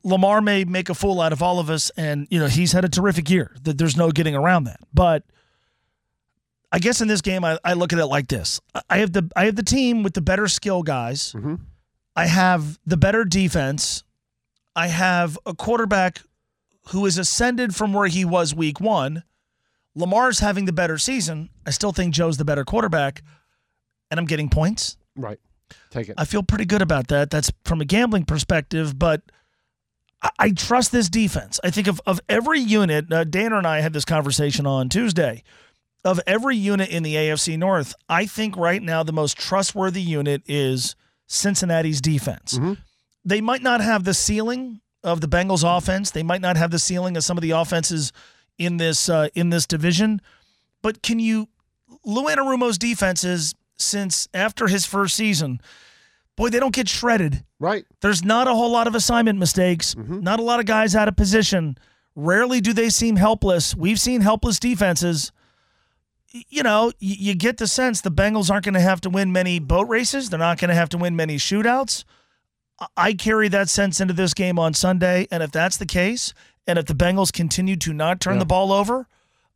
Lamar 0.05 0.41
may 0.41 0.65
make 0.65 0.89
a 0.89 0.95
fool 0.95 1.21
out 1.21 1.33
of 1.33 1.43
all 1.43 1.59
of 1.59 1.69
us, 1.69 1.91
and 1.97 2.27
you 2.31 2.39
know 2.39 2.47
he's 2.47 2.73
had 2.73 2.85
a 2.85 2.89
terrific 2.89 3.29
year. 3.29 3.55
That 3.63 3.79
there's 3.79 3.97
no 3.97 4.11
getting 4.11 4.35
around 4.35 4.65
that. 4.65 4.81
But 4.95 5.25
I 6.71 6.79
guess 6.79 7.01
in 7.01 7.09
this 7.09 7.21
game, 7.21 7.45
I, 7.45 7.59
I 7.65 7.75
look 7.75 7.93
at 7.93 7.99
it 7.99 8.07
like 8.07 8.29
this: 8.29 8.61
I- 8.89 8.99
have 8.99 9.13
the 9.13 9.31
I 9.37 9.45
have 9.47 9.57
the 9.57 9.63
team 9.63 10.03
with 10.03 10.15
the 10.15 10.23
better 10.23 10.49
skill 10.49 10.83
guys. 10.83 11.33
Mm-hmm. 11.33 11.57
I 12.17 12.27
have 12.27 12.79
the 12.87 12.97
better 12.97 13.25
defense. 13.25 14.05
I 14.75 14.87
have 14.87 15.39
a 15.45 15.55
quarterback 15.55 16.21
who 16.89 17.05
has 17.05 17.19
ascended 17.19 17.75
from 17.75 17.93
where 17.93 18.07
he 18.09 18.25
was 18.25 18.55
week 18.55 18.81
one. 18.81 19.23
Lamar's 19.95 20.39
having 20.39 20.65
the 20.65 20.73
better 20.73 20.97
season. 20.97 21.51
I 21.67 21.71
still 21.71 21.93
think 21.93 22.15
Joe's 22.15 22.39
the 22.39 22.45
better 22.47 22.65
quarterback, 22.65 23.23
and 24.13 24.21
I'm 24.21 24.27
getting 24.27 24.51
points. 24.51 24.97
Right. 25.17 25.41
Take 25.91 26.11
it. 26.11 26.15
I 26.19 26.27
feel 26.27 26.43
pretty 26.43 26.67
good 26.67 26.83
about 26.83 27.09
that. 27.09 27.31
That's 27.31 27.51
from 27.65 27.81
a 27.81 27.85
gambling 27.85 28.27
perspective, 28.27 28.99
but 28.99 29.23
I, 30.23 30.31
I 30.39 30.51
trust 30.51 30.93
this 30.93 31.09
defense. 31.09 31.59
I 31.65 31.71
think 31.71 31.87
of, 31.89 32.01
of 32.07 32.21
every 32.29 32.61
unit, 32.61 33.11
uh, 33.11 33.25
Dana 33.25 33.57
and 33.57 33.67
I 33.67 33.81
had 33.81 33.95
this 33.95 34.05
conversation 34.05 34.67
on 34.67 34.89
Tuesday. 34.89 35.43
Of 36.05 36.21
every 36.27 36.57
unit 36.57 36.91
in 36.91 37.05
the 37.05 37.15
AFC 37.15 37.57
North, 37.57 37.95
I 38.09 38.27
think 38.27 38.57
right 38.57 38.83
now 38.83 39.05
the 39.05 39.13
most 39.13 39.39
trustworthy 39.39 40.03
unit 40.03 40.43
is 40.47 40.97
Cincinnati's 41.29 42.01
defense. 42.01 42.59
They 43.25 43.41
might 43.41 43.63
not 43.63 43.81
have 43.81 44.03
the 44.03 44.13
ceiling 44.13 44.81
of 45.05 45.21
the 45.21 45.29
Bengals 45.29 45.63
offense. 45.65 46.11
They 46.11 46.25
might 46.25 46.41
not 46.41 46.57
have 46.57 46.73
the 46.73 46.81
ceiling 46.81 47.17
of 47.17 47.23
some 47.23 47.39
of 47.39 47.43
the 47.43 47.53
offenses 47.53 48.13
in 48.59 48.79
this 48.79 49.09
uh, 49.09 49.29
in 49.37 49.51
this 49.51 49.65
division. 49.65 50.21
But 50.83 51.03
can 51.03 51.21
you 51.21 51.49
Lou 52.05 52.25
Anarumo's 52.25 52.79
defenses 52.79 53.55
since 53.79 54.29
after 54.35 54.69
his 54.69 54.87
first 54.87 55.15
season, 55.17 55.61
boy, 56.37 56.49
they 56.49 56.61
don't 56.61 56.75
get 56.75 56.89
shredded. 56.89 57.45
Right. 57.59 57.85
There's 58.01 58.25
not 58.25 58.49
a 58.49 58.55
whole 58.55 58.71
lot 58.71 58.87
of 58.87 58.95
assignment 58.95 59.39
mistakes. 59.39 59.95
Mm-hmm. 59.95 60.21
Not 60.21 60.41
a 60.41 60.43
lot 60.43 60.61
of 60.61 60.67
guys 60.67 60.95
out 60.95 61.09
of 61.09 61.17
position. 61.17 61.77
Rarely 62.15 62.61
do 62.61 62.73
they 62.73 62.91
seem 62.91 63.17
helpless. 63.17 63.75
We've 63.75 64.01
seen 64.01 64.21
helpless 64.21 64.59
defenses. 64.59 65.33
You 66.49 66.63
know, 66.63 66.93
you 66.99 67.35
get 67.35 67.59
the 67.59 67.67
sense 67.67 68.01
the 68.01 68.11
Bengals 68.11 68.51
aren't 68.51 68.65
going 68.65 68.75
to 68.75 68.81
have 68.81 69.01
to 69.03 69.11
win 69.11 69.33
many 69.33 69.59
boat 69.59 69.89
races. 69.89 70.31
They're 70.31 70.39
not 70.39 70.59
going 70.59 70.71
to 70.71 70.75
have 70.75 70.89
to 70.91 70.99
win 70.99 71.15
many 71.15 71.37
shootouts. 71.37 72.05
I- 72.97 73.13
carry 73.13 73.49
that 73.49 73.69
sense 73.69 74.01
into 74.01 74.15
this 74.15 74.33
game 74.35 74.59
on 74.59 74.73
Sunday. 74.75 75.29
And 75.31 75.43
if 75.43 75.53
that's 75.53 75.77
the 75.77 75.85
case, 75.87 76.33
and 76.67 76.79
if 76.79 76.87
the 76.87 76.95
Bengals 76.95 77.33
continue 77.33 77.77
to 77.77 77.93
not 77.93 78.19
turn 78.21 78.35
Yeah. 78.35 78.39
the 78.41 78.45
ball 78.47 78.73
over 78.73 79.07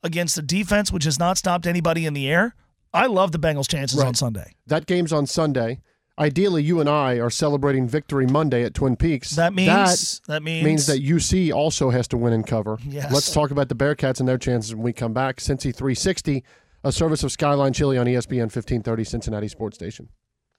against 0.02 0.36
a 0.38 0.42
defense 0.42 0.92
which 0.92 1.04
has 1.04 1.18
not 1.18 1.38
stopped 1.38 1.66
anybody 1.66 2.04
in 2.04 2.12
the 2.12 2.28
air, 2.28 2.54
I 2.94 3.06
love 3.06 3.32
the 3.32 3.38
Bengals' 3.38 3.68
chances 3.68 4.00
on 4.00 4.14
Sunday. 4.14 4.52
That 4.66 4.86
game's 4.86 5.12
on 5.12 5.26
Sunday. 5.26 5.80
Ideally, 6.18 6.62
you 6.62 6.80
and 6.80 6.88
I 6.88 7.14
are 7.20 7.28
celebrating 7.28 7.86
Victory 7.86 8.26
Monday 8.26 8.62
at 8.64 8.72
Twin 8.72 8.96
Peaks. 8.96 9.30
That 9.32 9.52
means- 9.52 10.22
that 10.26 10.42
means- 10.42 10.64
means 10.64 10.86
that 10.86 11.00
UC 11.02 11.52
also 11.52 11.90
has 11.90 12.08
to 12.08 12.16
win 12.16 12.32
and 12.32 12.46
cover. 12.46 12.78
Yes. 12.88 13.12
Let's 13.12 13.30
talk 13.32 13.50
about 13.50 13.68
the 13.68 13.74
Bearcats 13.74 14.18
and 14.18 14.26
their 14.26 14.38
chances 14.38 14.74
when 14.74 14.82
we 14.82 14.94
come 14.94 15.12
back. 15.12 15.36
Cincy 15.40 15.74
360, 15.74 16.42
a 16.82 16.90
service 16.90 17.22
of 17.22 17.32
Skyline 17.32 17.74
Chili 17.74 17.98
on 17.98 18.06
ESPN 18.06 18.48
1530 18.48 19.04
Cincinnati 19.04 19.48
Sports 19.48 19.76
Station. 19.76 20.08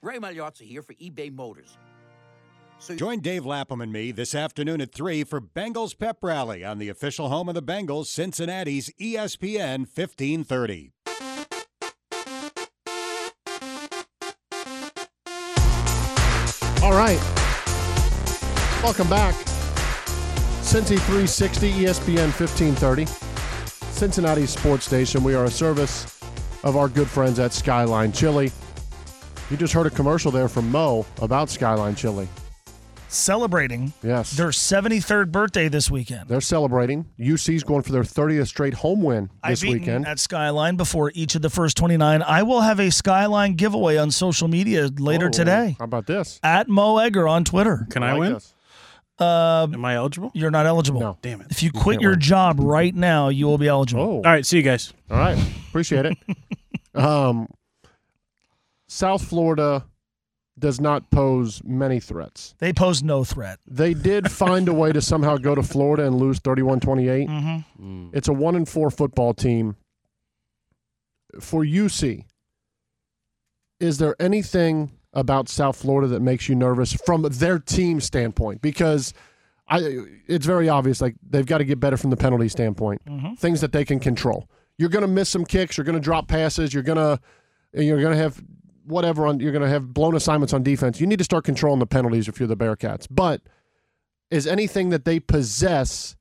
Ray 0.04 0.20
Magliozzi 0.20 0.68
here 0.68 0.84
for 0.84 0.94
eBay 0.94 1.34
Motors. 1.34 1.76
Join 2.96 3.22
Dave 3.22 3.44
Lapham 3.44 3.82
and 3.82 3.92
me 3.92 4.12
this 4.12 4.36
afternoon 4.36 4.80
at 4.82 4.94
3 4.94 5.24
for 5.24 5.42
Bengals 5.42 5.98
Pep 5.98 6.18
Rally 6.22 6.64
on 6.64 6.78
the 6.78 6.90
official 6.90 7.30
home 7.30 7.50
of 7.50 7.56
the 7.56 7.64
Bengals, 7.64 8.06
Cincinnati's 8.06 8.92
ESPN 9.02 9.88
1530. 9.88 10.94
All 16.88 16.94
right. 16.94 17.20
Welcome 18.82 19.10
back. 19.10 19.36
Cincy 20.64 20.98
360, 20.98 21.74
ESPN 21.74 22.32
1530, 22.32 23.06
Cincinnati 23.92 24.46
Sports 24.46 24.86
Station. 24.86 25.22
We 25.22 25.36
are 25.36 25.44
a 25.44 25.52
service 25.52 26.18
of 26.64 26.78
our 26.78 26.88
good 26.88 27.10
friends 27.10 27.40
at 27.40 27.52
Skyline 27.52 28.14
Chili. 28.14 28.54
You 29.52 29.58
just 29.58 29.74
heard 29.74 29.88
a 29.88 29.90
commercial 29.90 30.32
there 30.32 30.48
from 30.48 30.72
Mo 30.72 31.06
about 31.22 31.50
Skyline 31.50 31.96
Chili. 31.96 32.30
Celebrating 33.10 33.94
Yes. 34.04 34.32
their 34.32 34.50
73rd 34.50 35.32
birthday 35.32 35.70
this 35.70 35.90
weekend. 35.90 36.28
They're 36.28 36.42
celebrating. 36.42 37.06
UC's 37.18 37.64
going 37.64 37.84
for 37.84 37.92
their 37.94 38.04
30th 38.04 38.48
straight 38.48 38.74
home 38.76 39.02
win 39.02 39.30
this 39.48 39.64
I've 39.64 39.70
weekend. 39.70 40.06
at 40.08 40.20
Skyline 40.20 40.76
before 40.76 41.12
each 41.16 41.34
of 41.36 41.42
the 41.42 41.50
first 41.50 41.78
29. 41.78 42.22
I 42.22 42.44
will 42.44 42.62
have 42.62 42.80
a 42.80 42.90
Skyline 42.92 43.54
giveaway 43.54 43.98
on 43.98 44.12
social 44.12 44.48
media 44.50 44.90
later 45.00 45.28
Oh, 45.28 45.32
today. 45.32 45.76
How 45.80 45.86
about 45.86 46.06
this? 46.06 46.40
At 46.44 46.68
Mo 46.68 46.98
Egger 46.98 47.28
on 47.28 47.44
Twitter. 47.46 47.88
Can 47.90 48.04
I, 48.04 48.12
like 48.12 48.20
win? 48.20 48.34
this. 48.34 48.54
Uh, 49.20 49.68
Am 49.74 49.84
I 49.84 49.96
eligible? 49.96 50.30
you're 50.36 50.52
not 50.52 50.66
eligible. 50.66 51.00
No. 51.02 51.18
Damn 51.22 51.42
it. 51.42 51.48
If 51.50 51.64
you 51.64 51.72
You 51.74 51.80
quit 51.82 52.02
your 52.02 52.12
win. 52.12 52.20
job 52.20 52.58
right 52.60 52.94
now, 52.94 53.30
you 53.30 53.46
will 53.48 53.58
be 53.58 53.68
eligible. 53.68 54.04
Oh. 54.04 54.16
All 54.18 54.22
right, 54.22 54.46
see 54.46 54.58
you 54.58 54.64
guys. 54.64 54.94
All 55.10 55.18
right. 55.18 55.38
Appreciate 55.70 56.06
it. 56.06 56.18
um, 56.94 57.48
South 58.88 59.24
Florida 59.28 59.86
does 60.60 60.82
not 60.82 61.10
pose 61.12 61.62
many 61.64 62.00
threats. 62.00 62.56
They 62.60 62.74
pose 62.74 63.04
no 63.04 63.24
threat. 63.24 63.60
They 63.68 63.94
did 63.94 64.32
find 64.32 64.68
a 64.68 64.74
way 64.74 64.92
to 64.92 65.02
somehow 65.02 65.38
go 65.38 65.56
to 65.56 65.64
Florida 65.64 66.06
and 66.06 66.16
lose 66.16 66.40
31 66.40 66.80
28. 66.80 67.28
Mm-hmm. 67.28 68.10
It's 68.14 68.28
a 68.28 68.34
1 68.34 68.56
and 68.56 68.68
4 68.68 68.90
football 68.90 69.34
team. 69.34 69.76
For 71.40 71.64
UC, 71.64 72.24
is 73.80 73.98
there 74.00 74.16
anything 74.20 74.92
about 75.14 75.50
South 75.50 75.76
Florida 75.76 76.08
that 76.08 76.22
makes 76.22 76.50
you 76.50 76.56
nervous 76.56 76.94
from 76.94 77.22
their 77.24 77.60
team 77.60 78.00
standpoint? 78.02 78.62
Because 78.62 79.14
I, 79.68 79.80
it's 80.28 80.46
very 80.46 80.70
obvious, 80.70 81.02
like 81.02 81.16
they've 81.28 81.46
got 81.46 81.58
to 81.60 81.66
get 81.66 81.80
better 81.80 81.98
from 81.98 82.10
the 82.10 82.18
penalty 82.18 82.48
standpoint. 82.48 83.02
Things 83.38 83.62
that 83.62 83.72
they 83.72 83.84
can 83.86 84.00
control. 84.00 84.50
You're 84.78 84.90
going 84.90 85.02
to 85.02 85.08
miss 85.08 85.30
some 85.30 85.46
kicks. 85.46 85.78
You're 85.78 85.86
going 85.86 85.96
to 85.96 86.02
drop 86.02 86.28
passes. 86.28 86.74
You're 86.74 86.84
going 86.84 86.98
to, 86.98 87.20
you're 87.74 88.00
going 88.00 88.16
to 88.16 88.22
have 88.22 88.42
whatever 88.88 89.28
on. 89.28 89.40
You're 89.40 89.52
going 89.52 89.64
to 89.64 89.70
have 89.70 89.94
blown 89.94 90.16
assignments 90.16 90.54
on 90.54 90.64
defense. 90.64 91.00
You 91.00 91.08
need 91.08 91.20
to 91.20 91.26
start 91.26 91.44
controlling 91.44 91.80
the 91.80 91.86
penalties 91.86 92.28
if 92.28 92.40
you're 92.40 92.48
the 92.48 92.58
Bearcats. 92.58 93.08
But 93.10 93.42
is 94.32 94.48
anything 94.48 94.90
that 94.90 95.06
they 95.06 95.20
possess 95.20 96.16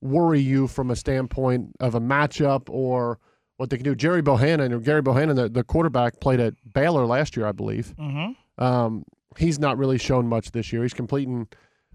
worry 0.00 0.40
you 0.40 0.66
from 0.66 0.90
a 0.90 0.96
standpoint 0.96 1.70
of 1.80 1.94
a 1.94 2.00
matchup 2.00 2.68
or 2.68 3.18
what 3.56 3.70
they 3.70 3.76
can 3.76 3.84
do? 3.84 3.94
Jerry 3.94 4.22
Bohanon 4.22 4.72
or 4.72 4.78
Gary 4.78 5.02
Bohanon, 5.02 5.36
the, 5.36 5.48
the 5.48 5.64
quarterback, 5.64 6.20
played 6.20 6.40
at 6.40 6.54
Baylor 6.72 7.06
last 7.06 7.36
year, 7.36 7.46
I 7.46 7.52
believe. 7.52 7.94
Mm-hmm. 7.98 8.62
Um, 8.62 9.04
he's 9.38 9.58
not 9.58 9.78
really 9.78 9.98
shown 9.98 10.28
much 10.28 10.52
this 10.52 10.72
year. 10.72 10.82
He's 10.82 10.94
completing 10.94 11.48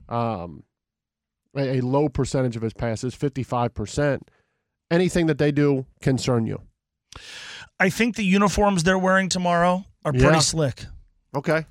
um, 0.09 0.63
a, 1.55 1.77
a 1.77 1.81
low 1.81 2.09
percentage 2.09 2.55
of 2.55 2.61
his 2.61 2.73
passes, 2.73 3.15
55%. 3.15 4.21
Anything 4.89 5.25
that 5.25 5.37
they 5.37 5.51
do 5.51 5.85
concern 6.01 6.45
you? 6.45 6.61
I 7.79 7.89
think 7.89 8.15
the 8.15 8.23
uniforms 8.23 8.83
they're 8.83 8.97
wearing 8.97 9.29
tomorrow 9.29 9.85
are 10.07 10.11
pretty 10.11 10.25
Yeah. 10.27 10.39
slick. 10.39 10.85
Okay. 11.35 11.65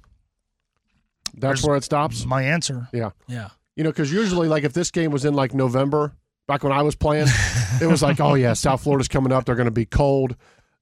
That's 1.35 1.41
There's 1.61 1.63
where 1.65 1.77
it 1.77 1.85
stops? 1.85 2.25
My 2.25 2.43
answer. 2.43 2.89
Yeah. 2.93 3.11
Yeah. 3.27 3.49
You 3.75 3.85
know, 3.85 3.91
because 3.91 4.13
usually, 4.13 4.49
like, 4.49 4.65
if 4.65 4.73
this 4.73 4.91
game 4.91 5.11
was 5.11 5.25
in 5.25 5.35
like 5.35 5.53
November, 5.53 6.13
back 6.47 6.63
when 6.63 6.73
I 6.73 6.83
was 6.83 6.95
playing, 6.95 7.27
it 7.81 7.87
was 7.87 8.03
like, 8.03 8.21
oh, 8.21 8.35
yeah, 8.35 8.55
South 8.55 8.83
Florida's 8.83 9.09
coming 9.09 9.33
up. 9.33 9.45
They're 9.45 9.55
going 9.55 9.67
to 9.67 9.71
be 9.71 9.85
cold. 9.85 10.37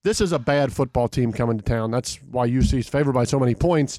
This 0.05 0.21
is 0.21 0.33
a 0.33 0.38
bad 0.38 0.73
football 0.73 1.09
team 1.09 1.33
coming 1.33 1.57
to 1.59 1.64
town. 1.64 1.90
That's 1.90 2.17
why 2.31 2.49
UC 2.49 2.79
is 2.81 2.88
favored 2.88 3.14
by 3.14 3.25
so 3.25 3.40
many 3.40 3.55
points. 3.55 3.99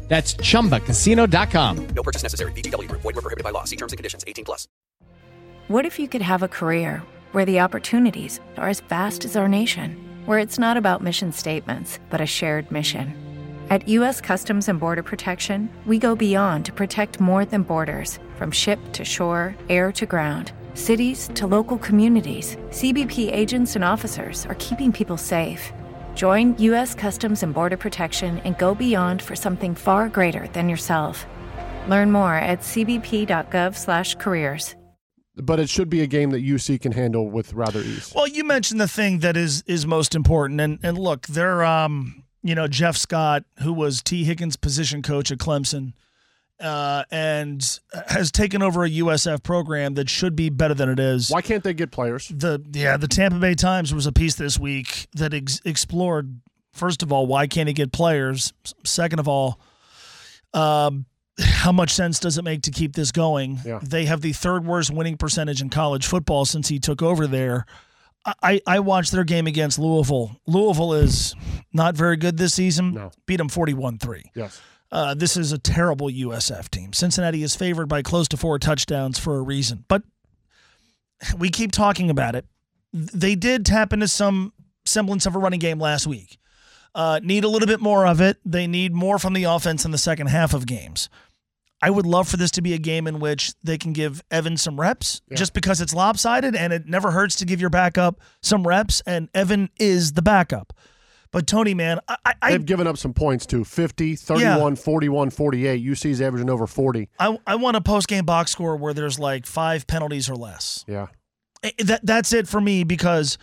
That's 0.11 0.33
chumbacasino.com. 0.33 1.87
No 1.95 2.03
purchase 2.03 2.21
necessary. 2.21 2.51
VGW 2.51 2.89
Group. 2.89 3.01
Void 3.01 3.15
were 3.15 3.21
prohibited 3.21 3.45
by 3.45 3.51
law. 3.51 3.63
See 3.63 3.77
terms 3.77 3.93
and 3.93 3.97
conditions. 3.97 4.25
18 4.27 4.43
plus. 4.43 4.67
What 5.69 5.85
if 5.85 5.97
you 5.97 6.09
could 6.09 6.21
have 6.21 6.43
a 6.43 6.49
career 6.49 7.01
where 7.31 7.45
the 7.45 7.61
opportunities 7.61 8.41
are 8.57 8.67
as 8.67 8.81
vast 8.81 9.23
as 9.23 9.37
our 9.37 9.47
nation, 9.47 9.95
where 10.25 10.39
it's 10.39 10.59
not 10.59 10.75
about 10.75 11.01
mission 11.01 11.31
statements, 11.31 11.97
but 12.09 12.19
a 12.19 12.25
shared 12.25 12.69
mission? 12.71 13.15
At 13.69 13.87
U.S. 13.87 14.19
Customs 14.19 14.67
and 14.67 14.81
Border 14.81 15.01
Protection, 15.01 15.69
we 15.85 15.97
go 15.97 16.13
beyond 16.13 16.65
to 16.65 16.73
protect 16.73 17.21
more 17.21 17.45
than 17.45 17.63
borders 17.63 18.19
from 18.35 18.51
ship 18.51 18.81
to 18.91 19.05
shore, 19.05 19.55
air 19.69 19.93
to 19.93 20.05
ground. 20.05 20.51
Cities 20.73 21.29
to 21.35 21.47
local 21.47 21.77
communities, 21.77 22.57
CBP 22.71 23.31
agents 23.31 23.77
and 23.77 23.85
officers 23.85 24.45
are 24.47 24.55
keeping 24.55 24.91
people 24.91 25.15
safe. 25.15 25.71
Join 26.15 26.57
U.S. 26.57 26.93
Customs 26.93 27.43
and 27.43 27.53
Border 27.53 27.77
Protection 27.77 28.39
and 28.39 28.57
go 28.57 28.75
beyond 28.75 29.21
for 29.21 29.37
something 29.37 29.75
far 29.75 30.09
greater 30.09 30.49
than 30.49 30.67
yourself. 30.67 31.25
Learn 31.87 32.11
more 32.11 32.35
at 32.35 32.59
cbp.gov/careers. 32.61 34.75
But 35.37 35.61
it 35.61 35.69
should 35.69 35.89
be 35.89 36.01
a 36.01 36.07
game 36.07 36.31
that 36.31 36.43
UC 36.43 36.81
can 36.81 36.91
handle 36.91 37.29
with 37.29 37.53
rather 37.53 37.79
ease. 37.79 38.11
Well, 38.13 38.27
you 38.27 38.43
mentioned 38.43 38.81
the 38.81 38.87
thing 38.87 39.19
that 39.19 39.37
is 39.37 39.63
is 39.65 39.87
most 39.87 40.13
important, 40.13 40.59
and 40.59 40.77
and 40.83 40.97
look, 40.97 41.27
they're 41.27 41.63
um, 41.63 42.25
you 42.43 42.55
know, 42.55 42.67
Jeff 42.67 42.97
Scott, 42.97 43.43
who 43.59 43.71
was 43.71 44.01
Tee 44.01 44.23
Higgins' 44.23 44.55
position 44.55 45.01
coach 45.01 45.31
at 45.31 45.37
Clemson, 45.37 45.93
uh, 46.61 47.03
and 47.11 47.79
has 48.07 48.31
taken 48.31 48.61
over 48.61 48.83
a 48.83 48.89
USF 48.89 49.43
program 49.43 49.95
that 49.95 50.09
should 50.09 50.35
be 50.35 50.49
better 50.49 50.73
than 50.73 50.89
it 50.89 50.99
is. 50.99 51.29
Why 51.29 51.41
can't 51.41 51.63
they 51.63 51.73
get 51.73 51.91
players? 51.91 52.27
The 52.27 52.63
yeah, 52.71 52.97
the 52.97 53.07
Tampa 53.07 53.39
Bay 53.39 53.55
Times 53.55 53.93
was 53.93 54.05
a 54.05 54.11
piece 54.11 54.35
this 54.35 54.59
week 54.59 55.07
that 55.13 55.33
ex- 55.33 55.61
explored 55.65 56.41
First 56.73 57.03
of 57.03 57.11
all, 57.11 57.27
why 57.27 57.47
can't 57.47 57.67
he 57.67 57.73
get 57.73 57.91
players? 57.91 58.53
Second 58.85 59.19
of 59.19 59.27
all, 59.27 59.59
um, 60.53 61.05
how 61.39 61.71
much 61.71 61.91
sense 61.91 62.19
does 62.19 62.37
it 62.37 62.43
make 62.43 62.61
to 62.63 62.71
keep 62.71 62.93
this 62.93 63.11
going? 63.11 63.59
Yeah. 63.65 63.79
They 63.81 64.05
have 64.05 64.21
the 64.21 64.33
third 64.33 64.65
worst 64.65 64.91
winning 64.91 65.17
percentage 65.17 65.61
in 65.61 65.69
college 65.69 66.07
football 66.07 66.45
since 66.45 66.69
he 66.69 66.79
took 66.79 67.01
over 67.01 67.27
there. 67.27 67.65
I, 68.43 68.61
I 68.67 68.79
watched 68.79 69.11
their 69.11 69.23
game 69.23 69.47
against 69.47 69.79
Louisville. 69.79 70.39
Louisville 70.45 70.93
is 70.93 71.35
not 71.73 71.95
very 71.95 72.17
good 72.17 72.37
this 72.37 72.53
season. 72.53 72.93
No. 72.93 73.11
Beat 73.25 73.37
them 73.37 73.49
41 73.49 73.97
3. 73.97 74.23
Yes. 74.35 74.61
Uh, 74.91 75.13
this 75.13 75.37
is 75.37 75.51
a 75.51 75.57
terrible 75.57 76.07
USF 76.07 76.69
team. 76.69 76.91
Cincinnati 76.93 77.43
is 77.43 77.55
favored 77.55 77.87
by 77.87 78.01
close 78.01 78.27
to 78.29 78.37
four 78.37 78.59
touchdowns 78.59 79.17
for 79.17 79.37
a 79.37 79.41
reason. 79.41 79.85
But 79.87 80.03
we 81.37 81.49
keep 81.49 81.71
talking 81.71 82.09
about 82.09 82.35
it. 82.35 82.45
They 82.91 83.35
did 83.35 83.65
tap 83.65 83.93
into 83.93 84.07
some 84.07 84.53
semblance 84.85 85.25
of 85.25 85.35
a 85.35 85.39
running 85.39 85.59
game 85.59 85.79
last 85.79 86.07
week. 86.07 86.37
Uh, 86.93 87.21
need 87.23 87.45
a 87.45 87.47
little 87.47 87.67
bit 87.67 87.79
more 87.79 88.05
of 88.05 88.19
it. 88.19 88.37
They 88.43 88.67
need 88.67 88.93
more 88.93 89.17
from 89.17 89.33
the 89.33 89.45
offense 89.45 89.85
in 89.85 89.91
the 89.91 89.97
second 89.97 90.27
half 90.27 90.53
of 90.53 90.65
games. 90.65 91.07
I 91.81 91.89
would 91.89 92.05
love 92.05 92.27
for 92.27 92.37
this 92.37 92.51
to 92.51 92.61
be 92.61 92.73
a 92.73 92.77
game 92.77 93.07
in 93.07 93.19
which 93.19 93.53
they 93.63 93.77
can 93.77 93.93
give 93.93 94.21
Evan 94.29 94.57
some 94.57 94.79
reps 94.79 95.21
just 95.33 95.53
because 95.53 95.81
it's 95.81 95.95
lopsided 95.95 96.55
and 96.55 96.71
it 96.73 96.85
never 96.85 97.09
hurts 97.11 97.35
to 97.37 97.45
give 97.45 97.59
your 97.59 97.71
backup 97.71 98.19
some 98.41 98.67
reps. 98.67 99.01
And 99.07 99.29
Evan 99.33 99.69
is 99.79 100.13
the 100.13 100.21
backup. 100.21 100.73
But 101.31 101.47
Tony, 101.47 101.73
man, 101.73 101.99
I, 102.09 102.33
I, 102.41 102.51
They've 102.51 102.65
given 102.65 102.87
up 102.87 102.97
some 102.97 103.13
points 103.13 103.45
too 103.45 103.63
50, 103.63 104.15
31, 104.17 104.75
41, 104.75 105.29
48. 105.29 105.81
UC's 105.81 106.21
averaging 106.21 106.49
over 106.49 106.67
40. 106.67 107.09
I, 107.19 107.39
I 107.47 107.55
want 107.55 107.77
a 107.77 107.81
post 107.81 108.09
game 108.09 108.25
box 108.25 108.51
score 108.51 108.75
where 108.75 108.93
there's 108.93 109.17
like 109.17 109.45
five 109.45 109.87
penalties 109.87 110.29
or 110.29 110.35
less. 110.35 110.83
Yeah. 110.87 111.07
That 111.79 112.01
that's 112.03 112.33
it 112.33 112.47
for 112.47 112.59
me 112.59 112.83
because 112.83 113.37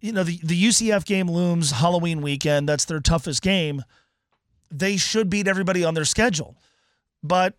you 0.00 0.12
know 0.12 0.22
the 0.22 0.38
the 0.42 0.64
UCF 0.64 1.04
game 1.04 1.28
looms 1.28 1.72
Halloween 1.72 2.22
weekend. 2.22 2.68
That's 2.68 2.84
their 2.84 3.00
toughest 3.00 3.42
game. 3.42 3.82
They 4.70 4.96
should 4.96 5.28
beat 5.28 5.48
everybody 5.48 5.84
on 5.84 5.94
their 5.94 6.04
schedule, 6.04 6.56
but 7.24 7.54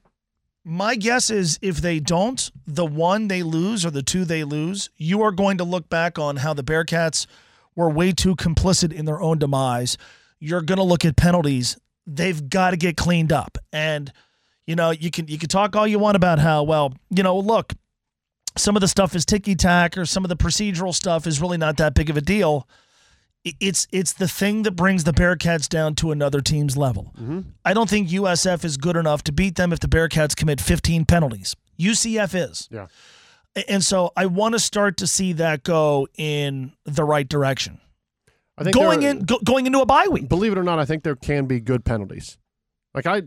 my 0.64 0.96
guess 0.96 1.30
is 1.30 1.60
if 1.62 1.78
they 1.78 2.00
don't, 2.00 2.52
the 2.66 2.86
one 2.86 3.30
they 3.30 3.42
lose 3.44 3.86
or 3.86 3.92
the 3.92 4.04
two 4.04 4.26
they 4.26 4.44
lose, 4.44 4.90
you 4.98 5.22
are 5.22 5.32
going 5.32 5.58
to 5.58 5.64
look 5.64 5.88
back 5.88 6.20
on 6.20 6.38
how 6.38 6.54
the 6.54 6.64
Bearcats 6.64 7.26
were 7.78 7.90
way 7.90 8.12
too 8.12 8.36
complicit 8.36 8.92
in 8.92 9.06
their 9.06 9.22
own 9.22 9.38
demise. 9.38 9.98
You're 10.40 10.62
going 10.62 10.80
to 10.80 10.84
look 10.84 11.06
at 11.06 11.16
penalties. 11.16 11.78
They've 12.06 12.50
got 12.50 12.72
to 12.72 12.78
get 12.78 12.98
cleaned 12.98 13.32
up, 13.32 13.58
and 13.72 14.12
you 14.66 14.76
know 14.76 14.92
you 14.92 15.12
can 15.12 15.28
you 15.30 15.38
can 15.38 15.48
talk 15.48 15.76
all 15.76 15.88
you 15.88 16.00
want 16.00 16.18
about 16.18 16.40
how 16.40 16.64
well 16.64 16.94
you 17.10 17.24
know 17.24 17.38
look 17.38 17.74
some 18.58 18.76
of 18.76 18.82
the 18.82 18.88
stuff 18.88 19.16
is 19.16 19.26
ticky 19.26 19.56
tack 19.56 19.98
or 19.98 20.06
some 20.06 20.26
of 20.26 20.30
the 20.30 20.36
procedural 20.36 20.94
stuff 20.94 21.28
is 21.28 21.42
really 21.42 21.58
not 21.58 21.78
that 21.78 21.94
big 21.94 22.10
of 22.10 22.18
a 22.18 22.22
deal. 22.22 22.68
It's 23.60 23.88
it's 23.92 24.14
the 24.14 24.28
thing 24.28 24.64
that 24.64 24.72
brings 24.72 25.06
the 25.06 25.14
Bearcats 25.14 25.70
down 25.70 25.96
to 25.96 26.12
another 26.12 26.42
team's 26.42 26.76
level. 26.76 27.14
Mm-hmm. 27.18 27.42
I 27.64 27.74
don't 27.74 27.90
think 27.90 28.10
USF 28.10 28.66
is 28.66 28.76
good 28.76 28.98
enough 28.98 29.24
to 29.24 29.32
beat 29.32 29.56
them 29.56 29.72
if 29.72 29.80
the 29.80 29.88
Bearcats 29.88 30.36
commit 30.36 30.60
15 30.60 31.06
penalties. 31.06 31.56
UCF 31.80 32.50
is. 32.50 32.68
Yeah. 32.72 32.88
And 33.68 33.84
so 33.84 34.12
I 34.16 34.26
want 34.28 34.54
to 34.54 34.60
start 34.60 34.98
to 34.98 35.08
see 35.08 35.34
that 35.34 35.64
go 35.64 36.08
in 36.18 36.74
the 36.86 37.04
right 37.04 37.28
direction. 37.28 37.80
I 38.58 38.64
think 38.64 38.76
going 38.76 39.02
there- 39.02 39.12
in 39.12 39.20
go, 39.20 39.40
going 39.44 39.66
into 39.66 39.80
a 39.82 39.86
bye 39.86 40.08
week. 40.10 40.30
Believe 40.30 40.52
it 40.52 40.58
or 40.58 40.64
not, 40.64 40.80
I 40.80 40.86
think 40.86 41.04
there 41.04 41.16
can 41.16 41.46
be 41.46 41.60
good 41.60 41.86
penalties. 41.86 42.38
Like 42.94 43.06
I, 43.06 43.24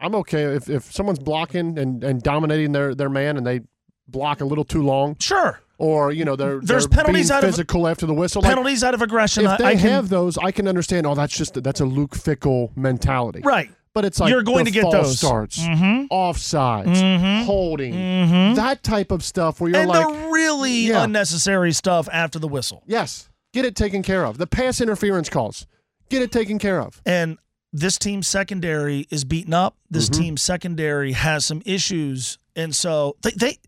I'm 0.00 0.14
okay 0.16 0.44
if, 0.44 0.68
if 0.68 0.92
someone's 0.92 1.18
blocking 1.18 1.78
and, 1.78 2.02
and 2.04 2.22
dominating 2.22 2.72
their, 2.72 2.94
their 2.94 3.08
man 3.10 3.36
and 3.36 3.46
they 3.46 3.60
block 4.08 4.40
a 4.40 4.44
little 4.44 4.64
too 4.64 4.82
long. 4.82 5.16
Sure. 5.20 5.60
Or 5.78 6.12
you 6.12 6.26
know 6.26 6.36
they're 6.36 6.60
There's 6.60 6.86
they're 6.86 6.96
penalties 7.04 7.28
being 7.30 7.36
out 7.38 7.44
of- 7.44 7.50
physical 7.50 7.88
after 7.88 8.04
the 8.04 8.12
whistle. 8.12 8.42
Like, 8.42 8.50
Penalties 8.50 8.84
out 8.84 8.92
of 8.92 9.00
aggression. 9.00 9.44
if 9.44 9.50
I- 9.52 9.56
they 9.56 9.64
I 9.64 9.70
can- 9.76 9.80
have 9.90 10.08
those, 10.10 10.36
I 10.36 10.50
can 10.50 10.68
understand. 10.68 11.06
Oh, 11.06 11.14
that's 11.14 11.34
just 11.34 11.62
that's 11.62 11.80
a 11.80 11.86
Luke 11.86 12.10
Fickell 12.12 12.76
mentality, 12.76 13.40
Right. 13.42 13.70
But 13.92 14.04
it's 14.04 14.20
like 14.20 14.30
You're 14.30 14.42
going 14.42 14.64
the 14.64 14.70
to 14.70 14.74
get 14.74 14.82
false 14.82 14.94
those. 15.08 15.18
starts, 15.18 15.58
Mhm. 15.58 16.06
offsides, 16.10 16.94
Mhm. 16.96 17.44
holding, 17.44 17.92
Mhm. 17.94 18.54
that 18.54 18.82
type 18.84 19.10
of 19.10 19.24
stuff. 19.24 19.60
Where 19.60 19.70
you're 19.70 19.80
and 19.80 19.88
like, 19.88 20.06
the 20.06 20.28
really 20.30 20.86
Yeah. 20.88 21.02
unnecessary 21.04 21.72
stuff 21.72 22.08
after 22.12 22.38
the 22.38 22.46
whistle. 22.46 22.84
yes, 22.86 23.28
get 23.52 23.64
it 23.64 23.74
taken 23.74 24.02
care 24.04 24.24
of. 24.24 24.38
The 24.38 24.46
pass 24.46 24.80
interference 24.80 25.28
calls, 25.28 25.66
get 26.08 26.22
it 26.22 26.30
taken 26.30 26.60
care 26.60 26.80
of. 26.80 27.02
And 27.04 27.38
this 27.72 27.98
team's 27.98 28.28
secondary 28.28 29.06
is 29.10 29.24
beaten 29.24 29.54
up. 29.54 29.76
This 29.90 30.08
Mhm. 30.08 30.18
team's 30.18 30.42
secondary 30.42 31.12
has 31.12 31.44
some 31.44 31.60
issues, 31.66 32.38
and 32.54 32.74
so 32.76 33.16
they, 33.22 33.32
they 33.32 33.58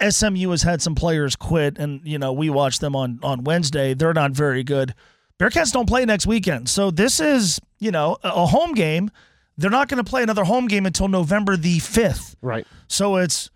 SMU 0.00 0.50
has 0.50 0.62
had 0.62 0.80
some 0.80 0.94
players 0.94 1.36
quit, 1.36 1.76
and 1.78 2.00
you 2.04 2.18
know 2.18 2.32
we 2.32 2.48
watched 2.50 2.80
them 2.80 2.94
on 2.96 3.18
on 3.22 3.44
Wednesday. 3.44 3.94
They're 3.94 4.14
not 4.14 4.32
very 4.32 4.62
good. 4.64 4.94
Bearcats 5.38 5.72
don't 5.72 5.86
play 5.86 6.04
next 6.04 6.26
weekend, 6.26 6.68
so 6.68 6.90
this 6.90 7.20
is 7.20 7.60
you 7.78 7.90
know 7.90 8.16
a 8.22 8.46
home 8.46 8.72
game. 8.72 9.10
They're 9.58 9.70
not 9.70 9.88
going 9.88 10.04
to 10.04 10.08
play 10.08 10.22
another 10.22 10.44
home 10.44 10.66
game 10.66 10.84
until 10.84 11.08
November 11.08 11.56
the 11.56 11.78
fifth. 11.78 12.36
Right. 12.42 12.66
So 12.88 13.16
it's 13.16 13.50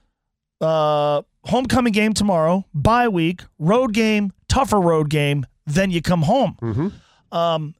uh 0.60 1.22
homecoming 1.44 1.92
game 1.92 2.12
tomorrow, 2.12 2.66
bye 2.74 3.08
week, 3.08 3.42
road 3.58 3.92
game, 3.94 4.32
tougher 4.48 4.80
road 4.80 5.10
game. 5.10 5.46
Then 5.66 5.90
you 5.90 6.02
come 6.02 6.22
home. 6.22 6.56
Mm-hmm. 6.60 7.36
Um, 7.36 7.74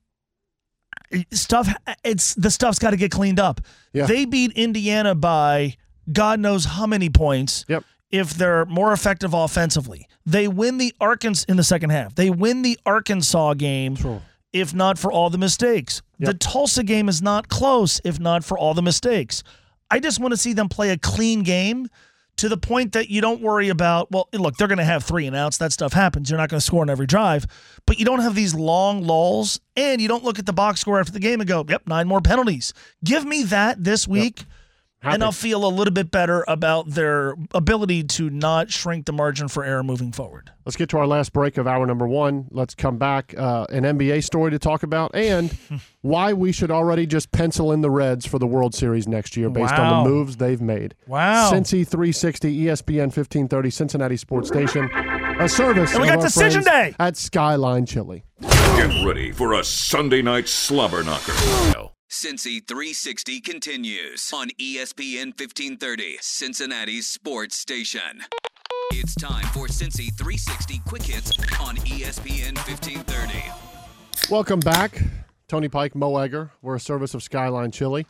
stuff. 1.32 1.68
It's 2.04 2.34
the 2.34 2.50
stuff's 2.50 2.78
got 2.78 2.90
to 2.90 2.96
get 2.96 3.10
cleaned 3.10 3.40
up. 3.40 3.60
Yeah. 3.92 4.06
They 4.06 4.24
beat 4.24 4.52
Indiana 4.52 5.14
by 5.14 5.76
God 6.10 6.40
knows 6.40 6.64
how 6.64 6.86
many 6.86 7.10
points. 7.10 7.64
Yep. 7.68 7.84
If 8.10 8.34
they're 8.34 8.66
more 8.66 8.92
effective 8.92 9.34
offensively, 9.34 10.08
they 10.26 10.48
win 10.48 10.78
the 10.78 10.92
Arkansas 11.00 11.44
in 11.48 11.56
the 11.56 11.62
second 11.62 11.90
half. 11.90 12.14
They 12.14 12.28
win 12.28 12.62
the 12.62 12.78
Arkansas 12.84 13.54
game. 13.54 13.96
If 14.52 14.74
not 14.74 14.98
for 14.98 15.12
all 15.12 15.30
the 15.30 15.38
mistakes, 15.38 16.02
the 16.18 16.34
Tulsa 16.34 16.82
game 16.82 17.08
is 17.08 17.22
not 17.22 17.48
close. 17.48 18.00
If 18.04 18.18
not 18.18 18.44
for 18.44 18.58
all 18.58 18.74
the 18.74 18.82
mistakes, 18.82 19.42
I 19.90 20.00
just 20.00 20.18
want 20.20 20.32
to 20.32 20.36
see 20.36 20.52
them 20.52 20.68
play 20.68 20.90
a 20.90 20.98
clean 20.98 21.42
game 21.42 21.88
to 22.36 22.48
the 22.48 22.56
point 22.56 22.92
that 22.92 23.10
you 23.10 23.20
don't 23.20 23.42
worry 23.42 23.68
about, 23.68 24.10
well, 24.10 24.28
look, 24.32 24.56
they're 24.56 24.66
going 24.66 24.78
to 24.78 24.84
have 24.84 25.04
three 25.04 25.26
and 25.26 25.36
outs. 25.36 25.58
That 25.58 25.72
stuff 25.72 25.92
happens. 25.92 26.30
You're 26.30 26.38
not 26.38 26.48
going 26.48 26.58
to 26.58 26.64
score 26.64 26.80
on 26.80 26.88
every 26.88 27.06
drive, 27.06 27.46
but 27.86 27.98
you 27.98 28.04
don't 28.06 28.20
have 28.20 28.34
these 28.34 28.54
long 28.54 29.02
lulls 29.02 29.60
and 29.76 30.00
you 30.00 30.08
don't 30.08 30.24
look 30.24 30.38
at 30.38 30.46
the 30.46 30.52
box 30.52 30.80
score 30.80 30.98
after 30.98 31.12
the 31.12 31.20
game 31.20 31.40
and 31.40 31.48
go, 31.48 31.64
yep, 31.68 31.82
nine 31.86 32.08
more 32.08 32.22
penalties. 32.22 32.72
Give 33.04 33.26
me 33.26 33.42
that 33.44 33.84
this 33.84 34.08
week. 34.08 34.44
And 35.02 35.24
I'll 35.24 35.32
feel 35.32 35.64
a 35.64 35.68
little 35.68 35.94
bit 35.94 36.10
better 36.10 36.44
about 36.46 36.90
their 36.90 37.34
ability 37.52 38.04
to 38.04 38.28
not 38.28 38.70
shrink 38.70 39.06
the 39.06 39.12
margin 39.12 39.48
for 39.48 39.64
error 39.64 39.82
moving 39.82 40.12
forward. 40.12 40.50
Let's 40.66 40.76
get 40.76 40.90
to 40.90 40.98
our 40.98 41.06
last 41.06 41.32
break 41.32 41.56
of 41.56 41.66
hour 41.66 41.86
number 41.86 42.06
one. 42.06 42.46
Let's 42.50 42.74
come 42.74 42.98
back. 42.98 43.34
Uh, 43.36 43.66
an 43.70 43.84
NBA 43.84 44.22
story 44.24 44.50
to 44.50 44.58
talk 44.58 44.82
about 44.82 45.14
and 45.14 45.56
why 46.02 46.34
we 46.34 46.52
should 46.52 46.70
already 46.70 47.06
just 47.06 47.32
pencil 47.32 47.72
in 47.72 47.80
the 47.80 47.90
Reds 47.90 48.26
for 48.26 48.38
the 48.38 48.46
World 48.46 48.74
Series 48.74 49.08
next 49.08 49.36
year 49.36 49.48
based 49.48 49.74
on 49.74 50.04
the 50.04 50.10
moves 50.10 50.36
they've 50.36 50.60
made. 50.60 50.94
Wow. 51.06 51.50
Cincy 51.50 51.86
360, 51.86 52.64
ESPN 52.64 53.04
1530, 53.04 53.70
Cincinnati 53.70 54.16
Sports 54.16 54.48
Station. 54.48 54.90
A 55.40 55.48
service. 55.48 55.92
And 55.92 56.02
we 56.02 56.08
got 56.08 56.18
our 56.18 56.24
Decision 56.24 56.62
day 56.62 56.94
At 56.98 57.16
Skyline 57.16 57.86
Chili. 57.86 58.24
Get 58.40 59.06
ready 59.06 59.32
for 59.32 59.54
a 59.54 59.64
Sunday 59.64 60.20
night 60.20 60.48
slobber 60.48 61.02
knocker. 61.02 61.32
Cincy 62.10 62.66
360 62.66 63.40
continues 63.40 64.32
on 64.34 64.48
ESPN 64.58 65.26
1530, 65.26 66.18
Cincinnati's 66.20 67.06
sports 67.06 67.56
station. 67.56 68.24
It's 68.90 69.14
time 69.14 69.44
for 69.52 69.68
Cincy 69.68 70.12
360 70.18 70.82
Quick 70.88 71.04
Hits 71.04 71.30
on 71.60 71.76
ESPN 71.76 72.56
1530. 72.66 73.44
Welcome 74.28 74.58
back. 74.58 75.00
Tony 75.46 75.68
Pike, 75.68 75.94
Mo 75.94 76.16
Egger. 76.16 76.50
We're 76.62 76.74
a 76.74 76.80
service 76.80 77.14
of 77.14 77.22
Skyline 77.22 77.70
Chili. 77.70 78.04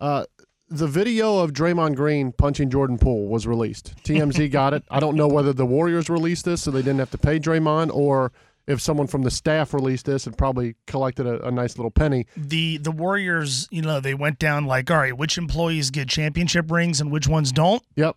Uh, 0.00 0.24
the 0.68 0.88
video 0.88 1.38
of 1.38 1.52
Draymond 1.52 1.94
Green 1.94 2.32
punching 2.32 2.70
Jordan 2.70 2.98
Poole 2.98 3.28
was 3.28 3.46
released. 3.46 3.94
TMZ 4.02 4.50
got 4.50 4.74
it. 4.74 4.82
I 4.90 4.98
don't 4.98 5.14
know 5.14 5.28
whether 5.28 5.52
the 5.52 5.64
Warriors 5.64 6.10
released 6.10 6.44
this 6.44 6.62
so 6.62 6.72
they 6.72 6.82
didn't 6.82 6.98
have 6.98 7.12
to 7.12 7.18
pay 7.18 7.38
Draymond 7.38 7.94
or 7.94 8.32
if 8.66 8.80
someone 8.80 9.06
from 9.06 9.22
the 9.22 9.30
staff 9.30 9.74
released 9.74 10.06
this 10.06 10.26
and 10.26 10.36
probably 10.36 10.76
collected 10.86 11.26
a, 11.26 11.46
a 11.46 11.50
nice 11.50 11.76
little 11.76 11.90
penny. 11.90 12.26
The 12.36 12.78
the 12.78 12.90
Warriors, 12.90 13.68
you 13.70 13.82
know, 13.82 14.00
they 14.00 14.14
went 14.14 14.38
down 14.38 14.66
like, 14.66 14.90
all 14.90 14.98
right, 14.98 15.16
which 15.16 15.38
employees 15.38 15.90
get 15.90 16.08
championship 16.08 16.70
rings 16.70 17.00
and 17.00 17.10
which 17.10 17.28
ones 17.28 17.52
don't? 17.52 17.82
Yep. 17.96 18.16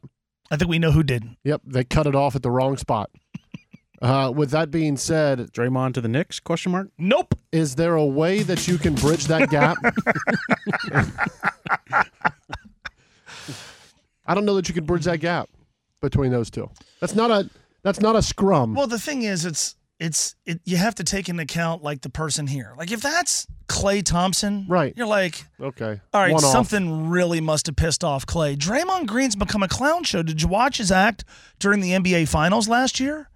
I 0.49 0.55
think 0.55 0.69
we 0.69 0.79
know 0.79 0.91
who 0.91 1.03
didn't. 1.03 1.37
Yep, 1.43 1.61
they 1.65 1.83
cut 1.83 2.07
it 2.07 2.15
off 2.15 2.35
at 2.35 2.43
the 2.43 2.51
wrong 2.51 2.77
spot. 2.77 3.09
Uh, 3.99 4.29
with 4.29 4.51
that 4.51 4.69
being 4.69 4.95
said, 4.95 5.39
Draymond 5.51 5.95
to 5.95 6.01
the 6.01 6.07
Knicks? 6.07 6.39
Question 6.39 6.71
mark. 6.71 6.89
Nope. 6.99 7.33
Is 7.51 7.73
there 7.73 7.95
a 7.95 8.05
way 8.05 8.43
that 8.43 8.67
you 8.67 8.77
can 8.77 8.93
bridge 8.93 9.25
that 9.25 9.49
gap? 9.49 9.75
I 14.27 14.35
don't 14.35 14.45
know 14.45 14.53
that 14.53 14.67
you 14.67 14.75
can 14.75 14.85
bridge 14.85 15.05
that 15.05 15.17
gap 15.17 15.49
between 15.99 16.31
those 16.31 16.51
two. 16.51 16.69
That's 16.99 17.15
not 17.15 17.31
a 17.31 17.49
that's 17.81 17.99
not 17.99 18.15
a 18.15 18.21
scrum. 18.21 18.75
Well, 18.75 18.85
the 18.85 18.99
thing 18.99 19.23
is, 19.23 19.45
it's 19.45 19.73
it's 19.99 20.35
it, 20.45 20.59
you 20.63 20.77
have 20.77 20.95
to 20.95 21.03
take 21.03 21.27
into 21.29 21.43
account 21.43 21.83
like 21.83 22.01
the 22.01 22.09
person 22.09 22.47
here. 22.47 22.73
Like 22.77 22.91
if 22.91 23.01
that's 23.01 23.47
Klay 23.67 24.03
Thompson, 24.03 24.65
right? 24.69 24.93
You're 24.95 25.07
like, 25.07 25.43
okay, 25.59 25.99
all 26.13 26.21
right, 26.21 26.33
One 26.33 26.43
off. 26.43 26.51
something 26.51 27.09
really 27.09 27.41
must 27.41 27.65
have 27.65 27.75
pissed 27.75 28.03
off 28.03 28.25
Clay. 28.25 28.55
Draymond 28.55 29.07
Green's 29.07 29.35
become 29.35 29.63
a 29.63 29.67
clown 29.67 30.03
show. 30.03 30.21
Did 30.23 30.41
you 30.41 30.47
watch 30.47 30.77
his 30.77 30.91
act 30.91 31.23
during 31.59 31.79
the 31.81 31.91
NBA 31.91 32.27
Finals 32.27 32.67
last 32.67 32.99
year? 32.99 33.29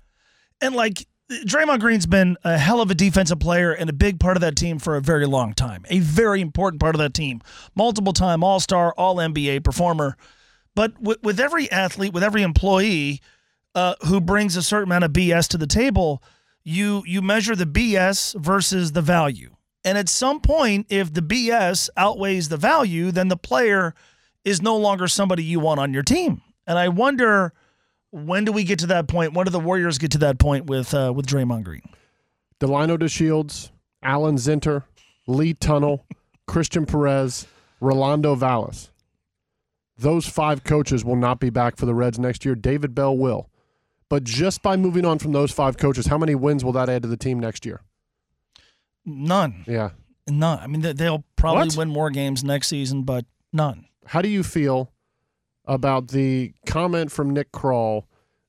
And 0.61 0.75
like 0.75 1.07
Draymond 1.45 1.79
Green's 1.79 2.05
been 2.05 2.37
a 2.43 2.57
hell 2.57 2.81
of 2.81 2.91
a 2.91 2.95
defensive 2.95 3.39
player 3.39 3.71
and 3.71 3.89
a 3.89 3.93
big 3.93 4.19
part 4.19 4.37
of 4.37 4.41
that 4.41 4.55
team 4.55 4.77
for 4.79 4.95
a 4.95 5.01
very 5.01 5.25
long 5.25 5.53
time. 5.53 5.83
A 5.89 5.99
very 5.99 6.41
important 6.41 6.79
part 6.79 6.93
of 6.93 6.99
that 6.99 7.13
team. 7.13 7.41
Multiple 7.73 8.13
time 8.13 8.43
All 8.43 8.59
Star, 8.59 8.93
All 8.97 9.15
NBA 9.15 9.63
performer. 9.63 10.15
But 10.75 11.01
with, 11.01 11.21
with 11.23 11.39
every 11.39 11.71
athlete, 11.71 12.13
with 12.13 12.23
every 12.23 12.43
employee 12.43 13.21
uh, 13.75 13.95
who 14.07 14.21
brings 14.21 14.55
a 14.55 14.61
certain 14.61 14.89
amount 14.89 15.05
of 15.05 15.11
BS 15.11 15.47
to 15.49 15.57
the 15.57 15.67
table, 15.67 16.21
you 16.63 17.03
you 17.05 17.21
measure 17.21 17.55
the 17.55 17.65
BS 17.65 18.39
versus 18.39 18.91
the 18.91 19.01
value. 19.01 19.55
And 19.83 19.97
at 19.97 20.09
some 20.09 20.41
point, 20.41 20.87
if 20.89 21.13
the 21.13 21.21
BS 21.21 21.89
outweighs 21.97 22.49
the 22.49 22.57
value, 22.57 23.11
then 23.11 23.29
the 23.29 23.37
player 23.37 23.95
is 24.45 24.61
no 24.61 24.77
longer 24.77 25.07
somebody 25.07 25.43
you 25.43 25.59
want 25.59 25.79
on 25.79 25.93
your 25.93 26.03
team. 26.03 26.41
And 26.67 26.77
I 26.77 26.89
wonder 26.89 27.53
when 28.11 28.45
do 28.45 28.51
we 28.51 28.63
get 28.63 28.79
to 28.79 28.87
that 28.87 29.07
point? 29.07 29.33
When 29.33 29.45
do 29.45 29.51
the 29.51 29.59
Warriors 29.59 29.97
get 29.97 30.11
to 30.11 30.17
that 30.19 30.37
point 30.37 30.65
with 30.67 30.93
uh, 30.93 31.11
with 31.15 31.25
Draymond 31.25 31.63
Green? 31.63 31.87
Delino 32.59 32.97
DeShields, 32.97 33.71
Alan 34.03 34.35
Zinter, 34.35 34.83
Lee 35.27 35.53
Tunnell, 35.53 36.01
Christian 36.47 36.85
Perez, 36.85 37.47
Rolando 37.79 38.35
Vallis. 38.35 38.91
Those 39.97 40.27
five 40.27 40.63
coaches 40.63 41.05
will 41.05 41.15
not 41.15 41.39
be 41.39 41.49
back 41.49 41.77
for 41.77 41.85
the 41.85 41.93
Reds 41.93 42.19
next 42.19 42.45
year. 42.45 42.55
David 42.55 42.93
Bell 42.95 43.15
will. 43.15 43.49
But 44.11 44.25
just 44.25 44.61
by 44.61 44.75
moving 44.75 45.05
on 45.05 45.19
from 45.19 45.31
those 45.31 45.51
five 45.53 45.77
coaches, 45.77 46.07
how 46.07 46.17
many 46.17 46.35
wins 46.35 46.65
will 46.65 46.73
that 46.73 46.89
add 46.89 47.01
to 47.03 47.07
the 47.07 47.15
team 47.15 47.39
next 47.39 47.65
year? 47.65 47.79
None. 49.05 49.63
Yeah. 49.65 49.91
None. 50.29 50.59
I 50.59 50.67
mean, 50.67 50.81
they- 50.81 50.91
they'll 50.91 51.23
probably 51.37 51.67
What? 51.69 51.77
win 51.77 51.87
more 51.89 52.09
games 52.09 52.43
next 52.43 52.67
season, 52.67 53.03
but 53.03 53.25
none. 53.53 53.85
How 54.07 54.21
do 54.21 54.27
you 54.27 54.43
feel 54.43 54.91
about 55.63 56.09
the 56.09 56.53
comment 56.65 57.09
from 57.09 57.29
Nick 57.31 57.53
Krall 57.53 58.03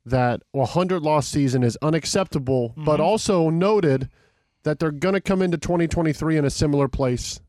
that 0.05 0.43
a 0.53 0.59
100 0.59 1.01
loss 1.05 1.29
season 1.29 1.63
is 1.63 1.79
unacceptable, 1.81 2.75
but 2.77 2.99
Mhm. 2.99 3.05
also 3.05 3.49
noted 3.49 4.09
that 4.65 4.81
they're 4.81 4.91
going 4.91 5.15
to 5.15 5.21
come 5.21 5.43
into 5.43 5.59
2023 5.59 6.37
in 6.37 6.45
a 6.45 6.51
similar 6.51 6.89
place 6.89 7.41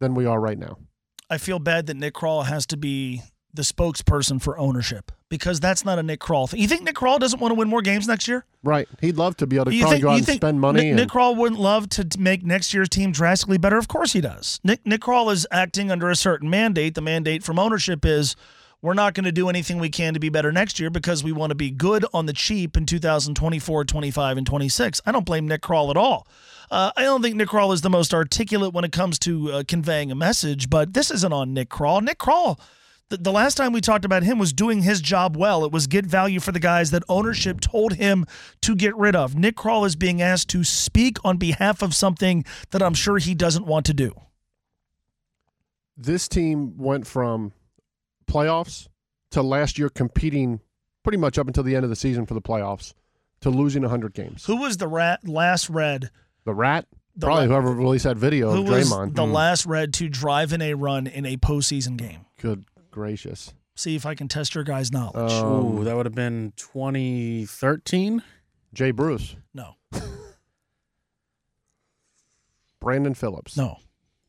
than 0.00 0.14
we 0.14 0.24
are 0.24 0.40
right 0.40 0.58
now? 0.58 0.78
I 1.28 1.36
feel 1.36 1.58
bad 1.58 1.84
that 1.88 1.98
Nick 1.98 2.14
Krall 2.14 2.46
has 2.46 2.64
to 2.68 2.78
be 2.78 3.20
the 3.52 3.62
spokesperson 3.62 4.40
for 4.40 4.58
ownership 4.58 5.10
because 5.28 5.60
that's 5.60 5.84
not 5.84 5.98
a 5.98 6.02
Nick 6.02 6.20
Krall 6.20 6.48
thing. 6.48 6.60
You 6.60 6.68
think 6.68 6.82
Nick 6.82 6.94
Krall 6.94 7.18
doesn't 7.18 7.40
want 7.40 7.50
to 7.50 7.54
win 7.54 7.68
more 7.68 7.82
games 7.82 8.06
next 8.06 8.28
year? 8.28 8.44
Right. 8.62 8.88
He'd 9.00 9.16
love 9.16 9.36
to 9.38 9.46
be 9.46 9.56
able 9.56 9.66
to 9.66 9.74
You 9.74 9.88
think, 9.88 10.02
go 10.02 10.10
out 10.10 10.18
and 10.18 10.26
spend 10.26 10.60
money. 10.60 10.80
Nick, 10.80 10.86
and, 10.88 10.96
Nick 10.96 11.08
Krall 11.08 11.36
wouldn't 11.36 11.60
love 11.60 11.88
to 11.90 12.06
make 12.18 12.44
next 12.44 12.72
year's 12.72 12.88
team 12.88 13.12
drastically 13.12 13.58
better? 13.58 13.78
Of 13.78 13.88
course 13.88 14.12
he 14.12 14.20
does. 14.20 14.60
Nick 14.64 14.86
Nick 14.86 15.00
Krall 15.00 15.32
is 15.32 15.46
acting 15.50 15.90
under 15.90 16.10
a 16.10 16.16
certain 16.16 16.50
mandate. 16.50 16.94
The 16.94 17.00
mandate 17.00 17.42
from 17.42 17.58
ownership 17.58 18.04
is 18.04 18.36
we're 18.80 18.94
not 18.94 19.14
going 19.14 19.24
to 19.24 19.32
do 19.32 19.48
anything 19.48 19.78
we 19.78 19.90
can 19.90 20.14
to 20.14 20.20
be 20.20 20.28
better 20.28 20.52
next 20.52 20.78
year 20.78 20.88
because 20.88 21.24
we 21.24 21.32
want 21.32 21.50
to 21.50 21.56
be 21.56 21.70
good 21.70 22.04
on 22.14 22.26
the 22.26 22.32
cheap 22.32 22.76
in 22.76 22.86
2024, 22.86 23.84
25, 23.84 24.36
and 24.36 24.46
26. 24.46 25.00
I 25.04 25.10
don't 25.10 25.26
blame 25.26 25.48
Nick 25.48 25.62
Krall 25.62 25.90
at 25.90 25.96
all. 25.96 26.28
Uh, 26.70 26.92
I 26.96 27.02
don't 27.02 27.22
think 27.22 27.34
Nick 27.34 27.48
Krall 27.48 27.72
is 27.72 27.80
the 27.80 27.90
most 27.90 28.14
articulate 28.14 28.72
when 28.72 28.84
it 28.84 28.92
comes 28.92 29.18
to 29.20 29.52
uh, 29.52 29.62
conveying 29.66 30.12
a 30.12 30.14
message, 30.14 30.70
but 30.70 30.92
this 30.94 31.10
isn't 31.10 31.32
on 31.32 31.52
Nick 31.54 31.70
Krall. 31.70 32.02
Nick 32.02 32.18
Krall, 32.18 32.60
the, 33.16 33.32
last 33.32 33.56
time 33.56 33.72
we 33.72 33.80
talked 33.80 34.04
about 34.04 34.22
him 34.22 34.38
was 34.38 34.52
doing 34.52 34.82
his 34.82 35.00
job 35.00 35.36
well. 35.36 35.64
It 35.64 35.72
was 35.72 35.86
get 35.86 36.04
value 36.04 36.40
for 36.40 36.52
the 36.52 36.60
guys 36.60 36.90
that 36.90 37.02
ownership 37.08 37.60
told 37.60 37.94
him 37.94 38.26
to 38.62 38.74
get 38.76 38.94
rid 38.96 39.16
of. 39.16 39.34
Nick 39.34 39.56
Krall 39.56 39.86
is 39.86 39.96
being 39.96 40.20
asked 40.20 40.48
to 40.50 40.62
speak 40.64 41.16
on 41.24 41.36
behalf 41.38 41.80
of 41.82 41.94
something 41.94 42.44
that 42.70 42.82
I'm 42.82 42.94
sure 42.94 43.18
he 43.18 43.34
doesn't 43.34 43.64
want 43.66 43.86
to 43.86 43.94
do. 43.94 44.12
this 45.96 46.28
team 46.28 46.76
went 46.76 47.06
from 47.06 47.52
playoffs 48.26 48.88
to 49.32 49.42
last 49.42 49.78
year 49.78 49.88
competing 49.88 50.60
pretty 51.02 51.18
much 51.18 51.38
up 51.38 51.46
until 51.46 51.62
the 51.64 51.74
end 51.74 51.84
of 51.84 51.90
the 51.90 51.96
season 51.96 52.24
for 52.26 52.34
the 52.34 52.40
playoffs 52.42 52.92
to 53.40 53.50
losing 53.50 53.82
100 53.82 54.14
games. 54.14 54.44
Who 54.46 54.56
was 54.56 54.76
the 54.76 54.86
rat, 54.88 55.26
last 55.26 55.68
red? 55.68 56.10
The 56.44 56.54
Rat? 56.54 56.86
The 57.16 57.26
Probably 57.26 57.48
Rat. 57.48 57.50
whoever 57.50 57.72
released 57.74 58.04
that 58.04 58.16
video 58.16 58.52
Who 58.52 58.62
of 58.62 58.68
was 58.68 58.90
Draymond. 58.92 59.14
the 59.16 59.22
Mm. 59.24 59.32
last 59.32 59.66
red 59.66 59.92
to 59.94 60.08
drive 60.08 60.52
in 60.52 60.62
a 60.62 60.74
run 60.74 61.06
in 61.08 61.26
a 61.26 61.36
postseason 61.36 61.96
game? 61.96 62.26
Good 62.40 62.64
gracious. 62.98 63.54
See 63.76 63.94
if 63.94 64.04
I 64.04 64.16
can 64.16 64.26
test 64.26 64.56
your 64.56 64.64
guys' 64.64 64.90
knowledge. 64.90 65.32
Ooh, 65.32 65.84
that 65.84 65.96
would 65.96 66.04
have 66.04 66.14
been 66.14 66.52
2013. 66.56 68.24
Jay 68.74 68.90
Bruce. 68.90 69.36
No. 69.54 69.76
Brandon 72.80 73.14
Phillips. 73.14 73.56
No. 73.56 73.76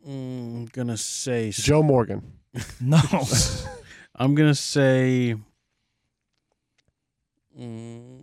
Mm, 0.07 0.55
I'm 0.55 0.65
gonna 0.67 0.97
say 0.97 1.49
Joe 1.49 1.81
Morgan. 1.81 2.33
No. 2.79 2.99
I'm 4.15 4.35
gonna 4.35 4.53
say. 4.53 5.35
mm, 7.59 8.18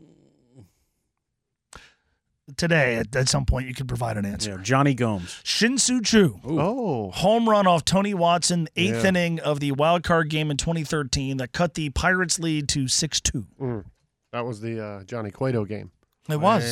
Today, 2.57 2.97
at, 2.97 3.15
at 3.15 3.29
some 3.29 3.45
point, 3.45 3.69
you 3.69 3.75
could 3.75 3.89
provide 3.89 4.17
an 4.17 4.25
answer. 4.25 4.53
yeah, 4.57 4.63
Jonny 4.63 4.95
Gomes. 4.95 5.41
Shin-Soo 5.45 6.01
Choo. 6.03 6.41
Oh. 6.45 7.11
Home 7.11 7.49
run 7.49 7.67
off 7.67 7.85
Tony 7.85 8.15
Watson, 8.15 8.69
eighth 8.77 9.03
Yeah. 9.03 9.09
inning 9.09 9.41
of 9.41 9.61
the 9.61 9.73
wild 9.73 10.03
card 10.03 10.31
game 10.31 10.51
in 10.51 10.57
2013 10.57 11.37
that 11.37 11.53
cut 11.53 11.75
the 11.75 11.91
Pirates 11.91 12.39
lead 12.39 12.69
to 12.71 12.89
6 12.89 13.21
2. 13.21 13.47
Mm. 13.61 13.85
That 14.33 14.45
was 14.47 14.61
the 14.61 14.83
uh, 14.85 15.05
Johnny 15.05 15.31
Cueto 15.31 15.65
game. 15.65 15.91
It 16.29 16.41
was. 16.41 16.65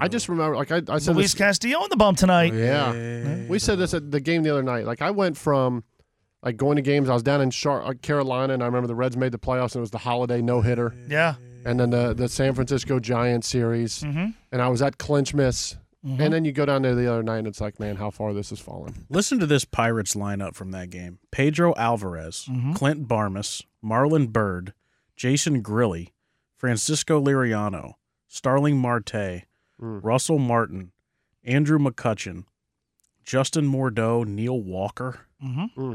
I 0.00 0.08
just 0.08 0.28
remember, 0.28 0.56
like 0.56 0.72
I, 0.72 0.82
I 0.88 0.98
said, 0.98 1.14
Luis 1.14 1.26
this, 1.32 1.34
Castillo 1.34 1.84
in 1.84 1.90
the 1.90 1.96
bump 1.96 2.18
tonight. 2.18 2.52
yeah, 2.52 3.44
we 3.48 3.58
said 3.60 3.78
this 3.78 3.94
at 3.94 4.10
the 4.10 4.18
game 4.20 4.42
the 4.42 4.50
other 4.50 4.62
night. 4.64 4.86
Like 4.86 5.02
I 5.02 5.12
went 5.12 5.36
from 5.36 5.84
like 6.42 6.56
going 6.56 6.74
to 6.76 6.82
games. 6.82 7.08
I 7.08 7.14
was 7.14 7.22
down 7.22 7.40
in 7.40 7.50
Char- 7.50 7.84
uh, 7.86 7.94
Carolina, 8.02 8.54
and 8.54 8.62
I 8.62 8.66
remember 8.66 8.88
the 8.88 8.94
Reds 8.96 9.16
made 9.16 9.30
the 9.30 9.38
playoffs, 9.38 9.74
and 9.74 9.76
it 9.76 9.80
was 9.80 9.92
the 9.92 9.98
holiday 9.98 10.42
no 10.42 10.62
hitter, 10.62 10.94
Yeah. 11.08 11.36
And 11.66 11.80
then 11.80 11.90
the 11.90 12.14
the 12.14 12.28
San 12.28 12.54
Francisco 12.54 13.00
Giants 13.00 13.48
series, 13.48 14.00
Mhm. 14.02 14.34
and 14.52 14.62
I 14.62 14.68
was 14.68 14.80
at 14.82 14.98
Clinch 14.98 15.34
Miss, 15.34 15.76
Mhm. 16.04 16.20
and 16.20 16.32
then 16.32 16.44
you 16.44 16.52
go 16.52 16.64
down 16.64 16.82
there 16.82 16.94
the 16.94 17.10
other 17.10 17.22
night, 17.22 17.38
and 17.38 17.46
it's 17.48 17.60
like, 17.60 17.80
man, 17.80 17.96
how 17.96 18.10
far 18.10 18.32
this 18.32 18.50
has 18.50 18.60
fallen. 18.60 19.04
Listen 19.10 19.38
to 19.40 19.46
this 19.46 19.64
Pirates 19.64 20.14
lineup 20.14 20.54
from 20.54 20.70
that 20.70 20.90
game: 20.90 21.18
Pedro 21.32 21.74
Alvarez, 21.76 22.48
Clint 22.74 23.08
Barmes, 23.08 23.62
Marlon 23.84 24.32
Byrd, 24.32 24.72
Jason 25.16 25.62
Grilli, 25.62 26.12
Francisco 26.56 27.20
Liriano, 27.22 27.94
Starling 28.28 28.78
Marte, 28.78 29.44
Russell 29.78 30.38
Martin, 30.38 30.92
Andrew 31.44 31.78
McCutchen, 31.78 32.44
Justin 33.24 33.66
Morneau, 33.70 34.24
Neil 34.26 34.60
Walker. 34.60 35.20
Mm-hmm. 35.42 35.94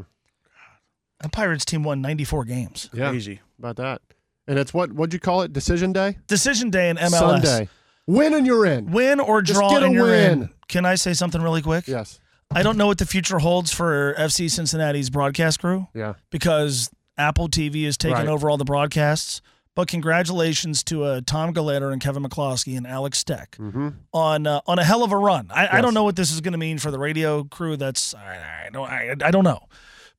The 1.22 1.30
Pirates 1.30 1.66
team 1.66 1.84
won 1.84 2.02
94 2.02 2.46
games. 2.46 2.90
Yeah, 2.94 3.10
Crazy. 3.10 3.40
about 3.60 3.76
that. 3.78 4.02
And 4.48 4.58
it's 4.60 4.74
what 4.74 4.92
what'd 4.92 5.14
you 5.14 5.20
call 5.20 5.42
it? 5.44 5.54
Decision 5.54 5.94
day. 5.94 6.18
Decision 6.28 6.70
day 6.70 6.90
in 6.90 6.98
MLS. 6.98 7.10
Sunday. 7.20 7.70
Win 8.08 8.34
and 8.34 8.46
you're 8.46 8.66
in. 8.66 8.92
Win 8.92 9.20
or 9.20 9.42
Just 9.42 9.60
draw 9.60 9.70
get 9.70 9.84
a 9.84 9.86
and 9.86 9.94
you're 9.94 10.06
win. 10.08 10.42
in. 10.44 10.50
Can 10.68 10.86
I 10.86 10.96
say 10.96 11.14
something 11.14 11.42
really 11.42 11.62
quick? 11.62 11.88
Yes. 11.88 12.20
I 12.54 12.64
don't 12.64 12.76
know 12.76 12.88
what 12.88 12.98
the 12.98 13.06
future 13.06 13.40
holds 13.40 13.72
for 13.72 14.14
FC 14.18 14.50
Cincinnati's 14.52 15.10
broadcast 15.10 15.62
crew 15.62 15.88
Yeah. 15.94 16.16
because 16.32 16.90
Apple 17.18 17.48
TV 17.48 17.86
is 17.86 17.98
taking 17.98 18.18
Right. 18.18 18.28
over 18.28 18.50
all 18.50 18.58
the 18.58 18.66
broadcasts. 18.66 19.42
But 19.74 19.88
congratulations 19.88 20.84
to 20.86 21.04
uh, 21.06 21.22
Tom 21.26 21.54
Gallagher 21.54 21.92
and 21.92 22.02
Kevin 22.02 22.24
McCloskey 22.24 22.76
and 22.76 22.86
Alex 22.86 23.20
Steck 23.20 23.56
Mm-hmm. 23.58 23.90
on 24.12 24.46
uh, 24.48 24.60
on 24.68 24.80
a 24.80 24.84
hell 24.84 25.02
of 25.04 25.14
a 25.14 25.18
run. 25.18 25.48
I, 25.50 25.78
I 25.78 25.82
don't 25.82 25.94
know 25.94 26.04
what 26.04 26.18
this 26.18 26.30
is 26.34 26.42
going 26.42 26.52
to 26.52 26.58
mean 26.58 26.78
for 26.78 26.92
the 26.92 27.00
radio 27.00 27.46
crew. 27.46 27.78
That's 27.78 28.14
I, 28.14 28.66
I 28.66 28.70
don't 28.74 28.90
I, 28.90 29.16
I 29.24 29.32
don't 29.32 29.46
know. 29.46 29.60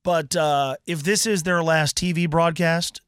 But 0.04 0.34
uh, 0.34 0.76
if 0.86 1.02
this 1.02 1.26
is 1.26 1.42
their 1.42 1.62
last 1.62 1.96
TV 1.98 2.30
broadcast, 2.30 3.02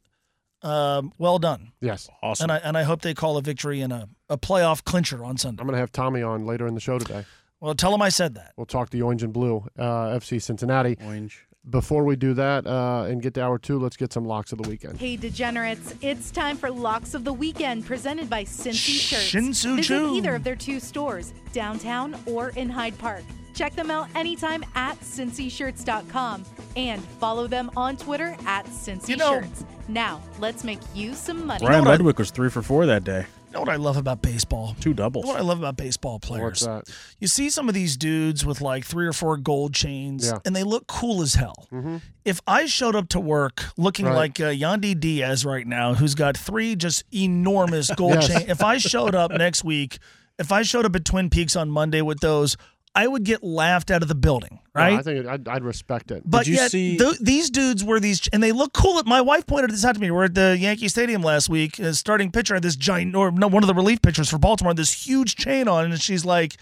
um, 0.64 1.12
well 1.18 1.38
done. 1.38 1.72
Yes. 1.80 2.08
Awesome. 2.22 2.44
And 2.44 2.52
I 2.52 2.56
and 2.58 2.76
I 2.76 2.82
hope 2.82 3.02
they 3.02 3.14
call 3.14 3.36
a 3.36 3.42
victory 3.42 3.80
and 3.80 3.92
a, 3.92 4.08
a 4.28 4.38
playoff 4.38 4.82
clincher 4.84 5.24
on 5.24 5.36
Sunday. 5.36 5.60
I'm 5.60 5.66
gonna 5.66 5.78
have 5.78 5.92
Tommy 5.92 6.22
on 6.22 6.46
later 6.46 6.66
in 6.66 6.74
the 6.74 6.80
show 6.80 6.98
today. 6.98 7.24
Well, 7.60 7.74
tell 7.74 7.94
him 7.94 8.02
I 8.02 8.08
said 8.08 8.34
that. 8.34 8.52
We'll 8.56 8.66
talk 8.66 8.90
the 8.90 9.02
Orange 9.02 9.22
and 9.22 9.32
Blue 9.32 9.66
uh, 9.78 9.82
FC 10.18 10.42
Cincinnati. 10.42 10.96
Orange. 11.04 11.46
Before 11.70 12.04
we 12.04 12.14
do 12.14 12.34
that 12.34 12.66
uh, 12.66 13.06
and 13.08 13.22
get 13.22 13.32
to 13.34 13.42
hour 13.42 13.58
two, 13.58 13.78
let's 13.78 13.96
get 13.96 14.12
some 14.12 14.26
locks 14.26 14.52
of 14.52 14.60
the 14.62 14.68
weekend. 14.68 14.98
Hey, 14.98 15.16
degenerates! 15.16 15.94
It's 16.02 16.30
time 16.30 16.58
for 16.58 16.70
Locks 16.70 17.14
of 17.14 17.24
the 17.24 17.32
Weekend, 17.32 17.86
presented 17.86 18.28
by 18.28 18.44
Cincy 18.44 19.00
Shirts. 19.00 19.22
Shin-Soo 19.22 19.76
Visit 19.76 19.88
Choo. 19.88 20.14
either 20.14 20.34
of 20.34 20.44
their 20.44 20.56
two 20.56 20.78
stores, 20.78 21.32
downtown 21.54 22.16
or 22.26 22.50
in 22.50 22.68
Hyde 22.68 22.98
Park. 22.98 23.24
Check 23.54 23.74
them 23.74 23.90
out 23.90 24.08
anytime 24.14 24.64
at 24.74 24.98
cincyshirts.com 25.00 26.44
and 26.76 27.02
follow 27.20 27.46
them 27.46 27.70
on 27.76 27.96
Twitter 27.96 28.36
at 28.46 28.66
Cincy 28.66 29.10
You 29.10 29.16
know- 29.16 29.40
Shirts. 29.40 29.64
Now, 29.86 30.20
let's 30.40 30.64
make 30.64 30.80
you 30.94 31.14
some 31.14 31.46
money. 31.46 31.64
Brian 31.64 31.84
what 31.84 32.00
I- 32.00 32.02
was 32.02 32.30
three 32.30 32.48
for 32.50 32.62
four 32.62 32.86
that 32.86 33.04
day. 33.04 33.26
You 33.48 33.52
know 33.52 33.60
what 33.60 33.68
I 33.68 33.76
love 33.76 33.96
about 33.96 34.20
baseball? 34.22 34.74
Two 34.80 34.90
You 34.90 34.94
doubles. 34.94 35.24
know 35.26 35.30
what 35.32 35.38
I 35.40 35.44
love 35.44 35.58
about 35.58 35.76
baseball 35.76 36.18
players? 36.18 36.42
What's 36.42 36.88
that? 36.88 36.88
You 37.20 37.28
see 37.28 37.50
some 37.50 37.68
of 37.68 37.74
these 37.74 37.96
dudes 37.96 38.44
with 38.44 38.60
like 38.60 38.84
three 38.84 39.06
or 39.06 39.12
four 39.12 39.36
gold 39.36 39.72
chains, 39.74 40.26
Yeah. 40.26 40.38
and 40.44 40.56
they 40.56 40.64
look 40.64 40.88
cool 40.88 41.22
as 41.22 41.34
hell. 41.34 41.68
Mm-hmm. 41.72 41.98
If 42.24 42.40
I 42.48 42.66
showed 42.66 42.96
up 42.96 43.08
to 43.10 43.20
work 43.20 43.62
looking 43.76 44.06
Right. 44.06 44.16
like 44.16 44.40
uh, 44.40 44.44
Yandy 44.46 44.98
Diaz 44.98 45.44
right 45.44 45.66
now, 45.66 45.94
who's 45.94 46.16
got 46.16 46.36
three 46.36 46.74
just 46.74 47.04
enormous 47.14 47.90
gold 47.94 48.14
Yes. 48.22 48.26
chains, 48.26 48.44
if 48.48 48.62
I 48.64 48.78
showed 48.78 49.14
up 49.14 49.30
next 49.30 49.62
week, 49.62 49.98
if 50.38 50.50
I 50.50 50.62
showed 50.62 50.84
up 50.84 50.96
at 50.96 51.04
Twin 51.04 51.30
Peaks 51.30 51.54
on 51.54 51.70
Monday 51.70 52.00
with 52.02 52.18
those, 52.18 52.56
I 52.94 53.08
would 53.08 53.24
get 53.24 53.42
laughed 53.42 53.90
out 53.90 54.02
of 54.02 54.08
the 54.08 54.14
building, 54.14 54.60
No, 54.74 54.80
right? 54.80 54.98
I 54.98 55.02
think 55.02 55.26
I'd, 55.26 55.48
I'd 55.48 55.64
respect 55.64 56.12
it. 56.12 56.22
But 56.24 56.46
yet, 56.46 56.70
th- 56.70 57.18
these 57.20 57.50
dudes 57.50 57.82
were 57.82 57.98
these, 57.98 58.28
and 58.32 58.40
they 58.40 58.52
look 58.52 58.72
cool. 58.72 59.02
My 59.04 59.20
wife 59.20 59.46
pointed 59.46 59.70
this 59.70 59.84
out 59.84 59.96
to 59.96 60.00
me. 60.00 60.10
We're 60.12 60.24
at 60.26 60.34
the 60.34 60.56
Yankee 60.58 60.88
Stadium 60.88 61.20
last 61.22 61.48
week. 61.48 61.80
Uh, 61.80 61.92
starting 61.92 62.30
pitcher 62.30 62.54
had 62.54 62.62
this 62.62 62.76
giant, 62.76 63.16
or 63.16 63.32
no, 63.32 63.48
one 63.48 63.64
of 63.64 63.66
the 63.66 63.74
relief 63.74 64.00
pitchers 64.00 64.30
for 64.30 64.38
Baltimore, 64.38 64.70
had 64.70 64.76
this 64.76 65.06
huge 65.06 65.34
chain 65.34 65.66
on, 65.66 65.86
and 65.86 66.00
she's 66.00 66.24
like, 66.24 66.56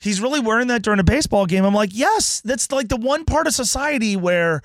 "He's 0.00 0.20
really 0.20 0.40
wearing 0.40 0.66
that 0.68 0.82
during 0.82 0.98
a 0.98 1.04
baseball 1.04 1.46
game." 1.46 1.64
I'm 1.64 1.74
like, 1.74 1.90
"Yes, 1.92 2.40
that's 2.40 2.72
like 2.72 2.88
the 2.88 2.96
one 2.96 3.24
part 3.24 3.46
of 3.46 3.54
society 3.54 4.16
where." 4.16 4.62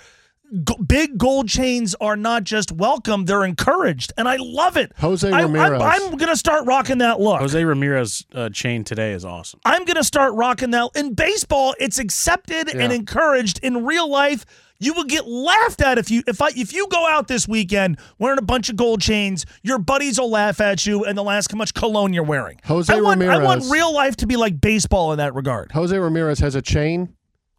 Go- 0.64 0.78
big 0.78 1.18
gold 1.18 1.50
chains 1.50 1.96
are 2.00 2.16
not 2.16 2.44
just 2.44 2.72
welcome; 2.72 3.26
they're 3.26 3.44
encouraged, 3.44 4.14
and 4.18 4.28
I 4.28 4.38
love 4.40 4.78
it. 4.78 4.92
Jose 4.98 5.30
I, 5.30 5.42
Ramirez. 5.42 5.82
I, 5.82 5.96
am 5.96 6.18
gonna 6.18 6.36
start 6.36 6.66
rocking 6.66 7.00
that 7.00 7.20
look. 7.20 7.40
Jose 7.40 7.64
Ramirez 7.64 8.26
uh, 8.34 8.50
chain 8.50 8.84
today 8.84 9.14
is 9.14 9.26
awesome. 9.26 9.60
I'm 9.66 9.86
going 9.86 9.96
to 9.96 10.04
start 10.04 10.34
rocking 10.36 10.72
that. 10.72 10.90
In 10.96 11.14
baseball, 11.14 11.76
it's 11.80 12.00
accepted 12.00 12.74
and 12.74 12.94
encouraged. 12.94 13.60
In 13.64 13.86
real 13.86 14.10
life, 14.10 14.46
you 14.80 14.94
will 14.94 15.04
get 15.06 15.28
laughed 15.28 15.82
at 15.82 15.98
if 15.98 16.12
you 16.12 16.24
if 16.28 16.42
I 16.42 16.50
if 16.50 16.74
you 16.74 16.88
go 16.90 17.08
out 17.08 17.28
this 17.28 17.48
weekend 17.48 17.98
wearing 18.20 18.40
a 18.40 18.44
bunch 18.44 18.70
of 18.70 18.76
gold 18.76 19.02
chains. 19.02 19.46
Your 19.64 19.80
buddies 19.80 20.20
will 20.20 20.30
laugh 20.30 20.62
at 20.62 20.86
you, 20.86 21.06
and 21.06 21.18
they'll 21.18 21.30
ask 21.30 21.52
how 21.52 21.58
much 21.58 21.74
cologne 21.74 22.14
you're 22.14 22.24
wearing. 22.24 22.60
Jose 22.66 22.94
I 22.94 23.02
want, 23.02 23.22
I 23.22 23.44
want 23.44 23.66
real 23.70 23.94
life 23.94 24.16
to 24.18 24.28
be 24.28 24.36
like 24.36 24.60
baseball 24.60 25.12
in 25.12 25.18
that 25.18 25.34
regard. 25.34 25.72
Jose 25.72 25.98
Ramirez 25.98 26.40
has 26.40 26.56
a 26.56 26.62
chain 26.62 27.16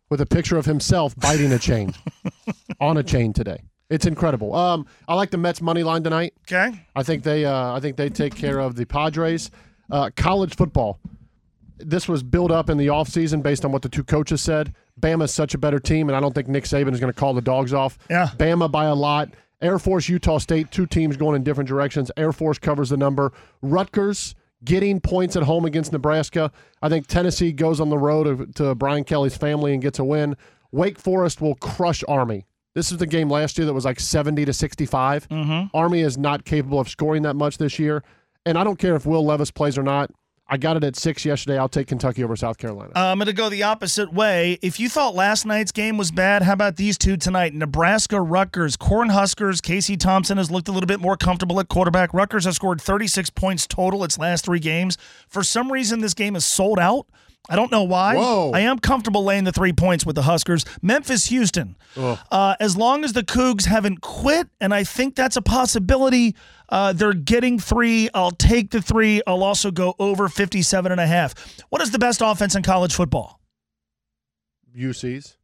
with 0.08 0.20
a 0.20 0.26
picture 0.26 0.56
of 0.56 0.66
himself 0.66 1.14
biting 1.16 1.52
a 1.52 1.58
chain 1.58 1.94
on 2.80 2.96
a 2.96 3.02
chain 3.02 3.32
today. 3.32 3.62
It's 3.88 4.06
incredible. 4.06 4.54
Um, 4.54 4.86
I 5.06 5.14
like 5.14 5.30
the 5.30 5.38
Mets 5.38 5.62
money 5.62 5.82
line 5.82 6.02
tonight. 6.02 6.34
Okay. 6.50 6.84
I 6.94 7.02
think 7.02 7.22
they 7.22 7.44
uh, 7.44 7.74
I 7.74 7.80
think 7.80 7.96
they 7.96 8.08
take 8.08 8.34
care 8.34 8.58
of 8.58 8.74
the 8.74 8.84
Padres. 8.84 9.50
Uh, 9.90 10.10
college 10.16 10.56
football. 10.56 10.98
This 11.78 12.08
was 12.08 12.22
built 12.22 12.50
up 12.50 12.70
in 12.70 12.78
the 12.78 12.88
offseason 12.88 13.42
based 13.42 13.64
on 13.64 13.70
what 13.70 13.82
the 13.82 13.88
two 13.88 14.02
coaches 14.02 14.40
said. 14.40 14.74
Bama's 15.00 15.32
such 15.32 15.54
a 15.54 15.58
better 15.58 15.78
team, 15.78 16.08
and 16.08 16.16
I 16.16 16.20
don't 16.20 16.34
think 16.34 16.48
Nick 16.48 16.64
Saban 16.64 16.92
is 16.92 17.00
going 17.00 17.12
to 17.12 17.18
call 17.18 17.34
the 17.34 17.42
dogs 17.42 17.74
off. 17.74 17.98
Yeah. 18.08 18.30
Bama 18.36 18.70
by 18.70 18.86
a 18.86 18.94
lot. 18.94 19.28
Air 19.60 19.78
Force, 19.78 20.08
Utah 20.08 20.38
State, 20.38 20.70
two 20.70 20.86
teams 20.86 21.16
going 21.16 21.36
in 21.36 21.42
different 21.42 21.68
directions. 21.68 22.10
Air 22.16 22.32
Force 22.32 22.58
covers 22.58 22.90
the 22.90 22.96
number. 22.96 23.32
Rutgers 23.62 24.34
getting 24.66 25.00
points 25.00 25.36
at 25.36 25.44
home 25.44 25.64
against 25.64 25.92
Nebraska. 25.92 26.52
I 26.82 26.90
think 26.90 27.06
Tennessee 27.06 27.52
goes 27.52 27.80
on 27.80 27.88
the 27.88 27.96
road 27.96 28.24
to, 28.24 28.64
to 28.64 28.74
Brian 28.74 29.04
Kelly's 29.04 29.36
family 29.36 29.72
and 29.72 29.80
gets 29.80 29.98
a 29.98 30.04
win. 30.04 30.36
Wake 30.72 30.98
Forest 30.98 31.40
will 31.40 31.54
crush 31.54 32.04
Army. 32.06 32.44
This 32.74 32.92
is 32.92 32.98
the 32.98 33.06
game 33.06 33.30
last 33.30 33.56
year 33.56 33.64
that 33.64 33.72
was 33.72 33.86
like 33.86 33.98
70 33.98 34.44
to 34.44 34.52
65. 34.52 35.28
Mm-hmm. 35.28 35.74
Army 35.74 36.00
is 36.00 36.18
not 36.18 36.44
capable 36.44 36.78
of 36.78 36.90
scoring 36.90 37.22
that 37.22 37.34
much 37.34 37.56
this 37.56 37.78
year. 37.78 38.02
And 38.44 38.58
I 38.58 38.64
don't 38.64 38.78
care 38.78 38.94
if 38.94 39.06
Will 39.06 39.24
Levis 39.24 39.50
plays 39.50 39.78
or 39.78 39.82
not. 39.82 40.10
I 40.48 40.58
got 40.58 40.76
it 40.76 40.84
at 40.84 40.94
six 40.94 41.24
yesterday. 41.24 41.58
I'll 41.58 41.68
take 41.68 41.88
Kentucky 41.88 42.22
over 42.22 42.36
South 42.36 42.56
Carolina. 42.56 42.92
Uh, 42.94 43.06
I'm 43.06 43.18
going 43.18 43.26
to 43.26 43.32
go 43.32 43.48
the 43.48 43.64
opposite 43.64 44.12
way. 44.12 44.58
If 44.62 44.78
you 44.78 44.88
thought 44.88 45.14
last 45.14 45.44
night's 45.44 45.72
game 45.72 45.96
was 45.96 46.12
bad, 46.12 46.42
how 46.42 46.52
about 46.52 46.76
these 46.76 46.96
two 46.96 47.16
tonight? 47.16 47.52
Nebraska, 47.52 48.20
Rutgers, 48.20 48.76
Cornhuskers. 48.76 49.60
Casey 49.60 49.96
Thompson 49.96 50.38
has 50.38 50.48
looked 50.48 50.68
a 50.68 50.72
little 50.72 50.86
bit 50.86 51.00
more 51.00 51.16
comfortable 51.16 51.58
at 51.58 51.68
quarterback. 51.68 52.14
Rutgers 52.14 52.44
has 52.44 52.54
scored 52.56 52.80
36 52.80 53.30
points 53.30 53.66
total 53.66 54.04
its 54.04 54.18
last 54.18 54.44
three 54.44 54.60
games. 54.60 54.96
For 55.26 55.42
some 55.42 55.72
reason, 55.72 56.00
this 56.00 56.14
game 56.14 56.36
is 56.36 56.44
sold 56.44 56.78
out. 56.78 57.06
I 57.48 57.56
don't 57.56 57.70
know 57.70 57.84
why. 57.84 58.16
Whoa. 58.16 58.50
I 58.52 58.60
am 58.60 58.78
comfortable 58.78 59.24
laying 59.24 59.44
the 59.44 59.52
three 59.52 59.72
points 59.72 60.04
with 60.04 60.16
the 60.16 60.22
Huskers. 60.22 60.64
Memphis, 60.82 61.26
Houston. 61.26 61.76
Uh, 61.96 62.56
as 62.60 62.76
long 62.76 63.04
as 63.04 63.12
the 63.12 63.22
Cougs 63.22 63.66
haven't 63.66 64.00
quit, 64.00 64.48
and 64.60 64.74
I 64.74 64.84
think 64.84 65.14
that's 65.14 65.36
a 65.36 65.42
possibility, 65.42 66.34
uh, 66.68 66.92
they're 66.92 67.12
getting 67.12 67.58
three. 67.58 68.10
I'll 68.14 68.32
take 68.32 68.70
the 68.70 68.82
three. 68.82 69.22
I'll 69.26 69.44
also 69.44 69.70
go 69.70 69.94
over 69.98 70.28
57 70.28 70.90
and 70.92 71.00
a 71.00 71.06
half. 71.06 71.34
What 71.68 71.80
is 71.82 71.90
the 71.90 71.98
best 71.98 72.20
offense 72.22 72.54
in 72.54 72.62
college 72.62 72.94
football? 72.94 73.40
UC's. 74.76 75.35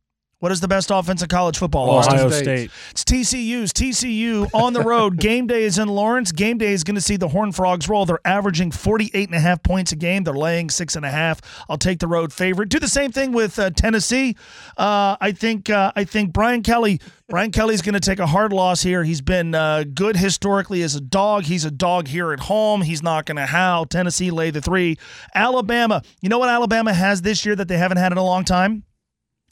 What 0.42 0.50
is 0.50 0.58
the 0.58 0.66
best 0.66 0.90
offense 0.90 1.22
in 1.22 1.28
college 1.28 1.56
football? 1.56 1.88
Ohio 1.88 2.26
Austin? 2.26 2.42
State. 2.42 2.70
It's 2.90 3.04
TCU's. 3.04 3.72
TCU 3.72 4.50
on 4.52 4.72
the 4.72 4.80
road. 4.80 5.16
game 5.20 5.46
day 5.46 5.62
is 5.62 5.78
in 5.78 5.86
Lawrence. 5.86 6.32
Game 6.32 6.58
day 6.58 6.72
is 6.72 6.82
going 6.82 6.96
to 6.96 7.00
see 7.00 7.16
the 7.16 7.28
Horned 7.28 7.54
Frogs 7.54 7.88
roll. 7.88 8.06
They're 8.06 8.18
averaging 8.24 8.72
48 8.72 9.28
and 9.28 9.36
a 9.36 9.40
half 9.40 9.62
points 9.62 9.92
a 9.92 9.96
game. 9.96 10.24
They're 10.24 10.34
laying 10.34 10.68
six 10.68 10.96
and 10.96 11.06
a 11.06 11.10
half. 11.10 11.40
I'll 11.68 11.78
take 11.78 12.00
the 12.00 12.08
road 12.08 12.32
favorite. 12.32 12.70
Do 12.70 12.80
the 12.80 12.88
same 12.88 13.12
thing 13.12 13.30
with 13.30 13.56
uh, 13.56 13.70
Tennessee. 13.70 14.34
Uh, 14.76 15.16
I 15.20 15.30
think 15.30 15.70
uh, 15.70 15.92
I 15.94 16.02
think 16.02 16.32
Brian 16.32 16.64
Kelly. 16.64 17.00
Brian 17.28 17.52
Kelly's 17.52 17.80
going 17.80 17.94
to 17.94 18.00
take 18.00 18.18
a 18.18 18.26
hard 18.26 18.52
loss 18.52 18.82
here. 18.82 19.04
He's 19.04 19.20
been 19.20 19.54
uh, 19.54 19.84
good 19.94 20.16
historically 20.16 20.82
as 20.82 20.96
a 20.96 21.00
dog. 21.00 21.44
He's 21.44 21.64
a 21.64 21.70
dog 21.70 22.08
here 22.08 22.32
at 22.32 22.40
home. 22.40 22.82
He's 22.82 23.02
not 23.02 23.26
going 23.26 23.36
to 23.36 23.46
howl. 23.46 23.86
Tennessee 23.86 24.32
lay 24.32 24.50
the 24.50 24.60
three. 24.60 24.98
Alabama. 25.36 26.02
You 26.20 26.28
know 26.28 26.40
what 26.40 26.48
Alabama 26.48 26.92
has 26.92 27.22
this 27.22 27.46
year 27.46 27.54
that 27.54 27.68
they 27.68 27.78
haven't 27.78 27.98
had 27.98 28.10
in 28.10 28.18
a 28.18 28.24
long 28.24 28.44
time? 28.44 28.82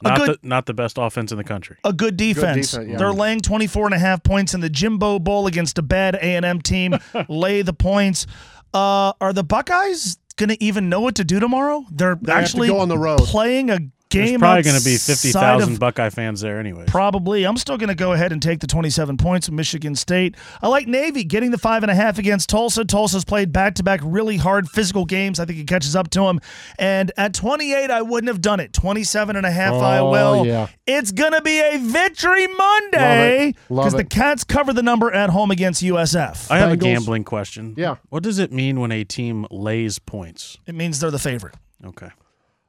A 0.05 0.09
Not 0.09 0.18
good 0.18 0.28
the 0.42 0.48
not 0.48 0.66
the 0.66 0.74
best 0.74 0.96
offense 0.98 1.30
in 1.30 1.38
the 1.38 1.44
country. 1.44 1.76
a 1.84 1.92
good 1.92 2.16
defense. 2.16 2.70
defense, 2.70 2.88
yeah. 2.90 2.96
They're 2.96 3.12
laying 3.12 3.40
24 3.40 3.86
and 3.86 3.94
a 3.94 3.98
half 3.98 4.22
points 4.22 4.55
in 4.55 4.61
the 4.61 4.70
Jimbo 4.70 5.18
Bowl 5.18 5.46
against 5.46 5.76
a 5.78 5.82
bad 5.82 6.14
A&M 6.14 6.62
team. 6.62 6.94
Lay 7.28 7.62
the 7.62 7.72
points. 7.74 8.26
Uh, 8.72 9.12
are 9.20 9.32
the 9.32 9.44
Buckeyes 9.44 10.16
going 10.36 10.48
to 10.48 10.62
even 10.64 10.88
know 10.88 11.01
what 11.01 11.16
to 11.16 11.24
do 11.24 11.38
tomorrow? 11.40 11.84
They're 11.90 12.14
They 12.14 12.32
have 12.32 12.40
to 12.40 12.44
actually 12.44 12.68
go 12.68 12.78
on 12.78 12.88
the 12.88 12.96
road. 12.98 13.18
playing 13.20 13.70
a 13.70 13.80
There's 14.11 14.30
game 14.30 14.40
probably 14.40 14.62
going 14.62 14.78
to 14.78 14.84
be 14.84 14.96
fifty 14.96 15.30
thousand 15.32 15.78
Buckeye 15.78 16.11
fans 16.11 16.40
there 16.40 16.58
anyway. 16.58 16.84
Probably. 16.86 17.44
I'm 17.44 17.56
still 17.56 17.78
going 17.78 17.88
to 17.88 17.94
go 17.94 18.12
ahead 18.12 18.32
and 18.32 18.42
take 18.42 18.61
the 18.61 18.66
27 18.66 19.16
points 19.16 19.48
of 19.48 19.54
Michigan 19.54 19.94
State. 19.94 20.36
I 20.61 20.68
like 20.68 20.86
Navy 20.88 21.24
getting 21.24 21.50
the 21.50 21.58
five 21.58 21.82
and 21.82 21.90
a 21.90 21.94
half 21.94 22.18
against 22.18 22.48
Tulsa. 22.50 22.84
Tulsa's 22.84 23.24
played 23.24 23.52
back 23.52 23.74
to 23.76 23.82
back 23.82 24.00
really 24.02 24.36
hard 24.36 24.68
physical 24.68 25.04
games. 25.04 25.38
I 25.40 25.44
think 25.44 25.58
it 25.61 25.66
catches 25.68 25.94
up 25.96 26.11
to 26.11 26.20
them. 26.22 26.40
And 26.78 27.12
at 27.16 27.34
28, 27.34 27.90
I 27.90 28.02
wouldn't 28.02 28.28
have 28.28 28.40
done 28.40 28.61
it. 28.61 28.72
27 28.72 29.36
and 29.36 29.46
a 29.46 29.50
half, 29.50 29.74
I 29.74 29.98
Oh, 29.98 30.11
will. 30.11 30.46
yeah. 30.46 30.66
It's 30.86 31.12
going 31.12 31.32
to 31.32 31.40
be 31.42 31.61
a 31.61 31.78
victory 31.78 32.46
Monday 32.48 33.54
because 33.68 33.94
the. 33.94 34.11
Cats 34.11 34.42
cover 34.44 34.72
the 34.72 34.82
number 34.82 35.12
at 35.12 35.30
home 35.30 35.50
against 35.52 35.82
USF. 35.84 36.50
I 36.50 36.58
have 36.58 36.72
a 36.72 36.76
gambling 36.76 37.22
question. 37.22 37.74
Yeah. 37.76 37.96
What 38.08 38.22
does 38.24 38.38
it 38.40 38.52
mean 38.52 38.80
when 38.80 38.90
a 38.90 39.04
team 39.04 39.46
lays 39.52 39.98
points? 40.00 40.58
It 40.66 40.74
means 40.74 40.98
they're 40.98 41.12
the 41.12 41.18
favorite. 41.18 41.54
Okay. 41.84 42.08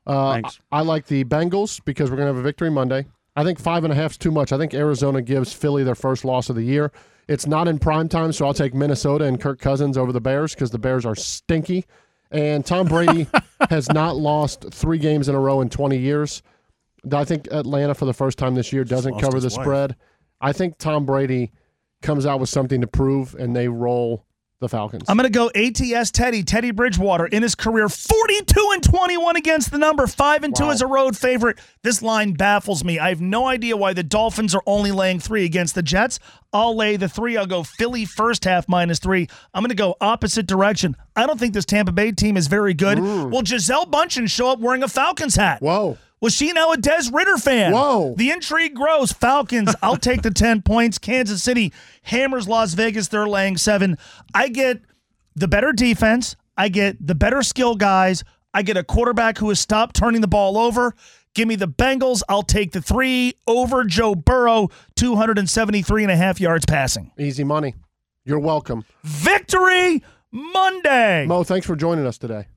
Uh, 0.06 0.34
Thanks. 0.34 0.60
I 0.72 0.82
like 0.82 1.06
the 1.08 1.24
Bengals 1.24 1.84
because 1.84 2.10
we're 2.10 2.18
going 2.18 2.28
to 2.28 2.34
have 2.34 2.39
a 2.39 2.43
victory 2.43 2.72
Monday. 2.72 3.06
I 3.36 3.43
think 3.43 3.60
five 3.60 3.84
and 3.84 3.93
a 3.93 3.95
half 3.95 4.12
is 4.12 4.18
too 4.18 4.32
much. 4.32 4.52
I 4.52 4.58
think 4.58 4.74
Arizona 4.74 5.22
gives 5.22 5.54
Philly 5.54 5.84
their 5.84 5.95
first 5.95 6.26
loss 6.26 6.49
of 6.49 6.56
the 6.56 6.64
year. 6.64 6.91
It's 7.28 7.47
not 7.47 7.68
in 7.68 7.80
prime 7.80 8.10
time, 8.10 8.34
so 8.34 8.45
I'll 8.45 8.54
take 8.54 8.74
Minnesota 8.74 9.26
and 9.26 9.39
Kirk 9.39 9.60
Cousins 9.60 9.97
over 9.97 10.12
the 10.12 10.20
Bears 10.20 10.54
because 10.54 10.72
the 10.72 10.80
Bears 10.80 11.06
are 11.06 11.16
stinky. 11.16 11.86
And 12.30 12.66
Tom 12.66 12.88
Brady 12.88 13.28
has 13.70 13.89
not 13.89 14.18
lost 14.18 14.66
three 14.72 14.97
games 14.97 15.30
in 15.30 15.36
a 15.36 15.39
row 15.39 15.62
in 15.62 15.70
20 15.70 15.97
years. 15.97 16.41
I 17.12 17.24
think 17.24 17.47
Atlanta, 17.52 17.93
for 17.93 18.06
the 18.06 18.14
first 18.14 18.38
time 18.38 18.56
this 18.56 18.74
year, 18.74 18.84
doesn't 18.84 19.20
cover 19.20 19.39
the 19.39 19.47
wife. 19.47 19.54
spread. 19.54 19.95
I 20.39 20.52
think 20.52 20.78
Tom 20.78 21.06
Brady 21.06 21.52
comes 22.02 22.26
out 22.26 22.39
with 22.39 22.49
something 22.49 22.82
to 22.82 22.88
prove, 22.88 23.36
and 23.36 23.56
they 23.56 23.68
roll 23.68 24.26
the 24.62 24.70
Falcons. 24.70 25.03
I'm 25.09 25.18
going 25.18 25.30
to 25.30 25.38
go 25.38 25.49
ATS 25.53 26.12
Teddy, 26.12 26.43
Teddy 26.43 26.72
Bridgewater 26.72 27.26
in 27.26 27.43
his 27.43 27.55
career 27.55 27.89
42 27.89 28.70
and 28.74 28.82
21 28.82 29.36
against 29.36 29.72
the 29.72 29.78
number, 29.78 30.07
5 30.07 30.43
and 30.43 30.55
2 30.55 30.70
as 30.70 30.82
a 30.82 30.88
road 30.88 31.18
favorite. 31.18 31.59
This 31.84 32.01
line 32.01 32.34
baffles 32.34 32.84
me. 32.86 32.97
I 32.99 33.09
have 33.09 33.20
no 33.20 33.47
idea 33.47 33.76
why 33.76 33.91
the 33.93 34.03
Dolphins 34.03 34.55
are 34.55 34.64
only 34.66 34.91
laying 34.91 35.20
3 35.20 35.43
against 35.43 35.76
the 35.76 35.82
Jets. 35.84 36.20
I'll 36.53 36.76
lay 36.78 36.95
the 36.95 37.09
3. 37.09 37.36
I'll 37.38 37.45
go 37.45 37.64
Philly 37.64 38.05
first 38.05 38.45
half 38.45 38.70
minus 38.70 38.99
3. 38.99 39.28
I'm 39.53 39.62
going 39.64 39.70
to 39.70 39.76
go 39.76 39.95
opposite 39.99 40.45
direction. 40.45 40.95
I 41.16 41.26
don't 41.28 41.39
think 41.39 41.53
this 41.53 41.66
Tampa 41.66 41.91
Bay 41.91 42.12
team 42.14 42.38
is 42.38 42.47
very 42.47 42.74
good. 42.74 42.99
Will 42.99 43.41
Gisele 43.41 43.88
Bundchen 43.88 44.30
show 44.30 44.49
up 44.51 44.59
wearing 44.59 44.84
a 44.84 44.88
Falcons 44.88 45.36
hat? 45.36 45.62
Whoa. 45.62 45.97
Was 46.22 46.36
she 46.36 46.51
now 46.51 46.72
a 46.72 46.78
Des 46.78 47.09
Ridder 47.12 47.38
fan? 47.38 47.74
Whoa. 47.74 48.14
The 48.16 48.30
intrigue 48.30 48.76
grows. 48.76 49.12
Falcons, 49.12 49.74
I'll 49.82 49.97
take 49.97 50.22
the 50.22 50.30
10 50.32 50.62
points. 50.62 50.99
Kansas 50.99 51.41
City 51.41 51.74
hammers 52.02 52.47
Las 52.47 52.74
Vegas. 52.74 53.08
They're 53.08 53.28
laying 53.28 53.58
seven. 53.58 53.97
I 54.34 54.47
get 54.49 54.82
the 55.36 55.47
better 55.47 55.72
defense. 55.72 56.36
I 56.58 56.70
get 56.70 57.06
the 57.06 57.16
better 57.16 57.41
skill 57.41 57.76
guys. 57.76 58.24
I 58.54 58.62
get 58.64 58.78
a 58.78 58.84
quarterback 58.84 59.38
who 59.38 59.49
has 59.49 59.60
stopped 59.60 59.95
turning 59.95 60.22
the 60.22 60.28
ball 60.28 60.58
over. 60.58 60.93
Give 61.34 61.47
me 61.47 61.56
the 61.56 61.68
Bengals. 61.68 62.22
I'll 62.28 62.43
take 62.43 62.74
the 62.74 62.82
three 62.82 63.36
over 63.47 63.86
Joe 63.86 64.16
Burrow, 64.16 64.68
273 64.97 66.04
and 66.04 66.12
a 66.12 66.16
half 66.18 66.41
yards 66.41 66.66
passing. 66.66 67.12
Easy 67.18 67.45
money. 67.45 67.76
You're 68.26 68.39
welcome. 68.39 68.84
Victory 69.04 70.04
Monday. 70.32 71.26
Mo, 71.26 71.43
thanks 71.43 71.66
for 71.66 71.76
joining 71.76 72.06
us 72.06 72.18
today. 72.18 72.47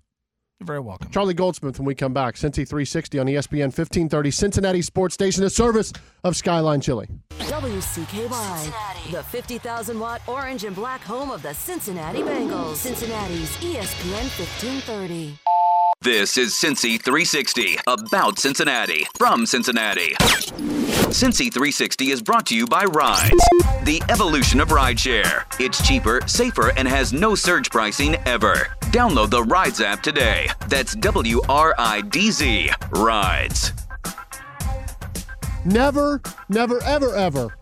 You're 0.64 0.76
very 0.76 0.80
welcome. 0.80 1.10
Charlie 1.10 1.34
Goldsmith 1.34 1.78
when 1.78 1.84
we 1.84 1.94
come 1.94 2.14
back. 2.14 2.36
Cincy 2.36 2.66
360 2.66 3.18
on 3.18 3.26
ESPN 3.26 3.66
1530, 3.68 4.30
Cincinnati 4.30 4.80
Sports 4.80 5.12
Station, 5.12 5.44
a 5.44 5.50
service 5.50 5.92
of 6.24 6.36
Skyline 6.36 6.80
Chili. 6.80 7.06
WCKY, 7.38 8.56
Cincinnati. 8.56 9.10
the 9.12 9.22
50,000 9.24 10.00
watt 10.00 10.22
orange 10.26 10.64
and 10.64 10.74
black 10.74 11.02
home 11.02 11.30
of 11.30 11.42
the 11.42 11.52
Cincinnati 11.52 12.22
Bengals. 12.22 12.76
Cincinnati's 12.76 13.50
ESPN 13.58 14.24
1530. 14.38 15.36
This 16.04 16.36
is 16.36 16.52
Cincy 16.52 17.00
360, 17.00 17.78
about 17.86 18.38
Cincinnati, 18.38 19.06
from 19.16 19.46
Cincinnati. 19.46 20.12
Cincy 21.08 21.50
360 21.50 22.10
is 22.10 22.20
brought 22.20 22.44
to 22.48 22.54
you 22.54 22.66
by 22.66 22.84
Wridz, 22.84 23.40
the 23.84 24.02
evolution 24.10 24.60
of 24.60 24.68
rideshare. 24.68 25.44
It's 25.58 25.82
cheaper, 25.88 26.20
safer, 26.26 26.72
and 26.76 26.86
has 26.86 27.14
no 27.14 27.34
surge 27.34 27.70
pricing 27.70 28.16
ever. 28.26 28.66
Download 28.92 29.30
the 29.30 29.42
Wridz 29.44 29.82
app 29.82 30.02
today. 30.02 30.50
That's 30.68 30.94
W 30.96 31.40
R 31.48 31.74
I 31.78 32.02
D 32.02 32.30
Z. 32.30 32.68
Wridz. 32.90 33.72
Never, 35.64 36.20
never, 36.50 36.82
ever, 36.82 37.14
ever 37.14 37.56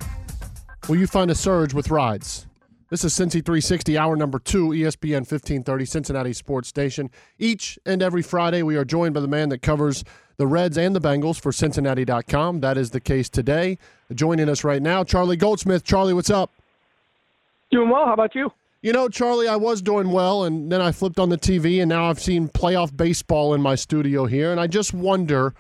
will 0.89 0.97
you 0.97 1.07
find 1.07 1.31
a 1.31 1.37
surge 1.37 1.75
with 1.75 1.91
Wridz. 1.91 2.47
This 2.93 3.05
is 3.05 3.15
Cincy 3.15 3.43
360, 3.43 3.97
hour 3.97 4.17
number 4.17 4.39
two, 4.39 4.69
ESPN 4.69 5.21
1530, 5.21 5.85
Cincinnati 5.87 6.35
Sports 6.35 6.69
Station. 6.69 7.11
Each 7.39 7.79
and 7.87 8.03
every 8.03 8.21
Friday, 8.21 8.63
we 8.63 8.77
are 8.77 8.85
joined 8.85 9.15
by 9.15 9.21
the 9.21 9.29
man 9.29 9.49
that 9.49 9.63
covers 9.63 10.05
the 10.37 10.47
Reds 10.47 10.77
and 10.77 10.95
the 10.95 11.01
Bengals 11.01 11.41
for 11.41 11.53
Cincinnati.com. 11.53 12.61
That 12.61 12.77
is 12.77 12.91
the 12.91 13.01
case 13.01 13.31
today. 13.31 13.79
Joining 14.15 14.47
us 14.47 14.63
right 14.63 14.83
now, 14.83 15.05
Charlie 15.05 15.39
Goldsmith. 15.39 15.85
Charlie, 15.85 16.13
what's 16.13 16.29
up? 16.29 16.51
Doing 17.71 17.89
well. 17.89 18.05
How 18.05 18.13
about 18.13 18.35
you? 18.35 18.53
You 18.83 18.93
know, 18.93 19.09
Charlie, 19.09 19.49
I 19.49 19.57
was 19.57 19.81
doing 19.81 20.11
well, 20.11 20.45
and 20.45 20.71
then 20.71 20.83
I 20.83 20.93
flipped 20.93 21.19
on 21.19 21.31
the 21.31 21.39
TV, 21.39 21.81
and 21.81 21.89
now 21.89 22.11
I've 22.11 22.21
seen 22.21 22.51
playoff 22.51 22.95
baseball 22.95 23.55
in 23.55 23.63
my 23.63 23.75
studio 23.75 24.27
here, 24.27 24.51
and 24.51 24.61
I 24.61 24.67
just 24.67 24.93
wonder. 24.93 25.55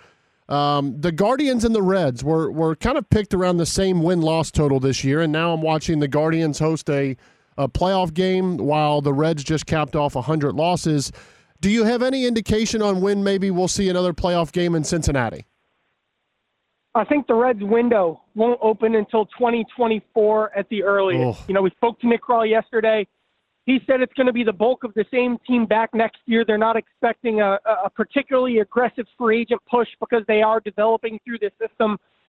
Um, 0.52 1.00
the 1.00 1.12
Guardians 1.12 1.64
and 1.64 1.74
the 1.74 1.80
Reds 1.82 2.22
were 2.22 2.50
were 2.50 2.76
kind 2.76 2.98
of 2.98 3.08
picked 3.08 3.32
around 3.32 3.56
the 3.56 3.64
same 3.64 4.02
win 4.02 4.20
loss 4.20 4.50
total 4.50 4.80
this 4.80 5.02
year, 5.02 5.22
and 5.22 5.32
now 5.32 5.54
I'm 5.54 5.62
watching 5.62 6.00
the 6.00 6.08
Guardians 6.08 6.58
host 6.58 6.90
a, 6.90 7.16
a 7.56 7.70
playoff 7.70 8.12
game 8.12 8.58
while 8.58 9.00
the 9.00 9.14
Reds 9.14 9.42
just 9.42 9.64
capped 9.64 9.96
off 9.96 10.14
100 10.14 10.54
losses. 10.54 11.10
Do 11.62 11.70
you 11.70 11.84
have 11.84 12.02
any 12.02 12.26
indication 12.26 12.82
on 12.82 13.00
when 13.00 13.24
maybe 13.24 13.50
we'll 13.50 13.66
see 13.66 13.88
another 13.88 14.12
playoff 14.12 14.52
game 14.52 14.74
in 14.74 14.84
Cincinnati? 14.84 15.46
I 16.94 17.04
think 17.04 17.28
the 17.28 17.34
Reds' 17.34 17.62
window 17.62 18.20
won't 18.34 18.60
open 18.60 18.94
until 18.94 19.24
2024 19.26 20.58
at 20.58 20.68
the 20.68 20.82
earliest. 20.82 21.40
Oh. 21.40 21.44
You 21.48 21.54
know, 21.54 21.62
we 21.62 21.70
spoke 21.70 21.98
to 22.00 22.06
Nick 22.06 22.22
Krall 22.22 22.46
yesterday. 22.46 23.06
He 23.64 23.78
said 23.86 24.00
it's 24.00 24.12
going 24.14 24.26
to 24.26 24.32
be 24.32 24.42
the 24.42 24.52
bulk 24.52 24.82
of 24.82 24.92
the 24.94 25.04
same 25.12 25.38
team 25.46 25.66
back 25.66 25.90
next 25.94 26.18
year. 26.26 26.44
They're 26.44 26.58
not 26.58 26.76
expecting 26.76 27.40
a, 27.40 27.58
a 27.84 27.88
particularly 27.90 28.58
aggressive 28.58 29.06
free 29.16 29.42
agent 29.42 29.62
push 29.70 29.88
because 30.00 30.22
they 30.26 30.42
are 30.42 30.60
developing 30.60 31.20
through 31.24 31.38
the 31.38 31.50
system. 31.60 31.96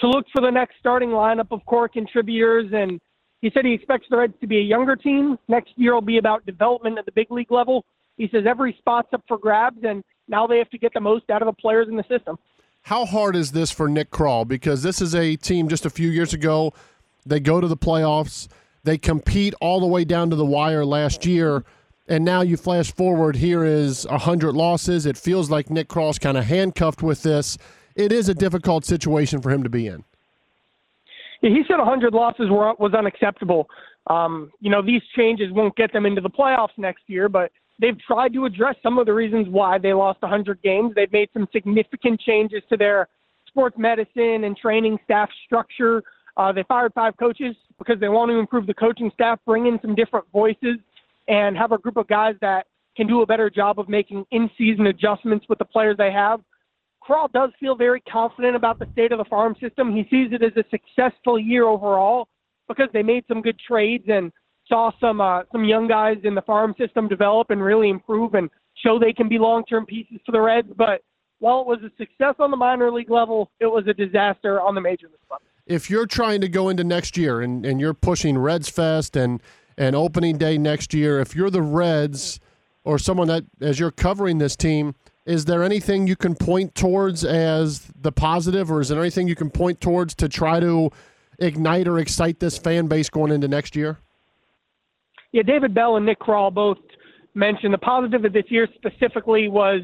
To 0.00 0.08
look 0.08 0.26
for 0.32 0.40
the 0.40 0.50
next 0.50 0.76
starting 0.78 1.10
lineup 1.10 1.48
of 1.50 1.64
core 1.66 1.88
contributors, 1.88 2.72
and 2.72 3.00
he 3.42 3.50
said 3.52 3.64
he 3.64 3.74
expects 3.74 4.06
the 4.10 4.16
Reds 4.16 4.34
to 4.40 4.46
be 4.46 4.58
a 4.58 4.62
younger 4.62 4.96
team. 4.96 5.38
Next 5.48 5.72
year 5.76 5.94
will 5.94 6.00
be 6.00 6.18
about 6.18 6.44
development 6.46 6.98
at 6.98 7.04
the 7.04 7.12
big 7.12 7.30
league 7.30 7.50
level. 7.50 7.84
He 8.16 8.28
says 8.32 8.44
every 8.46 8.74
spot's 8.78 9.08
up 9.12 9.22
for 9.28 9.38
grabs, 9.38 9.78
and 9.82 10.02
now 10.28 10.46
they 10.46 10.58
have 10.58 10.70
to 10.70 10.78
get 10.78 10.94
the 10.94 11.00
most 11.00 11.28
out 11.30 11.42
of 11.42 11.46
the 11.46 11.52
players 11.52 11.88
in 11.88 11.96
the 11.96 12.04
system. 12.08 12.38
How 12.82 13.04
hard 13.04 13.36
is 13.36 13.52
this 13.52 13.70
for 13.70 13.88
Nick 13.88 14.10
Krall? 14.10 14.48
Because 14.48 14.82
this 14.82 15.02
is 15.02 15.14
a 15.14 15.36
team 15.36 15.68
just 15.68 15.84
a 15.84 15.90
few 15.90 16.08
years 16.08 16.32
ago. 16.32 16.72
They 17.26 17.40
go 17.40 17.60
to 17.60 17.68
the 17.68 17.76
playoffs. 17.76 18.48
They 18.84 18.96
compete 18.96 19.54
all 19.60 19.80
the 19.80 19.86
way 19.86 20.04
down 20.04 20.30
to 20.30 20.36
the 20.36 20.46
wire 20.46 20.84
last 20.84 21.26
year. 21.26 21.64
And 22.08 22.24
now 22.24 22.40
you 22.40 22.56
flash 22.56 22.92
forward, 22.92 23.36
here 23.36 23.64
is 23.64 24.06
100 24.06 24.52
losses. 24.52 25.06
It 25.06 25.16
feels 25.16 25.50
like 25.50 25.70
Nick 25.70 25.88
Krall's 25.88 26.18
kind 26.18 26.36
of 26.36 26.44
handcuffed 26.44 27.02
with 27.02 27.22
this. 27.22 27.56
It 28.00 28.12
is 28.12 28.30
a 28.30 28.34
difficult 28.34 28.86
situation 28.86 29.42
for 29.42 29.50
him 29.50 29.62
to 29.62 29.68
be 29.68 29.86
in. 29.86 30.02
Yeah, 31.42 31.50
he 31.50 31.62
said 31.68 31.76
100 31.76 32.14
losses 32.14 32.48
were, 32.48 32.72
was 32.78 32.94
unacceptable. 32.94 33.68
Um, 34.06 34.50
you 34.60 34.70
know, 34.70 34.80
these 34.80 35.02
changes 35.14 35.52
won't 35.52 35.76
get 35.76 35.92
them 35.92 36.06
into 36.06 36.22
the 36.22 36.30
playoffs 36.30 36.76
next 36.78 37.02
year, 37.08 37.28
but 37.28 37.52
they've 37.78 37.98
tried 38.00 38.32
to 38.32 38.46
address 38.46 38.76
some 38.82 38.98
of 38.98 39.04
the 39.04 39.12
reasons 39.12 39.48
why 39.50 39.76
they 39.76 39.92
lost 39.92 40.22
100 40.22 40.62
games. 40.62 40.92
They've 40.94 41.12
made 41.12 41.28
some 41.34 41.46
significant 41.52 42.20
changes 42.20 42.62
to 42.70 42.78
their 42.78 43.06
sports 43.46 43.76
medicine 43.78 44.44
and 44.44 44.56
training 44.56 44.98
staff 45.04 45.28
structure. 45.44 46.02
Uh, 46.38 46.52
they 46.52 46.62
fired 46.62 46.94
five 46.94 47.18
coaches 47.18 47.54
because 47.78 48.00
they 48.00 48.08
want 48.08 48.30
to 48.30 48.38
improve 48.38 48.66
the 48.66 48.72
coaching 48.72 49.10
staff, 49.12 49.38
bring 49.44 49.66
in 49.66 49.78
some 49.82 49.94
different 49.94 50.24
voices, 50.32 50.78
and 51.28 51.54
have 51.54 51.72
a 51.72 51.78
group 51.78 51.98
of 51.98 52.08
guys 52.08 52.34
that 52.40 52.66
can 52.96 53.06
do 53.06 53.20
a 53.20 53.26
better 53.26 53.50
job 53.50 53.78
of 53.78 53.90
making 53.90 54.24
in-season 54.30 54.86
adjustments 54.86 55.44
with 55.50 55.58
the 55.58 55.66
players 55.66 55.98
they 55.98 56.10
have. 56.10 56.40
Krall 57.10 57.30
does 57.32 57.50
feel 57.58 57.74
very 57.74 58.00
confident 58.02 58.54
about 58.54 58.78
the 58.78 58.86
state 58.92 59.10
of 59.10 59.18
the 59.18 59.24
farm 59.24 59.56
system. 59.60 59.94
He 59.94 60.02
sees 60.04 60.32
it 60.32 60.42
as 60.42 60.52
a 60.56 60.64
successful 60.70 61.40
year 61.40 61.64
overall 61.64 62.28
because 62.68 62.88
they 62.92 63.02
made 63.02 63.24
some 63.26 63.42
good 63.42 63.58
trades 63.58 64.04
and 64.06 64.30
saw 64.68 64.92
some 65.00 65.20
uh, 65.20 65.42
some 65.50 65.64
young 65.64 65.88
guys 65.88 66.18
in 66.22 66.36
the 66.36 66.42
farm 66.42 66.74
system 66.78 67.08
develop 67.08 67.50
and 67.50 67.60
really 67.60 67.90
improve 67.90 68.34
and 68.34 68.48
show 68.76 68.98
they 68.98 69.12
can 69.12 69.28
be 69.28 69.38
long-term 69.38 69.86
pieces 69.86 70.18
for 70.24 70.30
the 70.30 70.40
Reds. 70.40 70.68
But 70.76 71.02
while 71.40 71.62
it 71.62 71.66
was 71.66 71.80
a 71.80 71.90
success 71.98 72.36
on 72.38 72.52
the 72.52 72.56
minor 72.56 72.92
league 72.92 73.10
level, 73.10 73.50
it 73.58 73.66
was 73.66 73.88
a 73.88 73.94
disaster 73.94 74.60
on 74.60 74.76
the 74.76 74.80
major 74.80 75.08
league 75.08 75.18
level. 75.28 75.42
If 75.66 75.90
you're 75.90 76.06
trying 76.06 76.40
to 76.42 76.48
go 76.48 76.68
into 76.68 76.84
next 76.84 77.16
year 77.16 77.40
and, 77.40 77.66
and 77.66 77.80
you're 77.80 77.94
pushing 77.94 78.38
Reds 78.38 78.68
Fest 78.68 79.16
and, 79.16 79.42
and 79.76 79.96
opening 79.96 80.38
day 80.38 80.58
next 80.58 80.94
year, 80.94 81.18
if 81.18 81.34
you're 81.34 81.50
the 81.50 81.62
Reds 81.62 82.38
or 82.84 82.98
someone 82.98 83.26
that, 83.28 83.44
as 83.60 83.80
you're 83.80 83.90
covering 83.90 84.38
this 84.38 84.54
team, 84.54 84.94
is 85.26 85.44
there 85.44 85.62
anything 85.62 86.06
you 86.06 86.16
can 86.16 86.34
point 86.34 86.74
towards 86.74 87.24
as 87.24 87.86
the 88.00 88.12
positive, 88.12 88.70
or 88.70 88.80
is 88.80 88.88
there 88.88 89.00
anything 89.00 89.28
you 89.28 89.36
can 89.36 89.50
point 89.50 89.80
towards 89.80 90.14
to 90.16 90.28
try 90.28 90.60
to 90.60 90.90
ignite 91.38 91.86
or 91.86 91.98
excite 91.98 92.40
this 92.40 92.58
fan 92.58 92.86
base 92.86 93.08
going 93.08 93.32
into 93.32 93.48
next 93.48 93.76
year? 93.76 93.98
Yeah, 95.32 95.42
David 95.42 95.74
Bell 95.74 95.96
and 95.96 96.06
Nick 96.06 96.20
Krall 96.20 96.52
both 96.52 96.78
mentioned 97.34 97.72
the 97.72 97.78
positive 97.78 98.24
of 98.24 98.32
this 98.32 98.46
year 98.48 98.68
specifically 98.74 99.48
was 99.48 99.82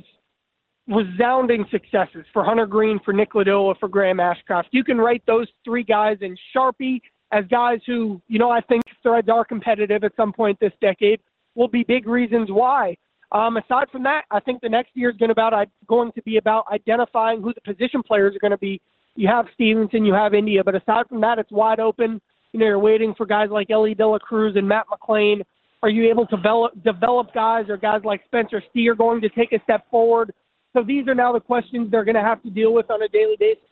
resounding 0.88 1.64
successes 1.70 2.24
for 2.32 2.44
Hunter 2.44 2.66
Greene, 2.66 3.00
for 3.04 3.12
Nick 3.12 3.32
Lodolo, 3.32 3.78
for 3.78 3.88
Graham 3.88 4.18
Ashcraft. 4.18 4.64
You 4.70 4.84
can 4.84 4.98
write 4.98 5.22
those 5.26 5.48
three 5.64 5.82
guys 5.82 6.18
in 6.20 6.36
Sharpie 6.54 7.00
as 7.32 7.44
guys 7.46 7.80
who, 7.86 8.20
you 8.28 8.38
know, 8.38 8.50
I 8.50 8.60
think 8.60 8.82
Reds 9.04 9.28
are 9.28 9.44
competitive 9.44 10.04
at 10.04 10.12
some 10.16 10.32
point 10.32 10.58
this 10.60 10.72
decade, 10.80 11.20
will 11.54 11.68
be 11.68 11.84
big 11.84 12.06
reasons 12.06 12.50
why. 12.50 12.96
Um, 13.32 13.56
aside 13.56 13.88
from 13.90 14.04
that, 14.04 14.24
I 14.30 14.40
think 14.40 14.60
the 14.60 14.68
next 14.68 14.90
year 14.94 15.10
is 15.10 15.16
going 15.16 15.30
about, 15.30 15.52
going 15.88 16.12
to 16.12 16.22
be 16.22 16.36
about 16.36 16.64
identifying 16.72 17.42
who 17.42 17.52
the 17.52 17.60
position 17.60 18.02
players 18.02 18.36
are 18.36 18.38
going 18.38 18.52
to 18.52 18.58
be. 18.58 18.80
You 19.16 19.28
have 19.28 19.46
Stephenson, 19.54 20.04
you 20.04 20.14
have 20.14 20.34
India, 20.34 20.62
but 20.62 20.74
aside 20.74 21.06
from 21.08 21.20
that, 21.22 21.38
it's 21.38 21.50
wide 21.50 21.80
open. 21.80 22.20
You 22.52 22.60
know, 22.60 22.66
you're 22.66 22.78
waiting 22.78 23.14
for 23.16 23.26
guys 23.26 23.48
like 23.50 23.70
Elly 23.70 23.94
De 23.94 24.06
La 24.06 24.18
Cruz 24.18 24.54
and 24.56 24.68
Matt 24.68 24.86
McLain. 24.88 25.42
Are 25.82 25.88
you 25.88 26.08
able 26.08 26.26
to 26.26 26.36
develop, 26.36 26.72
develop 26.84 27.32
guys 27.34 27.66
or 27.68 27.76
guys 27.76 28.02
like 28.04 28.22
Spencer 28.26 28.62
Steer 28.70 28.94
going 28.94 29.20
to 29.20 29.28
take 29.30 29.52
a 29.52 29.62
step 29.64 29.90
forward? 29.90 30.32
So 30.72 30.82
these 30.82 31.08
are 31.08 31.14
now 31.14 31.32
the 31.32 31.40
questions 31.40 31.90
they're 31.90 32.04
going 32.04 32.16
to 32.16 32.22
have 32.22 32.42
to 32.42 32.50
deal 32.50 32.72
with 32.72 32.90
on 32.90 33.02
a 33.02 33.08
daily 33.08 33.36
basis. 33.38 33.62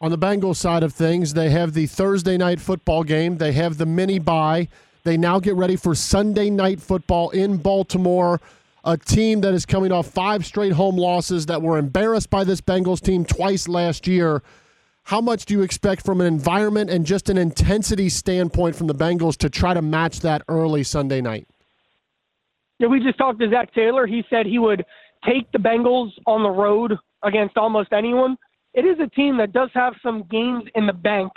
On 0.00 0.10
the 0.10 0.18
Bengals 0.18 0.56
side 0.56 0.82
of 0.82 0.92
things, 0.92 1.34
they 1.34 1.50
have 1.50 1.74
the 1.74 1.86
Thursday 1.86 2.36
night 2.36 2.60
football 2.60 3.04
game. 3.04 3.38
They 3.38 3.52
have 3.52 3.78
the 3.78 3.86
mini 3.86 4.18
bye. 4.18 4.68
They 5.04 5.16
now 5.16 5.40
get 5.40 5.56
ready 5.56 5.76
for 5.76 5.94
Sunday 5.94 6.48
night 6.48 6.80
football 6.80 7.30
in 7.30 7.56
Baltimore. 7.56 8.40
A 8.84 8.96
team 8.96 9.40
that 9.40 9.54
is 9.54 9.66
coming 9.66 9.92
off 9.92 10.08
five 10.08 10.46
straight 10.46 10.72
home 10.72 10.96
losses 10.96 11.46
that 11.46 11.62
were 11.62 11.78
embarrassed 11.78 12.30
by 12.30 12.44
this 12.44 12.60
Bengals 12.60 13.00
team 13.00 13.24
twice 13.24 13.68
last 13.68 14.06
year. 14.06 14.42
How 15.04 15.20
much 15.20 15.46
do 15.46 15.54
you 15.54 15.62
expect 15.62 16.04
from 16.04 16.20
an 16.20 16.26
environment 16.26 16.90
and 16.90 17.04
just 17.04 17.28
an 17.28 17.36
intensity 17.36 18.08
standpoint 18.08 18.76
from 18.76 18.86
the 18.86 18.94
Bengals 18.94 19.36
to 19.38 19.50
try 19.50 19.74
to 19.74 19.82
match 19.82 20.20
that 20.20 20.42
early 20.48 20.84
Sunday 20.84 21.20
night? 21.20 21.48
Yeah, 22.78 22.88
we 22.88 23.00
just 23.00 23.18
talked 23.18 23.40
to 23.40 23.50
Zac 23.50 23.74
Taylor. 23.74 24.06
He 24.06 24.24
said 24.30 24.46
he 24.46 24.58
would 24.58 24.84
take 25.24 25.50
the 25.52 25.58
Bengals 25.58 26.10
on 26.26 26.42
the 26.42 26.50
road 26.50 26.96
against 27.24 27.56
almost 27.56 27.92
anyone. 27.92 28.36
it 28.74 28.84
is 28.84 28.98
a 29.00 29.08
team 29.08 29.36
that 29.36 29.52
does 29.52 29.70
have 29.74 29.94
some 30.02 30.24
games 30.30 30.64
in 30.74 30.86
the 30.86 30.92
bank 30.92 31.32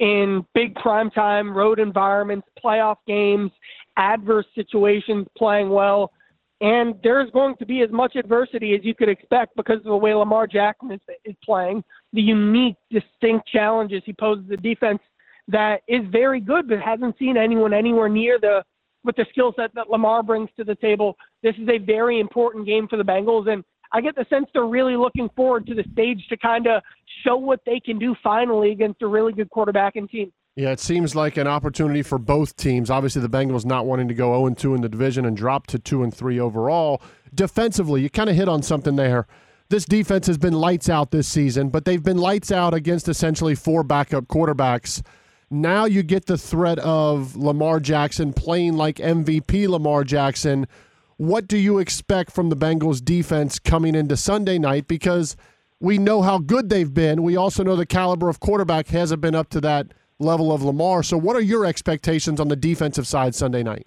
in 0.00 0.44
big 0.54 0.74
primetime 0.74 1.54
road 1.54 1.78
environments, 1.78 2.46
playoff 2.62 2.96
games, 3.06 3.50
adverse 3.96 4.46
situations, 4.54 5.26
playing 5.36 5.70
well. 5.70 6.12
And 6.60 6.94
there's 7.04 7.30
going 7.30 7.56
to 7.56 7.66
be 7.66 7.82
as 7.82 7.90
much 7.90 8.16
adversity 8.16 8.74
as 8.74 8.80
you 8.82 8.94
could 8.94 9.08
expect 9.08 9.54
because 9.54 9.78
of 9.78 9.84
the 9.84 9.96
way 9.96 10.12
Lamar 10.14 10.46
Jackson 10.46 10.90
is, 10.90 11.00
is 11.24 11.36
playing, 11.44 11.84
the 12.12 12.22
unique, 12.22 12.76
distinct 12.90 13.46
challenges 13.46 14.02
he 14.04 14.12
poses 14.12 14.44
the 14.48 14.56
defense 14.56 14.98
that 15.48 15.80
is 15.88 16.02
very 16.10 16.40
good, 16.40 16.68
but 16.68 16.80
hasn't 16.80 17.18
seen 17.18 17.36
anyone 17.36 17.72
anywhere 17.72 18.08
near 18.08 18.38
the 18.38 18.62
with 19.04 19.16
the 19.16 19.26
skill 19.30 19.54
set 19.56 19.74
that 19.74 19.88
Lamar 19.88 20.22
brings 20.22 20.50
to 20.56 20.64
the 20.64 20.74
table. 20.74 21.16
This 21.42 21.54
is 21.56 21.68
a 21.68 21.78
very 21.78 22.20
important 22.20 22.66
game 22.66 22.88
for 22.88 22.96
the 22.96 23.04
Bengals, 23.04 23.50
and 23.50 23.64
I 23.92 24.00
get 24.00 24.14
the 24.14 24.26
sense 24.28 24.46
they're 24.52 24.64
really 24.64 24.96
looking 24.96 25.28
forward 25.34 25.66
to 25.66 25.74
the 25.74 25.84
stage 25.92 26.26
to 26.28 26.36
kind 26.36 26.66
of 26.66 26.82
show 27.24 27.36
what 27.36 27.60
they 27.64 27.80
can 27.80 27.98
do 27.98 28.14
finally 28.22 28.70
against 28.72 29.02
a 29.02 29.06
really 29.06 29.32
good 29.32 29.50
quarterback 29.50 29.96
and 29.96 30.08
team. 30.08 30.32
Yeah, 30.56 30.72
it 30.72 30.80
seems 30.80 31.14
like 31.14 31.36
an 31.36 31.46
opportunity 31.46 32.02
for 32.02 32.18
both 32.18 32.56
teams. 32.56 32.90
Obviously, 32.90 33.22
the 33.22 33.28
Bengals 33.28 33.64
not 33.64 33.86
wanting 33.86 34.08
to 34.08 34.14
go 34.14 34.32
0 34.32 34.54
2 34.54 34.74
in 34.74 34.80
the 34.80 34.88
division 34.88 35.24
and 35.24 35.36
drop 35.36 35.68
to 35.68 35.78
2 35.78 36.02
and 36.02 36.12
3 36.12 36.40
overall. 36.40 37.00
Defensively, 37.32 38.02
you 38.02 38.10
kind 38.10 38.28
of 38.28 38.34
hit 38.34 38.48
on 38.48 38.62
something 38.62 38.96
there. 38.96 39.26
This 39.70 39.84
defense 39.84 40.26
has 40.26 40.38
been 40.38 40.54
lights 40.54 40.88
out 40.88 41.10
this 41.10 41.28
season, 41.28 41.68
but 41.68 41.84
they've 41.84 42.02
been 42.02 42.18
lights 42.18 42.50
out 42.50 42.74
against 42.74 43.08
essentially 43.08 43.54
four 43.54 43.84
backup 43.84 44.24
quarterbacks. 44.24 45.02
Now 45.50 45.84
you 45.84 46.02
get 46.02 46.26
the 46.26 46.38
threat 46.38 46.78
of 46.80 47.36
Lamar 47.36 47.78
Jackson 47.78 48.32
playing 48.32 48.76
like 48.76 48.96
MVP 48.96 49.68
Lamar 49.68 50.04
Jackson. 50.04 50.66
What 51.18 51.48
do 51.48 51.56
you 51.58 51.80
expect 51.80 52.30
from 52.30 52.48
the 52.48 52.56
Bengals 52.56 53.04
defense 53.04 53.58
coming 53.58 53.96
into 53.96 54.16
Sunday 54.16 54.56
night? 54.56 54.86
Because 54.86 55.36
we 55.80 55.98
know 55.98 56.22
how 56.22 56.38
good 56.38 56.68
they've 56.70 56.92
been. 56.94 57.24
We 57.24 57.36
also 57.36 57.64
know 57.64 57.74
the 57.74 57.86
caliber 57.86 58.28
of 58.28 58.38
quarterback 58.38 58.86
hasn't 58.86 59.20
been 59.20 59.34
up 59.34 59.50
to 59.50 59.60
that 59.62 59.88
level 60.20 60.52
of 60.52 60.62
Lamar. 60.62 61.02
So, 61.02 61.16
what 61.16 61.34
are 61.34 61.40
your 61.40 61.66
expectations 61.66 62.38
on 62.38 62.46
the 62.46 62.54
defensive 62.54 63.04
side 63.04 63.34
Sunday 63.34 63.64
night? 63.64 63.86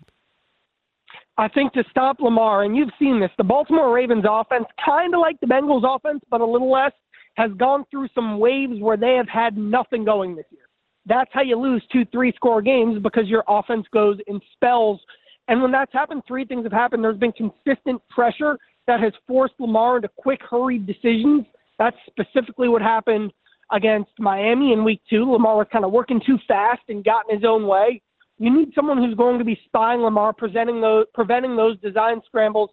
I 1.37 1.47
think 1.47 1.71
to 1.73 1.85
stop 1.89 2.19
Lamar, 2.19 2.63
and 2.63 2.75
you've 2.75 2.91
seen 2.99 3.21
this, 3.21 3.31
the 3.37 3.45
Baltimore 3.45 3.93
Ravens 3.93 4.25
offense, 4.29 4.65
kind 4.85 5.15
of 5.15 5.21
like 5.21 5.39
the 5.39 5.47
Bengals 5.47 5.83
offense, 5.85 6.21
but 6.29 6.41
a 6.41 6.45
little 6.45 6.69
less, 6.69 6.91
has 7.35 7.51
gone 7.53 7.85
through 7.89 8.09
some 8.13 8.39
waves 8.39 8.79
where 8.81 8.97
they 8.97 9.15
have 9.15 9.29
had 9.29 9.57
nothing 9.57 10.03
going 10.03 10.35
this 10.35 10.45
year. 10.51 10.63
That's 11.05 11.31
how 11.33 11.41
you 11.41 11.55
lose 11.55 11.81
two, 11.91 12.03
three 12.11 12.33
score 12.35 12.61
games 12.61 13.01
because 13.01 13.27
your 13.27 13.45
offense 13.47 13.87
goes 13.93 14.17
in 14.27 14.41
spells. 14.53 14.99
And 15.47 15.61
when 15.61 15.71
that's 15.71 15.91
happened, 15.93 16.23
three 16.27 16.45
things 16.45 16.63
have 16.63 16.71
happened. 16.71 17.03
There's 17.03 17.17
been 17.17 17.33
consistent 17.33 18.01
pressure 18.09 18.57
that 18.87 18.99
has 18.99 19.13
forced 19.27 19.55
Lamar 19.59 19.97
into 19.97 20.09
quick, 20.17 20.41
hurried 20.49 20.85
decisions. 20.85 21.45
That's 21.77 21.97
specifically 22.07 22.69
what 22.69 22.81
happened 22.81 23.31
against 23.71 24.11
Miami 24.19 24.73
in 24.73 24.83
week 24.83 25.01
two. 25.09 25.31
Lamar 25.31 25.57
was 25.57 25.67
kind 25.71 25.85
of 25.85 25.91
working 25.91 26.21
too 26.25 26.37
fast 26.47 26.81
and 26.89 27.03
got 27.03 27.25
in 27.29 27.37
his 27.37 27.45
own 27.45 27.67
way. 27.67 28.01
You 28.37 28.49
need 28.55 28.73
someone 28.73 28.97
who's 28.97 29.15
going 29.15 29.39
to 29.39 29.45
be 29.45 29.59
spying 29.65 30.01
Lamar, 30.01 30.33
presenting 30.33 30.81
those, 30.81 31.05
preventing 31.13 31.55
those 31.55 31.79
design 31.79 32.21
scrambles, 32.25 32.69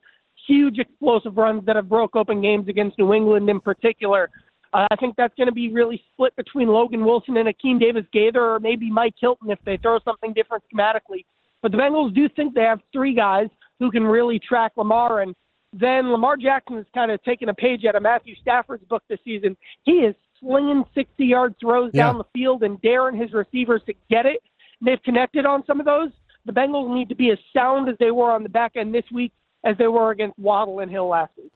huge 0.47 0.79
explosive 0.79 1.37
runs 1.37 1.65
that 1.67 1.77
have 1.77 1.89
broke 1.89 2.17
open 2.17 2.41
games 2.41 2.69
against 2.69 2.99
New 2.99 3.13
England 3.13 3.49
in 3.51 3.61
particular. 3.61 4.31
Uh, 4.73 4.87
I 4.91 4.97
think 4.97 5.15
that's 5.17 5.35
going 5.37 5.47
to 5.47 5.53
be 5.53 5.71
really 5.71 6.03
split 6.13 6.35
between 6.37 6.69
Logan 6.69 7.05
Wilson 7.05 7.37
and 7.37 7.49
Akeem 7.49 7.81
Davis 7.81 8.05
Gaither, 8.13 8.55
or 8.55 8.61
maybe 8.61 8.91
Mike 8.91 9.15
Hilton 9.21 9.51
if 9.51 9.59
they 9.65 9.77
throw 9.77 9.99
something 10.05 10.33
different 10.33 10.65
schematically. 10.73 11.25
But 11.63 11.73
the 11.73 11.79
Bengals 11.79 12.15
do 12.15 12.29
think 12.29 12.55
they 12.55 12.63
have 12.63 12.81
three 12.93 13.15
guys 13.15 13.49
who 13.81 13.91
can 13.91 14.05
really 14.05 14.39
track 14.39 14.73
Lamar. 14.77 15.21
And 15.23 15.35
then 15.73 16.11
Lamar 16.11 16.37
Jackson 16.37 16.77
has 16.77 16.87
kind 16.95 17.11
of 17.11 17.23
taken 17.25 17.49
a 17.49 17.55
page 17.55 17.85
out 17.85 17.95
of 17.95 18.03
Matthew 18.03 18.35
Stafford's 18.41 18.85
book 18.85 19.03
this 19.09 19.19
season. 19.25 19.57
He 19.85 19.93
is 20.01 20.15
slinging 20.41 20.85
60 20.95 21.25
yard 21.25 21.55
throws 21.61 21.91
Yeah. 21.93 22.05
down 22.07 22.19
the 22.19 22.25
field 22.33 22.63
and 22.63 22.81
daring 22.81 23.17
his 23.17 23.33
receivers 23.33 23.83
to 23.87 23.95
get 24.09 24.25
it. 24.27 24.43
They've 24.81 25.03
connected 25.03 25.45
on 25.47 25.65
some 25.67 25.81
of 25.81 25.87
those. 25.87 26.11
The 26.47 26.53
Bengals 26.53 26.95
need 26.95 27.09
to 27.09 27.15
be 27.17 27.31
as 27.31 27.39
sound 27.53 27.89
as 27.89 27.97
they 27.99 28.11
were 28.13 28.31
on 28.31 28.43
the 28.45 28.49
back 28.49 28.73
end 28.77 28.95
this 28.95 29.05
week 29.13 29.33
as 29.65 29.77
they 29.77 29.89
were 29.89 30.13
against 30.13 30.39
Waddle 30.39 30.79
and 30.79 30.91
Hill 30.91 31.09
last 31.09 31.33
week. 31.37 31.51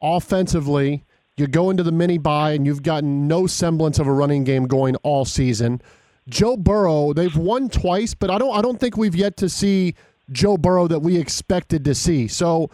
offensively, 0.00 1.04
you 1.36 1.46
go 1.46 1.70
into 1.70 1.82
the 1.82 1.92
mini 1.92 2.18
bye 2.18 2.52
and 2.52 2.64
you've 2.66 2.82
gotten 2.82 3.26
no 3.28 3.46
semblance 3.46 3.98
of 3.98 4.06
a 4.06 4.12
running 4.12 4.44
game 4.44 4.66
going 4.66 4.96
all 4.96 5.24
season. 5.24 5.80
Joe 6.28 6.56
Burrow, 6.56 7.12
they've 7.12 7.36
won 7.36 7.68
twice, 7.68 8.14
but 8.14 8.30
I 8.30 8.38
don't 8.38 8.56
I 8.56 8.62
don't 8.62 8.78
think 8.78 8.96
we've 8.96 9.14
yet 9.14 9.36
to 9.38 9.48
see 9.48 9.94
Joe 10.30 10.56
Burrow 10.56 10.86
that 10.88 11.00
we 11.00 11.16
expected 11.16 11.84
to 11.84 11.94
see. 11.94 12.28
So 12.28 12.70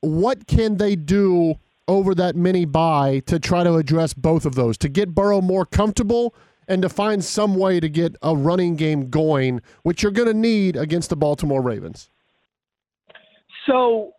what 0.00 0.46
can 0.46 0.76
they 0.76 0.96
do 0.96 1.56
over 1.86 2.14
that 2.14 2.36
mini 2.36 2.64
bye 2.64 3.20
to 3.26 3.38
try 3.38 3.64
to 3.64 3.74
address 3.74 4.12
both 4.12 4.44
of 4.44 4.54
those, 4.54 4.76
to 4.78 4.88
get 4.88 5.14
Burrow 5.14 5.40
more 5.40 5.64
comfortable 5.64 6.34
and 6.68 6.82
to 6.82 6.88
find 6.88 7.24
some 7.24 7.54
way 7.54 7.80
to 7.80 7.88
get 7.88 8.14
a 8.22 8.36
running 8.36 8.76
game 8.76 9.08
going, 9.08 9.62
which 9.82 10.02
you're 10.02 10.12
going 10.12 10.28
to 10.28 10.34
need 10.34 10.76
against 10.76 11.08
the 11.08 11.16
Baltimore 11.16 11.62
Ravens? 11.62 12.10
So 13.66 14.12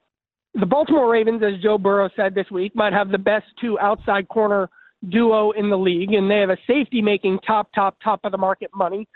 the 0.55 0.65
Baltimore 0.65 1.11
Ravens, 1.11 1.43
as 1.43 1.61
Joe 1.61 1.77
Burrow 1.77 2.09
said 2.15 2.33
this 2.33 2.49
week, 2.49 2.75
might 2.75 2.93
have 2.93 3.09
the 3.09 3.19
best 3.19 3.45
two 3.61 3.79
outside 3.79 4.27
corner 4.27 4.69
duo 5.07 5.51
in 5.51 5.69
the 5.69 5.77
league, 5.77 6.13
and 6.13 6.29
they 6.29 6.39
have 6.39 6.49
a 6.49 6.57
safety 6.67 7.01
making 7.01 7.39
top, 7.39 7.69
top, 7.73 7.95
top 8.03 8.19
of 8.23 8.31
the 8.31 8.37
market 8.37 8.69
money. 8.75 9.07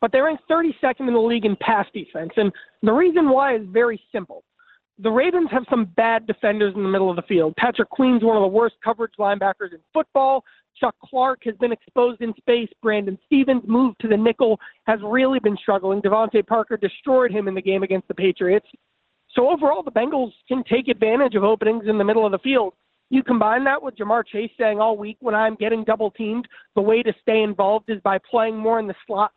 But 0.00 0.12
they're 0.12 0.24
ranked 0.24 0.44
32nd 0.50 1.00
in 1.00 1.12
the 1.12 1.18
league 1.18 1.44
in 1.44 1.56
pass 1.56 1.86
defense. 1.92 2.30
And 2.36 2.52
the 2.82 2.92
reason 2.92 3.28
why 3.28 3.56
is 3.56 3.62
very 3.66 4.00
simple. 4.12 4.44
The 5.00 5.10
Ravens 5.10 5.48
have 5.50 5.64
some 5.70 5.86
bad 5.96 6.26
defenders 6.26 6.74
in 6.74 6.82
the 6.82 6.88
middle 6.88 7.10
of 7.10 7.16
the 7.16 7.22
field. 7.22 7.54
Patrick 7.56 7.88
Queen's 7.90 8.24
one 8.24 8.36
of 8.36 8.42
the 8.42 8.48
worst 8.48 8.76
coverage 8.82 9.12
linebackers 9.18 9.72
in 9.72 9.78
football. 9.92 10.44
Chuck 10.78 10.94
Clark 11.04 11.40
has 11.44 11.56
been 11.56 11.72
exposed 11.72 12.20
in 12.20 12.32
space. 12.36 12.68
Brandon 12.82 13.18
Stephens 13.26 13.62
moved 13.66 14.00
to 14.00 14.08
the 14.08 14.16
nickel, 14.16 14.58
has 14.86 15.00
really 15.04 15.40
been 15.40 15.56
struggling. 15.56 16.00
DeVante 16.00 16.46
Parker 16.46 16.76
destroyed 16.76 17.30
him 17.32 17.48
in 17.48 17.54
the 17.54 17.62
game 17.62 17.82
against 17.82 18.08
the 18.08 18.14
Patriots. 18.14 18.66
So 19.34 19.50
overall, 19.50 19.82
the 19.82 19.92
Bengals 19.92 20.32
can 20.46 20.64
take 20.64 20.88
advantage 20.88 21.34
of 21.34 21.44
openings 21.44 21.84
in 21.88 21.98
the 21.98 22.04
middle 22.04 22.24
of 22.24 22.32
the 22.32 22.38
field. 22.38 22.74
You 23.10 23.22
combine 23.22 23.64
that 23.64 23.82
with 23.82 23.96
Ja'Marr 23.96 24.26
Chase 24.26 24.50
saying 24.58 24.80
all 24.80 24.96
week, 24.96 25.16
when 25.20 25.34
I'm 25.34 25.54
getting 25.54 25.84
double 25.84 26.10
teamed, 26.10 26.46
the 26.74 26.82
way 26.82 27.02
to 27.02 27.12
stay 27.22 27.42
involved 27.42 27.88
is 27.88 28.00
by 28.02 28.18
playing 28.30 28.56
more 28.56 28.78
in 28.78 28.86
the 28.86 28.94
slot. 29.06 29.32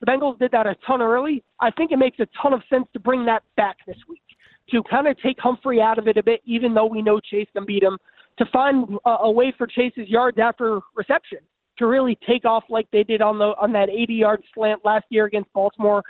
The 0.00 0.06
Bengals 0.06 0.38
did 0.38 0.50
that 0.50 0.66
a 0.66 0.74
ton 0.86 1.00
early. 1.00 1.44
I 1.60 1.70
think 1.70 1.92
it 1.92 1.98
makes 1.98 2.18
a 2.18 2.26
ton 2.40 2.52
of 2.52 2.62
sense 2.68 2.86
to 2.92 2.98
bring 2.98 3.24
that 3.26 3.44
back 3.56 3.76
this 3.86 3.98
week 4.08 4.22
to 4.70 4.82
kind 4.84 5.06
of 5.06 5.20
take 5.20 5.38
Humphrey 5.38 5.80
out 5.80 5.98
of 5.98 6.08
it 6.08 6.16
a 6.16 6.22
bit, 6.22 6.40
even 6.44 6.74
though 6.74 6.86
we 6.86 7.02
know 7.02 7.20
Chase 7.20 7.48
can 7.52 7.64
beat 7.64 7.82
him, 7.82 7.98
to 8.38 8.46
find 8.46 8.98
a, 9.04 9.10
a 9.10 9.30
way 9.30 9.52
for 9.56 9.66
Chase's 9.66 10.08
yards 10.08 10.38
after 10.38 10.80
reception 10.94 11.38
to 11.78 11.86
really 11.86 12.18
take 12.26 12.44
off 12.44 12.64
like 12.68 12.86
they 12.90 13.02
did 13.02 13.22
on 13.22 13.38
the 13.38 13.54
on 13.60 13.72
that 13.72 13.88
80-yard 13.88 14.42
slant 14.54 14.84
last 14.84 15.04
year 15.10 15.26
against 15.26 15.52
Baltimore. 15.52 16.02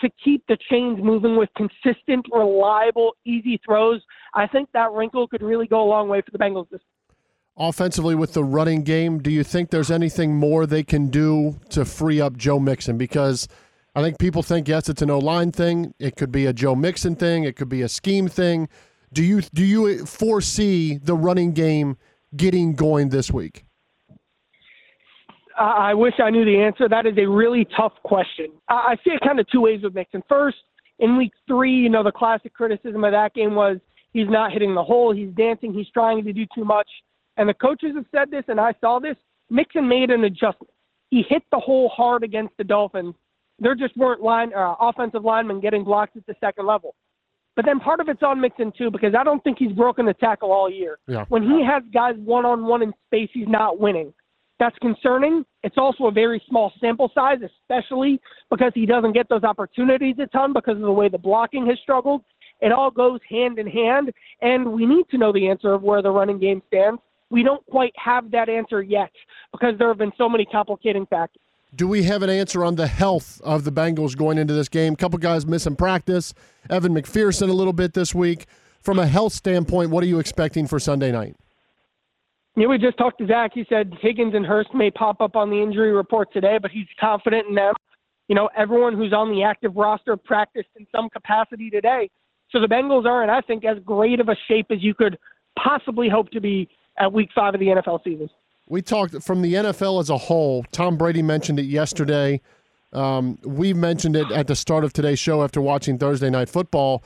To 0.00 0.08
keep 0.24 0.44
the 0.48 0.56
chains 0.70 0.98
moving 1.02 1.36
with 1.36 1.50
consistent, 1.56 2.26
reliable, 2.32 3.16
easy 3.26 3.60
throws, 3.64 4.00
I 4.34 4.46
think 4.46 4.70
that 4.72 4.92
wrinkle 4.92 5.28
could 5.28 5.42
really 5.42 5.66
go 5.66 5.82
a 5.82 5.88
long 5.88 6.08
way 6.08 6.22
for 6.22 6.30
the 6.30 6.38
Bengals 6.38 6.68
this 6.70 6.80
offensively 7.60 8.14
with 8.14 8.32
the 8.32 8.42
running 8.42 8.82
game, 8.82 9.18
do 9.18 9.30
you 9.30 9.44
think 9.44 9.70
there's 9.70 9.90
anything 9.90 10.34
more 10.34 10.66
they 10.66 10.82
can 10.82 11.08
do 11.08 11.60
to 11.68 11.84
free 11.84 12.20
up 12.20 12.36
Joe 12.36 12.58
Mixon? 12.58 12.96
Because 12.96 13.46
I 13.94 14.02
think 14.02 14.18
people 14.18 14.42
think 14.42 14.66
yes, 14.66 14.88
it's 14.88 15.02
an 15.02 15.10
O 15.10 15.18
line 15.18 15.52
thing. 15.52 15.94
It 15.98 16.16
could 16.16 16.32
be 16.32 16.46
a 16.46 16.52
Joe 16.52 16.74
Mixon 16.74 17.14
thing. 17.14 17.44
It 17.44 17.56
could 17.56 17.68
be 17.68 17.82
a 17.82 17.88
scheme 17.88 18.28
thing. 18.28 18.68
Do 19.12 19.22
you 19.22 19.42
do 19.42 19.64
you 19.64 20.06
foresee 20.06 20.96
the 20.96 21.14
running 21.14 21.52
game 21.52 21.96
getting 22.36 22.74
going 22.74 23.10
this 23.10 23.30
week? 23.30 23.64
I 25.58 25.90
I 25.90 25.94
wish 25.94 26.14
I 26.22 26.30
knew 26.30 26.44
the 26.44 26.60
answer. 26.60 26.88
That 26.88 27.06
is 27.06 27.14
a 27.18 27.26
really 27.26 27.66
tough 27.76 27.92
question. 28.04 28.46
I 28.68 28.74
I 28.92 28.96
see 29.04 29.10
it 29.10 29.20
kind 29.20 29.40
of 29.40 29.46
two 29.50 29.60
ways 29.60 29.82
with 29.82 29.94
Mixon. 29.94 30.22
First, 30.28 30.58
in 30.98 31.16
week 31.16 31.32
three, 31.46 31.74
you 31.74 31.88
know, 31.88 32.02
the 32.02 32.12
classic 32.12 32.54
criticism 32.54 33.04
of 33.04 33.12
that 33.12 33.34
game 33.34 33.54
was 33.54 33.78
he's 34.12 34.28
not 34.28 34.52
hitting 34.52 34.74
the 34.74 34.84
hole, 34.84 35.14
he's 35.14 35.32
dancing, 35.34 35.72
he's 35.72 35.88
trying 35.90 36.24
to 36.24 36.32
do 36.32 36.44
too 36.54 36.64
much. 36.64 36.88
And 37.36 37.48
the 37.48 37.54
coaches 37.54 37.92
have 37.96 38.06
said 38.12 38.30
this, 38.30 38.44
and 38.48 38.60
I 38.60 38.74
saw 38.80 38.98
this. 38.98 39.16
Mixon 39.48 39.88
made 39.88 40.10
an 40.10 40.24
adjustment. 40.24 40.70
He 41.10 41.24
hit 41.28 41.42
the 41.50 41.58
hole 41.58 41.88
hard 41.88 42.22
against 42.22 42.56
the 42.56 42.64
Dolphins. 42.64 43.14
There 43.58 43.74
just 43.74 43.96
weren't 43.96 44.22
line 44.22 44.52
uh, 44.54 44.74
offensive 44.80 45.24
linemen 45.24 45.60
getting 45.60 45.84
blocks 45.84 46.12
at 46.16 46.26
the 46.26 46.34
second 46.40 46.66
level. 46.66 46.94
But 47.56 47.64
then 47.64 47.80
part 47.80 48.00
of 48.00 48.08
it's 48.08 48.22
on 48.22 48.40
Mixon 48.40 48.72
too, 48.76 48.90
because 48.90 49.14
I 49.18 49.24
don't 49.24 49.42
think 49.42 49.58
he's 49.58 49.72
broken 49.72 50.06
the 50.06 50.14
tackle 50.14 50.52
all 50.52 50.70
year. 50.70 50.98
Yeah. 51.08 51.24
When 51.28 51.42
he 51.42 51.64
has 51.64 51.82
guys 51.92 52.14
one 52.16 52.46
on 52.46 52.64
one 52.64 52.82
in 52.82 52.92
space, 53.06 53.28
he's 53.32 53.48
not 53.48 53.80
winning. 53.80 54.12
That's 54.60 54.78
concerning. 54.78 55.44
It's 55.64 55.78
also 55.78 56.06
a 56.06 56.10
very 56.10 56.40
small 56.46 56.70
sample 56.80 57.10
size, 57.14 57.38
especially 57.42 58.20
because 58.50 58.72
he 58.74 58.84
doesn't 58.84 59.14
get 59.14 59.26
those 59.30 59.42
opportunities 59.42 60.16
a 60.18 60.26
ton 60.26 60.52
because 60.52 60.76
of 60.76 60.82
the 60.82 60.92
way 60.92 61.08
the 61.08 61.18
blocking 61.18 61.66
has 61.66 61.78
struggled. 61.82 62.22
It 62.60 62.70
all 62.70 62.90
goes 62.90 63.20
hand 63.26 63.58
in 63.58 63.66
hand, 63.66 64.12
and 64.42 64.72
we 64.72 64.84
need 64.84 65.08
to 65.12 65.18
know 65.18 65.32
the 65.32 65.48
answer 65.48 65.72
of 65.72 65.82
where 65.82 66.02
the 66.02 66.10
running 66.10 66.38
game 66.38 66.62
stands. 66.68 67.00
We 67.30 67.42
don't 67.42 67.64
quite 67.66 67.94
have 67.96 68.30
that 68.32 68.50
answer 68.50 68.82
yet 68.82 69.10
because 69.50 69.78
there 69.78 69.88
have 69.88 69.96
been 69.96 70.12
so 70.18 70.28
many 70.28 70.44
complicating 70.44 71.06
factors. 71.06 71.40
Do 71.74 71.88
we 71.88 72.02
have 72.02 72.22
an 72.22 72.28
answer 72.28 72.62
on 72.62 72.74
the 72.74 72.86
health 72.86 73.40
of 73.42 73.64
the 73.64 73.72
Bengals 73.72 74.14
going 74.14 74.36
into 74.36 74.52
this 74.52 74.68
game? 74.68 74.92
A 74.92 74.96
couple 74.96 75.18
guys 75.18 75.46
missing 75.46 75.76
practice. 75.76 76.34
Evan 76.68 76.94
McPherson 76.94 77.48
a 77.48 77.54
little 77.54 77.72
bit 77.72 77.94
this 77.94 78.14
week. 78.14 78.44
From 78.82 78.98
a 78.98 79.06
health 79.06 79.32
standpoint, 79.32 79.90
what 79.90 80.04
are 80.04 80.08
you 80.08 80.18
expecting 80.18 80.66
for 80.66 80.78
Sunday 80.78 81.12
night? 81.12 81.36
Yeah, 82.56 82.66
we 82.66 82.78
just 82.78 82.98
talked 82.98 83.18
to 83.18 83.26
Zac. 83.26 83.52
He 83.54 83.64
said 83.68 83.92
Higgins 84.00 84.34
and 84.34 84.44
Hurst 84.44 84.74
may 84.74 84.90
pop 84.90 85.20
up 85.20 85.36
on 85.36 85.50
the 85.50 85.62
injury 85.62 85.92
report 85.92 86.32
today, 86.32 86.58
but 86.60 86.70
he's 86.70 86.86
confident 86.98 87.48
in 87.48 87.54
them. 87.54 87.74
You 88.28 88.34
know, 88.34 88.48
everyone 88.56 88.94
who's 88.94 89.12
on 89.12 89.30
the 89.30 89.42
active 89.42 89.76
roster 89.76 90.16
practiced 90.16 90.68
in 90.78 90.86
some 90.94 91.08
capacity 91.10 91.70
today. 91.70 92.10
So 92.50 92.60
the 92.60 92.66
Bengals 92.66 93.06
are 93.06 93.22
in, 93.22 93.30
I 93.30 93.40
think, 93.40 93.64
as 93.64 93.78
great 93.84 94.20
of 94.20 94.28
a 94.28 94.36
shape 94.48 94.66
as 94.70 94.82
you 94.82 94.94
could 94.94 95.18
possibly 95.58 96.08
hope 96.08 96.30
to 96.30 96.40
be 96.40 96.68
at 96.98 97.12
week 97.12 97.30
five 97.34 97.54
of 97.54 97.60
the 97.60 97.66
NFL 97.66 98.02
season. 98.04 98.28
We 98.68 98.82
talked 98.82 99.22
from 99.22 99.42
the 99.42 99.54
NFL 99.54 100.00
as 100.00 100.10
a 100.10 100.18
whole. 100.18 100.64
Tom 100.70 100.96
Brady 100.96 101.22
mentioned 101.22 101.58
it 101.58 101.64
yesterday. 101.64 102.40
Um, 102.92 103.38
we 103.44 103.72
mentioned 103.72 104.16
it 104.16 104.30
at 104.30 104.46
the 104.46 104.56
start 104.56 104.84
of 104.84 104.92
today's 104.92 105.18
show 105.18 105.42
after 105.42 105.60
watching 105.60 105.98
Thursday 105.98 106.30
Night 106.30 106.48
Football. 106.48 107.02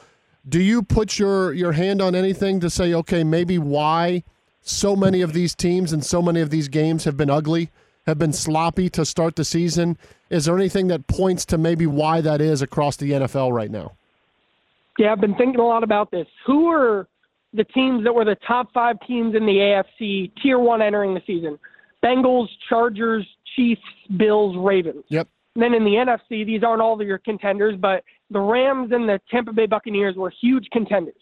Do 0.46 0.60
you 0.60 0.82
put 0.82 1.18
your, 1.18 1.52
your 1.52 1.72
hand 1.72 2.02
on 2.02 2.14
anything 2.14 2.60
to 2.60 2.68
say, 2.68 2.92
okay, 2.94 3.24
maybe 3.24 3.58
why 3.58 4.24
so 4.64 4.96
many 4.96 5.20
of 5.20 5.34
these 5.34 5.54
teams 5.54 5.92
and 5.92 6.04
so 6.04 6.20
many 6.22 6.40
of 6.40 6.50
these 6.50 6.68
games 6.68 7.04
have 7.04 7.16
been 7.16 7.30
ugly, 7.30 7.70
have 8.06 8.18
been 8.18 8.32
sloppy 8.32 8.88
to 8.90 9.04
start 9.04 9.36
the 9.36 9.44
season? 9.44 9.98
Is 10.30 10.46
there 10.46 10.56
anything 10.56 10.88
that 10.88 11.06
points 11.06 11.44
to 11.46 11.58
maybe 11.58 11.86
why 11.86 12.22
that 12.22 12.40
is 12.40 12.62
across 12.62 12.96
the 12.96 13.12
NFL 13.12 13.52
right 13.52 13.70
now? 13.70 13.92
Yeah, 14.98 15.12
I've 15.12 15.20
been 15.20 15.34
thinking 15.34 15.60
a 15.60 15.66
lot 15.66 15.84
about 15.84 16.10
this. 16.10 16.26
Who 16.46 16.70
are 16.70 17.06
the 17.52 17.64
teams 17.64 18.04
that 18.04 18.14
were 18.14 18.24
the 18.24 18.38
top 18.46 18.72
five 18.72 18.96
teams 19.06 19.34
in 19.34 19.44
the 19.44 19.52
AFC 19.52 20.32
tier 20.42 20.58
one 20.58 20.80
entering 20.80 21.14
the 21.14 21.22
season? 21.26 21.58
Bengals, 22.02 22.48
Chargers, 22.68 23.26
Chiefs, 23.54 23.82
Bills, 24.16 24.56
Ravens. 24.56 25.04
Yep. 25.08 25.28
And 25.54 25.62
then 25.62 25.74
in 25.74 25.84
the 25.84 25.92
NFC, 25.92 26.44
these 26.44 26.62
aren't 26.62 26.80
all 26.80 27.00
of 27.00 27.06
your 27.06 27.18
contenders, 27.18 27.76
but 27.78 28.02
the 28.30 28.40
Rams 28.40 28.92
and 28.92 29.08
the 29.08 29.20
Tampa 29.30 29.52
Bay 29.52 29.66
Buccaneers 29.66 30.16
were 30.16 30.32
huge 30.40 30.68
contenders. 30.72 31.14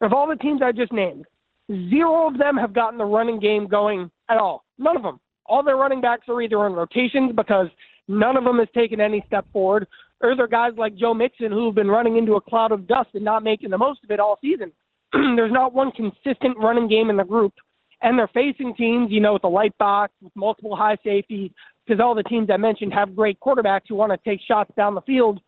Of 0.00 0.12
all 0.12 0.26
the 0.26 0.36
teams 0.36 0.62
I 0.62 0.72
just 0.72 0.92
named, 0.92 1.26
zero 1.70 2.26
of 2.26 2.38
them 2.38 2.56
have 2.56 2.72
gotten 2.72 2.98
the 2.98 3.04
running 3.04 3.38
game 3.38 3.66
going 3.66 4.10
at 4.28 4.38
all. 4.38 4.64
None 4.78 4.96
of 4.96 5.02
them. 5.02 5.20
All 5.46 5.62
their 5.62 5.76
running 5.76 6.00
backs 6.00 6.28
are 6.28 6.42
either 6.42 6.66
in 6.66 6.72
rotations 6.72 7.32
because 7.34 7.68
none 8.06 8.36
of 8.36 8.44
them 8.44 8.58
has 8.58 8.68
taken 8.74 9.00
any 9.00 9.22
step 9.26 9.46
forward, 9.52 9.86
or 10.20 10.36
they're 10.36 10.46
guys 10.46 10.72
like 10.76 10.96
Joe 10.96 11.14
Mixon 11.14 11.52
who 11.52 11.66
have 11.66 11.74
been 11.74 11.88
running 11.88 12.16
into 12.16 12.34
a 12.34 12.40
cloud 12.40 12.72
of 12.72 12.86
dust 12.86 13.10
and 13.14 13.24
not 13.24 13.42
making 13.42 13.70
the 13.70 13.78
most 13.78 14.04
of 14.04 14.10
it 14.10 14.20
all 14.20 14.38
season. 14.40 14.72
There's 15.12 15.52
not 15.52 15.72
one 15.72 15.92
consistent 15.92 16.58
running 16.58 16.88
game 16.88 17.10
in 17.10 17.16
the 17.16 17.24
group. 17.24 17.54
And 18.00 18.16
they're 18.16 18.28
facing 18.28 18.74
teams, 18.76 19.10
you 19.10 19.20
know, 19.20 19.32
with 19.32 19.44
a 19.44 19.48
light 19.48 19.76
box, 19.78 20.12
with 20.22 20.34
multiple 20.36 20.76
high 20.76 20.96
safeties, 21.02 21.50
because 21.84 22.00
all 22.00 22.14
the 22.14 22.22
teams 22.22 22.48
I 22.48 22.56
mentioned 22.56 22.92
have 22.92 23.16
great 23.16 23.40
quarterbacks 23.40 23.82
who 23.88 23.96
want 23.96 24.12
to 24.12 24.18
take 24.28 24.40
shots 24.46 24.70
down 24.76 24.94
the 24.94 25.00
field. 25.00 25.40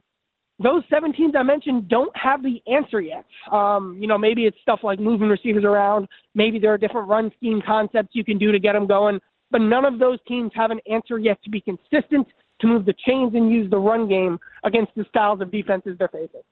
Those 0.62 0.82
seven 0.90 1.14
teams 1.14 1.34
I 1.36 1.42
mentioned 1.42 1.88
don't 1.88 2.14
have 2.14 2.42
the 2.42 2.62
answer 2.70 3.00
yet. 3.00 3.24
Um, 3.50 3.96
you 3.98 4.06
know, 4.06 4.18
maybe 4.18 4.44
it's 4.44 4.58
stuff 4.60 4.80
like 4.82 5.00
moving 5.00 5.28
receivers 5.28 5.64
around. 5.64 6.06
Maybe 6.34 6.58
there 6.58 6.72
are 6.72 6.78
different 6.78 7.08
run 7.08 7.32
scheme 7.38 7.62
concepts 7.66 8.10
you 8.12 8.24
can 8.24 8.36
do 8.36 8.52
to 8.52 8.58
get 8.58 8.74
them 8.74 8.86
going. 8.86 9.20
But 9.50 9.62
none 9.62 9.86
of 9.86 9.98
those 9.98 10.18
teams 10.28 10.52
have 10.54 10.70
an 10.70 10.78
answer 10.90 11.18
yet 11.18 11.42
to 11.44 11.50
be 11.50 11.62
consistent, 11.62 12.28
to 12.60 12.66
move 12.66 12.84
the 12.84 12.94
chains 13.06 13.34
and 13.34 13.50
use 13.50 13.70
the 13.70 13.78
run 13.78 14.06
game 14.06 14.38
against 14.62 14.92
the 14.96 15.04
styles 15.08 15.40
of 15.40 15.50
defenses 15.50 15.96
they're 15.98 16.08
facing. 16.08 16.42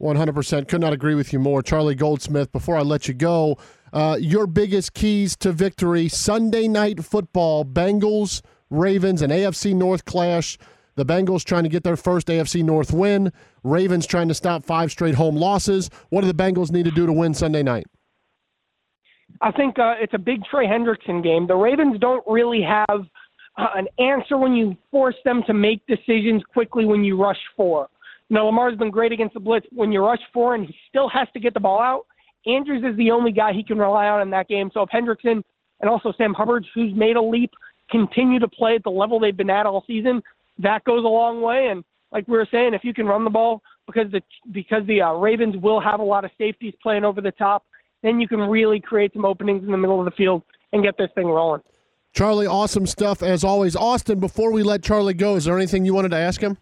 100%. 0.00 0.68
Could 0.68 0.80
not 0.80 0.92
agree 0.92 1.14
with 1.14 1.32
you 1.32 1.38
more. 1.40 1.60
Charlie 1.60 1.94
Goldsmith, 1.94 2.52
before 2.52 2.76
I 2.76 2.82
let 2.82 3.08
you 3.08 3.14
go, 3.14 3.58
uh, 3.92 4.16
your 4.20 4.46
biggest 4.46 4.94
keys 4.94 5.36
to 5.38 5.52
victory 5.52 6.08
Sunday 6.08 6.68
night 6.68 7.02
football, 7.02 7.64
Bengals, 7.64 8.42
Ravens, 8.70 9.22
and 9.22 9.32
AFC 9.32 9.74
North 9.74 10.04
clash. 10.04 10.58
The 10.96 11.04
Bengals 11.04 11.44
trying 11.44 11.64
to 11.64 11.68
get 11.68 11.84
their 11.84 11.96
first 11.96 12.26
AFC 12.28 12.64
North 12.64 12.92
win. 12.92 13.32
Ravens 13.62 14.06
trying 14.06 14.28
to 14.28 14.34
stop 14.34 14.64
five 14.64 14.90
straight 14.90 15.14
home 15.14 15.36
losses. 15.36 15.90
What 16.08 16.22
do 16.22 16.26
the 16.26 16.34
Bengals 16.34 16.72
need 16.72 16.86
to 16.86 16.90
do 16.90 17.06
to 17.06 17.12
win 17.12 17.34
Sunday 17.34 17.62
night? 17.62 17.86
I 19.42 19.52
think 19.52 19.78
uh, 19.78 19.94
it's 20.00 20.14
a 20.14 20.18
big 20.18 20.42
Trey 20.50 20.66
Hendrickson 20.66 21.22
game. 21.22 21.46
The 21.46 21.54
Ravens 21.54 22.00
don't 22.00 22.24
really 22.26 22.62
have 22.62 23.04
uh, 23.58 23.68
an 23.74 23.86
answer 23.98 24.38
when 24.38 24.54
you 24.54 24.74
force 24.90 25.16
them 25.24 25.42
to 25.46 25.52
make 25.52 25.82
decisions 25.86 26.42
quickly 26.52 26.86
when 26.86 27.04
you 27.04 27.20
rush 27.20 27.40
four. 27.56 27.88
Know, 28.30 28.46
Lamar's 28.46 28.78
been 28.78 28.90
great 28.90 29.12
against 29.12 29.34
the 29.34 29.40
blitz 29.40 29.66
when 29.72 29.92
you 29.92 30.04
rush 30.04 30.20
four, 30.32 30.54
and 30.54 30.66
he 30.66 30.74
still 30.88 31.08
has 31.10 31.28
to 31.34 31.40
get 31.40 31.54
the 31.54 31.60
ball 31.60 31.80
out. 31.80 32.06
Andrews 32.46 32.82
is 32.84 32.96
the 32.96 33.10
only 33.10 33.32
guy 33.32 33.52
he 33.52 33.62
can 33.62 33.78
rely 33.78 34.06
on 34.06 34.22
in 34.22 34.30
that 34.30 34.48
game. 34.48 34.70
So 34.72 34.82
if 34.82 34.88
Hendrickson 34.88 35.42
and 35.80 35.90
also 35.90 36.12
Sam 36.16 36.32
Hubbard, 36.32 36.66
who's 36.74 36.94
made 36.94 37.16
a 37.16 37.22
leap, 37.22 37.50
continue 37.90 38.38
to 38.38 38.48
play 38.48 38.74
at 38.74 38.82
the 38.82 38.90
level 38.90 39.20
they've 39.20 39.36
been 39.36 39.50
at 39.50 39.66
all 39.66 39.84
season, 39.86 40.22
that 40.58 40.84
goes 40.84 41.04
a 41.04 41.08
long 41.08 41.40
way. 41.40 41.68
And 41.68 41.84
like 42.12 42.26
we 42.28 42.36
were 42.36 42.48
saying, 42.50 42.74
if 42.74 42.84
you 42.84 42.94
can 42.94 43.06
run 43.06 43.24
the 43.24 43.30
ball 43.30 43.62
because 43.86 44.10
the 44.10 44.22
because 44.52 44.86
the 44.86 45.02
uh, 45.02 45.12
Ravens 45.12 45.56
will 45.56 45.80
have 45.80 46.00
a 46.00 46.04
lot 46.04 46.24
of 46.24 46.30
safeties 46.38 46.74
playing 46.82 47.04
over 47.04 47.20
the 47.20 47.32
top, 47.32 47.64
then 48.02 48.20
you 48.20 48.28
can 48.28 48.40
really 48.40 48.80
create 48.80 49.12
some 49.12 49.24
openings 49.24 49.64
in 49.64 49.70
the 49.70 49.78
middle 49.78 49.98
of 49.98 50.04
the 50.04 50.10
field 50.12 50.42
and 50.72 50.82
get 50.82 50.96
this 50.98 51.10
thing 51.14 51.26
rolling. 51.26 51.62
Charlie, 52.12 52.46
awesome 52.46 52.86
stuff 52.86 53.22
as 53.22 53.44
always. 53.44 53.76
Austin, 53.76 54.20
before 54.20 54.50
we 54.50 54.62
let 54.62 54.82
Charlie 54.82 55.14
go, 55.14 55.36
is 55.36 55.44
there 55.44 55.56
anything 55.56 55.84
you 55.84 55.94
wanted 55.94 56.10
to 56.10 56.16
ask 56.16 56.40
him? 56.40 56.56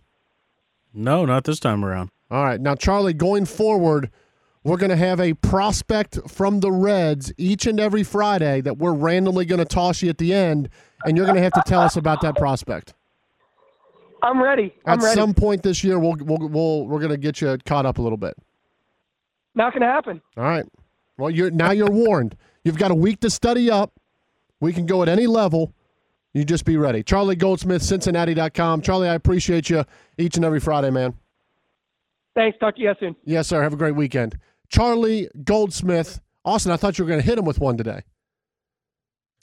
No, 0.92 1.24
not 1.24 1.44
this 1.44 1.60
time 1.60 1.84
around. 1.84 2.10
All 2.30 2.44
right. 2.44 2.60
Now, 2.60 2.74
Charlie, 2.74 3.12
going 3.12 3.44
forward, 3.44 4.10
we're 4.64 4.76
going 4.76 4.90
to 4.90 4.96
have 4.96 5.20
a 5.20 5.34
prospect 5.34 6.18
from 6.28 6.60
the 6.60 6.72
Reds 6.72 7.32
each 7.36 7.66
and 7.66 7.78
every 7.78 8.02
Friday 8.02 8.62
that 8.62 8.78
we're 8.78 8.94
randomly 8.94 9.44
going 9.44 9.60
to 9.60 9.64
toss 9.64 10.02
you 10.02 10.08
at 10.08 10.18
the 10.18 10.32
end, 10.32 10.68
and 11.04 11.16
you're 11.16 11.26
going 11.26 11.36
to 11.36 11.42
have 11.42 11.52
to 11.52 11.62
tell 11.66 11.82
us 11.82 11.96
about 11.96 12.20
that 12.22 12.34
prospect. 12.36 12.94
I'm 14.24 14.42
ready. 14.42 14.74
I'm 14.86 14.98
At 14.98 15.04
ready. 15.04 15.20
some 15.20 15.34
point 15.34 15.62
this 15.62 15.84
year, 15.84 15.98
we'll, 15.98 16.16
we'll, 16.18 16.48
we'll 16.48 16.86
we're 16.86 16.98
going 16.98 17.10
to 17.10 17.18
get 17.18 17.40
you 17.40 17.56
caught 17.66 17.84
up 17.84 17.98
a 17.98 18.02
little 18.02 18.16
bit. 18.16 18.34
Not 19.54 19.72
going 19.72 19.82
to 19.82 19.86
happen. 19.86 20.20
All 20.36 20.44
right. 20.44 20.64
Well, 21.18 21.30
you're 21.30 21.50
now 21.50 21.70
you're 21.70 21.90
warned. 21.90 22.36
You've 22.64 22.78
got 22.78 22.90
a 22.90 22.94
week 22.94 23.20
to 23.20 23.30
study 23.30 23.70
up. 23.70 23.92
We 24.60 24.72
can 24.72 24.86
go 24.86 25.02
at 25.02 25.08
any 25.08 25.26
level. 25.26 25.74
You 26.32 26.44
just 26.44 26.64
be 26.64 26.76
ready. 26.76 27.02
Charlie 27.02 27.36
Goldsmith, 27.36 27.82
Cincinnati.com. 27.82 28.80
Charlie, 28.80 29.08
I 29.08 29.14
appreciate 29.14 29.70
you 29.70 29.84
each 30.18 30.36
and 30.36 30.44
every 30.44 30.58
Friday, 30.58 30.90
man. 30.90 31.14
Thanks. 32.34 32.58
Talk 32.58 32.74
to 32.76 32.82
you 32.82 32.92
soon. 32.98 33.14
Yes, 33.24 33.46
sir. 33.46 33.62
Have 33.62 33.74
a 33.74 33.76
great 33.76 33.94
weekend. 33.94 34.38
Charlie 34.68 35.28
Goldsmith. 35.44 36.20
Austin, 36.44 36.72
I 36.72 36.76
thought 36.76 36.98
you 36.98 37.04
were 37.04 37.08
going 37.08 37.20
to 37.20 37.26
hit 37.26 37.38
him 37.38 37.44
with 37.44 37.60
one 37.60 37.76
today. 37.76 38.02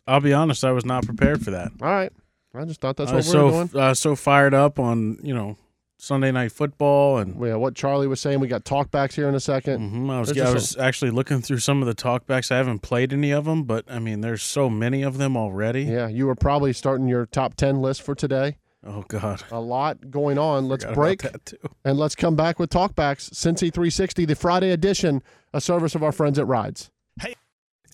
I'll 0.07 0.19
be 0.19 0.34
honest, 0.34 0.65
I 0.65 0.71
was 0.71 0.86
not 0.86 1.05
prepared 1.05 1.43
for 1.43 1.51
that. 1.51 1.71
All 1.82 1.88
right. 1.88 2.11
I 2.54 2.66
just 2.66 2.82
thought 2.82 2.97
that's 2.97 3.12
I 3.12 3.16
what 3.16 3.18
was 3.18 3.34
we 3.34 3.41
were 3.41 3.52
so 3.52 3.68
doing. 3.68 3.84
uh, 3.84 3.93
so 3.93 4.16
fired 4.16 4.54
up 4.54 4.80
on 4.80 5.18
you 5.24 5.34
know 5.34 5.58
Sunday 5.97 6.32
night 6.32 6.52
football 6.52 7.18
and 7.20 7.39
yeah, 7.45 7.56
what 7.56 7.76
Charlie 7.76 8.08
was 8.08 8.20
saying. 8.20 8.39
We 8.39 8.47
got 8.47 8.64
talkbacks 8.66 9.14
here 9.14 9.30
in 9.30 9.36
a 9.36 9.39
2nd 9.39 9.78
Mm-hmm. 9.78 10.10
I 10.10 10.20
was 10.20 10.38
I 10.38 10.52
was 10.54 10.76
actually 10.78 11.12
looking 11.12 11.41
through 11.41 11.60
some 11.60 11.82
of 11.82 11.88
the 11.88 11.95
talkbacks. 11.95 12.52
I 12.52 12.58
haven't 12.58 12.80
played 12.80 13.14
any 13.14 13.32
of 13.32 13.45
them, 13.45 13.64
but 13.64 13.86
I 13.89 13.99
mean, 13.99 14.22
there's 14.22 14.41
so 14.43 14.70
many 14.70 15.04
of 15.04 15.18
them 15.18 15.38
already. 15.38 15.84
Yeah, 15.84 16.08
you 16.08 16.26
were 16.26 16.36
probably 16.36 16.74
starting 16.74 17.08
your 17.08 17.26
top 17.26 17.56
10 17.56 17.82
list 17.82 18.02
for 18.02 18.16
today. 18.16 18.58
Oh 18.84 19.04
God, 19.08 19.43
a 19.52 19.60
lot 19.60 20.10
going 20.10 20.39
on. 20.39 20.68
Let's 20.68 20.84
Forgot 20.84 20.95
break 20.95 21.22
that, 21.22 21.45
too. 21.45 21.58
and 21.86 21.99
let's 21.99 22.16
come 22.16 22.36
back 22.36 22.58
with 22.58 22.72
talkbacks. 22.72 23.30
Cincy 23.30 23.72
360, 23.72 24.26
the 24.26 24.34
Friday 24.36 24.72
edition, 24.72 25.22
a 25.54 25.62
service 25.62 25.93
of 25.93 26.02
our 26.02 26.12
friends 26.12 26.39
at 26.39 26.47
Wridz. 26.47 26.89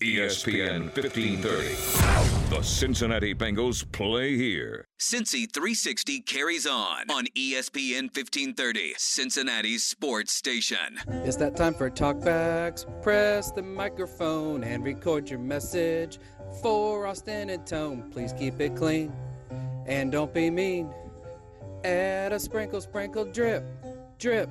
ESPN 0.00 0.94
1530. 0.96 2.54
The 2.54 2.62
Cincinnati 2.62 3.34
Bengals 3.34 3.84
play 3.90 4.36
here. 4.36 4.84
Cincy 5.00 5.52
360 5.52 6.20
carries 6.20 6.66
on 6.66 7.10
on 7.10 7.26
ESPN 7.36 8.04
1530, 8.04 8.94
Cincinnati's 8.96 9.84
sports 9.84 10.32
station. 10.32 11.00
It's 11.08 11.36
that 11.38 11.56
time 11.56 11.74
for 11.74 11.90
talkbacks. 11.90 12.86
Press 13.02 13.50
the 13.50 13.62
microphone 13.62 14.62
and 14.62 14.84
record 14.84 15.28
your 15.28 15.40
message. 15.40 16.20
For 16.62 17.06
Austin 17.06 17.50
and 17.50 17.66
Tone, 17.66 18.08
please 18.12 18.32
keep 18.32 18.60
it 18.60 18.76
clean. 18.76 19.12
And 19.86 20.12
don't 20.12 20.32
be 20.32 20.48
mean. 20.48 20.92
Add 21.84 22.32
a 22.32 22.38
sprinkle, 22.38 22.80
sprinkle, 22.80 23.24
drip, 23.24 23.64
drip. 24.18 24.48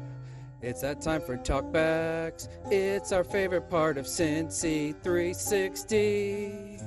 It's 0.60 0.82
that 0.82 1.02
time 1.02 1.22
for 1.22 1.38
talkbacks. 1.38 2.48
It's 2.72 3.12
our 3.12 3.24
favorite 3.24 3.70
part 3.70 4.00
of 4.00 4.06
Cincy 4.06 4.96
360. 5.04 6.80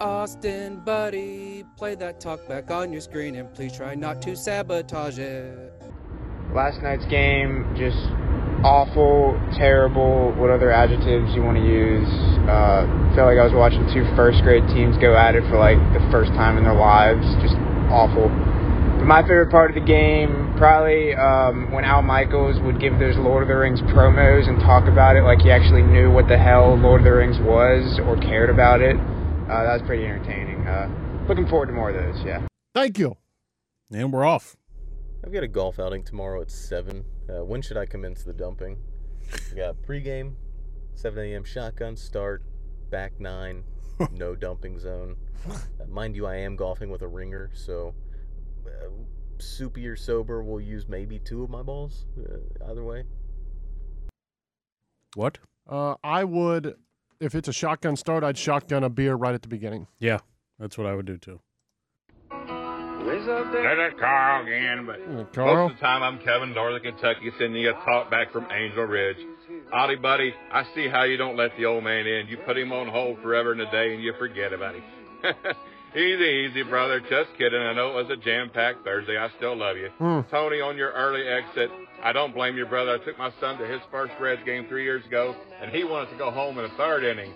Austin, 0.00 0.80
buddy, 0.80 1.64
play 1.76 1.94
that 1.94 2.20
talkback 2.20 2.70
on 2.70 2.92
your 2.92 3.02
screen 3.02 3.36
and 3.36 3.52
please 3.52 3.76
try 3.76 3.94
not 3.94 4.22
to 4.22 4.34
sabotage 4.34 5.18
it. 5.18 5.74
Last 6.54 6.80
night's 6.80 7.04
game, 7.06 7.68
just 7.76 8.00
awful, 8.64 9.38
terrible, 9.52 10.32
what 10.32 10.48
other 10.48 10.72
adjectives 10.72 11.34
you 11.34 11.42
want 11.42 11.58
to 11.58 11.64
use. 11.64 12.08
Uh, 12.48 12.88
felt 13.14 13.28
like 13.28 13.36
I 13.36 13.44
was 13.44 13.52
watching 13.52 13.84
two 13.92 14.08
first 14.16 14.40
grade 14.40 14.64
teams 14.72 14.96
go 14.96 15.14
at 15.14 15.34
it 15.34 15.44
for 15.50 15.58
like 15.58 15.76
the 15.92 16.00
first 16.10 16.32
time 16.32 16.56
in 16.56 16.64
their 16.64 16.72
lives. 16.72 17.24
Just 17.44 17.56
awful. 17.92 18.32
But 18.96 19.04
my 19.04 19.20
favorite 19.20 19.50
part 19.50 19.68
of 19.68 19.74
the 19.76 19.84
game, 19.84 20.45
probably 20.56 21.14
um, 21.14 21.70
when 21.72 21.84
Al 21.84 22.02
Michaels 22.02 22.60
would 22.60 22.80
give 22.80 22.98
those 22.98 23.16
Lord 23.16 23.42
of 23.42 23.48
the 23.48 23.56
Rings 23.56 23.80
promos 23.82 24.48
and 24.48 24.58
talk 24.60 24.88
about 24.88 25.16
it 25.16 25.22
like 25.22 25.40
he 25.40 25.50
actually 25.50 25.82
knew 25.82 26.10
what 26.10 26.28
the 26.28 26.38
hell 26.38 26.76
Lord 26.76 27.00
of 27.00 27.04
the 27.04 27.12
Rings 27.12 27.38
was 27.40 28.00
or 28.06 28.16
cared 28.16 28.50
about 28.50 28.80
it. 28.80 28.96
Uh, 28.96 29.62
that 29.62 29.80
was 29.80 29.82
pretty 29.86 30.04
entertaining. 30.04 30.66
Uh, 30.66 30.88
looking 31.28 31.46
forward 31.46 31.66
to 31.66 31.72
more 31.72 31.90
of 31.90 31.96
those, 31.96 32.24
yeah. 32.24 32.46
Thank 32.74 32.98
you. 32.98 33.16
And 33.90 34.12
we're 34.12 34.24
off. 34.24 34.56
I've 35.24 35.32
got 35.32 35.42
a 35.42 35.48
golf 35.48 35.78
outing 35.78 36.04
tomorrow 36.04 36.40
at 36.42 36.50
7. 36.50 37.04
Uh, 37.28 37.44
when 37.44 37.62
should 37.62 37.76
I 37.76 37.86
commence 37.86 38.22
the 38.22 38.32
dumping? 38.32 38.78
We 39.50 39.58
got 39.58 39.76
pregame, 39.82 40.34
7 40.94 41.18
a.m. 41.24 41.44
shotgun 41.44 41.96
start, 41.96 42.42
back 42.90 43.18
9, 43.20 43.64
no 44.12 44.34
dumping 44.34 44.78
zone. 44.78 45.16
Uh, 45.46 45.86
mind 45.88 46.16
you, 46.16 46.26
I 46.26 46.36
am 46.36 46.56
golfing 46.56 46.90
with 46.90 47.02
a 47.02 47.06
ringer, 47.06 47.50
so 47.54 47.94
uh, 48.66 48.88
soupy 49.42 49.86
or 49.86 49.96
sober, 49.96 50.42
we'll 50.42 50.60
use 50.60 50.88
maybe 50.88 51.18
two 51.18 51.42
of 51.42 51.50
my 51.50 51.62
balls. 51.62 52.04
Uh, 52.18 52.70
either 52.70 52.84
way. 52.84 53.04
What? 55.14 55.38
Uh, 55.68 55.94
I 56.04 56.24
would, 56.24 56.74
if 57.20 57.34
it's 57.34 57.48
a 57.48 57.52
shotgun 57.52 57.96
start, 57.96 58.22
I'd 58.22 58.38
shotgun 58.38 58.84
a 58.84 58.90
beer 58.90 59.14
right 59.14 59.34
at 59.34 59.42
the 59.42 59.48
beginning. 59.48 59.86
Yeah, 59.98 60.18
that's 60.58 60.76
what 60.76 60.86
I 60.86 60.94
would 60.94 61.06
do 61.06 61.16
too. 61.16 61.40
That 63.26 63.88
is 63.92 63.98
Carl 63.98 64.46
again, 64.46 64.86
but 64.86 65.32
Carl? 65.32 65.68
most 65.68 65.72
of 65.72 65.78
the 65.78 65.80
time 65.80 66.02
I'm 66.02 66.18
Kevin, 66.18 66.52
Northern 66.52 66.82
Kentucky, 66.82 67.30
sending 67.38 67.62
you 67.62 67.70
a 67.70 67.84
talk 67.84 68.10
back 68.10 68.32
from 68.32 68.46
Angel 68.50 68.84
Ridge. 68.84 69.16
Ollie, 69.72 69.96
buddy, 69.96 70.34
I 70.52 70.64
see 70.74 70.88
how 70.88 71.04
you 71.04 71.16
don't 71.16 71.36
let 71.36 71.56
the 71.56 71.64
old 71.64 71.84
man 71.84 72.06
in. 72.06 72.28
You 72.28 72.36
put 72.36 72.58
him 72.58 72.72
on 72.72 72.88
hold 72.88 73.20
forever 73.22 73.52
and 73.52 73.60
a 73.60 73.70
day, 73.70 73.94
and 73.94 74.02
you 74.02 74.12
forget 74.18 74.52
about 74.52 74.74
him. 74.74 74.82
easy, 75.96 76.48
easy, 76.50 76.62
brother. 76.62 77.00
Just 77.00 77.30
kidding. 77.38 77.60
I 77.60 77.72
know 77.74 77.90
it 77.98 78.08
was 78.08 78.10
a 78.10 78.16
jam-packed 78.16 78.84
Thursday. 78.84 79.16
I 79.16 79.28
still 79.36 79.56
love 79.56 79.76
you. 79.76 79.88
Hmm. 79.98 80.20
Tony, 80.30 80.60
on 80.60 80.76
your 80.76 80.92
early 80.92 81.26
exit, 81.26 81.70
I 82.02 82.12
don't 82.12 82.34
blame 82.34 82.56
your 82.56 82.66
brother. 82.66 82.98
I 83.00 83.04
took 83.04 83.18
my 83.18 83.32
son 83.40 83.58
to 83.58 83.66
his 83.66 83.80
first 83.90 84.12
Reds 84.20 84.42
game 84.44 84.66
three 84.68 84.84
years 84.84 85.04
ago, 85.06 85.34
and 85.60 85.70
he 85.70 85.84
wanted 85.84 86.10
to 86.10 86.18
go 86.18 86.30
home 86.30 86.58
in 86.58 86.64
the 86.64 86.76
third 86.76 87.04
inning. 87.04 87.32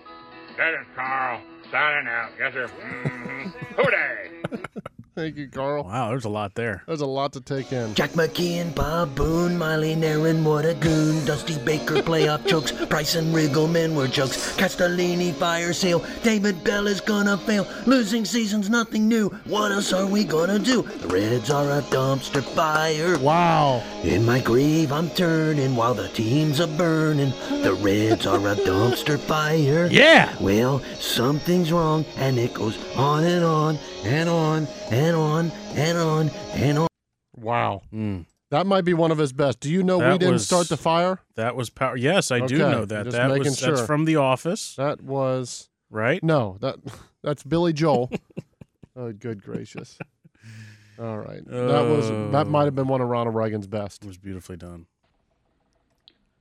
That 0.57 0.73
is 0.73 0.85
Carl. 0.95 1.41
Signing 1.71 2.07
out. 2.07 2.29
Yes, 2.39 2.53
sir. 2.53 2.69
Mm-hmm. 3.41 3.81
Hooday! 3.81 4.61
Thank 5.13 5.35
you, 5.35 5.49
Carl. 5.49 5.83
Wow, 5.83 6.07
there's 6.09 6.23
a 6.23 6.29
lot 6.29 6.55
there. 6.55 6.83
There's 6.87 7.01
a 7.01 7.05
lot 7.05 7.33
to 7.33 7.41
take 7.41 7.73
in. 7.73 7.93
Jack 7.95 8.11
McKeon, 8.11 8.73
Bob 8.73 9.13
Boone, 9.13 9.57
Miley 9.57 9.93
Narron, 9.93 10.41
what 10.43 10.63
a 10.65 10.73
goon. 10.73 11.25
Dusty 11.25 11.57
Baker, 11.59 11.95
playoff 11.95 12.47
chokes. 12.47 12.71
Bryson 12.71 13.33
Riggleman 13.33 13.93
were 13.93 14.07
jokes. 14.07 14.55
Castellini, 14.55 15.33
fire 15.33 15.73
sale. 15.73 16.05
David 16.23 16.63
Bell 16.63 16.87
is 16.87 17.01
gonna 17.01 17.37
fail. 17.37 17.67
Losing 17.85 18.23
season's 18.23 18.69
nothing 18.69 19.09
new. 19.09 19.27
What 19.45 19.73
else 19.73 19.91
are 19.91 20.05
we 20.05 20.23
gonna 20.23 20.59
do? 20.59 20.83
The 20.83 21.07
Reds 21.09 21.49
are 21.49 21.69
a 21.69 21.81
dumpster 21.81 22.41
fire. 22.41 23.19
Wow. 23.19 23.83
In 24.03 24.25
my 24.25 24.39
grave, 24.39 24.93
I'm 24.93 25.09
turning 25.09 25.75
while 25.75 25.93
the 25.93 26.07
teams 26.09 26.61
are 26.61 26.67
burning. 26.77 27.33
The 27.49 27.73
Reds 27.73 28.25
are 28.25 28.39
a 28.39 28.55
dumpster 28.55 29.19
fire. 29.19 29.89
Yeah. 29.91 30.33
Well, 30.39 30.81
something's 30.99 31.73
wrong, 31.73 32.05
and 32.15 32.39
it 32.39 32.53
goes 32.53 32.77
on 32.95 33.25
and 33.25 33.43
on 33.43 33.77
and 34.03 34.29
on 34.29 34.67
and 34.91 35.15
on 35.15 35.51
and 35.75 35.97
on 35.97 36.29
and 36.55 36.77
on. 36.79 36.87
Wow. 37.35 37.81
Hmm. 37.91 38.21
That 38.49 38.67
might 38.67 38.83
be 38.83 38.93
one 38.93 39.11
of 39.11 39.17
his 39.17 39.31
best. 39.31 39.61
Do 39.61 39.71
you 39.71 39.81
know 39.81 39.97
we 39.99 40.17
didn't 40.17 40.33
was- 40.33 40.45
start 40.45 40.67
the 40.67 40.77
fire? 40.77 41.19
That 41.35 41.55
was 41.55 41.69
power. 41.69 41.95
Yes, 41.95 42.31
I 42.31 42.45
do 42.45 42.57
know 42.57 42.85
that. 42.85 43.05
just 43.05 43.15
That 43.15 43.29
making 43.29 43.45
was 43.45 43.59
that's 43.59 43.81
from 43.81 44.03
The 44.05 44.17
Office, 44.17 44.75
That 44.75 45.01
was 45.01 45.69
right? 45.89 46.21
no. 46.23 46.57
That 46.59 46.75
that's 47.23 47.43
Billy 47.43 47.71
Joel. 47.73 48.11
oh, 48.95 49.11
good 49.13 49.41
gracious. 49.43 49.97
All 50.99 51.17
right. 51.17 51.43
That 51.47 51.85
was 51.87 52.09
that 52.33 52.45
might 52.47 52.65
have 52.65 52.75
been 52.75 52.87
one 52.87 52.99
of 53.01 53.07
Ronald 53.07 53.35
Reagan's 53.35 53.67
best. 53.67 54.03
It 54.03 54.07
was 54.07 54.17
beautifully 54.17 54.57
done. 54.57 54.85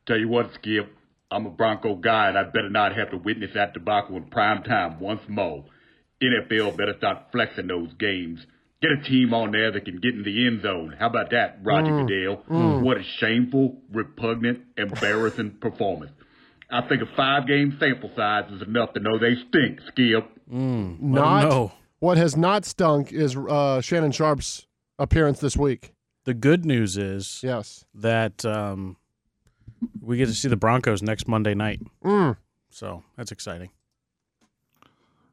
Tell 0.06 0.18
you 0.18 0.28
what, 0.28 0.52
Skip, 0.54 0.92
I'm 1.30 1.46
a 1.46 1.50
Bronco 1.50 1.94
guy, 1.94 2.28
and 2.28 2.36
I 2.36 2.42
better 2.42 2.68
not 2.68 2.94
have 2.96 3.10
to 3.10 3.16
witness 3.18 3.52
that 3.54 3.72
debacle 3.72 4.16
in 4.16 4.24
prime 4.24 4.62
time 4.64 4.98
once 4.98 5.22
more. 5.28 5.64
NFL 6.22 6.76
better 6.76 6.94
start 6.98 7.18
flexing 7.32 7.66
those 7.68 7.92
games. 7.98 8.40
Get 8.82 8.92
a 8.92 9.02
team 9.02 9.34
on 9.34 9.52
there 9.52 9.70
that 9.72 9.84
can 9.84 10.00
get 10.00 10.14
in 10.14 10.22
the 10.22 10.46
end 10.46 10.62
zone. 10.62 10.94
How 10.98 11.08
about 11.08 11.30
that, 11.32 11.58
Roger 11.62 11.90
Mm, 11.92 12.06
Goodell? 12.08 12.44
mm. 12.48 12.80
What 12.82 12.96
a 12.96 13.02
shameful, 13.18 13.76
repugnant, 13.92 14.60
embarrassing 14.78 15.56
performance. 15.60 16.12
I 16.70 16.82
think 16.88 17.02
a 17.02 17.06
five-game 17.16 17.76
sample 17.80 18.10
size 18.16 18.50
is 18.52 18.62
enough 18.62 18.92
to 18.94 19.00
know 19.00 19.18
they 19.18 19.34
stink, 19.48 19.80
Skip. 19.88 20.24
Not 20.48 21.72
what 21.98 22.16
has 22.16 22.36
not 22.36 22.64
stunk 22.64 23.12
is 23.12 23.36
uh, 23.36 23.80
Shannon 23.82 24.12
Sharpe's 24.12 24.66
appearance 24.98 25.40
this 25.40 25.56
week. 25.56 25.92
The 26.24 26.32
good 26.34 26.64
news 26.64 26.96
is 26.96 27.40
yes 27.42 27.84
that 27.94 28.44
um, 28.44 28.96
we 30.00 30.16
get 30.16 30.26
to 30.26 30.34
see 30.34 30.48
the 30.48 30.56
Broncos 30.56 31.02
next 31.02 31.26
Monday 31.28 31.54
night. 31.54 31.80
Mm. 32.04 32.36
So 32.70 33.02
that's 33.16 33.32
exciting. 33.32 33.70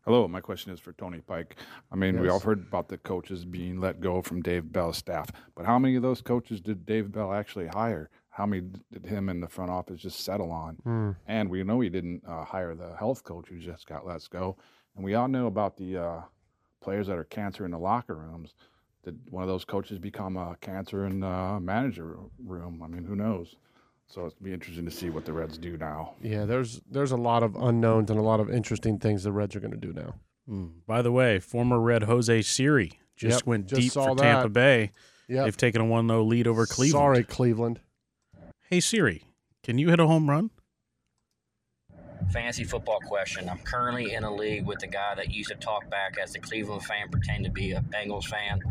Hello, 0.08 0.26
my 0.26 0.40
question 0.40 0.72
is 0.72 0.80
for 0.80 0.94
Tony 0.94 1.20
Pike. 1.20 1.58
I 1.92 1.98
mean, 1.98 2.22
we 2.22 2.30
all 2.30 2.40
heard 2.40 2.66
about 2.66 2.88
the 2.88 2.98
coaches 2.98 3.44
being 3.44 3.82
let 3.82 4.00
go 4.00 4.22
from 4.22 4.42
Dave 4.42 4.72
Bell's 4.72 4.96
staff, 4.96 5.30
but 5.54 5.66
how 5.66 5.78
many 5.78 5.98
of 5.98 6.02
those 6.02 6.22
coaches 6.22 6.62
did 6.62 6.86
Dave 6.86 7.12
Bell 7.12 7.34
actually 7.34 7.68
hire? 7.68 8.10
How 8.30 8.46
many 8.46 8.70
did 8.94 9.06
him 9.06 9.28
and 9.28 9.44
the 9.44 9.50
front 9.50 9.70
office 9.70 10.00
just 10.00 10.22
settle 10.22 10.50
on? 10.50 10.76
Hmm. 10.76 11.12
And 11.28 11.50
we 11.50 11.62
know 11.66 11.82
he 11.82 11.90
didn't 11.90 12.24
uh, 12.26 12.46
hire 12.46 12.74
the 12.74 12.96
health 12.96 13.26
coach 13.26 13.50
who 13.50 13.60
just 13.60 13.86
got 13.86 14.08
let 14.08 14.26
go. 14.30 14.56
And 14.96 15.04
we 15.04 15.14
all 15.16 15.28
know 15.28 15.48
about 15.48 15.76
the 15.76 15.98
uh, 15.98 16.22
players 16.80 17.08
that 17.08 17.18
are 17.18 17.26
cancer 17.26 17.66
in 17.66 17.72
the 17.72 17.78
locker 17.78 18.16
rooms. 18.16 18.56
Did 19.04 19.20
one 19.30 19.44
of 19.44 19.50
those 19.50 19.66
coaches 19.66 20.00
become 20.00 20.38
a 20.38 20.56
cancer 20.62 21.06
in 21.06 21.20
the 21.20 21.60
manager 21.60 22.18
room? 22.46 22.82
I 22.82 22.88
mean, 22.88 23.04
who 23.04 23.18
knows? 23.18 23.58
So 24.08 24.28
it'll 24.28 24.38
be 24.42 24.54
interesting 24.54 24.86
to 24.86 24.92
see 24.92 25.10
what 25.10 25.26
the 25.26 25.34
Reds 25.34 25.58
do 25.58 25.78
now. 25.78 26.14
Yeah, 26.22 26.46
there's 26.46 26.82
there's 26.90 27.12
a 27.12 27.18
lot 27.18 27.44
of 27.44 27.56
unknowns 27.56 28.10
and 28.10 28.20
a 28.20 28.24
lot 28.24 28.40
of 28.40 28.50
interesting 28.50 29.00
things 29.00 29.24
the 29.24 29.32
Reds 29.32 29.56
are 29.56 29.60
going 29.60 29.72
to 29.72 29.78
do 29.78 29.92
now. 29.94 30.16
Mm. 30.50 30.72
By 30.86 31.02
the 31.02 31.12
way, 31.12 31.40
former 31.40 31.80
Red 31.80 32.04
Jose 32.04 32.42
Siri 32.44 33.00
just 33.18 33.42
Yep, 33.42 33.48
went 33.48 33.68
just 33.68 33.82
deep 33.82 33.92
saw 33.92 34.16
for 34.16 34.16
Tampa. 34.16 34.50
Bay. 34.50 34.92
Yep. 35.28 35.44
They've 35.44 35.58
taken 35.58 35.82
a 35.82 35.86
1 35.86 36.08
0 36.08 36.24
lead 36.24 36.48
over 36.48 36.66
Cleveland. 36.66 37.02
Sorry, 37.02 37.24
Cleveland. 37.24 37.82
Hey, 38.70 38.80
Siri, 38.80 39.24
can 39.62 39.78
you 39.78 39.90
hit 39.90 40.00
a 40.00 40.08
home 40.08 40.30
run? 40.30 40.52
Fancy 42.32 42.64
football 42.64 43.00
question. 43.06 43.50
I'm 43.50 43.60
currently 43.60 44.14
in 44.14 44.24
a 44.24 44.34
league 44.34 44.66
with 44.66 44.84
a 44.84 44.88
guy 44.88 45.16
that 45.16 45.32
used 45.32 45.50
to 45.50 45.56
talk 45.56 45.90
back 45.90 46.18
as 46.22 46.36
a 46.36 46.40
Cleveland 46.40 46.84
fan, 46.84 47.10
pretend 47.10 47.44
to 47.46 47.52
be 47.52 47.72
a 47.74 47.82
Bengals 47.82 48.26
fan. 48.26 48.62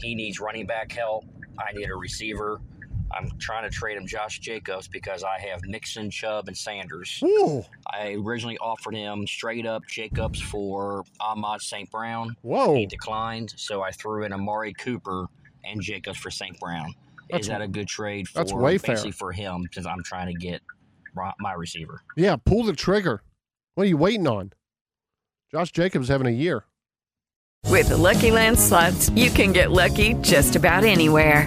He 0.00 0.14
needs 0.14 0.40
running 0.40 0.66
back 0.66 0.92
help. 0.92 1.24
I 1.58 1.72
need 1.72 1.90
a 1.90 1.96
receiver. 1.96 2.60
I'm 3.16 3.30
trying 3.38 3.64
to 3.64 3.70
trade 3.70 3.96
him 3.96 4.06
Josh 4.06 4.38
Jacobs 4.38 4.86
because 4.88 5.24
I 5.24 5.38
have 5.40 5.60
Mixon, 5.64 6.10
Chubb, 6.10 6.48
and 6.48 6.56
Sanders. 6.56 7.22
I 7.90 8.12
originally 8.24 8.58
offered 8.58 8.94
him 8.94 9.26
straight 9.26 9.66
up 9.66 9.86
Jacobs 9.86 10.40
for 10.40 11.04
Ahmad 11.20 11.62
St. 11.62 11.90
Brown. 11.90 12.36
Whoa. 12.42 12.74
He 12.76 12.86
declined, 12.86 13.54
so 13.56 13.82
I 13.82 13.90
threw 13.92 14.24
in 14.24 14.32
Amari 14.32 14.74
Cooper 14.74 15.26
and 15.64 15.80
Jacobs 15.80 16.18
for 16.18 16.30
St. 16.30 16.58
Brown. 16.60 16.94
That's- 17.30 17.42
Is 17.46 17.48
that 17.48 17.60
a 17.62 17.68
good 17.68 17.88
trade 17.88 18.28
for 18.28 18.38
that's 18.38 18.52
way 18.52 18.78
fair. 18.78 18.96
for 19.12 19.32
him 19.32 19.68
since 19.72 19.86
I'm 19.86 20.02
trying 20.02 20.28
to 20.28 20.34
get 20.34 20.60
my 21.40 21.52
receiver? 21.54 22.02
Yeah, 22.16 22.36
pull 22.36 22.62
the 22.64 22.72
trigger. 22.74 23.22
What 23.74 23.84
are 23.84 23.88
you 23.88 23.96
waiting 23.96 24.26
on? 24.26 24.52
Josh 25.50 25.72
Jacobs 25.72 26.08
having 26.08 26.26
a 26.26 26.30
year. 26.30 26.64
With 27.66 27.88
the 27.88 27.96
Lucky 27.96 28.30
Land 28.30 28.58
slots, 28.58 29.10
you 29.10 29.30
can 29.30 29.52
get 29.52 29.70
lucky 29.70 30.14
just 30.14 30.56
about 30.56 30.84
anywhere. 30.84 31.46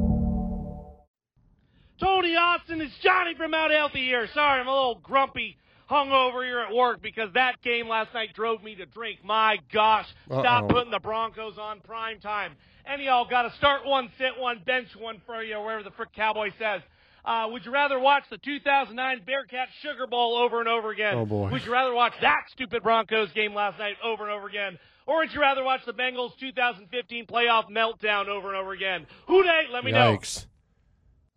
Tony 2.01 2.35
Austin, 2.35 2.81
it's 2.81 2.97
Johnny 3.03 3.35
from 3.35 3.51
Mount 3.51 3.71
Healthy 3.71 3.99
here. 4.03 4.27
Sorry, 4.33 4.59
I'm 4.59 4.67
a 4.67 4.73
little 4.73 4.95
grumpy, 5.03 5.55
hungover 5.89 6.43
here 6.43 6.59
at 6.59 6.73
work 6.73 6.99
because 6.99 7.31
that 7.35 7.61
game 7.61 7.87
last 7.87 8.11
night 8.15 8.33
drove 8.33 8.63
me 8.63 8.73
to 8.75 8.87
drink. 8.87 9.19
My 9.23 9.59
gosh, 9.71 10.07
stop 10.25 10.63
Uh-oh. 10.63 10.67
putting 10.67 10.89
the 10.89 10.99
Broncos 10.99 11.59
on 11.59 11.79
prime 11.81 12.19
time. 12.19 12.53
Any 12.87 13.03
of 13.03 13.05
y'all 13.13 13.29
got 13.29 13.43
to 13.43 13.51
start 13.57 13.85
one, 13.85 14.09
sit 14.17 14.31
one, 14.39 14.61
bench 14.65 14.87
one 14.97 15.21
for 15.27 15.43
you, 15.43 15.59
wherever 15.61 15.83
the 15.83 15.91
frick 15.91 16.11
Cowboy 16.13 16.51
says. 16.57 16.81
Uh, 17.23 17.47
would 17.51 17.63
you 17.63 17.71
rather 17.71 17.99
watch 17.99 18.23
the 18.31 18.39
2009 18.39 19.21
Bearcat 19.23 19.67
Sugar 19.83 20.07
Bowl 20.07 20.35
over 20.35 20.59
and 20.59 20.67
over 20.67 20.89
again? 20.89 21.13
Oh, 21.15 21.25
boy. 21.27 21.49
Would 21.51 21.63
you 21.63 21.71
rather 21.71 21.93
watch 21.93 22.13
that 22.21 22.45
stupid 22.51 22.81
Broncos 22.81 23.31
game 23.33 23.53
last 23.53 23.77
night 23.77 23.97
over 24.03 24.23
and 24.23 24.31
over 24.31 24.47
again? 24.47 24.79
Or 25.05 25.19
would 25.19 25.31
you 25.31 25.39
rather 25.39 25.63
watch 25.63 25.81
the 25.85 25.93
Bengals 25.93 26.35
2015 26.39 27.27
playoff 27.27 27.69
meltdown 27.69 28.27
over 28.27 28.47
and 28.47 28.57
over 28.57 28.71
again? 28.71 29.05
Who 29.27 29.43
day? 29.43 29.65
Let 29.71 29.83
me 29.85 29.91
know. 29.91 30.17
Yikes. 30.17 30.47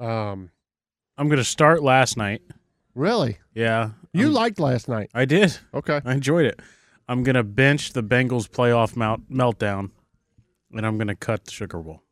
Um, 0.01 0.51
I'm 1.17 1.29
going 1.29 1.39
to 1.39 1.45
start 1.45 1.83
last 1.83 2.17
night. 2.17 2.43
really? 2.95 3.39
Yeah. 3.55 3.91
You 4.13 4.27
I'm- 4.27 4.33
liked 4.35 4.61
last 4.61 4.89
night. 4.89 5.11
I 5.15 5.25
did. 5.25 5.57
Okay. 5.73 6.01
I 6.05 6.13
enjoyed 6.13 6.47
it. 6.47 6.61
I'm 7.09 7.23
going 7.23 7.35
to 7.37 7.43
bench 7.45 7.93
the 7.93 8.03
Bengals 8.03 8.49
playoff 8.49 8.97
melt- 8.97 9.29
meltdown, 9.31 9.91
and 10.73 10.87
I'm 10.87 10.97
going 10.97 11.09
to 11.09 11.15
cut 11.17 11.45
the 11.45 11.51
Sugar 11.51 11.79
Bowl. 11.81 12.03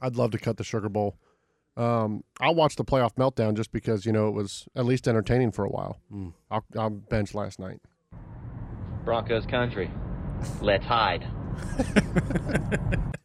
I'd 0.00 0.16
love 0.16 0.30
to 0.32 0.38
cut 0.38 0.56
the 0.56 0.64
Sugar 0.64 0.88
Bowl. 0.88 1.16
Um, 1.76 2.24
I'll 2.40 2.54
watch 2.54 2.76
the 2.76 2.84
playoff 2.84 3.14
meltdown 3.16 3.54
just 3.54 3.70
because 3.72 4.06
you 4.06 4.12
know 4.12 4.28
it 4.28 4.32
was 4.32 4.66
at 4.74 4.86
least 4.86 5.06
entertaining 5.06 5.52
for 5.52 5.64
a 5.64 5.68
while. 5.68 6.00
Mm. 6.12 6.32
I'll, 6.50 6.64
I'll 6.78 6.88
bench 6.90 7.34
last 7.34 7.58
night. 7.58 7.80
Broncos 9.04 9.44
country. 9.46 9.90
Let's 10.62 10.84
hide. 10.86 11.26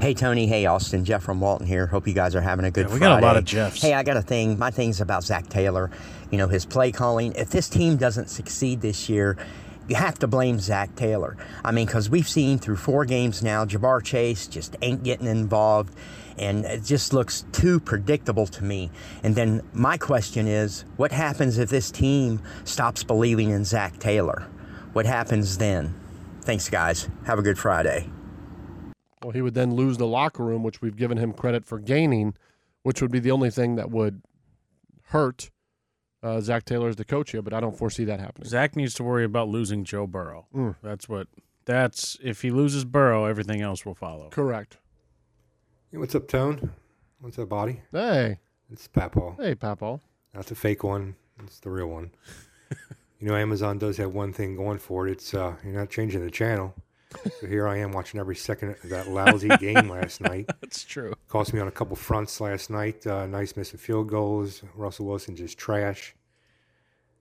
Hey 0.00 0.14
Tony, 0.14 0.46
hey 0.46 0.66
Austin, 0.66 1.04
Jeff 1.04 1.22
from 1.22 1.40
Walton 1.40 1.66
here. 1.66 1.86
Hope 1.86 2.06
you 2.06 2.12
guys 2.14 2.34
are 2.36 2.40
having 2.40 2.64
a 2.64 2.70
good 2.70 2.88
Yeah, 2.88 2.94
we 2.94 3.00
got 3.00 3.10
a 3.10 3.14
lot 3.14 3.20
Friday. 3.22 3.38
of 3.38 3.44
Jeffs. 3.44 3.80
Hey, 3.80 3.94
I 3.94 4.02
got 4.02 4.16
a 4.16 4.22
thing. 4.22 4.58
My 4.58 4.70
thing's 4.70 5.00
about 5.00 5.24
Zac 5.24 5.48
Taylor. 5.48 5.90
You 6.30 6.38
know 6.38 6.48
his 6.48 6.64
play 6.66 6.92
calling. 6.92 7.32
If 7.34 7.50
this 7.50 7.68
team 7.68 7.96
doesn't 7.96 8.28
succeed 8.28 8.80
this 8.80 9.08
year, 9.08 9.36
you 9.88 9.96
have 9.96 10.18
to 10.18 10.26
blame 10.26 10.58
Zac 10.58 10.94
Taylor. 10.96 11.36
I 11.64 11.72
mean, 11.72 11.86
because 11.86 12.10
we've 12.10 12.28
seen 12.28 12.58
through 12.58 12.76
four 12.76 13.04
games 13.04 13.42
now, 13.42 13.64
Ja'Marr 13.64 14.02
Chase 14.04 14.46
just 14.46 14.76
ain't 14.82 15.02
getting 15.04 15.26
involved, 15.26 15.94
and 16.36 16.64
it 16.64 16.84
just 16.84 17.12
looks 17.12 17.44
too 17.52 17.80
predictable 17.80 18.46
to 18.48 18.64
me. 18.64 18.90
And 19.22 19.34
then 19.34 19.62
my 19.72 19.96
question 19.96 20.46
is, 20.46 20.84
what 20.96 21.12
happens 21.12 21.58
if 21.58 21.70
this 21.70 21.90
team 21.90 22.42
stops 22.64 23.04
believing 23.04 23.50
in 23.50 23.64
Zac 23.64 23.98
Taylor? 23.98 24.46
What 24.92 25.06
happens 25.06 25.58
then? 25.58 25.94
Thanks, 26.42 26.68
guys. 26.68 27.08
Have 27.24 27.38
a 27.38 27.42
good 27.42 27.58
Friday. 27.58 28.08
Well, 29.26 29.32
he 29.32 29.42
would 29.42 29.54
then 29.54 29.74
lose 29.74 29.98
the 29.98 30.06
locker 30.06 30.44
room, 30.44 30.62
which 30.62 30.80
we've 30.80 30.94
given 30.94 31.18
him 31.18 31.32
credit 31.32 31.64
for 31.64 31.80
gaining, 31.80 32.36
which 32.84 33.02
would 33.02 33.10
be 33.10 33.18
the 33.18 33.32
only 33.32 33.50
thing 33.50 33.74
that 33.74 33.90
would 33.90 34.22
hurt 35.06 35.50
uh, 36.22 36.40
Zac 36.40 36.64
Taylor 36.64 36.88
as 36.88 36.94
the 36.94 37.04
coach 37.04 37.32
here. 37.32 37.42
But 37.42 37.52
I 37.52 37.58
don't 37.58 37.76
foresee 37.76 38.04
that 38.04 38.20
happening. 38.20 38.48
Zach 38.48 38.76
needs 38.76 38.94
to 38.94 39.02
worry 39.02 39.24
about 39.24 39.48
losing 39.48 39.82
Joe 39.82 40.06
Burrow. 40.06 40.46
Mm. 40.54 40.76
That's 40.80 41.08
what. 41.08 41.26
That's 41.64 42.16
if 42.22 42.42
he 42.42 42.52
loses 42.52 42.84
Burrow, 42.84 43.24
everything 43.24 43.62
else 43.62 43.84
will 43.84 43.96
follow. 43.96 44.28
Correct. 44.28 44.76
Hey, 45.90 45.98
what's 45.98 46.14
up, 46.14 46.28
Tone? 46.28 46.70
What's 47.18 47.36
up, 47.36 47.48
Body? 47.48 47.80
Hey. 47.90 48.38
It's 48.70 48.86
Papaw. 48.86 49.38
Hey, 49.38 49.56
Papaw. 49.56 49.98
That's 50.34 50.52
a 50.52 50.54
fake 50.54 50.84
one. 50.84 51.16
It's 51.42 51.58
the 51.58 51.70
real 51.70 51.88
one. 51.88 52.12
you 53.18 53.26
know, 53.26 53.34
Amazon 53.34 53.78
does 53.78 53.96
have 53.96 54.14
one 54.14 54.32
thing 54.32 54.54
going 54.54 54.78
for 54.78 55.08
it. 55.08 55.10
It's 55.10 55.34
uh, 55.34 55.56
you're 55.64 55.72
not 55.72 55.90
changing 55.90 56.24
the 56.24 56.30
channel. 56.30 56.76
So 57.40 57.46
here 57.46 57.66
I 57.68 57.78
am 57.78 57.92
watching 57.92 58.20
every 58.20 58.36
second 58.36 58.70
of 58.82 58.88
that 58.90 59.08
lousy 59.08 59.48
game 59.58 59.88
last 59.88 60.20
night. 60.20 60.46
That's 60.60 60.84
true. 60.84 61.14
Cost 61.28 61.52
me 61.52 61.60
on 61.60 61.68
a 61.68 61.72
couple 61.72 61.96
fronts 61.96 62.40
last 62.40 62.70
night. 62.70 63.06
Uh, 63.06 63.26
nice 63.26 63.56
missing 63.56 63.78
field 63.78 64.08
goals. 64.08 64.62
Russell 64.74 65.06
Wilson 65.06 65.36
just 65.36 65.58
trash. 65.58 66.14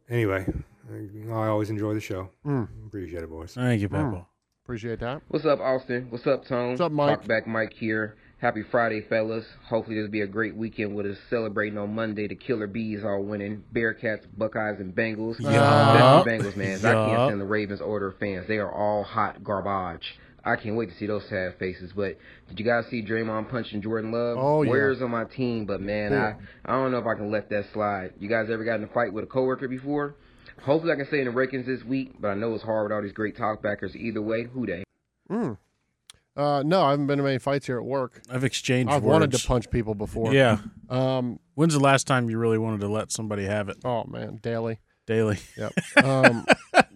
Anyway, 0.10 0.46
I, 0.92 1.32
I 1.32 1.48
always 1.48 1.70
enjoy 1.70 1.94
the 1.94 2.02
show. 2.02 2.30
Mm. 2.46 2.68
Appreciate 2.88 3.24
it, 3.24 3.30
boys. 3.30 3.54
Thank 3.54 3.82
you, 3.82 3.90
Mm. 3.90 4.26
Appreciate 4.64 5.00
that. 5.00 5.22
What's 5.28 5.46
up, 5.46 5.60
Austin? 5.60 6.08
What's 6.10 6.26
up, 6.26 6.46
Tone? 6.46 6.70
What's 6.70 6.82
up, 6.82 6.92
Mike? 6.92 7.22
Talkback 7.24 7.46
Mike 7.46 7.74
here. 7.74 8.16
Happy 8.38 8.64
Friday, 8.70 9.02
fellas. 9.02 9.46
Hopefully, 9.70 9.96
this 9.96 10.04
will 10.04 10.12
be 10.12 10.22
a 10.22 10.28
great 10.28 10.56
weekend 10.56 10.94
with 10.96 11.06
us 11.06 11.18
celebrating 11.30 11.78
on 11.80 11.96
Monday. 11.96 12.28
The 12.28 12.36
Killer 12.36 12.68
Bees 12.68 13.04
are 13.04 13.20
winning. 13.20 13.64
Bearcats, 13.74 14.24
Buckeyes, 14.38 14.80
and 14.80 14.94
Bengals. 14.94 15.40
Yup. 15.40 16.26
Especially 16.28 16.52
Bengals, 16.52 16.56
man. 16.58 16.78
I 16.80 16.94
can't 17.08 17.30
stand 17.30 17.42
the 17.42 17.46
Ravens 17.46 17.82
order 17.82 18.08
of 18.10 18.20
fans. 18.20 18.46
They 18.48 18.58
are 18.58 18.72
all 18.72 19.04
hot 19.04 19.44
garbage. 19.44 20.20
I 20.44 20.58
can't 20.58 20.76
wait 20.76 20.90
to 20.90 20.96
see 20.98 21.08
those 21.08 21.24
sad 21.28 21.56
faces. 21.58 21.92
But 21.96 22.18
did 22.50 22.60
you 22.60 22.66
guys 22.66 22.86
see 22.92 23.02
Draymond 23.02 23.50
punching 23.50 23.82
Jordan 23.82 24.12
Love? 24.12 24.38
Oh, 24.38 24.62
yeah. 24.62 24.70
Warriors 24.70 25.02
on 25.02 25.10
my 25.12 25.24
team, 25.24 25.66
but 25.66 25.82
man, 25.82 26.12
Yeah. 26.12 26.36
I 26.66 26.72
I 26.74 26.76
don't 26.76 26.92
know 26.92 27.00
if 27.00 27.08
I 27.08 27.16
can 27.16 27.32
let 27.32 27.50
that 27.50 27.66
slide. 27.74 28.14
You 28.20 28.30
guys 28.30 28.50
ever 28.52 28.64
got 28.64 28.76
in 28.76 28.84
a 28.84 28.88
fight 28.88 29.12
with 29.14 29.24
a 29.24 29.28
coworker 29.28 29.68
before? 29.68 30.16
Hopefully, 30.62 30.92
I 30.92 30.98
can 30.98 31.08
stay 31.08 31.20
in 31.22 31.26
the 31.26 31.32
rankings 31.32 31.66
this 31.66 31.84
week, 31.84 32.16
but 32.20 32.28
I 32.30 32.36
know 32.36 32.54
it's 32.54 32.64
hard 32.64 32.84
with 32.84 32.92
all 32.96 33.02
these 33.02 33.12
great 33.14 33.36
talkbackers. 33.38 33.96
Either 33.96 34.22
way, 34.22 34.44
who 34.44 34.66
they? 34.68 34.84
Mm. 35.32 35.58
Uh, 36.36 36.64
no, 36.66 36.82
I 36.82 36.92
haven't 36.92 37.08
been 37.08 37.20
in 37.20 37.26
many 37.26 37.38
fights 37.38 37.66
here 37.66 37.78
at 37.78 37.86
work. 37.86 38.22
I've 38.30 38.44
exchanged. 38.44 38.92
I've 38.92 39.04
wanted 39.04 39.32
to 39.32 39.48
punch 39.48 39.70
people 39.70 39.96
before. 39.96 40.34
Yeah. 40.34 40.58
Um, 40.90 41.40
When's 41.54 41.74
the 41.74 41.80
last 41.80 42.08
time 42.08 42.30
you 42.30 42.38
really 42.38 42.58
wanted 42.58 42.82
to 42.82 42.90
let 42.90 43.12
somebody 43.12 43.46
have 43.46 43.70
it? 43.70 43.78
Oh 43.86 44.04
man, 44.06 44.40
daily. 44.42 44.80
Daily. 45.08 45.38
Yep. 45.58 45.74
Um, 46.04 46.46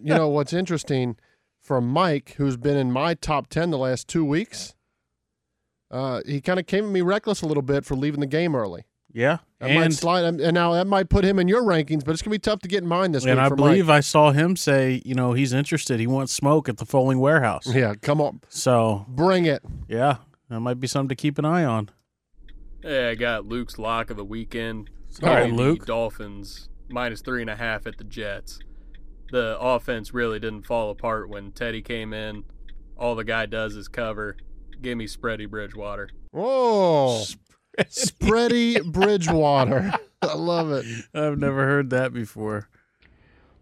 you 0.02 0.14
know 0.14 0.28
what's 0.28 0.52
interesting 0.52 1.16
from 1.62 1.88
Mike, 1.88 2.34
who's 2.36 2.56
been 2.56 2.76
in 2.76 2.92
my 2.92 3.14
top 3.14 3.48
ten 3.48 3.70
the 3.70 3.78
last 3.78 4.08
two 4.08 4.24
weeks. 4.24 4.74
Uh, 5.90 6.20
he 6.26 6.40
kind 6.40 6.60
of 6.60 6.66
came 6.66 6.84
at 6.84 6.90
me 6.90 7.00
reckless 7.00 7.40
a 7.42 7.46
little 7.46 7.62
bit 7.62 7.84
for 7.84 7.96
leaving 7.96 8.20
the 8.20 8.26
game 8.26 8.54
early. 8.54 8.84
Yeah. 9.12 9.38
That 9.58 9.74
might 9.74 9.84
And 9.84 9.94
slide, 9.94 10.24
and 10.24 10.54
now 10.54 10.72
that 10.74 10.86
might 10.86 11.08
put 11.10 11.24
him 11.24 11.38
in 11.38 11.48
your 11.48 11.62
rankings, 11.62 12.04
but 12.04 12.12
it's 12.12 12.22
gonna 12.22 12.34
be 12.34 12.38
tough 12.38 12.60
to 12.60 12.68
get 12.68 12.82
in 12.82 12.88
mine 12.88 13.12
this 13.12 13.24
week. 13.24 13.32
and. 13.32 13.40
I 13.40 13.48
believe 13.48 13.86
Mike. 13.88 13.96
I 13.96 14.00
saw 14.00 14.30
him 14.32 14.56
say, 14.56 15.02
you 15.04 15.14
know, 15.14 15.32
he's 15.32 15.52
interested. 15.52 16.00
He 16.00 16.06
wants 16.06 16.32
smoke 16.32 16.68
at 16.68 16.76
the 16.78 16.86
Folding 16.86 17.18
Warehouse. 17.18 17.66
Yeah, 17.66 17.94
come 18.00 18.20
on. 18.20 18.40
So 18.48 19.04
bring 19.08 19.44
it. 19.46 19.62
Yeah, 19.88 20.16
that 20.48 20.60
might 20.60 20.80
be 20.80 20.86
something 20.86 21.08
to 21.10 21.14
keep 21.16 21.38
an 21.38 21.44
eye 21.44 21.64
on. 21.64 21.90
Hey, 22.82 23.10
I 23.10 23.14
got 23.14 23.44
Luke's 23.46 23.78
lock 23.78 24.10
of 24.10 24.16
the 24.16 24.24
weekend. 24.24 24.88
It's 25.08 25.20
All 25.22 25.28
gonna 25.28 25.40
right, 25.42 25.50
be 25.50 25.56
Luke. 25.56 25.86
Dolphins 25.86 26.68
minus 26.88 27.20
three 27.20 27.40
and 27.42 27.50
a 27.50 27.56
half 27.56 27.86
at 27.86 27.98
the 27.98 28.04
Jets. 28.04 28.58
The 29.32 29.58
offense 29.60 30.14
really 30.14 30.40
didn't 30.40 30.66
fall 30.66 30.90
apart 30.90 31.28
when 31.28 31.52
Teddy 31.52 31.82
came 31.82 32.12
in. 32.14 32.44
All 32.96 33.14
the 33.14 33.24
guy 33.24 33.46
does 33.46 33.76
is 33.76 33.88
cover. 33.88 34.36
Give 34.80 34.96
me 34.96 35.06
Spready 35.06 35.48
Bridgewater. 35.48 36.08
Whoa, 36.32 37.22
spready 37.78 38.84
Bridgewater. 38.92 39.92
I 40.22 40.34
love 40.34 40.70
it. 40.70 40.84
I've 41.14 41.38
never 41.38 41.64
heard 41.64 41.90
that 41.90 42.12
before. 42.12 42.68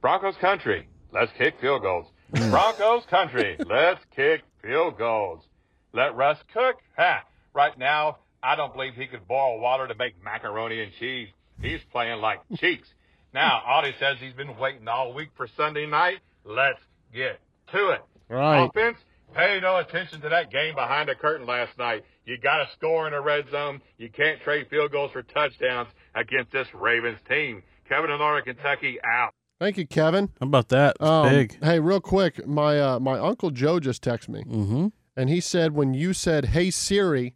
Broncos 0.00 0.36
country, 0.40 0.88
let's 1.12 1.32
kick 1.38 1.54
field 1.60 1.82
goals. 1.82 2.06
Broncos 2.50 3.04
country, 3.08 3.56
let's 3.66 4.00
kick 4.14 4.42
field 4.62 4.98
goals. 4.98 5.42
Let 5.92 6.14
Russ 6.16 6.38
cook. 6.52 6.76
Ha! 6.96 7.24
Right 7.54 7.76
now, 7.78 8.18
I 8.42 8.54
don't 8.56 8.72
believe 8.72 8.94
he 8.94 9.06
could 9.06 9.26
boil 9.26 9.60
water 9.60 9.88
to 9.88 9.94
make 9.94 10.22
macaroni 10.22 10.82
and 10.82 10.92
cheese. 10.98 11.28
He's 11.60 11.80
playing 11.90 12.20
like 12.20 12.40
cheeks. 12.56 12.88
Now, 13.34 13.62
Audie 13.66 13.94
says 13.98 14.16
he's 14.20 14.32
been 14.32 14.56
waiting 14.58 14.86
all 14.88 15.12
week 15.14 15.30
for 15.36 15.48
Sunday 15.56 15.86
night. 15.86 16.18
Let's 16.44 16.78
get 17.12 17.40
to 17.72 17.90
it. 17.90 18.00
Right. 18.28 18.64
Offense, 18.64 18.98
pay 19.34 19.58
no 19.60 19.78
attention 19.78 20.20
to 20.22 20.28
that 20.28 20.50
game 20.50 20.74
behind 20.74 21.08
the 21.08 21.14
curtain 21.14 21.46
last 21.46 21.76
night. 21.78 22.04
You 22.24 22.38
got 22.38 22.58
to 22.58 22.68
score 22.76 23.06
in 23.06 23.12
the 23.12 23.20
red 23.20 23.50
zone. 23.50 23.80
You 23.96 24.10
can't 24.10 24.40
trade 24.42 24.66
field 24.68 24.92
goals 24.92 25.12
for 25.12 25.22
touchdowns 25.22 25.88
against 26.14 26.52
this 26.52 26.68
Ravens 26.74 27.18
team. 27.28 27.62
Kevin 27.88 28.10
in 28.10 28.18
Northern 28.18 28.44
Kentucky 28.44 28.98
out. 29.04 29.32
Thank 29.58 29.76
you, 29.78 29.86
Kevin. 29.86 30.28
How 30.40 30.46
about 30.46 30.68
that? 30.68 30.96
It's 31.00 31.08
Um, 31.08 31.28
big. 31.28 31.58
Hey, 31.64 31.80
real 31.80 32.00
quick, 32.00 32.46
my 32.46 32.78
uh, 32.80 33.00
my 33.00 33.18
uncle 33.18 33.50
Joe 33.50 33.80
just 33.80 34.04
texted 34.04 34.28
me, 34.28 34.44
mm-hmm. 34.44 34.86
and 35.16 35.28
he 35.30 35.40
said 35.40 35.72
when 35.72 35.94
you 35.94 36.12
said 36.12 36.44
"Hey 36.46 36.70
Siri," 36.70 37.34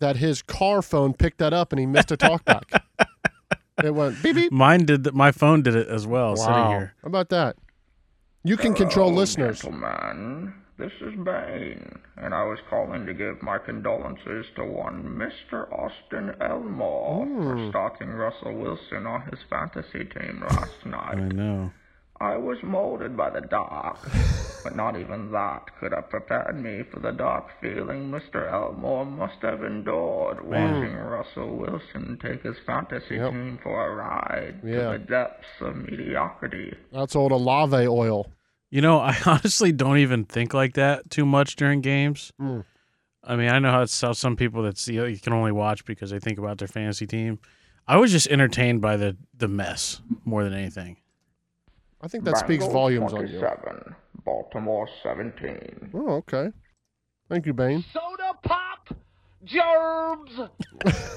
that 0.00 0.16
his 0.16 0.42
car 0.42 0.82
phone 0.82 1.12
picked 1.14 1.38
that 1.38 1.52
up 1.52 1.72
and 1.72 1.78
he 1.78 1.86
missed 1.86 2.10
a 2.10 2.16
talkback. 2.16 2.80
it 3.84 3.94
went 3.94 4.20
beep 4.22 4.34
beep. 4.34 4.50
Mine 4.52 4.84
did 4.84 5.04
that. 5.04 5.14
My 5.14 5.30
phone 5.30 5.62
did 5.62 5.76
it 5.76 5.86
as 5.88 6.06
well. 6.08 6.34
Sitting 6.36 6.52
Wow. 6.52 6.70
here. 6.70 6.94
How 7.02 7.06
about 7.08 7.28
that? 7.28 7.56
You 8.42 8.56
can 8.56 8.74
control 8.74 9.08
Hello, 9.10 9.20
listeners. 9.20 9.60
Gentlemen, 9.62 10.54
this 10.78 10.92
is 11.00 11.14
Bane, 11.24 11.98
and 12.16 12.34
I 12.34 12.44
was 12.44 12.58
calling 12.68 13.06
to 13.06 13.14
give 13.14 13.42
my 13.42 13.58
condolences 13.58 14.46
to 14.56 14.64
one 14.64 15.04
Mr. 15.04 15.70
Austin 15.72 16.34
Elmore 16.40 17.26
for 17.26 17.56
Hmm. 17.56 17.68
starting 17.70 18.10
Russell 18.10 18.54
Wilson 18.54 19.06
on 19.06 19.22
his 19.30 19.40
fantasy 19.48 20.04
team 20.04 20.42
last 20.48 20.84
night. 20.86 21.16
I 21.16 21.28
know. 21.28 21.70
I 22.20 22.36
was 22.36 22.62
molded 22.62 23.16
by 23.16 23.30
the 23.30 23.40
dark, 23.40 23.98
but 24.64 24.76
not 24.76 24.96
even 24.96 25.32
that 25.32 25.62
could 25.80 25.92
have 25.92 26.08
prepared 26.10 26.56
me 26.60 26.84
for 26.92 27.00
the 27.00 27.10
dark 27.12 27.46
feeling 27.60 28.10
Mr. 28.10 28.50
Elmore 28.52 29.04
must 29.04 29.42
have 29.42 29.64
endured 29.64 30.44
watching 30.44 30.94
Russell 30.96 31.56
Wilson 31.56 32.16
take 32.22 32.42
his 32.42 32.56
fantasy 32.66 33.16
Yep. 33.16 33.30
team 33.32 33.58
for 33.62 33.86
a 33.88 33.94
ride 33.94 34.60
Yeah. 34.62 34.92
to 34.92 34.98
the 34.98 35.04
depths 35.04 35.60
of 35.60 35.76
mediocrity. 35.76 36.72
That's 36.92 37.16
old 37.16 37.32
Olave 37.32 37.86
oil. 37.88 38.26
You 38.74 38.80
know, 38.80 38.98
I 38.98 39.16
honestly 39.26 39.70
don't 39.70 39.98
even 39.98 40.24
think 40.24 40.52
like 40.52 40.74
that 40.74 41.08
too 41.08 41.24
much 41.24 41.54
during 41.54 41.80
games. 41.80 42.32
Mm. 42.42 42.64
I 43.22 43.36
mean, 43.36 43.48
I 43.48 43.60
know 43.60 43.70
how 43.70 43.82
it's 43.82 44.00
how 44.00 44.12
some 44.14 44.34
people 44.34 44.64
that 44.64 44.84
you, 44.88 45.00
know, 45.00 45.06
you 45.06 45.20
can 45.20 45.32
only 45.32 45.52
watch 45.52 45.84
because 45.84 46.10
they 46.10 46.18
think 46.18 46.40
about 46.40 46.58
their 46.58 46.66
fantasy 46.66 47.06
team. 47.06 47.38
I 47.86 47.98
was 47.98 48.10
just 48.10 48.26
entertained 48.26 48.80
by 48.80 48.96
the 48.96 49.16
the 49.32 49.46
mess 49.46 50.00
more 50.24 50.42
than 50.42 50.54
anything. 50.54 50.96
I 52.02 52.08
think 52.08 52.24
that 52.24 52.36
speaks 52.36 52.66
volumes 52.66 53.12
on 53.12 53.28
you. 53.28 53.38
27, 53.38 53.94
Baltimore 54.24 54.88
17. 55.04 55.90
Oh, 55.94 56.14
okay. 56.14 56.50
Thank 57.28 57.46
you, 57.46 57.52
Bane. 57.52 57.84
Soda 57.92 58.32
pop, 58.42 58.92
Gerbs. 59.46 60.50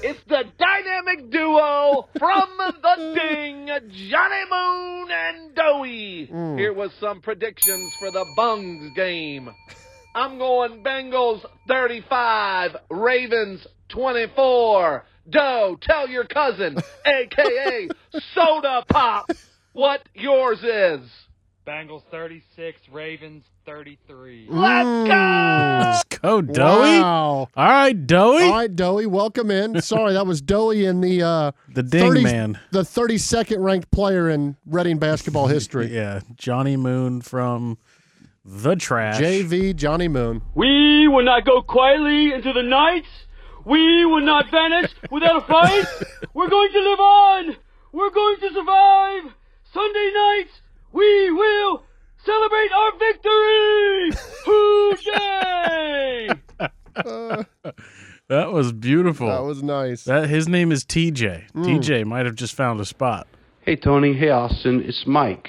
it's 0.02 0.20
the 0.28 0.44
dynamic 0.58 1.30
duo 1.30 2.08
from 2.18 2.48
the 2.58 3.14
Ding, 3.14 3.66
Johnny 4.10 4.44
Moon 4.50 5.10
and 5.10 5.54
Doey. 5.54 6.28
Mm. 6.30 6.58
Here 6.58 6.72
was 6.72 6.90
some 7.00 7.20
predictions 7.20 7.94
for 7.98 8.10
the 8.10 8.24
Bungs 8.36 8.92
game. 8.94 9.50
I'm 10.14 10.38
going 10.38 10.82
Bengals 10.82 11.44
35, 11.68 12.76
Ravens 12.90 13.66
24. 13.88 15.04
Doe, 15.30 15.78
tell 15.80 16.08
your 16.08 16.24
cousin, 16.24 16.78
aka 17.06 17.88
Soda 18.34 18.84
Pop, 18.88 19.30
what 19.72 20.00
yours 20.14 20.58
is. 20.62 21.08
Bengals 21.68 22.02
36, 22.10 22.88
Ravens 22.88 23.44
33. 23.66 24.46
Let's 24.48 24.86
go! 24.88 25.80
Let's 25.82 26.04
go, 26.04 26.40
Doey. 26.40 27.02
Wow. 27.02 27.48
All 27.54 27.68
right, 27.68 28.06
Doey. 28.06 28.44
All 28.44 28.52
right, 28.52 28.74
Doey, 28.74 29.04
welcome 29.06 29.50
in. 29.50 29.78
Sorry, 29.82 30.14
that 30.14 30.26
was 30.26 30.40
Doey 30.40 30.88
in 30.88 31.02
the 31.02 31.22
uh, 31.22 31.52
The 31.74 31.82
ding 31.82 32.22
man. 32.22 32.58
the 32.70 32.84
32nd 32.84 33.62
ranked 33.62 33.90
player 33.90 34.30
in 34.30 34.56
Reading 34.64 34.96
basketball 34.98 35.46
history. 35.48 35.94
Yeah, 35.94 36.20
Johnny 36.36 36.78
Moon 36.78 37.20
from 37.20 37.76
the 38.46 38.74
trash. 38.74 39.20
JV 39.20 39.76
Johnny 39.76 40.08
Moon. 40.08 40.40
We 40.54 41.06
will 41.06 41.24
not 41.24 41.44
go 41.44 41.60
quietly 41.60 42.32
into 42.32 42.54
the 42.54 42.62
night. 42.62 43.04
We 43.66 44.06
will 44.06 44.22
not 44.22 44.50
vanish 44.50 44.90
without 45.10 45.36
a 45.36 45.40
fight. 45.42 45.84
We're 46.32 46.48
going 46.48 46.72
to 46.72 46.78
live 46.80 47.00
on. 47.00 47.56
We're 47.92 48.08
going 48.10 48.36
to 48.40 48.54
survive. 48.54 49.34
Sunday 49.70 50.10
night, 50.14 50.46
we 50.92 51.30
will 51.30 51.82
celebrate 52.24 52.72
our 52.72 52.92
victory. 52.98 54.10
Hooray! 57.00 57.44
That 58.28 58.52
was 58.52 58.72
beautiful. 58.72 59.28
That 59.28 59.42
was 59.42 59.62
nice. 59.62 60.04
That 60.04 60.28
his 60.28 60.48
name 60.48 60.70
is 60.70 60.84
TJ. 60.84 61.50
Mm. 61.52 61.64
TJ 61.64 62.04
might 62.04 62.26
have 62.26 62.34
just 62.34 62.54
found 62.54 62.78
a 62.78 62.84
spot. 62.84 63.26
Hey, 63.62 63.74
Tony. 63.74 64.12
Hey, 64.12 64.28
Austin. 64.28 64.82
It's 64.84 65.06
Mike 65.06 65.48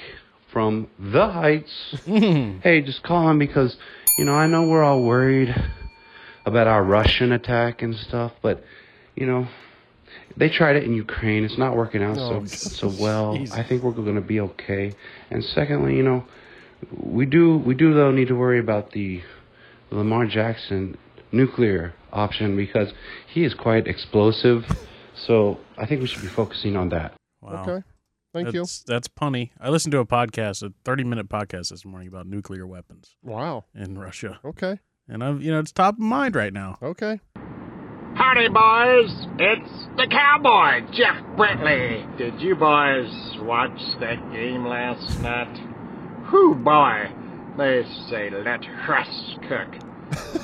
from 0.50 0.88
The 0.98 1.28
Heights. 1.30 1.70
hey, 2.06 2.80
just 2.80 3.02
calling 3.02 3.38
because, 3.38 3.76
you 4.16 4.24
know, 4.24 4.32
I 4.32 4.46
know 4.46 4.66
we're 4.66 4.82
all 4.82 5.02
worried 5.04 5.54
about 6.46 6.66
our 6.68 6.82
Russian 6.82 7.32
attack 7.32 7.82
and 7.82 7.94
stuff, 7.94 8.32
but, 8.40 8.64
you 9.14 9.26
know, 9.26 9.46
they 10.36 10.48
tried 10.48 10.76
it 10.76 10.84
in 10.84 10.94
Ukraine. 10.94 11.44
It's 11.44 11.58
not 11.58 11.76
working 11.76 12.02
out 12.02 12.16
Oh, 12.18 12.44
so 12.46 12.88
so 12.88 13.02
well. 13.02 13.36
jeez. 13.36 13.52
I 13.52 13.62
think 13.66 13.82
we're 13.82 13.92
going 13.92 14.14
to 14.14 14.20
be 14.20 14.40
okay. 14.40 14.92
And 15.30 15.42
secondly, 15.44 15.96
you 15.96 16.02
know, 16.02 16.24
we 16.98 17.26
do 17.26 17.58
we 17.58 17.74
do 17.74 17.92
though 17.94 18.10
need 18.10 18.28
to 18.28 18.34
worry 18.34 18.58
about 18.58 18.92
the 18.92 19.22
Lamar 19.90 20.26
Jackson 20.26 20.96
nuclear 21.32 21.94
option 22.12 22.56
because 22.56 22.92
he 23.32 23.44
is 23.44 23.54
quite 23.54 23.86
explosive. 23.86 24.64
So 25.14 25.58
I 25.76 25.86
think 25.86 26.00
we 26.00 26.06
should 26.06 26.22
be 26.22 26.28
focusing 26.28 26.76
on 26.76 26.88
that. 26.90 27.12
Wow. 27.40 27.62
Okay. 27.62 27.84
Thank 28.32 28.52
you. 28.54 28.60
that's, 28.60 28.82
That's 28.84 29.08
punny. 29.08 29.50
I 29.60 29.70
listened 29.70 29.90
to 29.92 29.98
a 29.98 30.06
podcast, 30.06 30.62
a 30.62 30.72
30 30.84 31.02
minute 31.04 31.28
podcast 31.28 31.70
this 31.70 31.84
morning 31.84 32.06
about 32.08 32.26
nuclear 32.28 32.66
weapons. 32.66 33.16
Wow. 33.22 33.64
In 33.74 33.98
Russia. 33.98 34.38
Okay. 34.44 34.78
And 35.08 35.24
I'm, 35.24 35.40
you 35.40 35.50
know, 35.50 35.58
it's 35.58 35.72
top 35.72 35.94
of 35.94 36.00
mind 36.00 36.36
right 36.36 36.52
now. 36.52 36.78
Okay. 36.80 37.18
Howdy, 38.14 38.48
boys. 38.48 39.26
It's 39.38 39.86
the 39.96 40.06
cowboy, 40.10 40.82
Jeff 40.92 41.16
Brentley. 41.36 42.16
Did 42.18 42.40
you 42.40 42.54
boys 42.54 43.38
watch 43.40 43.78
that 44.00 44.32
game 44.32 44.66
last 44.66 45.20
night? 45.20 45.56
Whew, 46.28 46.54
boy. 46.54 47.10
They 47.56 47.84
say 48.08 48.30
let 48.30 48.60
Russ 48.88 49.36
cook. 49.48 49.68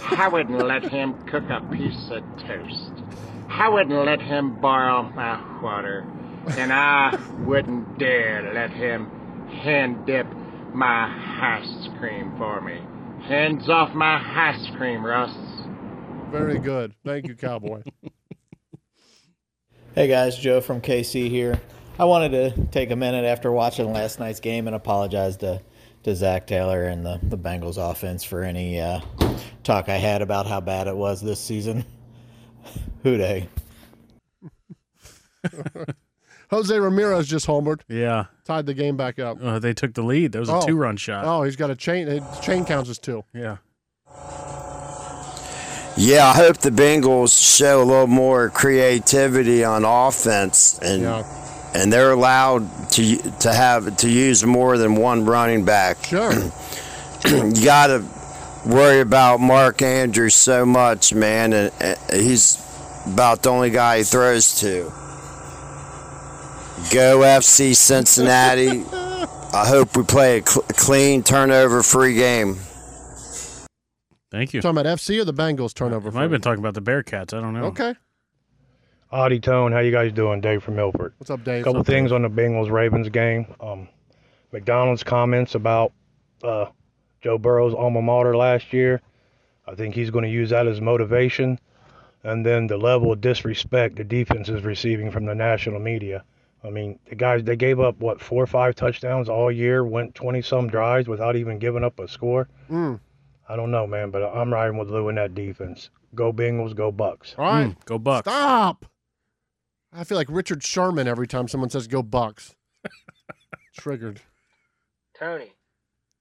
I 0.18 0.28
wouldn't 0.28 0.64
let 0.66 0.84
him 0.84 1.14
cook 1.26 1.44
a 1.50 1.60
piece 1.72 2.10
of 2.10 2.22
toast. 2.46 2.92
I 3.48 3.68
wouldn't 3.68 4.04
let 4.04 4.20
him 4.20 4.60
boil 4.60 5.10
my 5.14 5.60
water. 5.62 6.06
And 6.48 6.72
I 6.72 7.18
wouldn't 7.46 7.98
dare 7.98 8.52
let 8.54 8.70
him 8.70 9.10
hand 9.48 10.06
dip 10.06 10.26
my 10.72 11.06
ice 11.60 11.88
cream 11.98 12.32
for 12.38 12.60
me. 12.60 12.80
Hands 13.26 13.68
off 13.68 13.92
my 13.94 14.16
ice 14.16 14.66
cream, 14.76 15.04
Russ. 15.04 15.34
Very 16.36 16.58
good. 16.58 16.94
Thank 17.04 17.26
you, 17.28 17.34
Cowboy. 17.34 17.82
Hey 19.94 20.08
guys, 20.08 20.36
Joe 20.36 20.60
from 20.60 20.82
KC 20.82 21.30
here. 21.30 21.58
I 21.98 22.04
wanted 22.04 22.28
to 22.32 22.66
take 22.66 22.90
a 22.90 22.96
minute 22.96 23.24
after 23.24 23.50
watching 23.50 23.90
last 23.94 24.18
night's 24.20 24.40
game 24.40 24.66
and 24.66 24.76
apologize 24.76 25.38
to, 25.38 25.62
to 26.02 26.14
Zac 26.14 26.46
Taylor 26.46 26.84
and 26.84 27.02
the, 27.06 27.18
the 27.22 27.38
Bengals 27.38 27.78
offense 27.78 28.22
for 28.22 28.42
any 28.42 28.78
uh, 28.78 29.00
talk 29.64 29.88
I 29.88 29.96
had 29.96 30.20
about 30.20 30.46
how 30.46 30.60
bad 30.60 30.86
it 30.86 30.94
was 30.94 31.22
this 31.22 31.40
season. 31.40 31.86
Who 33.04 33.16
they? 33.16 33.48
Jose 36.50 36.78
Ramirez 36.78 37.26
just 37.26 37.46
homered. 37.46 37.80
Yeah. 37.88 38.26
Tied 38.44 38.66
the 38.66 38.74
game 38.74 38.98
back 38.98 39.18
up. 39.18 39.38
Uh, 39.42 39.58
they 39.58 39.72
took 39.72 39.94
the 39.94 40.02
lead. 40.02 40.32
That 40.32 40.40
was 40.40 40.50
a 40.50 40.56
Oh. 40.56 40.66
two 40.66 40.76
run 40.76 40.98
shot. 40.98 41.24
Oh, 41.24 41.42
he's 41.42 41.56
got 41.56 41.70
a 41.70 41.74
chain. 41.74 42.06
His 42.06 42.22
chain 42.42 42.66
counts 42.66 42.90
as 42.90 42.98
two. 42.98 43.24
Yeah. 43.32 43.56
Yeah, 45.96 46.26
I 46.26 46.34
hope 46.34 46.58
the 46.58 46.70
Bengals 46.70 47.56
show 47.56 47.82
a 47.82 47.84
little 47.84 48.06
more 48.06 48.50
creativity 48.50 49.64
on 49.64 49.84
offense 49.84 50.78
and 50.80 51.02
and 51.74 51.92
they're 51.92 52.12
allowed 52.12 52.90
to 52.90 53.16
to 53.40 53.52
have 53.52 53.96
to 53.98 54.08
use 54.10 54.44
more 54.44 54.78
than 54.78 54.94
one 54.96 55.24
running 55.24 55.64
back. 55.64 56.04
Sure. 56.04 56.32
you 57.26 57.64
got 57.64 57.88
to 57.88 58.04
worry 58.66 59.00
about 59.00 59.40
Mark 59.40 59.80
Andrews 59.82 60.34
so 60.34 60.66
much, 60.66 61.14
man, 61.14 61.52
and, 61.52 61.72
and 61.80 61.98
he's 62.12 62.62
about 63.06 63.42
the 63.42 63.50
only 63.50 63.70
guy 63.70 63.98
he 63.98 64.04
throws 64.04 64.60
to. 64.60 64.92
Go 66.92 67.20
FC 67.20 67.74
Cincinnati. 67.74 68.84
I 69.52 69.66
hope 69.66 69.96
we 69.96 70.02
play 70.02 70.38
a 70.40 70.46
cl- 70.46 70.66
clean 70.68 71.22
turnover-free 71.22 72.14
game. 72.14 72.58
Thank 74.36 74.52
you. 74.52 74.60
Talking 74.60 74.78
about 74.78 74.98
FC 74.98 75.18
or 75.18 75.24
the 75.24 75.32
Bengals 75.32 75.72
turnover? 75.72 76.14
I've 76.14 76.30
been 76.30 76.42
talking 76.42 76.58
about 76.58 76.74
the 76.74 76.82
Bearcats. 76.82 77.32
I 77.32 77.40
don't 77.40 77.54
know. 77.54 77.64
Okay. 77.64 77.94
Audie 79.10 79.40
Tone, 79.40 79.72
how 79.72 79.78
you 79.78 79.90
guys 79.90 80.12
doing? 80.12 80.42
Dave 80.42 80.62
from 80.62 80.76
Milford. 80.76 81.14
What's 81.16 81.30
up, 81.30 81.42
Dave? 81.42 81.62
A 81.62 81.64
couple 81.64 81.80
up, 81.80 81.86
things 81.86 82.12
on 82.12 82.20
the 82.20 82.28
Bengals 82.28 82.70
Ravens 82.70 83.08
game. 83.08 83.46
Um, 83.60 83.88
McDonald's 84.52 85.02
comments 85.02 85.54
about 85.54 85.94
uh, 86.44 86.66
Joe 87.22 87.38
Burrow's 87.38 87.72
alma 87.72 88.02
mater 88.02 88.36
last 88.36 88.74
year. 88.74 89.00
I 89.66 89.74
think 89.74 89.94
he's 89.94 90.10
going 90.10 90.24
to 90.24 90.30
use 90.30 90.50
that 90.50 90.66
as 90.66 90.82
motivation. 90.82 91.58
And 92.22 92.44
then 92.44 92.66
the 92.66 92.76
level 92.76 93.12
of 93.12 93.22
disrespect 93.22 93.96
the 93.96 94.04
defense 94.04 94.50
is 94.50 94.64
receiving 94.64 95.10
from 95.10 95.24
the 95.24 95.34
national 95.34 95.80
media. 95.80 96.24
I 96.62 96.68
mean, 96.68 96.98
the 97.08 97.14
guys 97.14 97.42
they 97.42 97.56
gave 97.56 97.80
up 97.80 98.00
what 98.00 98.20
four 98.20 98.42
or 98.42 98.46
five 98.46 98.74
touchdowns 98.74 99.30
all 99.30 99.50
year, 99.50 99.82
went 99.82 100.14
twenty 100.14 100.42
some 100.42 100.68
drives 100.68 101.08
without 101.08 101.36
even 101.36 101.58
giving 101.58 101.84
up 101.84 101.98
a 101.98 102.06
score. 102.06 102.48
Mm. 102.70 103.00
I 103.48 103.56
don't 103.56 103.70
know, 103.70 103.86
man, 103.86 104.10
but 104.10 104.22
I'm 104.22 104.52
riding 104.52 104.76
with 104.76 104.90
Lou 104.90 105.08
in 105.08 105.14
that 105.16 105.34
defense. 105.34 105.90
Go 106.14 106.32
Bengals, 106.32 106.74
go 106.74 106.90
Bucks. 106.90 107.34
All 107.38 107.44
right. 107.44 107.66
Hmm. 107.66 107.78
go 107.84 107.98
Bucks. 107.98 108.28
Stop. 108.28 108.86
I 109.92 110.04
feel 110.04 110.18
like 110.18 110.28
Richard 110.30 110.62
Sherman 110.62 111.08
every 111.08 111.26
time 111.26 111.48
someone 111.48 111.70
says 111.70 111.86
"Go 111.86 112.02
Bucks." 112.02 112.54
Triggered. 113.78 114.20
Tony, 115.18 115.52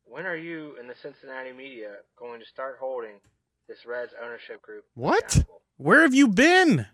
when 0.05 0.25
are 0.25 0.37
you 0.37 0.75
and 0.79 0.89
the 0.89 0.95
Cincinnati 0.95 1.51
media 1.51 1.91
going 2.17 2.39
to 2.39 2.45
start 2.45 2.77
holding 2.79 3.15
this 3.67 3.85
Reds 3.85 4.13
ownership 4.23 4.61
group? 4.61 4.85
What? 4.93 5.43
Where 5.77 6.01
have 6.03 6.13
you 6.13 6.27
been? 6.27 6.85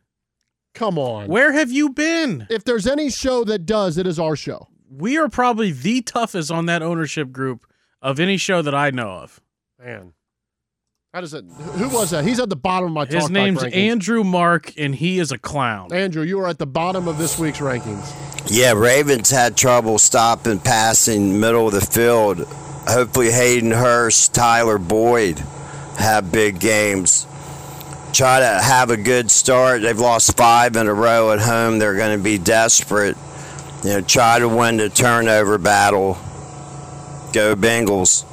Come 0.74 0.98
on. 0.98 1.28
Where 1.28 1.52
have 1.52 1.72
you 1.72 1.90
been? 1.90 2.48
If 2.50 2.64
there's 2.64 2.88
any 2.88 3.10
show 3.10 3.44
that 3.44 3.66
does, 3.66 3.98
it 3.98 4.08
is 4.08 4.18
our 4.18 4.36
show. 4.36 4.70
We 4.90 5.18
are 5.18 5.30
probably 5.30 5.72
the 5.72 6.02
toughest 6.02 6.50
on 6.52 6.66
that 6.68 6.82
ownership 6.82 7.32
group 7.32 7.68
of 8.02 8.20
any 8.20 8.38
show 8.38 8.62
that 8.62 8.74
I 8.74 8.90
know 8.90 9.10
of. 9.10 9.42
Man. 9.78 10.14
How 11.14 11.20
does 11.20 11.34
it? 11.34 11.44
Who 11.44 11.90
was 11.90 12.12
that? 12.12 12.24
He's 12.24 12.40
at 12.40 12.50
the 12.50 12.56
bottom 12.56 12.88
of 12.88 12.94
my 12.94 13.06
His 13.06 13.24
talk 13.24 13.32
name's. 13.32 13.62
Andrew 13.66 14.24
Mark, 14.24 14.72
and 14.78 14.96
he 14.96 15.20
is 15.20 15.34
a 15.34 15.38
clown. 15.38 15.92
Andrew, 15.92 16.24
you 16.24 16.40
are 16.40 16.48
at 16.48 16.58
the 16.58 16.66
bottom 16.66 17.10
of 17.10 17.18
this 17.18 17.38
week's 17.38 17.60
rankings. 17.60 18.10
Yeah, 18.50 18.72
Ravens 18.72 19.30
had 19.30 19.58
trouble 19.58 20.00
stopping 20.00 20.60
passing 20.60 21.38
middle 21.38 21.68
of 21.68 21.74
the 21.74 21.82
field. 21.82 22.48
Hopefully, 22.88 23.30
Hayden 23.30 23.72
Hurst, 23.72 24.34
Tyler 24.34 24.78
Boyd 24.78 25.40
have 25.98 26.32
big 26.32 26.62
games. 26.62 27.28
Try 28.14 28.40
to 28.40 28.46
have 28.46 28.90
a 28.90 28.96
good 28.96 29.30
start. 29.30 29.82
They've 29.82 30.00
lost 30.00 30.38
five 30.38 30.78
in 30.78 30.88
a 30.88 30.94
row 30.94 31.34
at 31.34 31.40
home. 31.40 31.78
They're 31.80 31.98
going 31.98 32.18
to 32.18 32.24
be 32.24 32.38
desperate. 32.38 33.18
You 33.84 33.90
know, 33.90 34.02
try 34.02 34.40
to 34.40 34.48
win 34.48 34.78
the 34.78 34.88
turnover 34.88 35.58
battle. 35.58 36.14
Go 37.34 37.58
Bengals. 37.58 38.24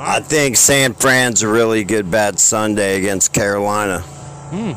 I 0.00 0.20
think 0.20 0.56
San 0.56 0.94
Fran's 0.94 1.42
a 1.42 1.48
really 1.48 1.82
good 1.84 2.10
bet 2.10 2.38
Sunday 2.38 2.98
against 2.98 3.32
Carolina. 3.32 4.00
Hmm. 4.00 4.72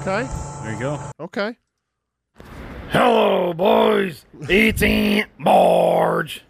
Okay. 0.00 0.28
There 0.62 0.72
you 0.72 0.80
go. 0.80 1.00
Okay. 1.20 1.56
Hello, 2.90 3.52
boys. 3.54 4.24
It's 4.42 4.82
Aunt 4.82 5.30
Marge. 5.38 6.42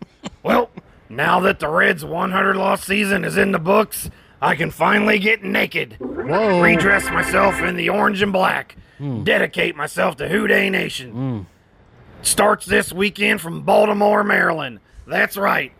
well, 0.42 0.70
now 1.08 1.40
that 1.40 1.58
the 1.60 1.68
Reds' 1.68 2.04
100 2.04 2.56
loss 2.56 2.84
season 2.84 3.24
is 3.24 3.36
in 3.36 3.52
the 3.52 3.58
books, 3.58 4.08
I 4.40 4.54
can 4.54 4.70
finally 4.70 5.18
get 5.18 5.42
naked, 5.42 5.96
Whoa. 5.98 6.60
redress 6.62 7.10
myself 7.10 7.60
in 7.60 7.76
the 7.76 7.88
orange 7.90 8.22
and 8.22 8.32
black, 8.32 8.76
Hmm. 8.98 9.22
dedicate 9.24 9.76
myself 9.76 10.16
to 10.16 10.28
Who 10.28 10.46
Day 10.46 10.70
Nation. 10.70 11.46
Starts 12.22 12.66
this 12.66 12.92
weekend 12.92 13.40
from 13.40 13.62
Baltimore, 13.62 14.24
Maryland. 14.24 14.80
That's 15.06 15.36
right. 15.36 15.72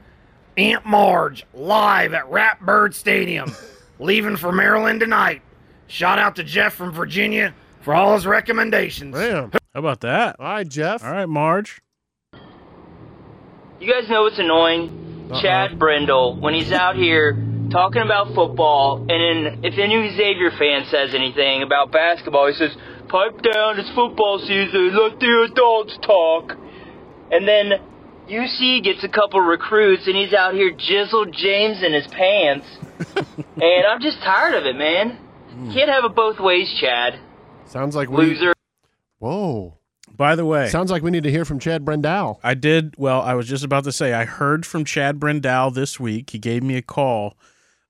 Aunt 0.59 0.85
Marge 0.85 1.47
live 1.55 2.15
at 2.15 2.25
Ratbird 2.25 2.93
Stadium, 2.95 3.55
leaving 3.99 4.37
for 4.37 4.51
Maryland 4.53 5.01
tonight. 5.01 5.43
Shout 5.87 6.19
out 6.19 6.37
to 6.37 6.45
Jeff 6.45 6.75
from 6.75 6.93
Virginia 6.93 7.55
for 7.83 7.95
all 7.95 8.15
his 8.15 8.27
recommendations. 8.27 9.15
Damn. 9.15 9.51
How 9.51 9.59
about 9.75 10.01
that? 10.01 10.37
All 10.39 10.47
right, 10.47 10.69
Jeff. 10.69 11.05
All 11.05 11.13
right, 11.13 11.29
Marge. 11.29 11.81
You 13.81 13.93
guys 13.93 14.11
know 14.11 14.23
what's 14.23 14.39
annoying? 14.39 15.29
Uh-uh. 15.31 15.41
Chad 15.41 15.79
Brindle, 15.79 16.41
when 16.41 16.55
he's 16.55 16.73
out 16.73 16.97
here 16.97 17.33
talking 17.71 18.03
about 18.03 18.35
football, 18.35 19.07
and 19.09 19.09
then 19.09 19.65
if 19.65 19.79
any 19.79 20.11
Xavier 20.17 20.51
fan 20.59 20.87
says 20.91 21.15
anything 21.15 21.63
about 21.63 21.93
basketball, 21.93 22.49
he 22.49 22.55
says, 22.55 22.75
Pipe 23.09 23.41
down, 23.41 23.79
it's 23.79 23.91
football 23.95 24.39
season, 24.41 24.97
let 24.97 25.21
the 25.21 25.49
adults 25.51 25.97
talk. 26.03 26.53
And 27.31 27.47
then 27.47 27.73
UC 28.29 28.85
gets 28.85 29.03
a 29.05 29.09
couple 29.09 29.41
recruits, 29.41 30.07
and 30.07 30.17
he's 30.17 30.33
out 30.33 30.55
here 30.55 30.73
jizzled 30.73 31.33
James 31.35 31.83
in 31.83 31.93
his 31.93 32.07
pants. 32.09 32.67
and 33.57 33.87
I'm 33.89 34.01
just 34.01 34.19
tired 34.19 34.55
of 34.55 34.67
it, 34.67 34.77
man. 34.77 35.19
Can't 35.73 35.91
have 35.91 36.05
it 36.05 36.15
both 36.15 36.39
ways, 36.39 36.73
Chad. 36.81 37.19
Sounds 37.67 37.97
like 37.97 38.09
we. 38.09 38.27
Loser. 38.27 38.53
Whoa. 39.19 39.75
By 40.17 40.35
the 40.35 40.45
way, 40.45 40.69
Sounds 40.69 40.91
like 40.91 41.03
we 41.03 41.13
need 41.13 41.23
to 41.25 41.31
hear 41.31 41.45
from 41.45 41.61
Chad 41.61 41.85
Brendal. 41.85 42.41
I 42.43 42.55
did. 42.55 42.97
Well, 42.99 43.21
I 43.21 43.35
was 43.35 43.47
just 43.47 43.65
about 43.65 43.85
to 43.85 43.93
say 43.93 44.13
I 44.13 44.25
heard 44.25 44.67
from 44.67 44.85
Chad 44.85 45.21
Brendal 45.21 45.73
this 45.73 46.01
week. 46.01 46.31
He 46.31 46.39
gave 46.39 46.63
me 46.63 46.77
a 46.77 46.83
call. 46.83 47.37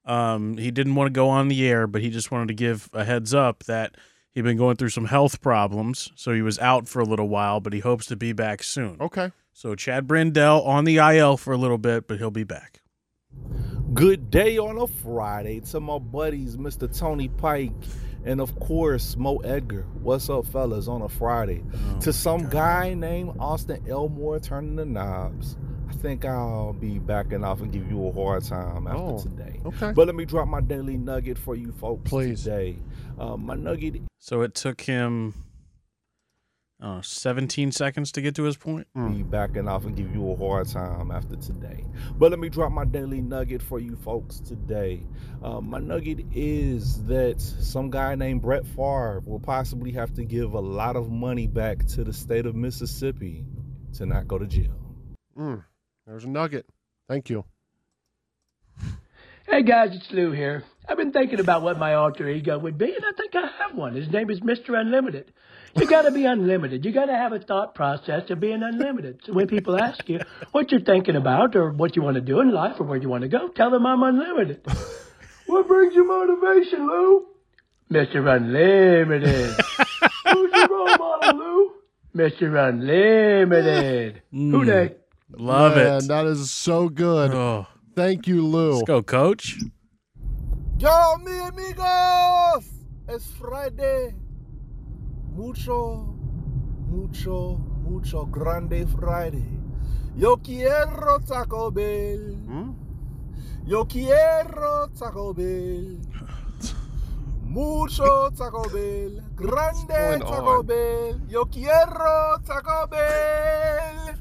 Um, 0.05 0.59
he 0.59 0.71
didn't 0.71 0.95
want 0.95 1.07
to 1.07 1.13
go 1.13 1.29
on 1.29 1.49
the 1.49 1.67
air, 1.67 1.87
but 1.87 2.03
he 2.03 2.11
just 2.11 2.31
wanted 2.31 2.49
to 2.49 2.55
give 2.55 2.91
a 2.93 3.05
heads 3.05 3.33
up 3.33 3.65
that 3.65 3.97
he'd 4.33 4.43
been 4.43 4.57
going 4.57 4.77
through 4.77 4.91
some 4.91 5.07
health 5.07 5.41
problems, 5.41 6.11
so 6.17 6.33
he 6.33 6.43
was 6.43 6.59
out 6.59 6.89
for 6.89 7.01
a 7.01 7.05
little 7.05 7.29
while, 7.29 7.61
but 7.61 7.73
he 7.73 7.81
hopes 7.81 8.07
to 8.07 8.17
be 8.17 8.33
back 8.33 8.63
soon. 8.63 8.97
Okay. 9.01 9.33
So 9.59 9.75
Chad 9.75 10.07
Brendel 10.07 10.63
on 10.63 10.85
the 10.85 10.99
IL 10.99 11.37
for 11.37 11.53
a 11.53 11.57
little 11.57 11.79
bit, 11.79 12.07
but 12.07 12.19
he'll 12.19 12.31
be 12.31 12.45
back. 12.45 12.81
Good 13.93 14.31
day 14.31 14.57
on 14.57 14.79
a 14.79 14.87
Friday 14.87 15.59
to 15.73 15.81
my 15.81 15.99
buddies, 15.99 16.57
Mr. 16.57 16.87
Tony 16.97 17.27
Pike, 17.27 17.73
and 18.25 18.41
of 18.41 18.57
course, 18.61 19.17
Mo 19.17 19.39
Egger. 19.39 19.85
What's 20.01 20.31
up, 20.31 20.47
fellas, 20.47 20.87
on 20.87 21.03
a 21.03 21.09
Friday? 21.09 21.65
to 22.03 22.13
some 22.13 22.49
guy 22.49 22.95
named 22.95 23.33
Austin 23.41 23.85
Elmore 23.89 24.39
turning 24.39 24.77
the 24.77 24.87
knobs. 24.87 25.57
I 25.89 25.93
think 25.95 26.25
I'll 26.25 26.75
be 26.75 27.01
backing 27.01 27.43
off 27.43 27.61
and 27.61 27.73
give 27.73 27.91
you 27.91 28.07
a 28.07 28.13
hard 28.13 28.45
time 28.45 28.87
after 28.87 29.03
Oh, 29.03 29.19
today. 29.21 29.59
okay. 29.67 29.91
But 29.91 30.07
let 30.07 30.15
me 30.15 30.25
drop 30.25 30.47
my 30.47 30.61
daily 30.61 30.97
nugget 30.97 31.37
for 31.37 31.57
you 31.57 31.73
folks 31.73 32.09
Please. 32.09 32.45
today. 32.45 32.77
Uh, 33.19 33.37
my 33.37 33.57
nugget 33.57 34.03
So 34.21 34.43
it 34.43 34.55
took 34.55 34.83
him 34.83 35.35
uh, 36.81 37.03
17 37.03 37.73
seconds 37.73 38.13
to 38.13 38.21
get 38.21 38.35
to 38.37 38.45
his 38.45 38.57
point. 38.57 38.87
be 38.95 39.23
backing 39.23 39.67
off 39.69 39.85
and 39.85 39.97
give 39.97 40.15
you 40.15 40.31
a 40.31 40.37
hard 40.37 40.69
time 40.69 41.11
after 41.11 41.37
today. 41.37 41.85
But 42.17 42.31
let 42.31 42.39
me 42.39 42.49
drop 42.49 42.71
my 42.71 42.85
daily 42.85 43.21
nugget 43.21 43.63
for 43.63 43.81
you 43.81 43.97
folks 43.97 44.39
today. 44.39 45.05
Uh, 45.43 45.61
my 45.61 45.79
nugget 45.81 46.21
is 46.33 47.05
that 47.07 47.41
some 47.41 47.91
guy 47.91 48.15
named 48.15 48.43
Brett 48.43 48.65
Favre 48.67 49.23
will 49.27 49.41
possibly 49.41 49.93
have 49.93 50.15
to 50.15 50.25
give 50.25 50.53
a 50.53 50.61
lot 50.61 50.95
of 50.97 51.11
money 51.11 51.47
back 51.47 51.85
to 51.89 52.05
the 52.05 52.13
state 52.13 52.47
of 52.47 52.55
Mississippi 52.55 53.45
to 53.95 54.07
not 54.07 54.29
go 54.29 54.39
to 54.39 54.47
jail. 54.47 54.79
Mm, 55.37 55.65
there's 56.07 56.25
a 56.25 56.29
nugget. 56.29 56.67
Thank 57.09 57.29
you. 57.31 57.45
Hey 59.51 59.63
guys, 59.63 59.97
it's 59.97 60.13
Lou 60.13 60.31
here. 60.31 60.63
I've 60.87 60.99
been 60.99 61.11
thinking 61.11 61.41
about 61.41 61.63
what 61.63 61.79
my 61.79 61.95
alter 61.95 62.29
ego 62.29 62.59
would 62.59 62.77
be, 62.77 62.95
and 62.95 63.03
I 63.05 63.13
think 63.17 63.35
I 63.35 63.47
have 63.63 63.75
one. 63.75 63.95
His 63.95 64.11
name 64.11 64.29
is 64.31 64.41
Mr. 64.41 64.79
Unlimited. 64.79 65.33
You 65.77 65.87
gotta 65.87 66.11
be 66.11 66.25
unlimited. 66.25 66.85
You 66.85 66.93
gotta 66.93 67.13
have 67.15 67.33
a 67.33 67.39
thought 67.39 67.75
process 67.75 68.29
of 68.31 68.41
being 68.41 68.63
unlimited. 68.63 69.21
So 69.25 69.33
when 69.33 69.47
people 69.47 69.81
ask 69.81 70.09
you 70.09 70.21
what 70.53 70.71
you're 70.73 70.81
thinking 70.81 71.17
about 71.17 71.55
or 71.57 71.71
what 71.71 71.95
you 71.97 72.03
want 72.03 72.15
to 72.17 72.21
do 72.21 72.41
in 72.41 72.51
life 72.53 72.77
or 72.81 72.85
where 72.85 72.99
you 72.99 73.09
want 73.09 73.23
to 73.23 73.29
go, 73.29 73.49
tell 73.49 73.71
them 73.71 73.87
I'm 73.87 74.03
unlimited. 74.03 74.61
what 75.47 75.69
brings 75.69 75.95
you 75.95 76.07
motivation, 76.07 76.87
Lou? 76.87 77.27
Mr. 77.93 78.35
Unlimited. 78.37 79.55
Who's 80.33 80.53
your 80.53 80.69
role 80.69 80.97
model, 80.99 81.39
Lou? 81.39 81.73
Mr. 82.17 82.69
Unlimited. 82.69 84.23
Mm. 84.33 84.51
Who 84.51 84.65
they? 84.65 84.95
Love 85.31 85.77
Man, 85.77 85.99
it. 85.99 86.09
That 86.09 86.27
is 86.27 86.51
so 86.51 86.89
good. 86.89 87.33
Oh, 87.33 87.67
Thank 87.95 88.27
you, 88.27 88.47
Lou. 88.47 88.73
let's 88.73 88.83
go, 88.85 89.03
coach. 89.03 89.59
Yo, 90.79 91.17
mi 91.19 91.33
amigos! 91.39 92.65
Es 93.09 93.27
Friday. 93.39 94.15
Mucho, 95.39 96.17
mucho, 96.89 97.59
mucho 97.85 98.27
grande 98.27 98.85
Friday. 98.89 99.47
Yo 100.17 100.39
quiero 100.39 101.21
Taco 101.21 101.71
Bell. 101.71 102.35
Hmm? 102.45 102.73
Yo 103.65 103.85
quiero 103.85 104.89
Taco 104.99 105.33
Bell. 105.33 106.01
Mucho 107.45 108.31
Taco 108.37 108.69
Bell. 108.69 109.23
Grande 109.37 110.19
Taco 110.19 110.59
on? 110.59 110.67
Bell. 110.67 111.21
Yo 111.29 111.45
quiero 111.45 112.39
Taco 112.45 112.89
Bell. 112.89 114.17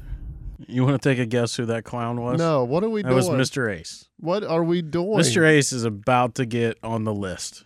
You 0.68 0.84
want 0.84 1.02
to 1.02 1.08
take 1.08 1.18
a 1.18 1.26
guess 1.26 1.56
who 1.56 1.66
that 1.66 1.82
clown 1.82 2.20
was? 2.20 2.38
No, 2.38 2.62
what 2.62 2.84
are 2.84 2.88
we 2.88 3.02
that 3.02 3.08
doing? 3.08 3.26
was 3.26 3.50
Mr. 3.50 3.68
Ace. 3.68 4.08
What 4.20 4.44
are 4.44 4.62
we 4.62 4.82
doing? 4.82 5.18
Mr. 5.18 5.44
Ace 5.44 5.72
is 5.72 5.82
about 5.82 6.36
to 6.36 6.46
get 6.46 6.78
on 6.84 7.02
the 7.02 7.12
list. 7.12 7.64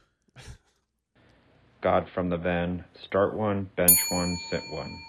God 1.82 2.06
from 2.14 2.30
the 2.30 2.38
Ven, 2.38 2.84
start 3.04 3.34
one, 3.34 3.68
bench 3.76 3.98
one, 4.10 4.38
sit 4.50 4.62
one. 4.70 5.02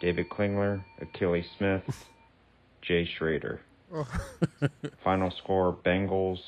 David 0.00 0.28
Klingler, 0.28 0.82
Akili 1.00 1.44
Smith, 1.56 2.06
Jay 2.82 3.06
Schroeder. 3.06 3.60
Final 5.04 5.30
score 5.30 5.76
Bengals 5.86 6.40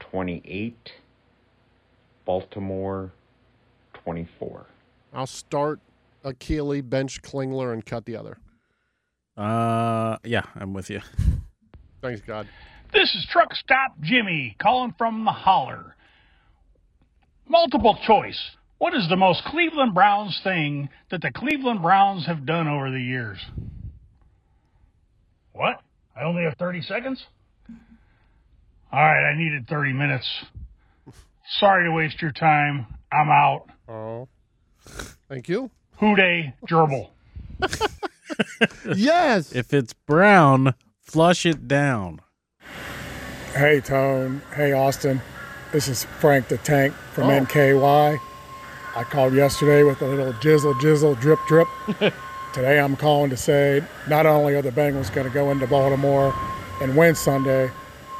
28, 0.00 0.92
Baltimore 2.26 3.10
24. 4.04 4.66
I'll 5.14 5.26
start 5.26 5.80
Akili, 6.22 6.86
bench 6.86 7.22
Klingler, 7.22 7.72
and 7.72 7.86
cut 7.86 8.04
the 8.04 8.16
other. 8.16 8.36
Uh, 9.38 10.18
yeah, 10.24 10.42
I'm 10.54 10.74
with 10.74 10.90
you. 10.90 11.00
Thanks, 12.02 12.20
God. 12.26 12.46
This 12.92 13.14
is 13.14 13.26
Truck 13.30 13.54
Stop 13.54 13.98
Jimmy 14.02 14.54
calling 14.60 14.94
from 14.98 15.24
the 15.24 15.32
holler. 15.32 15.94
Multiple 17.46 17.98
choice. 18.06 18.38
What 18.78 18.94
is 18.94 19.08
the 19.08 19.16
most 19.16 19.42
Cleveland 19.44 19.94
Browns 19.94 20.40
thing 20.44 20.88
that 21.10 21.20
the 21.20 21.32
Cleveland 21.32 21.82
Browns 21.82 22.26
have 22.26 22.46
done 22.46 22.68
over 22.68 22.90
the 22.90 23.00
years? 23.00 23.38
What? 25.52 25.80
I 26.16 26.22
only 26.24 26.44
have 26.44 26.54
30 26.58 26.82
seconds? 26.82 27.22
All 28.92 29.00
right, 29.02 29.30
I 29.32 29.36
needed 29.36 29.66
30 29.68 29.92
minutes. 29.92 30.26
Sorry 31.58 31.84
to 31.88 31.92
waste 31.92 32.22
your 32.22 32.30
time. 32.32 32.86
I'm 33.12 33.28
out. 33.28 33.66
Oh. 33.88 34.28
Thank 35.28 35.48
you. 35.48 35.70
Hooday 36.00 36.54
gerbil. 36.68 37.08
yes. 38.96 39.52
If 39.54 39.74
it's 39.74 39.92
brown, 39.92 40.74
flush 41.02 41.44
it 41.44 41.66
down. 41.66 42.20
Hey, 43.54 43.80
Tone. 43.80 44.42
Hey, 44.54 44.72
Austin. 44.72 45.20
This 45.72 45.88
is 45.88 46.04
Frank 46.20 46.48
the 46.48 46.58
Tank 46.58 46.94
from 47.12 47.24
Oh. 47.24 47.40
NKY. 47.44 48.18
I 48.98 49.04
called 49.04 49.32
yesterday 49.32 49.84
with 49.84 50.02
a 50.02 50.08
little 50.08 50.32
jizzle, 50.32 50.74
jizzle, 50.80 51.18
drip, 51.20 51.38
drip. 51.46 51.68
Today 52.52 52.80
I'm 52.80 52.96
calling 52.96 53.30
to 53.30 53.36
say 53.36 53.84
not 54.08 54.26
only 54.26 54.56
are 54.56 54.62
the 54.62 54.72
Bengals 54.72 55.14
going 55.14 55.24
to 55.24 55.32
go 55.32 55.52
into 55.52 55.68
Baltimore 55.68 56.34
and 56.82 56.96
win 56.96 57.14
Sunday, 57.14 57.70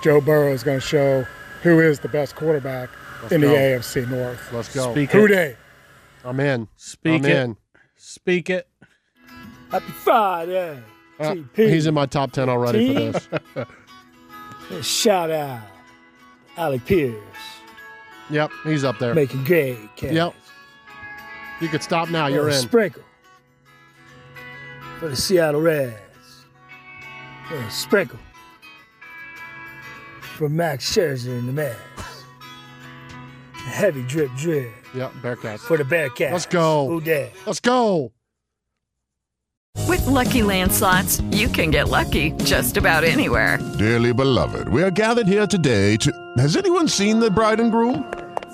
Joe 0.04 0.20
Burrow 0.20 0.52
is 0.52 0.62
going 0.62 0.78
to 0.78 0.86
show 0.86 1.26
who 1.64 1.80
is 1.80 1.98
the 1.98 2.08
best 2.08 2.36
quarterback 2.36 2.90
Let's 3.22 3.34
in 3.34 3.40
go. 3.40 3.48
the 3.48 3.56
AFC 3.56 4.08
North. 4.08 4.52
Let's 4.52 4.72
go. 4.72 4.92
Speak 4.92 5.10
Who 5.10 5.24
it. 5.24 5.28
day? 5.30 5.56
I'm 6.24 6.38
in. 6.38 6.68
Speak 6.76 7.24
I'm 7.24 7.28
it. 7.28 7.36
in. 7.36 7.56
Speak 7.96 8.48
it. 8.48 8.68
Happy 9.72 9.90
Friday. 9.90 10.80
Uh, 11.18 11.34
he's 11.56 11.86
in 11.86 11.94
my 11.94 12.06
top 12.06 12.30
10 12.30 12.48
already 12.48 12.94
for 12.94 13.18
this. 14.70 14.86
Shout 14.86 15.32
out 15.32 15.60
Alec 16.56 16.84
Pierce. 16.86 17.16
Yep, 18.30 18.52
he's 18.62 18.84
up 18.84 19.00
there. 19.00 19.12
Making 19.12 19.42
great 19.42 19.96
catch. 19.96 20.12
Yep. 20.12 20.34
You 21.60 21.68
could 21.68 21.82
stop 21.82 22.08
now. 22.10 22.26
You're 22.26 22.48
in. 22.48 22.54
Sprinkle 22.54 23.02
for 24.98 25.08
the 25.08 25.16
Seattle 25.16 25.60
Reds. 25.60 25.96
Sprinkle 27.70 28.18
for 30.20 30.48
Max 30.48 30.92
Scherzer 30.94 31.38
and 31.38 31.48
the 31.48 31.52
Mets. 31.52 31.78
Heavy 33.54 34.02
drip 34.02 34.30
drip 34.36 34.70
Yep, 34.94 35.12
Bearcats. 35.22 35.60
for 35.60 35.76
the 35.76 35.84
Bearcats. 35.84 36.32
Let's 36.32 36.46
go. 36.46 36.88
Who 36.88 37.00
dat? 37.00 37.30
Let's 37.46 37.60
go. 37.60 38.12
With 39.86 40.04
Lucky 40.06 40.42
Land 40.42 40.72
slots, 40.72 41.20
you 41.30 41.48
can 41.48 41.70
get 41.70 41.88
lucky 41.88 42.32
just 42.44 42.76
about 42.76 43.04
anywhere. 43.04 43.58
Dearly 43.78 44.12
beloved, 44.12 44.68
we 44.68 44.82
are 44.82 44.90
gathered 44.90 45.26
here 45.28 45.46
today 45.46 45.96
to. 45.98 46.12
Has 46.38 46.56
anyone 46.56 46.88
seen 46.88 47.20
the 47.20 47.30
bride 47.30 47.60
and 47.60 47.70
groom? 47.70 48.04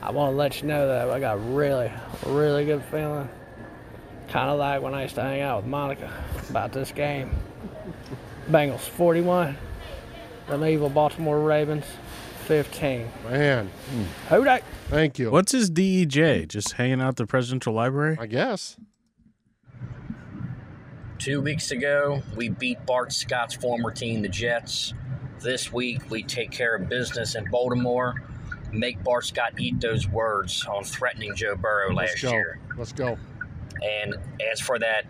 I 0.00 0.10
want 0.10 0.32
to 0.32 0.36
let 0.36 0.62
you 0.62 0.68
know 0.68 0.86
that 0.86 1.10
I 1.10 1.20
got 1.20 1.34
a 1.34 1.38
really, 1.38 1.90
really 2.26 2.64
good 2.64 2.82
feeling. 2.84 3.28
Kind 4.28 4.50
of 4.50 4.58
like 4.58 4.82
when 4.82 4.94
I 4.94 5.02
used 5.02 5.16
to 5.16 5.22
hang 5.22 5.40
out 5.40 5.62
with 5.62 5.66
Monica 5.66 6.12
about 6.50 6.72
this 6.72 6.92
game. 6.92 7.30
Bengals 8.50 8.80
41, 8.80 9.56
them 10.48 10.64
evil 10.64 10.88
Baltimore 10.88 11.40
Ravens 11.40 11.84
15. 12.44 13.08
Man. 13.28 13.70
Who 14.28 14.44
dat? 14.44 14.62
Thank 14.88 15.18
you. 15.18 15.30
What's 15.30 15.52
his 15.52 15.70
DEJ? 15.70 16.48
Just 16.48 16.72
hanging 16.72 17.00
out 17.00 17.08
at 17.08 17.16
the 17.16 17.26
presidential 17.26 17.74
library? 17.74 18.16
I 18.18 18.26
guess. 18.26 18.76
Two 21.18 21.40
weeks 21.40 21.72
ago, 21.72 22.22
we 22.36 22.48
beat 22.48 22.86
Bart 22.86 23.12
Scott's 23.12 23.54
former 23.54 23.90
team, 23.90 24.22
the 24.22 24.28
Jets. 24.28 24.94
This 25.40 25.72
week, 25.72 26.10
we 26.10 26.22
take 26.22 26.50
care 26.50 26.76
of 26.76 26.88
business 26.88 27.34
in 27.34 27.44
Baltimore. 27.50 28.22
Make 28.72 29.02
Bart 29.02 29.24
Scott 29.24 29.54
eat 29.58 29.80
those 29.80 30.08
words 30.08 30.64
on 30.66 30.84
threatening 30.84 31.34
Joe 31.34 31.56
Burrow 31.56 31.92
last 31.92 32.22
Let's 32.22 32.32
year. 32.32 32.60
Let's 32.76 32.92
go. 32.92 33.18
And 33.82 34.16
as 34.52 34.60
for 34.60 34.78
that 34.78 35.04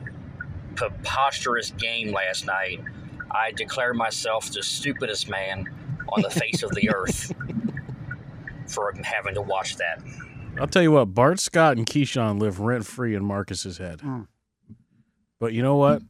preposterous 0.74 1.72
game 1.72 2.12
last 2.12 2.46
night, 2.46 2.80
I 3.30 3.52
declare 3.52 3.94
myself 3.94 4.50
the 4.50 4.62
stupidest 4.62 5.28
man 5.28 5.66
on 6.08 6.22
the 6.22 6.30
face 6.30 6.62
of 6.62 6.70
the 6.72 6.90
earth 6.94 7.32
for 8.68 8.92
having 9.02 9.34
to 9.34 9.42
watch 9.42 9.76
that. 9.76 10.02
I'll 10.58 10.66
tell 10.66 10.82
you 10.82 10.92
what, 10.92 11.06
Bart 11.06 11.40
Scott 11.40 11.76
and 11.76 11.86
Keyshawn 11.86 12.40
live 12.40 12.60
rent 12.60 12.86
free 12.86 13.14
in 13.14 13.24
Marcus's 13.24 13.78
head. 13.78 14.00
Hmm. 14.00 14.22
But 15.38 15.52
you 15.52 15.62
know 15.62 15.76
what? 15.76 16.02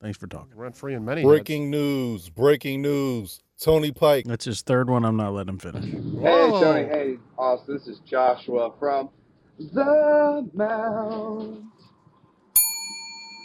Thanks 0.00 0.18
for 0.18 0.26
talking. 0.26 0.56
Rent 0.56 0.76
free 0.76 0.94
in 0.94 1.04
many. 1.04 1.22
Breaking 1.22 1.70
news! 1.70 2.28
Breaking 2.28 2.82
news! 2.82 3.40
Tony 3.62 3.92
Pike. 3.92 4.24
That's 4.26 4.44
his 4.44 4.60
third 4.62 4.90
one. 4.90 5.04
I'm 5.04 5.16
not 5.16 5.32
letting 5.34 5.50
him 5.50 5.58
finish. 5.58 5.84
Hey, 5.84 6.50
Tony. 6.50 6.84
Hey, 6.84 7.16
Austin. 7.38 7.76
This 7.76 7.86
is 7.86 8.00
Joshua 8.00 8.72
from 8.80 9.10
the 9.56 10.50
Mount. 10.52 11.62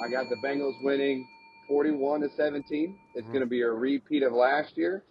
I 0.03 0.09
got 0.09 0.25
the 0.29 0.37
Bengals 0.43 0.73
winning 0.83 1.27
41 1.67 2.21
to 2.21 2.29
17. 2.35 2.97
It's 3.13 3.27
going 3.27 3.41
to 3.41 3.45
be 3.45 3.61
a 3.61 3.69
repeat 3.69 4.23
of 4.23 4.33
last 4.33 4.75
year. 4.75 5.03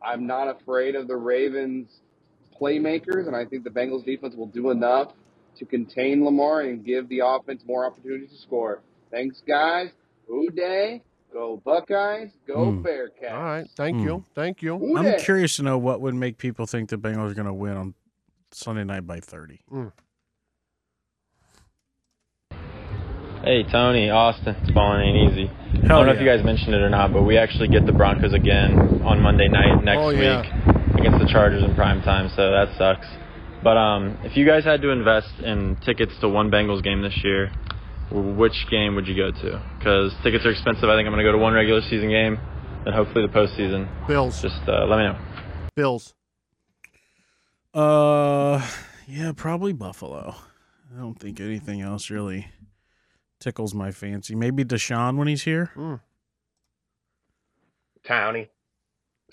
I'm 0.00 0.28
not 0.28 0.48
afraid 0.48 0.94
of 0.94 1.08
the 1.08 1.16
Ravens 1.16 1.88
playmakers, 2.60 3.26
and 3.26 3.34
I 3.34 3.44
think 3.44 3.64
the 3.64 3.70
Bengals 3.70 4.04
defense 4.04 4.36
will 4.36 4.46
do 4.46 4.70
enough 4.70 5.12
to 5.58 5.64
contain 5.64 6.24
Lamar 6.24 6.60
and 6.60 6.84
give 6.84 7.08
the 7.08 7.22
offense 7.24 7.62
more 7.66 7.84
opportunities 7.84 8.30
to 8.30 8.38
score. 8.38 8.80
Thanks, 9.10 9.42
guys. 9.46 9.88
Who 10.28 10.50
day? 10.50 11.02
Go 11.32 11.60
Buckeyes. 11.64 12.30
Go 12.46 12.72
Hmm. 12.72 12.82
Bearcats. 12.86 13.32
All 13.32 13.42
right. 13.42 13.66
Thank 13.76 13.96
Hmm. 13.96 14.04
you. 14.04 14.24
Thank 14.34 14.60
you. 14.62 14.76
Who 14.78 14.98
I'm 14.98 15.04
dat? 15.04 15.20
curious 15.20 15.56
to 15.56 15.62
know 15.62 15.78
what 15.78 16.00
would 16.00 16.14
make 16.14 16.36
people 16.38 16.66
think 16.66 16.90
the 16.90 16.96
Bengals 16.96 17.30
are 17.30 17.34
going 17.34 17.46
to 17.46 17.54
win 17.54 17.76
on 17.76 17.94
Sunday 18.50 18.84
night 18.84 19.06
by 19.06 19.18
30. 19.20 19.60
Hey 23.44 23.64
Tony, 23.64 24.08
Austin, 24.08 24.54
it's 24.62 24.70
falling 24.70 25.00
ain't 25.02 25.32
easy. 25.32 25.50
I 25.82 25.88
don't 25.88 26.06
know 26.06 26.12
if 26.12 26.20
you 26.20 26.26
guys 26.26 26.44
mentioned 26.44 26.74
it 26.76 26.80
or 26.80 26.88
not, 26.90 27.12
but 27.12 27.22
we 27.22 27.36
actually 27.38 27.66
get 27.68 27.84
the 27.86 27.92
Broncos 27.92 28.32
again 28.32 29.02
on 29.04 29.20
Monday 29.20 29.48
night 29.48 29.82
next 29.82 29.98
Oh, 30.00 30.10
yeah. 30.10 30.42
week 30.42 31.00
against 31.00 31.18
the 31.18 31.26
Chargers 31.32 31.64
in 31.64 31.74
prime 31.74 32.02
time, 32.02 32.28
so 32.36 32.52
that 32.52 32.68
sucks. 32.78 33.06
But 33.64 33.76
um, 33.76 34.16
if 34.22 34.36
you 34.36 34.46
guys 34.46 34.62
had 34.64 34.80
to 34.82 34.90
invest 34.90 35.40
in 35.42 35.76
tickets 35.84 36.12
to 36.20 36.28
one 36.28 36.52
Bengals 36.52 36.84
game 36.84 37.02
this 37.02 37.18
year, 37.24 37.46
w- 37.46 37.61
which 38.12 38.66
game 38.70 38.94
would 38.94 39.06
you 39.06 39.16
go 39.16 39.30
to? 39.30 39.62
Because 39.78 40.12
tickets 40.22 40.44
are 40.44 40.50
expensive. 40.50 40.84
I 40.84 40.96
think 40.96 41.06
I'm 41.06 41.12
going 41.12 41.24
to 41.24 41.28
go 41.28 41.32
to 41.32 41.38
one 41.38 41.54
regular 41.54 41.80
season 41.82 42.10
game, 42.10 42.38
and 42.84 42.94
hopefully 42.94 43.26
the 43.26 43.32
postseason. 43.32 43.88
Bills. 44.06 44.40
Just 44.42 44.60
uh, 44.68 44.86
let 44.86 44.98
me 44.98 45.04
know. 45.04 45.18
Bills. 45.74 46.14
Uh, 47.74 48.66
yeah, 49.06 49.32
probably 49.34 49.72
Buffalo. 49.72 50.34
I 50.94 51.00
don't 51.00 51.18
think 51.18 51.40
anything 51.40 51.80
else 51.80 52.10
really 52.10 52.48
tickles 53.40 53.74
my 53.74 53.90
fancy. 53.90 54.34
Maybe 54.34 54.64
Deshaun 54.64 55.16
when 55.16 55.26
he's 55.26 55.42
here. 55.42 55.70
Towny, 58.06 58.50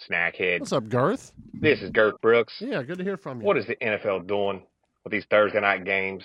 snackhead. 0.09 0.61
What's 0.61 0.71
up, 0.71 0.87
Garth? 0.87 1.33
This 1.53 1.81
is 1.81 1.89
Girth 1.91 2.21
Brooks. 2.21 2.53
Yeah, 2.59 2.81
good 2.83 2.99
to 2.99 3.03
hear 3.03 3.17
from 3.17 3.41
you. 3.41 3.45
What 3.47 3.57
is 3.57 3.65
the 3.65 3.75
NFL 3.75 4.27
doing 4.27 4.61
with 5.03 5.11
these 5.11 5.25
Thursday 5.29 5.59
night 5.59 5.83
games? 5.85 6.23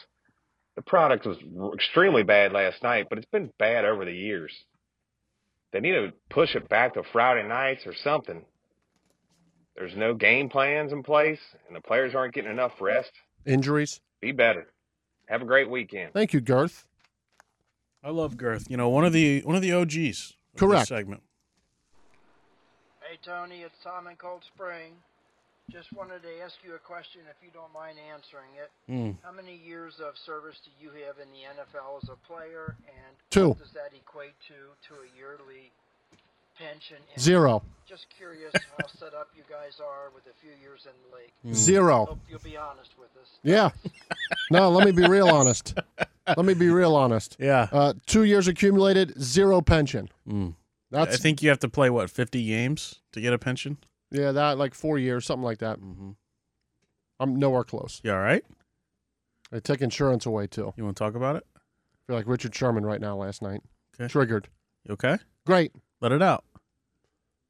The 0.77 0.83
product 0.83 1.27
was 1.27 1.37
extremely 1.75 2.25
bad 2.25 2.53
last 2.53 2.83
night, 2.83 3.07
but 3.09 3.19
it's 3.19 3.31
been 3.31 3.51
bad 3.59 3.85
over 3.85 4.05
the 4.05 4.13
years. 4.13 4.53
They 5.73 5.81
need 5.81 5.93
to 5.93 6.13
push 6.31 6.55
it 6.55 6.69
back 6.69 6.95
to 6.95 7.03
Friday 7.13 7.47
nights 7.47 7.83
or 7.87 7.95
something. 7.95 8.45
There's 9.77 9.97
no 9.97 10.15
game 10.15 10.49
plans 10.49 10.93
in 10.93 11.03
place, 11.03 11.41
and 11.67 11.77
the 11.77 11.81
players 11.81 12.15
aren't 12.15 12.35
getting 12.35 12.51
enough 12.51 12.73
rest. 12.81 13.11
Injuries. 13.45 14.01
Be 14.21 14.33
better. 14.33 14.67
Have 15.27 15.43
a 15.43 15.47
great 15.47 15.69
weekend. 15.69 16.13
Thank 16.13 16.33
you, 16.33 16.41
Garth. 16.41 16.87
I 18.03 18.11
love 18.11 18.37
Girth. 18.37 18.67
You 18.69 18.77
know, 18.77 18.89
one 18.89 19.05
of 19.05 19.13
the 19.13 19.41
one 19.43 19.57
of 19.57 19.63
the 19.63 19.73
OGs. 19.73 19.95
of 19.95 19.97
this 19.97 20.37
Correct. 20.57 20.89
segment. 20.89 21.23
Hey 23.01 23.19
Tony, 23.25 23.63
it's 23.63 23.75
Tom 23.83 24.07
in 24.07 24.17
Cold 24.17 24.43
Spring. 24.55 24.93
Just 25.71 25.93
wanted 25.93 26.23
to 26.23 26.29
ask 26.45 26.57
you 26.63 26.75
a 26.75 26.79
question 26.79 27.23
if 27.31 27.37
you 27.43 27.51
don't 27.53 27.73
mind 27.73 27.97
answering 28.13 28.53
it. 28.61 28.71
Mm. 28.91 29.17
How 29.23 29.33
many 29.33 29.57
years 29.57 29.95
of 29.99 30.17
service 30.19 30.61
do 30.65 30.71
you 30.79 30.91
have 31.07 31.17
in 31.19 31.29
the 31.33 31.49
NFL 31.49 32.03
as 32.03 32.09
a 32.11 32.17
player 32.29 32.77
and 32.87 33.17
Two. 33.31 33.49
what 33.49 33.59
does 33.59 33.73
that 33.73 33.97
equate 33.97 34.35
to 34.49 34.55
to 34.89 35.01
a 35.01 35.09
yearly 35.17 35.73
pension? 36.59 36.99
And 37.15 37.23
Zero. 37.23 37.63
Just 37.89 38.07
curious 38.17 38.53
how 38.79 38.87
set 38.89 39.15
up 39.15 39.29
you 39.35 39.43
guys 39.49 39.81
are 39.81 40.11
with 40.15 40.25
a 40.27 40.37
few 40.41 40.53
years 40.63 40.87
in 40.87 40.93
the 41.09 41.17
league. 41.17 41.57
Zero. 41.57 42.05
Hope 42.07 42.21
you'll 42.29 42.39
be 42.41 42.57
honest 42.59 42.91
with 42.99 43.11
us. 43.21 43.29
Yeah. 43.43 43.71
No, 44.51 44.69
let 44.69 44.85
me 44.85 44.93
be 44.93 45.09
real 45.09 45.29
honest. 45.29 45.79
Let 46.27 46.45
me 46.45 46.55
be 46.55 46.69
real 46.69 46.95
honest. 46.95 47.37
Yeah. 47.41 47.69
Uh, 47.73 47.95
two 48.07 48.25
years 48.25 48.49
accumulated, 48.49 49.21
zero 49.21 49.63
pension. 49.63 50.11
Mm. 50.29 50.55
That's 50.91 51.15
I 51.15 51.19
think 51.19 51.43
you 51.43 51.49
have 51.49 51.59
to 51.61 51.69
play 51.69 51.91
what 51.91 52.11
50 52.11 52.47
games 52.47 53.01
to 53.13 53.21
get 53.21 53.33
a 53.33 53.39
pension. 53.39 53.79
Yeah, 54.15 54.33
that 54.33 54.59
like 54.59 54.75
four 54.75 54.99
years, 54.99 55.27
something 55.27 55.45
like 55.45 55.59
that. 55.59 55.81
Mm-hmm. 55.81 56.11
I'm 57.21 57.37
nowhere 57.37 57.65
close. 57.65 58.01
You 58.05 58.13
all 58.13 58.19
right? 58.19 58.45
They 59.51 59.61
take 59.61 59.83
insurance 59.83 60.25
away 60.25 60.47
too. 60.47 60.73
You 60.77 60.85
want 60.85 60.97
to 60.97 61.05
talk 61.05 61.15
about 61.15 61.37
it? 61.37 61.47
feel 62.07 62.17
like 62.17 62.27
Richard 62.27 62.55
Sherman 62.55 62.85
right 62.85 63.01
now. 63.01 63.17
Last 63.17 63.41
night, 63.43 63.63
Okay. 63.99 64.09
triggered. 64.11 64.49
You 64.87 64.93
okay? 64.95 65.17
Great. 65.47 65.73
Let 66.01 66.13
it 66.13 66.23
out. 66.23 66.45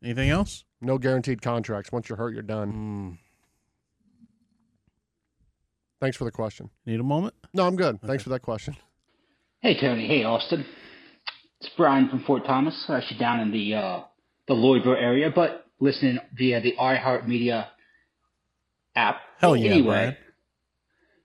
Anything 0.02 0.30
else? 0.30 0.64
No 0.80 0.96
guaranteed 0.98 1.42
contracts. 1.42 1.90
Once 1.90 2.08
you're 2.08 2.18
hurt, 2.18 2.34
you're 2.34 2.42
done. 2.42 2.72
Mm. 2.72 3.18
Thanks 6.00 6.16
for 6.16 6.24
the 6.24 6.30
question. 6.30 6.70
Need 6.86 7.00
a 7.00 7.04
moment? 7.04 7.34
No, 7.52 7.66
I'm 7.66 7.76
good. 7.76 8.00
Thanks 8.02 8.22
for 8.22 8.28
that 8.30 8.42
question. 8.42 8.76
Hey 9.60 9.78
Tony, 9.80 10.06
hey 10.06 10.24
Austin. 10.24 10.66
It's 11.60 11.70
Brian 11.76 12.08
from 12.10 12.22
Fort 12.24 12.44
Thomas, 12.46 12.84
actually 12.88 13.18
down 13.18 13.40
in 13.40 13.50
the 13.50 13.74
uh, 13.74 14.00
the 14.46 14.54
Lloydville 14.54 15.00
area, 15.00 15.30
but 15.34 15.63
listening 15.84 16.18
via 16.36 16.60
the 16.60 16.74
iHeartMedia 16.80 17.66
app. 18.96 19.16
Hell 19.38 19.56
yeah, 19.56 19.70
anyway, 19.72 19.86
Brian. 19.86 20.16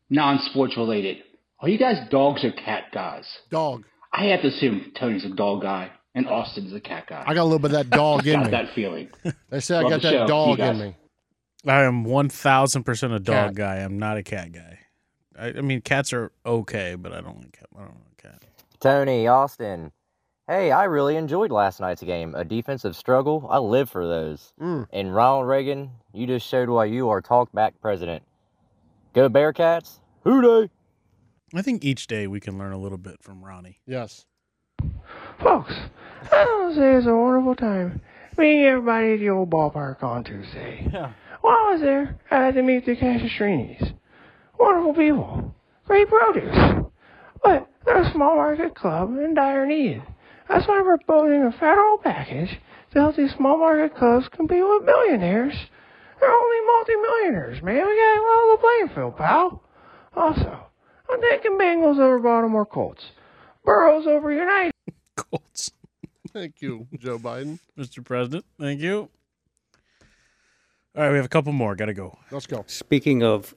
non-sports 0.10 0.76
related. 0.78 1.18
Are 1.60 1.70
you 1.70 1.78
guys 1.78 1.98
dogs 2.10 2.44
or 2.44 2.52
cat 2.52 2.86
guys? 2.94 3.26
Dog. 3.50 3.84
I 4.14 4.26
have 4.26 4.42
to 4.42 4.48
assume 4.48 4.92
Tony's 5.00 5.26
a 5.26 5.30
dog 5.30 5.62
guy 5.62 5.92
and 6.16 6.28
Austin's 6.28 6.74
a 6.74 6.80
cat 6.80 7.06
guy. 7.08 7.24
I 7.28 7.34
got 7.34 7.42
a 7.42 7.44
little 7.44 7.60
bit 7.60 7.72
of 7.74 7.78
that 7.78 7.90
dog 7.96 8.26
in 8.28 8.36
got 8.40 8.46
me. 8.46 8.52
that 8.52 8.74
feeling. 8.74 9.10
They 9.50 9.60
say 9.60 9.76
I 9.78 9.84
got 9.84 10.02
that 10.02 10.12
show. 10.12 10.28
dog 10.28 10.60
in 10.60 10.80
me. 10.80 10.96
I 11.68 11.82
am 11.84 12.06
1000% 12.06 13.16
a 13.16 13.20
dog 13.20 13.26
Cat. 13.26 13.56
guy. 13.56 13.76
I'm 13.78 14.00
not 14.00 14.18
a 14.18 14.24
cat 14.24 14.52
guy. 14.54 14.80
I, 15.38 15.48
I 15.50 15.62
mean, 15.62 15.82
cats 15.82 16.14
are 16.14 16.32
okay, 16.46 16.96
but 16.96 17.12
I 17.14 17.22
don't 17.22 17.38
like 17.38 17.52
cat. 17.52 17.68
I 17.76 17.80
don't 17.82 17.96
like 18.06 18.18
cat. 18.18 18.44
Tony, 18.80 19.28
Austin. 19.28 19.92
Hey, 20.50 20.72
I 20.72 20.86
really 20.86 21.16
enjoyed 21.16 21.52
last 21.52 21.80
night's 21.80 22.02
game. 22.02 22.34
A 22.34 22.44
defensive 22.44 22.96
struggle. 22.96 23.46
I 23.52 23.60
live 23.60 23.88
for 23.88 24.08
those. 24.08 24.52
Mm. 24.60 24.88
And 24.92 25.14
Ronald 25.14 25.48
Reagan, 25.48 25.92
you 26.12 26.26
just 26.26 26.48
showed 26.48 26.70
why 26.70 26.86
you 26.86 27.10
are 27.10 27.22
talk 27.22 27.52
back 27.52 27.80
president. 27.84 28.24
Go 29.14 29.30
Bearcats. 29.30 30.00
Who 30.24 30.42
day? 30.42 30.72
I 31.54 31.62
think 31.62 31.86
each 31.86 32.08
day 32.08 32.26
we 32.26 32.40
can 32.40 32.58
learn 32.58 32.72
a 32.72 32.80
little 32.80 32.98
bit 32.98 33.22
from 33.22 33.46
Ronnie. 33.46 33.80
Yes. 33.86 34.26
Folks, 35.40 35.72
I 36.32 36.46
want 36.46 36.74
to 36.74 36.82
say 36.82 36.96
it's 36.96 37.06
a 37.06 37.16
wonderful 37.16 37.56
time 37.56 38.02
meeting 38.36 38.64
everybody 38.64 39.14
at 39.14 39.20
the 39.20 39.30
old 39.30 39.52
ballpark 39.52 40.02
on 40.02 40.24
Tuesday. 40.24 40.90
Yeah. 40.92 41.12
While 41.42 41.54
I 41.54 41.72
was 41.74 41.82
there, 41.82 42.20
I 42.32 42.46
had 42.46 42.56
to 42.56 42.64
meet 42.64 42.88
the 42.88 42.96
Cassastrinis. 42.96 43.94
Wonderful 44.60 44.96
people. 44.96 45.54
Great 45.86 46.08
produce. 46.10 46.88
But 47.44 47.70
they're 47.86 48.02
a 48.02 48.12
small 48.12 48.36
market 48.36 48.74
club 48.74 49.16
in 49.20 49.36
dire 49.36 49.68
need. 49.68 50.02
That's 50.50 50.68
why 50.68 50.82
we're 50.82 50.98
building 50.98 51.44
a 51.44 51.52
federal 51.52 52.00
package 52.00 52.60
to 52.92 53.00
help 53.00 53.16
these 53.16 53.32
small 53.38 53.60
market 53.60 53.96
clubs 53.96 54.28
compete 54.30 54.64
with 54.68 54.84
millionaires. 54.84 55.54
They're 56.20 56.32
only 56.32 56.58
multimillionaires, 56.66 57.62
man. 57.62 57.76
We 57.76 57.96
gotta 57.96 58.22
level 58.22 58.52
the 58.52 58.58
playing 58.58 58.96
field, 58.96 59.18
pal. 59.18 59.64
Also, 60.16 60.60
I'm 61.10 61.22
taking 61.22 61.52
Bengals 61.52 62.00
over 62.00 62.20
Baltimore 62.20 62.66
Colts. 62.66 63.04
Burrows 63.64 64.08
over 64.08 64.32
United. 64.32 64.74
Colts. 65.16 65.72
Thank 66.34 66.62
you, 66.62 66.88
Joe 66.98 67.20
Biden. 67.20 67.60
Mr. 67.78 68.04
President. 68.04 68.44
Thank 68.60 68.82
you. 68.82 69.10
All 70.96 71.04
right, 71.04 71.12
we 71.12 71.18
have 71.18 71.26
a 71.26 71.30
couple 71.30 71.54
more. 71.54 71.76
Got 71.76 71.86
to 71.86 71.94
go. 71.94 72.18
Let's 72.32 72.48
go. 72.48 72.64
Speaking 72.68 73.22
of 73.22 73.54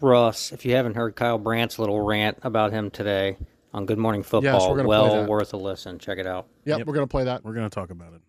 Russ, 0.00 0.52
if 0.52 0.64
you 0.64 0.74
haven't 0.76 0.94
heard 0.94 1.16
Kyle 1.16 1.38
Brandt's 1.38 1.78
little 1.80 2.00
rant 2.00 2.38
about 2.42 2.72
him 2.72 2.90
today 2.90 3.36
on 3.72 3.86
Good 3.86 3.98
Morning 3.98 4.22
Football, 4.22 4.70
we're 4.70 4.76
gonna 4.76 4.88
play 4.88 4.98
well 4.98 5.20
that. 5.22 5.28
worth 5.28 5.52
a 5.52 5.56
listen. 5.56 5.98
Check 5.98 6.18
it 6.18 6.26
out. 6.26 6.46
Yep, 6.64 6.86
we're 6.86 6.94
going 6.94 7.06
to 7.06 7.10
play 7.10 7.24
that. 7.24 7.44
We're 7.44 7.54
going 7.54 7.68
to 7.68 7.74
talk 7.74 7.90
about 7.90 8.14
it. 8.14 8.20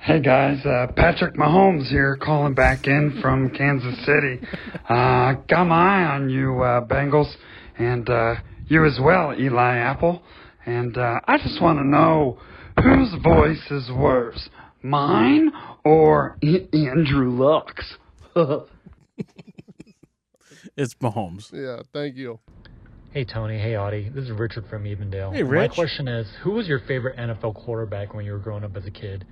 Hey 0.00 0.20
guys, 0.20 0.64
uh, 0.64 0.86
Patrick 0.94 1.34
Mahomes 1.34 1.88
here, 1.88 2.16
calling 2.16 2.54
back 2.54 2.86
in 2.86 3.18
from 3.20 3.50
Kansas 3.50 3.96
City. 4.06 4.40
Uh, 4.88 5.32
got 5.48 5.64
my 5.64 5.74
eye 5.74 6.04
on 6.14 6.30
you, 6.30 6.62
uh, 6.62 6.86
Bengals, 6.86 7.30
and 7.78 8.08
uh, 8.08 8.36
you 8.68 8.86
as 8.86 8.98
well, 9.02 9.34
Eli 9.38 9.76
Apple. 9.76 10.22
And 10.66 10.96
uh, 10.96 11.20
I 11.26 11.38
just 11.38 11.60
want 11.60 11.78
to 11.80 11.84
know 11.84 12.38
whose 12.80 13.12
voice 13.22 13.70
is 13.72 13.90
worse, 13.90 14.48
mine 14.82 15.50
or 15.84 16.38
I- 16.44 16.68
Andrew 16.72 17.30
Luck's? 17.30 17.96
It's 20.76 20.94
Mahomes. 20.94 21.52
Yeah, 21.52 21.82
thank 21.92 22.14
you. 22.14 22.38
Hey 23.10 23.24
Tony, 23.24 23.58
hey 23.58 23.74
Audie. 23.74 24.10
This 24.14 24.24
is 24.24 24.32
Richard 24.32 24.66
from 24.68 24.84
Evendale. 24.84 25.34
Hey, 25.34 25.42
Rich. 25.42 25.70
My 25.70 25.74
question 25.74 26.08
is, 26.08 26.28
who 26.42 26.50
was 26.50 26.68
your 26.68 26.80
favorite 26.80 27.16
NFL 27.16 27.54
quarterback 27.54 28.12
when 28.12 28.26
you 28.26 28.32
were 28.32 28.38
growing 28.38 28.64
up 28.64 28.76
as 28.76 28.84
a 28.84 28.90
kid? 28.90 29.24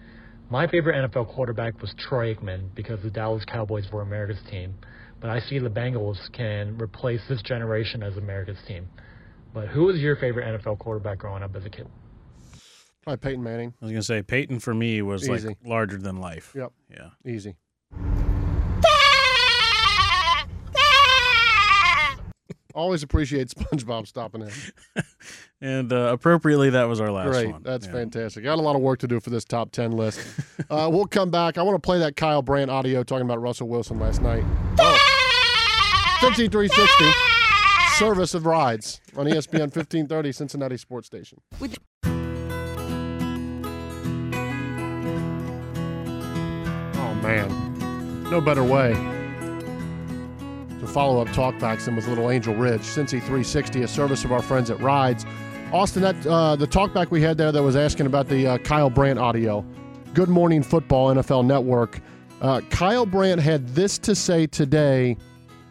My 0.48 0.66
favorite 0.66 0.94
NFL 0.94 1.34
quarterback 1.34 1.78
was 1.82 1.92
Troy 1.98 2.34
Aikman 2.34 2.74
because 2.74 3.02
the 3.02 3.10
Dallas 3.10 3.44
Cowboys 3.44 3.84
were 3.92 4.00
America's 4.00 4.40
team. 4.50 4.74
But 5.20 5.28
I 5.28 5.40
see 5.40 5.58
the 5.58 5.68
Bengals 5.68 6.16
can 6.32 6.78
replace 6.80 7.20
this 7.28 7.42
generation 7.42 8.02
as 8.02 8.16
America's 8.16 8.58
team. 8.66 8.88
But 9.52 9.68
who 9.68 9.84
was 9.84 9.98
your 9.98 10.16
favorite 10.16 10.46
NFL 10.46 10.78
quarterback 10.78 11.18
growing 11.18 11.42
up 11.42 11.54
as 11.54 11.66
a 11.66 11.70
kid? 11.70 11.86
Probably 13.02 13.18
Peyton 13.18 13.42
Manning. 13.42 13.74
I 13.82 13.84
was 13.84 13.92
going 13.92 14.00
to 14.00 14.06
say 14.06 14.22
Peyton 14.22 14.58
for 14.58 14.72
me 14.72 15.02
was 15.02 15.28
Easy. 15.28 15.48
like 15.48 15.58
larger 15.64 15.98
than 15.98 16.16
life. 16.16 16.52
Yep. 16.54 16.72
Yeah. 16.90 17.10
Easy. 17.30 17.56
Always 22.76 23.02
appreciate 23.02 23.48
SpongeBob 23.56 24.06
stopping 24.06 24.42
in. 24.42 24.50
And 25.62 25.90
uh, 25.90 26.10
appropriately, 26.12 26.68
that 26.68 26.84
was 26.84 27.00
our 27.00 27.10
last 27.10 27.28
Great. 27.30 27.50
one. 27.50 27.62
That's 27.62 27.86
Yeah. 27.86 27.92
fantastic. 27.92 28.44
Got 28.44 28.58
a 28.58 28.62
lot 28.62 28.76
of 28.76 28.82
work 28.82 28.98
to 28.98 29.08
do 29.08 29.20
for 29.20 29.30
this 29.30 29.42
top 29.42 29.72
10 29.72 29.92
list. 29.92 30.20
uh, 30.70 30.90
we'll 30.92 31.06
come 31.06 31.30
back. 31.30 31.56
I 31.56 31.62
want 31.62 31.76
to 31.76 31.80
play 31.80 31.98
that 32.00 32.14
Kyle 32.14 32.42
Brandt 32.42 32.70
audio 32.70 33.02
talking 33.02 33.24
about 33.24 33.40
Russell 33.40 33.66
Wilson 33.66 33.98
last 33.98 34.20
night. 34.20 34.44
Oh. 34.78 34.98
15360, 36.20 37.04
service 37.96 38.34
of 38.34 38.42
Wridz 38.42 39.00
on 39.16 39.24
ESPN 39.24 39.60
1530, 39.74 40.32
Cincinnati 40.32 40.76
Sports 40.76 41.06
Station. 41.06 41.40
Oh, 46.98 47.14
man. 47.22 48.28
No 48.30 48.42
better 48.42 48.62
way 48.62 49.15
follow 50.86 51.20
up 51.20 51.28
talkbacks 51.28 51.84
than 51.84 51.96
with 51.96 52.06
little 52.08 52.30
Angel 52.30 52.54
Ridge. 52.54 52.80
Cincy 52.82 53.20
360, 53.20 53.82
a 53.82 53.88
service 53.88 54.24
of 54.24 54.32
our 54.32 54.42
friends 54.42 54.70
at 54.70 54.80
Rides. 54.80 55.24
Austin, 55.72 56.02
that 56.02 56.26
uh, 56.26 56.56
the 56.56 56.66
talkback 56.66 57.10
we 57.10 57.20
had 57.20 57.36
there 57.36 57.50
that 57.52 57.62
was 57.62 57.76
asking 57.76 58.06
about 58.06 58.28
the 58.28 58.46
uh, 58.46 58.58
Kyle 58.58 58.90
Brandt 58.90 59.18
audio. 59.18 59.64
Good 60.14 60.28
Morning 60.28 60.62
Football 60.62 61.14
NFL 61.14 61.44
Network. 61.44 62.00
Uh, 62.40 62.60
Kyle 62.70 63.06
Brandt 63.06 63.40
had 63.40 63.66
this 63.68 63.98
to 63.98 64.14
say 64.14 64.46
today 64.46 65.16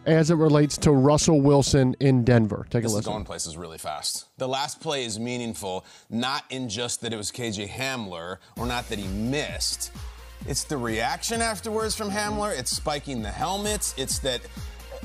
as 0.06 0.30
it 0.30 0.36
relates 0.36 0.78
to 0.78 0.92
Russell 0.92 1.42
Wilson 1.42 1.96
in 2.00 2.24
Denver. 2.24 2.68
Take 2.70 2.82
a 2.82 2.84
This 2.84 2.92
is 2.92 2.96
listen. 2.98 3.12
going 3.14 3.26
places 3.26 3.58
really 3.58 3.78
fast. 3.78 4.28
The 4.38 4.48
last 4.48 4.80
play 4.82 5.04
is 5.06 5.20
meaningful, 5.20 5.86
not 6.10 6.44
in 6.50 6.70
just 6.70 7.02
that 7.02 7.12
it 7.14 7.18
was 7.18 7.32
KJ 7.32 7.70
Hamler 7.70 8.38
or 8.58 8.66
not 8.68 8.88
that 8.90 9.00
he 9.00 9.08
missed. 9.08 9.92
It's 10.48 10.64
the 10.64 10.78
reaction 10.78 11.42
afterwards 11.42 11.96
from 11.96 12.12
Hamler. 12.12 12.58
It's 12.58 12.70
spiking 12.70 13.24
the 13.24 13.32
helmets. 13.32 13.96
It's 13.98 14.20
that 14.20 14.42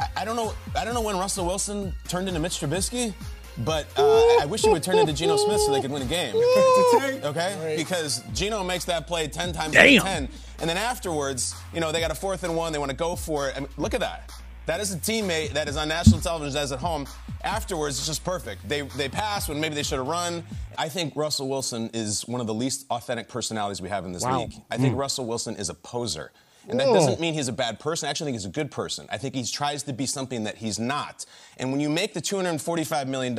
I, 0.00 0.08
I 0.22 0.24
don't 0.24 0.36
know. 0.36 0.52
I 0.76 0.84
don't 0.84 0.94
know 0.94 1.00
when 1.02 1.16
Russell 1.18 1.46
Wilson 1.46 1.92
turned 2.08 2.26
into 2.28 2.40
Mitch 2.40 2.58
Trubisky, 2.60 3.12
but 3.58 3.86
uh, 3.96 4.02
I 4.40 4.46
wish 4.48 4.62
he 4.62 4.70
would 4.70 4.82
turn 4.82 4.98
into 4.98 5.12
Geno 5.12 5.36
Smith 5.36 5.60
so 5.60 5.72
they 5.72 5.80
could 5.80 5.90
win 5.92 6.02
a 6.02 6.06
game. 6.06 6.34
okay, 7.24 7.74
because 7.76 8.22
Geno 8.32 8.64
makes 8.64 8.84
that 8.86 9.06
play 9.06 9.28
ten 9.28 9.52
times 9.52 9.76
out 9.76 9.86
of 9.86 10.02
ten, 10.02 10.28
and 10.60 10.68
then 10.70 10.76
afterwards, 10.76 11.54
you 11.74 11.80
know, 11.80 11.92
they 11.92 12.00
got 12.00 12.10
a 12.10 12.14
fourth 12.14 12.42
and 12.44 12.56
one. 12.56 12.72
They 12.72 12.78
want 12.78 12.90
to 12.90 12.96
go 12.96 13.14
for 13.16 13.48
it. 13.48 13.56
I 13.56 13.60
mean, 13.60 13.68
look 13.76 13.94
at 13.94 14.00
that. 14.00 14.32
That 14.66 14.80
is 14.80 14.92
a 14.94 14.98
teammate 14.98 15.50
that 15.54 15.68
is 15.68 15.76
on 15.76 15.88
national 15.88 16.20
television 16.20 16.56
as 16.60 16.70
at 16.72 16.78
home. 16.78 17.06
Afterwards, 17.42 17.98
it's 17.98 18.06
just 18.06 18.24
perfect. 18.24 18.68
They 18.68 18.82
they 18.82 19.08
pass 19.08 19.48
when 19.48 19.60
maybe 19.60 19.74
they 19.74 19.82
should 19.82 19.98
have 19.98 20.06
run. 20.06 20.44
I 20.78 20.88
think 20.88 21.16
Russell 21.16 21.48
Wilson 21.48 21.90
is 21.92 22.26
one 22.28 22.40
of 22.40 22.46
the 22.46 22.54
least 22.54 22.86
authentic 22.90 23.28
personalities 23.28 23.82
we 23.82 23.88
have 23.88 24.04
in 24.04 24.12
this 24.12 24.22
Wow. 24.22 24.40
league. 24.42 24.54
I 24.70 24.76
think 24.76 24.94
Mm. 24.94 24.98
Russell 24.98 25.26
Wilson 25.26 25.56
is 25.56 25.68
a 25.70 25.74
poser. 25.74 26.30
And 26.70 26.80
that 26.80 26.88
Whoa. 26.88 26.94
doesn't 26.94 27.18
oh. 27.18 27.20
mean 27.20 27.34
he's 27.34 27.48
a 27.48 27.52
bad 27.52 27.80
person. 27.80 28.06
I 28.06 28.10
actually 28.10 28.26
think 28.26 28.36
he's 28.36 28.46
a 28.46 28.50
good 28.50 28.70
person. 28.70 29.06
I 29.10 29.18
think 29.18 29.34
he 29.34 29.44
tries 29.44 29.82
to 29.84 29.92
be 29.92 30.06
something 30.06 30.44
that 30.44 30.56
he's 30.56 30.78
not. 30.78 31.26
And 31.58 31.70
when 31.70 31.80
you 31.80 31.88
make 31.88 32.14
the 32.14 32.20
$245 32.20 33.06
million, 33.06 33.38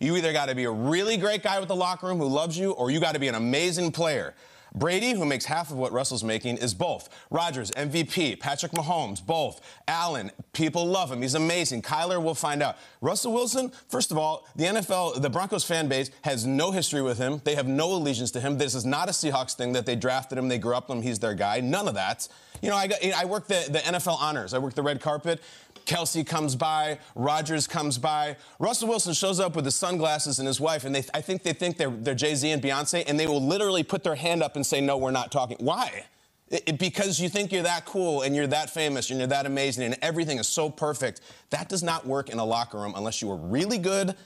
you 0.00 0.16
either 0.16 0.32
got 0.32 0.48
to 0.48 0.54
be 0.54 0.64
a 0.64 0.70
really 0.70 1.16
great 1.16 1.42
guy 1.42 1.58
with 1.58 1.68
the 1.68 1.76
locker 1.76 2.06
room 2.06 2.18
who 2.18 2.26
loves 2.26 2.58
you, 2.58 2.72
or 2.72 2.90
you 2.90 3.00
got 3.00 3.12
to 3.12 3.20
be 3.20 3.28
an 3.28 3.34
amazing 3.34 3.92
player. 3.92 4.34
Brady, 4.76 5.12
who 5.12 5.24
makes 5.24 5.46
half 5.46 5.70
of 5.70 5.78
what 5.78 5.90
Russell's 5.90 6.22
making, 6.22 6.58
is 6.58 6.74
both. 6.74 7.08
Rodgers, 7.30 7.70
MVP. 7.70 8.38
Patrick 8.38 8.72
Mahomes, 8.72 9.24
both. 9.24 9.62
Allen, 9.88 10.30
people 10.52 10.84
love 10.84 11.10
him. 11.10 11.22
He's 11.22 11.34
amazing. 11.34 11.80
Kyler, 11.80 12.22
we'll 12.22 12.34
find 12.34 12.62
out. 12.62 12.76
Russell 13.00 13.32
Wilson, 13.32 13.72
first 13.88 14.10
of 14.10 14.18
all, 14.18 14.46
the 14.54 14.64
NFL, 14.64 15.22
the 15.22 15.30
Broncos 15.30 15.64
fan 15.64 15.88
base 15.88 16.10
has 16.24 16.46
no 16.46 16.72
history 16.72 17.00
with 17.00 17.16
him. 17.16 17.40
They 17.44 17.54
have 17.54 17.66
no 17.66 17.90
allegiance 17.94 18.30
to 18.32 18.40
him. 18.40 18.58
This 18.58 18.74
is 18.74 18.84
not 18.84 19.08
a 19.08 19.12
Seahawks 19.12 19.54
thing 19.54 19.72
that 19.72 19.86
they 19.86 19.96
drafted 19.96 20.36
him, 20.36 20.48
they 20.48 20.58
grew 20.58 20.74
up 20.74 20.90
with 20.90 20.98
him, 20.98 21.02
he's 21.02 21.20
their 21.20 21.34
guy. 21.34 21.60
None 21.60 21.88
of 21.88 21.94
that. 21.94 22.28
You 22.62 22.70
know, 22.70 22.76
I, 22.76 22.86
got, 22.86 22.98
I 23.04 23.24
work 23.24 23.46
the, 23.46 23.66
the 23.70 23.78
NFL 23.80 24.16
honors. 24.20 24.54
I 24.54 24.58
work 24.58 24.74
the 24.74 24.82
red 24.82 25.00
carpet. 25.00 25.40
Kelsey 25.84 26.24
comes 26.24 26.56
by, 26.56 26.98
Rodgers 27.14 27.66
comes 27.68 27.96
by. 27.96 28.36
Russell 28.58 28.88
Wilson 28.88 29.14
shows 29.14 29.38
up 29.38 29.54
with 29.54 29.64
his 29.64 29.76
sunglasses 29.76 30.40
and 30.40 30.46
his 30.48 30.60
wife, 30.60 30.84
and 30.84 30.92
they, 30.94 31.04
I 31.14 31.20
think 31.20 31.44
they 31.44 31.52
think 31.52 31.76
they're, 31.76 31.90
they're 31.90 32.14
Jay 32.14 32.34
Z 32.34 32.50
and 32.50 32.60
Beyonce, 32.60 33.04
and 33.06 33.18
they 33.20 33.26
will 33.28 33.40
literally 33.44 33.84
put 33.84 34.02
their 34.02 34.16
hand 34.16 34.42
up 34.42 34.56
and 34.56 34.66
say, 34.66 34.80
No, 34.80 34.96
we're 34.96 35.12
not 35.12 35.30
talking. 35.30 35.56
Why? 35.60 36.04
It- 36.48 36.62
it- 36.66 36.78
because 36.78 37.20
you 37.20 37.28
think 37.28 37.52
you're 37.52 37.62
that 37.62 37.84
cool 37.86 38.22
and 38.22 38.34
you're 38.34 38.46
that 38.48 38.70
famous 38.70 39.10
and 39.10 39.18
you're 39.20 39.28
that 39.28 39.46
amazing 39.46 39.84
and 39.84 39.96
everything 40.02 40.38
is 40.38 40.48
so 40.48 40.70
perfect. 40.70 41.20
That 41.50 41.68
does 41.68 41.82
not 41.84 42.04
work 42.06 42.30
in 42.30 42.38
a 42.38 42.44
locker 42.44 42.78
room 42.78 42.94
unless 42.96 43.22
you 43.22 43.30
are 43.30 43.36
really 43.36 43.78
good 43.78 44.16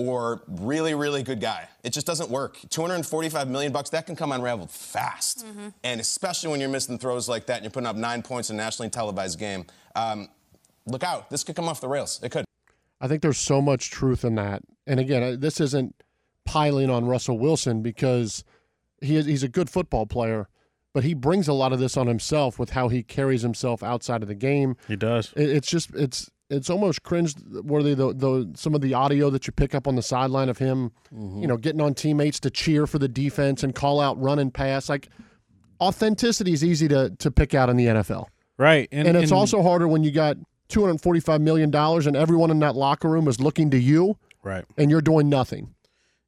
or 0.00 0.42
really, 0.48 0.94
really 0.94 1.22
good 1.22 1.40
guy. 1.40 1.68
It 1.84 1.92
just 1.92 2.06
doesn't 2.06 2.30
work. 2.30 2.58
245 2.70 3.48
million 3.48 3.70
bucks, 3.70 3.90
that 3.90 4.06
can 4.06 4.16
come 4.16 4.32
unraveled 4.32 4.70
fast. 4.70 5.46
And 5.84 6.00
especially 6.00 6.50
when 6.50 6.60
you're 6.60 6.70
missing 6.70 6.98
throws 6.98 7.28
like 7.28 7.46
that 7.46 7.56
and 7.56 7.64
you're 7.64 7.70
putting 7.70 7.86
up 7.86 7.96
nine 7.96 8.22
points 8.22 8.48
in 8.48 8.56
a 8.56 8.62
nationally 8.62 8.88
televised 8.88 9.38
game. 9.38 9.66
Um, 9.94 10.28
look 10.86 11.04
out. 11.04 11.28
This 11.28 11.44
could 11.44 11.54
come 11.54 11.68
off 11.68 11.82
the 11.82 11.88
rails. 11.88 12.18
It 12.22 12.30
could. 12.30 12.46
I 13.00 13.08
think 13.08 13.20
there's 13.20 13.38
so 13.38 13.60
much 13.60 13.90
truth 13.90 14.24
in 14.24 14.36
that. 14.36 14.62
And 14.86 14.98
again, 14.98 15.38
this 15.38 15.60
isn't 15.60 15.94
piling 16.46 16.88
on 16.88 17.04
Russell 17.04 17.38
Wilson 17.38 17.82
because 17.82 18.42
he 19.02 19.16
is, 19.16 19.26
he's 19.26 19.42
a 19.42 19.48
good 19.48 19.68
football 19.68 20.06
player, 20.06 20.48
but 20.94 21.04
he 21.04 21.12
brings 21.12 21.46
a 21.46 21.52
lot 21.52 21.74
of 21.74 21.78
this 21.78 21.98
on 21.98 22.06
himself 22.06 22.58
with 22.58 22.70
how 22.70 22.88
he 22.88 23.02
carries 23.02 23.42
himself 23.42 23.82
outside 23.82 24.22
of 24.22 24.28
the 24.28 24.34
game. 24.34 24.76
He 24.88 24.96
does. 24.96 25.34
It, 25.36 25.50
it's 25.50 25.68
just 25.68 25.94
it's 25.94 26.30
it's 26.50 26.68
almost 26.68 27.02
cringe 27.04 27.34
worthy 27.62 27.94
the, 27.94 28.12
the 28.12 28.50
some 28.54 28.74
of 28.74 28.80
the 28.80 28.92
audio 28.94 29.30
that 29.30 29.46
you 29.46 29.52
pick 29.52 29.74
up 29.74 29.86
on 29.86 29.94
the 29.96 30.02
sideline 30.02 30.48
of 30.48 30.58
him, 30.58 30.90
you 31.12 31.46
know, 31.46 31.56
getting 31.56 31.80
on 31.80 31.94
teammates 31.94 32.40
to 32.40 32.50
cheer 32.50 32.86
for 32.86 32.98
the 32.98 33.08
defense 33.08 33.62
and 33.62 33.74
call 33.74 34.00
out 34.00 34.20
run 34.20 34.38
and 34.38 34.52
pass. 34.52 34.88
Like 34.88 35.08
authenticity 35.80 36.52
is 36.52 36.64
easy 36.64 36.88
to 36.88 37.10
to 37.18 37.30
pick 37.30 37.54
out 37.54 37.68
in 37.70 37.76
the 37.76 37.86
NFL. 37.86 38.26
Right. 38.58 38.88
And, 38.92 39.08
And, 39.08 39.16
it's 39.16 39.30
and- 39.30 39.38
also 39.38 39.62
harder 39.62 39.88
when 39.88 40.04
you 40.04 40.10
got 40.10 40.36
$245 40.68 41.40
million 41.40 41.74
and 41.74 42.16
everyone 42.16 42.50
in 42.50 42.58
that 42.60 42.76
locker 42.76 43.08
room 43.08 43.26
is 43.26 43.40
looking 43.40 43.70
to 43.70 43.78
you 43.78 44.16
Right. 44.42 44.64
and 44.76 44.90
you're 44.90 45.00
doing 45.00 45.28
nothing. 45.28 45.74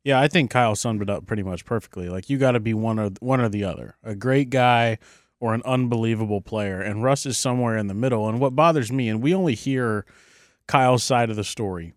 Yeah, 0.04 0.18
I 0.20 0.26
think 0.26 0.50
Kyle 0.50 0.74
summed 0.74 1.00
it 1.02 1.08
up 1.08 1.26
pretty 1.26 1.44
much 1.44 1.64
perfectly. 1.64 2.08
Like 2.08 2.28
you 2.28 2.36
got 2.38 2.52
to 2.52 2.60
be 2.60 2.74
one 2.74 2.98
or 2.98 3.10
one 3.20 3.40
or 3.40 3.48
the 3.48 3.62
other, 3.64 3.94
a 4.02 4.14
great 4.16 4.50
guy 4.50 4.98
or 5.42 5.54
an 5.54 5.62
unbelievable 5.64 6.40
player, 6.40 6.80
and 6.80 7.02
Russ 7.02 7.26
is 7.26 7.36
somewhere 7.36 7.76
in 7.76 7.88
the 7.88 7.94
middle. 7.94 8.28
And 8.28 8.38
what 8.38 8.54
bothers 8.54 8.92
me, 8.92 9.08
and 9.08 9.20
we 9.20 9.34
only 9.34 9.56
hear 9.56 10.06
Kyle's 10.68 11.02
side 11.02 11.30
of 11.30 11.36
the 11.36 11.42
story, 11.42 11.94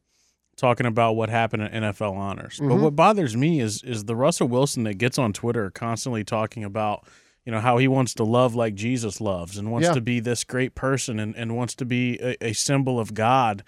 talking 0.58 0.88
about 0.88 1.16
what 1.16 1.30
happened 1.30 1.62
at 1.62 1.72
NFL 1.72 2.14
honors. 2.14 2.58
But 2.60 2.70
Mhm. 2.70 2.82
what 2.82 2.96
bothers 2.96 3.38
me 3.38 3.60
is 3.60 3.84
is 3.84 4.06
the 4.06 4.16
Russell 4.16 4.48
Wilson 4.48 4.82
that 4.86 4.96
gets 4.98 5.20
on 5.20 5.32
Twitter 5.32 5.70
constantly 5.70 6.24
talking 6.24 6.64
about, 6.64 7.06
you 7.46 7.52
know, 7.52 7.60
how 7.60 7.78
he 7.78 7.88
wants 7.88 8.16
to 8.16 8.24
love 8.24 8.56
like 8.56 8.74
Jesus 8.74 9.22
loves 9.22 9.60
and 9.60 9.72
wants 9.72 9.90
Yeah. 9.90 9.94
to 9.94 10.02
be 10.02 10.20
this 10.20 10.44
great 10.44 10.74
person 10.74 11.20
and, 11.20 11.36
and 11.36 11.56
wants 11.56 11.76
to 11.76 11.86
be 11.86 12.18
a, 12.20 12.48
a 12.48 12.54
symbol 12.54 13.00
of 13.00 13.14
God. 13.14 13.64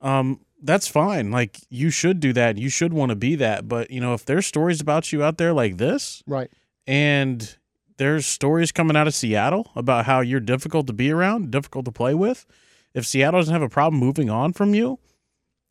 Um, 0.00 0.40
that's 0.62 0.88
fine. 0.88 1.30
Like 1.30 1.58
you 1.68 1.90
should 1.90 2.18
do 2.18 2.32
that. 2.32 2.56
You 2.56 2.70
should 2.70 2.94
want 2.94 3.10
to 3.10 3.16
be 3.16 3.34
that. 3.34 3.68
But 3.68 3.90
you 3.90 4.00
know, 4.00 4.14
if 4.14 4.24
there's 4.24 4.46
stories 4.46 4.80
about 4.80 5.12
you 5.12 5.22
out 5.22 5.36
there 5.36 5.52
like 5.52 5.76
this, 5.76 6.22
Right. 6.26 6.48
and 6.86 7.56
there's 7.98 8.26
stories 8.26 8.72
coming 8.72 8.96
out 8.96 9.06
of 9.06 9.14
Seattle 9.14 9.70
about 9.76 10.06
how 10.06 10.20
you're 10.20 10.40
difficult 10.40 10.86
to 10.86 10.92
be 10.92 11.10
around, 11.10 11.50
difficult 11.50 11.84
to 11.84 11.92
play 11.92 12.14
with. 12.14 12.46
If 12.94 13.06
Seattle 13.06 13.40
doesn't 13.40 13.52
have 13.52 13.62
a 13.62 13.68
problem 13.68 14.00
moving 14.00 14.30
on 14.30 14.52
from 14.52 14.74
you, 14.74 14.98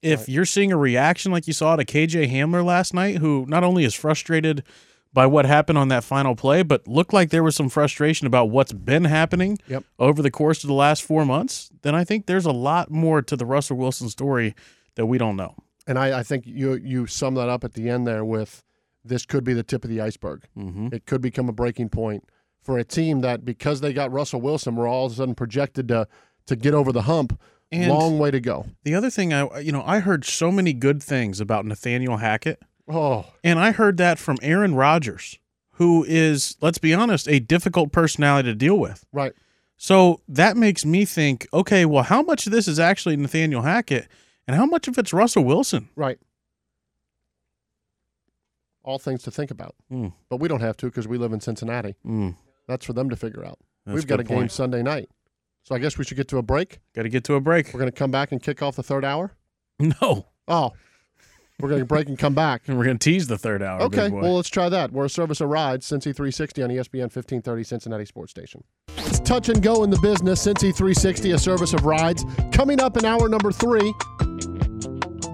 if 0.02 0.30
you're 0.30 0.46
seeing 0.46 0.72
a 0.72 0.78
reaction 0.78 1.32
like 1.32 1.48
you 1.48 1.54
saw 1.54 1.76
to 1.76 1.84
KJ 1.84 2.32
Hamler 2.32 2.64
last 2.64 2.94
night, 2.94 3.18
who 3.18 3.46
not 3.48 3.64
only 3.64 3.84
is 3.84 3.96
frustrated 3.96 4.64
by 5.12 5.26
what 5.26 5.46
happened 5.46 5.78
on 5.78 5.88
that 5.88 6.04
final 6.04 6.36
play, 6.36 6.62
but 6.62 6.88
looked 6.88 7.14
like 7.14 7.30
there 7.32 7.44
was 7.44 7.56
some 7.56 7.70
frustration 7.70 8.28
about 8.28 8.50
what's 8.52 8.74
been 8.74 9.06
happening 9.06 9.58
Yep. 9.68 9.84
over 9.98 10.22
the 10.22 10.30
course 10.30 10.64
of 10.64 10.68
the 10.68 10.74
last 10.76 11.02
four 11.02 11.26
months, 11.26 11.72
then 11.82 11.96
I 11.96 12.04
think 12.04 12.28
there's 12.28 12.46
a 12.46 12.52
lot 12.52 12.92
more 12.92 13.22
to 13.24 13.36
the 13.36 13.46
Russell 13.46 13.78
Wilson 13.78 14.10
story 14.10 14.54
that 14.96 15.08
we 15.08 15.18
don't 15.18 15.36
know. 15.36 15.56
And 15.88 15.98
I, 15.98 16.20
I 16.20 16.24
think 16.24 16.46
you 16.46 16.74
you 16.76 17.08
sum 17.08 17.34
that 17.36 17.50
up 17.50 17.64
at 17.64 17.74
the 17.74 17.90
end 17.90 18.06
there 18.06 18.24
with 18.24 18.64
this 19.08 19.26
could 19.26 19.44
be 19.44 19.54
the 19.54 19.64
tip 19.64 19.84
of 19.84 19.90
the 19.90 20.02
iceberg. 20.02 20.44
Mm-hmm. 20.58 20.90
It 20.94 21.06
could 21.06 21.22
become 21.22 21.50
a 21.50 21.54
breaking 21.54 21.90
point 21.90 22.24
for 22.62 22.78
a 22.78 22.84
team 22.84 23.22
that 23.22 23.46
because 23.46 23.82
they 23.82 23.94
got 23.94 24.12
Russell 24.12 24.42
Wilson, 24.42 24.76
we're 24.76 24.88
all 24.88 25.06
of 25.08 25.12
a 25.14 25.16
sudden 25.16 25.36
projected 25.36 25.88
to 25.90 26.08
to 26.48 26.56
get 26.56 26.74
over 26.74 26.92
the 26.92 27.04
hump. 27.04 27.40
And- 27.72 27.92
Long 27.92 28.18
way 28.20 28.32
to 28.32 28.40
go. 28.40 28.66
The 28.84 28.96
other 28.96 29.10
thing 29.10 29.34
I 29.34 29.60
you 29.60 29.72
know, 29.74 29.84
I 29.86 30.00
heard 30.00 30.24
so 30.24 30.52
many 30.52 30.72
good 30.74 31.04
things 31.04 31.40
about 31.42 31.66
Nathaniel 31.66 32.18
Hackett. 32.18 32.62
Oh, 32.90 33.26
And 33.44 33.60
I 33.60 33.72
heard 33.72 33.98
that 33.98 34.18
from 34.18 34.38
Aaron 34.42 34.74
Rodgers, 34.74 35.38
who 35.72 36.06
is, 36.08 36.56
let's 36.62 36.78
be 36.78 36.94
honest, 36.94 37.28
a 37.28 37.40
difficult 37.42 37.92
personality 37.92 38.50
to 38.50 38.56
deal 38.56 38.80
with. 38.80 39.04
right. 39.12 39.34
So 39.80 40.22
that 40.30 40.58
makes 40.58 40.86
me 40.86 41.04
think, 41.06 41.48
okay, 41.54 41.86
well, 41.86 42.04
how 42.04 42.22
much 42.24 42.48
of 42.48 42.52
this 42.54 42.68
is 42.68 42.80
actually 42.80 43.16
Nathaniel 43.18 43.62
Hackett 43.62 44.08
and 44.48 44.56
how 44.56 44.66
much 44.66 44.88
of 44.88 44.98
it's 44.98 45.12
Russell 45.14 45.44
Wilson? 45.44 45.90
Right. 45.96 46.18
All 48.88 48.98
things 48.98 49.22
to 49.24 49.32
think 49.32 49.52
about. 49.52 49.76
Mm. 49.92 50.14
But 50.30 50.40
we 50.40 50.48
don't 50.48 50.62
have 50.62 50.78
to 50.78 50.86
because 50.86 51.10
we 51.10 51.18
live 51.18 51.34
in 51.34 51.42
Cincinnati. 51.42 51.96
Mm. 52.06 52.38
That's 52.70 52.86
for 52.86 52.94
them 52.94 53.10
to 53.10 53.18
figure 53.18 53.46
out. 53.46 53.60
That's 53.86 53.96
We've 53.96 54.08
got 54.08 54.22
a 54.22 54.24
game 54.24 54.38
point. 54.38 54.52
Sunday 54.54 54.82
night. 54.82 55.10
So 55.64 55.76
I 55.76 55.80
guess 55.80 55.98
we 55.98 56.06
should 56.06 56.16
get 56.16 56.30
to 56.30 56.38
a 56.38 56.42
break. 56.42 56.80
Got 56.96 57.04
to 57.04 57.10
get 57.10 57.26
to 57.26 57.34
a 57.34 57.42
break. 57.42 57.74
We're 57.74 57.82
going 57.82 57.92
to 57.92 57.98
come 57.98 58.12
back 58.12 58.32
and 58.32 58.42
kick 58.42 58.62
off 58.64 58.78
the 58.78 58.84
third 58.84 59.04
hour. 59.06 59.34
No. 60.02 60.26
Oh, 60.48 60.72
we're 61.60 61.70
going 61.70 61.82
to 61.82 61.86
break 61.86 62.08
and 62.08 62.18
come 62.18 62.34
back. 62.34 62.64
And 62.68 62.78
we're 62.80 62.86
going 62.86 62.98
to 62.98 63.04
tease 63.04 63.28
the 63.28 63.38
third 63.38 63.62
hour. 63.62 63.82
Okay, 63.82 64.10
well, 64.10 64.38
let's 64.38 64.50
try 64.50 64.70
that. 64.70 64.92
We're 64.92 65.06
a 65.06 65.10
service 65.10 65.42
of 65.42 65.50
rides, 65.50 65.86
Cincy 65.86 66.16
360 66.16 66.64
on 66.64 66.70
ESPN 66.70 67.02
1530 67.02 67.64
Cincinnati 67.64 68.06
Sports 68.06 68.32
Station. 68.32 68.64
It's 69.00 69.20
touch 69.20 69.50
and 69.50 69.62
go 69.62 69.84
in 69.84 69.90
the 69.92 70.00
business, 70.00 70.44
Cincy 70.44 70.74
360, 70.74 71.32
a 71.32 71.38
service 71.38 71.74
of 71.74 71.86
rides. 71.86 72.26
Coming 72.52 72.80
up 72.80 72.98
in 72.98 73.06
hour 73.06 73.30
number 73.30 73.52
three, 73.52 73.94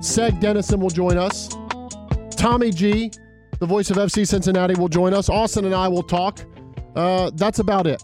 Seg 0.02 0.42
Dennison 0.42 0.80
will 0.80 0.90
join 0.90 1.18
us. 1.18 1.50
Tommy 2.36 2.72
G, 2.72 3.12
the 3.64 3.68
voice 3.68 3.90
of 3.90 3.96
FC 3.96 4.28
Cincinnati, 4.28 4.76
will 4.76 4.90
join 4.90 5.14
us. 5.14 5.30
Austin 5.30 5.64
and 5.64 5.74
I 5.74 5.88
will 5.88 6.04
talk. 6.04 6.42
Uh, 6.98 7.32
that's 7.34 7.60
about 7.60 7.88
it. 7.88 8.04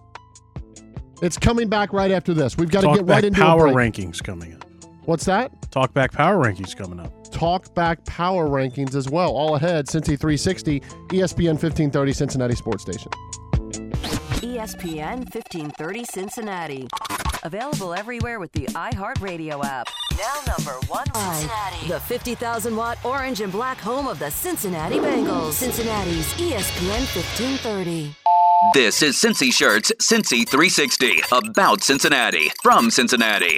It's 1.22 1.38
coming 1.38 1.68
back 1.68 1.92
right 1.92 2.12
after 2.12 2.34
this. 2.34 2.58
We've 2.58 2.72
got 2.72 2.82
to 2.82 2.96
get 2.96 3.06
right 3.06 3.26
into 3.26 3.42
power 3.42 3.68
rankings 3.68 4.24
coming 4.24 4.54
up. 4.54 4.64
What's 5.04 5.26
that? 5.26 5.52
Talk 5.70 5.94
back 5.94 6.14
power 6.14 6.42
rankings 6.42 6.78
coming 6.78 6.98
up. 6.98 7.30
Talk 7.32 7.76
back 7.76 8.06
power 8.06 8.48
rankings 8.48 8.96
as 8.96 9.10
well. 9.10 9.32
All 9.32 9.56
ahead, 9.56 9.88
Cincy 9.88 10.18
360, 10.18 10.80
ESPN 10.80 11.60
1530 11.60 12.14
Cincinnati 12.14 12.56
Sports 12.56 12.84
Station. 12.84 13.12
ESPN 14.60 15.20
1530 15.34 16.04
Cincinnati. 16.04 16.88
Available 17.44 17.94
everywhere 17.94 18.42
with 18.42 18.52
the 18.52 18.66
iHeartRadio 18.66 19.64
app. 19.64 19.88
Now 20.18 20.54
number 20.54 20.74
one 20.88 21.06
Cincinnati. 21.16 21.88
The 21.88 22.02
50,000 22.02 22.76
watt 22.76 22.98
orange 23.06 23.40
and 23.40 23.54
black 23.54 23.78
home 23.78 24.10
of 24.10 24.20
the 24.20 24.30
Cincinnati 24.30 24.98
Bengals. 24.98 25.54
Cincinnati's 25.54 26.28
ESPN 26.34 27.08
1530. 27.16 28.14
This 28.74 29.02
is 29.02 29.16
Cincy 29.16 29.54
Shirts 29.54 29.94
Cincy 30.02 30.46
360 30.46 31.22
about 31.32 31.82
Cincinnati 31.82 32.52
from 32.62 32.92
Cincinnati. 32.92 33.58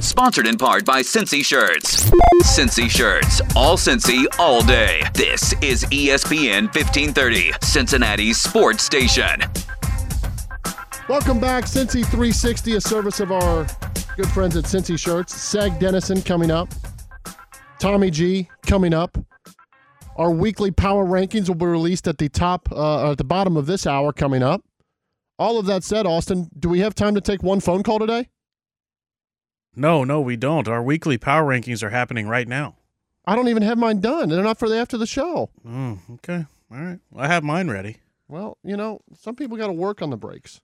Sponsored 0.00 0.46
in 0.46 0.56
part 0.56 0.86
by 0.86 1.02
Cincy 1.02 1.44
Shirts. 1.44 2.10
Cincy 2.44 2.88
Shirts, 2.88 3.42
all 3.54 3.76
Cincy, 3.76 4.24
all 4.38 4.62
day. 4.62 5.02
This 5.12 5.52
is 5.60 5.84
ESPN 5.84 6.74
1530, 6.74 7.52
Cincinnati's 7.60 8.40
sports 8.40 8.82
station. 8.82 9.42
Welcome 11.10 11.40
back, 11.40 11.64
Cincy 11.64 12.04
360, 12.04 12.76
a 12.76 12.80
service 12.80 13.18
of 13.18 13.32
our 13.32 13.66
good 14.16 14.28
friends 14.28 14.56
at 14.56 14.62
Cincy 14.62 14.96
Shirts. 14.96 15.34
Seg 15.34 15.76
Dennison 15.80 16.22
coming 16.22 16.52
up. 16.52 16.68
Tommy 17.80 18.12
G 18.12 18.48
coming 18.64 18.94
up. 18.94 19.18
Our 20.14 20.30
weekly 20.30 20.70
power 20.70 21.04
rankings 21.04 21.48
will 21.48 21.56
be 21.56 21.66
released 21.66 22.06
at 22.06 22.18
the 22.18 22.28
top, 22.28 22.70
uh, 22.70 23.10
at 23.10 23.18
the 23.18 23.24
bottom 23.24 23.56
of 23.56 23.66
this 23.66 23.88
hour 23.88 24.12
coming 24.12 24.44
up. 24.44 24.62
All 25.36 25.58
of 25.58 25.66
that 25.66 25.82
said, 25.82 26.06
Austin, 26.06 26.48
do 26.56 26.68
we 26.68 26.78
have 26.78 26.94
time 26.94 27.16
to 27.16 27.20
take 27.20 27.42
one 27.42 27.58
phone 27.58 27.82
call 27.82 27.98
today? 27.98 28.28
No, 29.74 30.04
no, 30.04 30.20
we 30.20 30.36
don't. 30.36 30.68
Our 30.68 30.80
weekly 30.80 31.18
power 31.18 31.42
rankings 31.42 31.82
are 31.82 31.90
happening 31.90 32.28
right 32.28 32.46
now. 32.46 32.76
I 33.24 33.34
don't 33.34 33.48
even 33.48 33.64
have 33.64 33.78
mine 33.78 33.98
done. 33.98 34.28
They're 34.28 34.44
not 34.44 34.60
for 34.60 34.68
the 34.68 34.76
after 34.76 34.96
the 34.96 35.08
show. 35.08 35.50
Mm, 35.66 35.98
okay. 36.08 36.46
All 36.70 36.78
right. 36.78 37.00
I 37.16 37.26
have 37.26 37.42
mine 37.42 37.68
ready. 37.68 37.96
Well, 38.28 38.58
you 38.62 38.76
know, 38.76 39.00
some 39.18 39.34
people 39.34 39.56
got 39.56 39.66
to 39.66 39.72
work 39.72 40.02
on 40.02 40.10
the 40.10 40.16
breaks. 40.16 40.60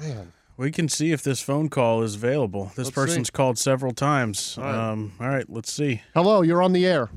Man. 0.00 0.32
We 0.56 0.70
can 0.72 0.88
see 0.88 1.12
if 1.12 1.22
this 1.22 1.40
phone 1.40 1.68
call 1.68 2.02
is 2.02 2.16
available. 2.16 2.66
This 2.76 2.86
Let's 2.86 2.90
person's 2.90 3.28
see. 3.28 3.32
called 3.32 3.58
several 3.58 3.92
times. 3.92 4.58
All 4.58 4.64
right. 4.64 4.90
Um, 4.90 5.12
all 5.20 5.28
right, 5.28 5.48
let's 5.48 5.72
see. 5.72 6.02
Hello, 6.14 6.42
you're 6.42 6.62
on 6.62 6.72
the 6.72 6.84
air. 6.84 7.10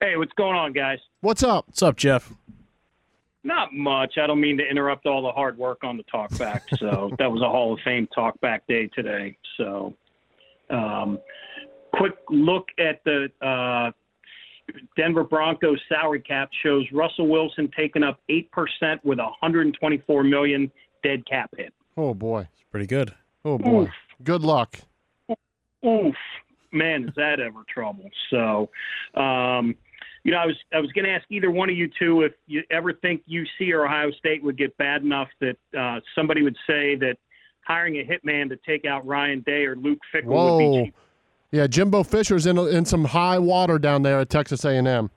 Hey, 0.00 0.16
what's 0.16 0.32
going 0.36 0.56
on, 0.56 0.72
guys? 0.72 0.98
What's 1.20 1.42
up? 1.42 1.66
What's 1.66 1.82
up, 1.82 1.96
Jeff? 1.96 2.32
Not 3.42 3.72
much. 3.72 4.18
I 4.22 4.26
don't 4.26 4.40
mean 4.40 4.56
to 4.58 4.64
interrupt 4.64 5.06
all 5.06 5.22
the 5.22 5.32
hard 5.32 5.58
work 5.58 5.78
on 5.82 5.96
the 5.96 6.04
talkback. 6.04 6.62
So 6.78 7.10
that 7.18 7.30
was 7.30 7.42
a 7.42 7.48
Hall 7.48 7.74
of 7.74 7.80
Fame 7.84 8.08
talkback 8.16 8.60
day 8.68 8.88
today. 8.94 9.36
So, 9.56 9.94
um, 10.70 11.18
quick 11.94 12.14
look 12.28 12.68
at 12.78 13.02
the 13.04 13.28
uh, 13.44 13.90
Denver 14.96 15.24
Broncos 15.24 15.80
salary 15.88 16.20
cap 16.20 16.50
shows 16.62 16.86
Russell 16.92 17.28
Wilson 17.28 17.68
taking 17.76 18.02
up 18.02 18.20
eight 18.28 18.50
percent 18.52 19.04
with 19.04 19.18
124 19.18 20.22
million 20.24 20.70
dead 21.02 21.26
cap 21.26 21.50
hit. 21.56 21.72
Oh 21.96 22.14
boy. 22.14 22.48
It's 22.52 22.64
pretty 22.70 22.86
good. 22.86 23.14
Oh 23.44 23.58
boy. 23.58 23.82
Oof. 23.82 23.90
Good 24.22 24.42
luck. 24.42 24.78
Oof, 25.86 26.14
man, 26.72 27.08
is 27.08 27.14
that 27.16 27.40
ever 27.40 27.62
trouble? 27.72 28.10
So, 28.28 28.68
um, 29.18 29.74
you 30.24 30.32
know, 30.32 30.38
I 30.38 30.46
was 30.46 30.56
I 30.74 30.80
was 30.80 30.92
going 30.92 31.06
to 31.06 31.10
ask 31.10 31.24
either 31.30 31.50
one 31.50 31.70
of 31.70 31.76
you 31.76 31.88
two 31.98 32.22
if 32.22 32.32
you 32.46 32.62
ever 32.70 32.92
think 32.92 33.22
UC 33.26 33.72
or 33.72 33.86
Ohio 33.86 34.10
State 34.12 34.42
would 34.44 34.58
get 34.58 34.76
bad 34.76 35.02
enough 35.02 35.28
that 35.40 35.56
uh, 35.78 36.00
somebody 36.14 36.42
would 36.42 36.56
say 36.66 36.96
that 36.96 37.16
hiring 37.62 37.96
a 37.96 38.04
hitman 38.04 38.48
to 38.50 38.58
take 38.66 38.84
out 38.84 39.06
Ryan 39.06 39.40
Day 39.40 39.64
or 39.64 39.76
Luke 39.76 40.00
Fickell 40.14 40.26
would 40.26 40.58
be 40.58 40.64
Whoa. 40.64 40.84
cheap. 40.84 40.94
Yeah, 41.52 41.66
Jimbo 41.66 42.02
Fisher's 42.02 42.46
in 42.46 42.58
in 42.58 42.84
some 42.84 43.06
high 43.06 43.38
water 43.38 43.78
down 43.78 44.02
there 44.02 44.20
at 44.20 44.28
Texas 44.28 44.64
A&M. 44.64 45.10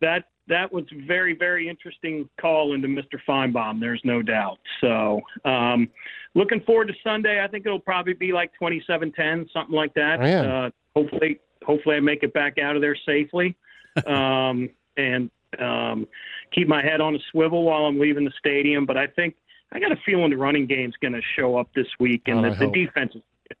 That 0.00 0.24
that 0.48 0.72
was 0.72 0.84
a 0.92 1.06
very 1.06 1.34
very 1.34 1.68
interesting 1.68 2.28
call 2.40 2.74
into 2.74 2.88
Mr. 2.88 3.18
Finebaum. 3.26 3.80
There's 3.80 4.00
no 4.04 4.22
doubt. 4.22 4.58
So, 4.80 5.20
um, 5.44 5.88
looking 6.34 6.60
forward 6.60 6.88
to 6.88 6.94
Sunday. 7.02 7.42
I 7.42 7.48
think 7.48 7.66
it'll 7.66 7.78
probably 7.80 8.14
be 8.14 8.32
like 8.32 8.50
27-10, 8.60 9.50
something 9.52 9.74
like 9.74 9.94
that. 9.94 10.20
Man. 10.20 10.44
Uh, 10.46 10.70
hopefully, 10.94 11.40
hopefully 11.64 11.96
I 11.96 12.00
make 12.00 12.22
it 12.22 12.32
back 12.34 12.58
out 12.58 12.76
of 12.76 12.82
there 12.82 12.96
safely, 13.06 13.56
um, 14.06 14.68
and 14.96 15.30
um, 15.58 16.06
keep 16.52 16.68
my 16.68 16.82
head 16.82 17.00
on 17.00 17.14
a 17.14 17.18
swivel 17.30 17.62
while 17.64 17.86
I'm 17.86 17.98
leaving 17.98 18.24
the 18.24 18.32
stadium. 18.38 18.86
But 18.86 18.96
I 18.96 19.06
think 19.06 19.34
I 19.72 19.80
got 19.80 19.92
a 19.92 19.96
feeling 20.04 20.30
the 20.30 20.36
running 20.36 20.66
game's 20.66 20.94
going 21.00 21.14
to 21.14 21.22
show 21.36 21.56
up 21.56 21.68
this 21.74 21.86
week, 21.98 22.22
and 22.26 22.44
Oh, 22.44 22.50
the, 22.50 22.66
the 22.66 22.72
defense 22.72 23.12
is 23.14 23.22
the 23.48 23.56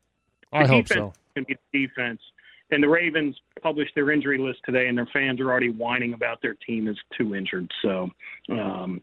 I 0.52 0.66
hope 0.66 0.86
so. 0.88 1.12
to 1.36 1.44
be 1.44 1.56
the 1.72 1.86
defense. 1.86 2.20
And 2.74 2.82
the 2.82 2.88
Ravens 2.88 3.36
published 3.62 3.94
their 3.94 4.10
injury 4.10 4.38
list 4.38 4.58
today, 4.66 4.88
and 4.88 4.98
their 4.98 5.08
fans 5.12 5.40
are 5.40 5.50
already 5.50 5.70
whining 5.70 6.12
about 6.14 6.42
their 6.42 6.54
team 6.66 6.88
is 6.88 6.98
too 7.16 7.34
injured. 7.34 7.70
So, 7.82 8.10
um, 8.50 9.00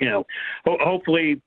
you 0.00 0.08
know, 0.08 0.26
ho- 0.66 0.78
hopefully 0.80 1.40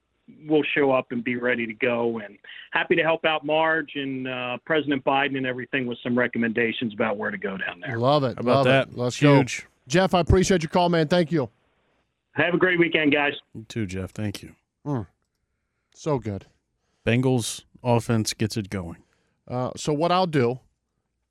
we'll 0.47 0.63
show 0.73 0.91
up 0.91 1.11
and 1.11 1.23
be 1.23 1.35
ready 1.35 1.67
to 1.67 1.73
go. 1.73 2.19
And 2.19 2.37
happy 2.71 2.95
to 2.95 3.03
help 3.03 3.25
out 3.25 3.45
Marge 3.45 3.91
and 3.95 4.27
uh, 4.27 4.57
President 4.65 5.03
Biden 5.03 5.37
and 5.37 5.45
everything 5.45 5.85
with 5.85 5.97
some 6.01 6.17
recommendations 6.17 6.93
about 6.93 7.17
where 7.17 7.31
to 7.31 7.37
go 7.37 7.57
down 7.57 7.81
there. 7.85 7.97
Love 7.99 8.23
it. 8.23 8.35
How 8.35 8.41
about 8.41 8.55
love 8.55 8.65
that? 8.65 8.87
It. 8.89 8.97
Let's 8.97 9.17
Huge. 9.17 9.61
go. 9.61 9.67
Jeff, 9.87 10.13
I 10.13 10.21
appreciate 10.21 10.63
your 10.63 10.69
call, 10.69 10.89
man. 10.89 11.07
Thank 11.07 11.31
you. 11.31 11.49
Have 12.33 12.53
a 12.53 12.57
great 12.57 12.79
weekend, 12.79 13.11
guys. 13.11 13.33
You 13.53 13.65
too, 13.67 13.85
Jeff. 13.85 14.11
Thank 14.11 14.41
you. 14.41 14.55
Mm. 14.85 15.07
So 15.93 16.17
good. 16.17 16.45
Bengals 17.05 17.63
offense 17.83 18.33
gets 18.33 18.55
it 18.55 18.69
going. 18.69 19.03
Uh, 19.47 19.71
so 19.75 19.91
what 19.91 20.11
I'll 20.13 20.27
do 20.27 20.59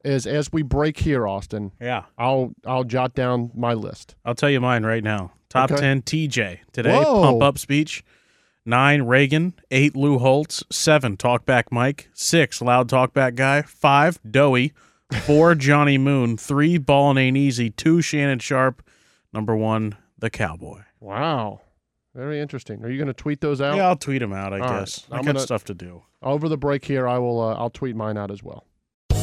is 0.05 0.27
as 0.27 0.53
we 0.53 0.63
break 0.63 0.99
here, 0.99 1.27
Austin. 1.29 1.73
Yeah. 1.81 2.05
I'll 2.19 2.53
I'll 2.67 2.85
jot 2.85 3.15
down 3.15 3.51
my 3.55 3.75
list. 3.75 4.15
I'll 4.25 4.35
tell 4.35 4.51
you 4.51 4.61
mine 4.61 4.85
right 4.85 5.05
now. 5.05 5.33
Top 5.49 5.71
Okay. 5.71 5.81
10 5.81 6.03
TJ 6.03 6.59
today, 6.73 6.97
Whoa. 6.97 7.23
pump 7.23 7.43
up 7.43 7.59
speech. 7.59 8.05
Nine, 8.65 9.03
Reagan. 9.03 9.55
Eight, 9.71 9.97
Lou 9.97 10.19
Holtz. 10.19 10.63
Seven, 10.71 11.17
talkback 11.17 11.65
Mike. 11.73 12.09
Six, 12.13 12.61
loud 12.63 12.89
talkback 12.89 13.35
guy. 13.35 13.63
Five, 13.63 14.21
Doey. 14.23 14.73
Four, 15.25 15.55
Johnny 15.57 15.99
Moon. 15.99 16.37
Three, 16.37 16.79
Ball 16.79 17.11
and 17.11 17.19
Ain't 17.19 17.37
Easy. 17.37 17.71
Two, 17.71 18.01
Shannon 18.01 18.39
Sharpe. 18.39 18.83
Number 19.33 19.57
one, 19.57 19.97
the 20.19 20.31
Cowboy. 20.31 20.83
Wow. 21.01 21.63
Very 22.15 22.39
interesting. 22.41 22.85
Are 22.85 22.91
you 22.91 22.97
going 22.99 23.09
to 23.09 23.15
tweet 23.15 23.41
those 23.41 23.61
out? 23.61 23.77
Yeah, 23.77 23.89
I'll 23.89 23.97
tweet 23.97 24.21
them 24.21 24.33
out, 24.33 24.53
I 24.53 24.59
All 24.61 24.69
right. 24.69 24.79
guess. 24.81 25.07
I 25.11 25.17
I'm 25.17 25.23
got 25.23 25.35
gonna- 25.35 25.41
stuff 25.41 25.65
to 25.65 25.75
do. 25.75 26.03
Over 26.23 26.49
the 26.49 26.59
break 26.59 26.85
here, 26.85 27.09
I 27.09 27.19
will. 27.19 27.41
Uh, 27.41 27.55
I'll 27.55 27.71
tweet 27.71 27.97
mine 27.97 28.19
out 28.19 28.31
as 28.31 28.43
well. 28.43 28.67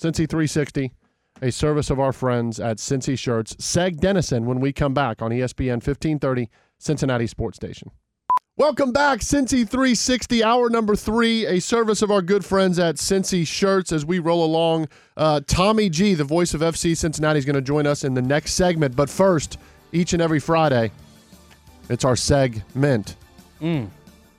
Cincy 0.00 0.26
360, 0.26 0.92
a 1.42 1.52
service 1.52 1.90
of 1.90 2.00
our 2.00 2.12
friends 2.12 2.58
at 2.58 2.78
Cincy 2.78 3.18
Shirts. 3.18 3.54
Seg 3.56 3.98
Dennison 4.00 4.46
when 4.46 4.58
we 4.58 4.72
come 4.72 4.94
back 4.94 5.20
on 5.20 5.30
ESPN 5.30 5.74
1530, 5.84 6.48
Cincinnati 6.78 7.26
Sports 7.26 7.56
Station. 7.56 7.90
Welcome 8.56 8.92
back, 8.92 9.20
Cincy 9.20 9.68
360, 9.68 10.42
hour 10.42 10.70
number 10.70 10.96
three, 10.96 11.44
a 11.44 11.60
service 11.60 12.00
of 12.00 12.10
our 12.10 12.22
good 12.22 12.46
friends 12.46 12.78
at 12.78 12.94
Cincy 12.96 13.46
Shirts 13.46 13.92
as 13.92 14.06
we 14.06 14.18
roll 14.20 14.42
along. 14.42 14.88
Uh, 15.18 15.42
Tommy 15.46 15.90
G, 15.90 16.14
the 16.14 16.24
voice 16.24 16.54
of 16.54 16.62
FC 16.62 16.96
Cincinnati, 16.96 17.38
is 17.38 17.44
going 17.44 17.54
to 17.56 17.60
join 17.62 17.86
us 17.86 18.02
in 18.02 18.14
the 18.14 18.22
next 18.22 18.52
segment. 18.54 18.96
But 18.96 19.10
first, 19.10 19.58
each 19.92 20.14
and 20.14 20.22
every 20.22 20.40
Friday, 20.40 20.92
it's 21.90 22.06
our 22.06 22.16
segment 22.16 23.16
Mm. 23.60 23.88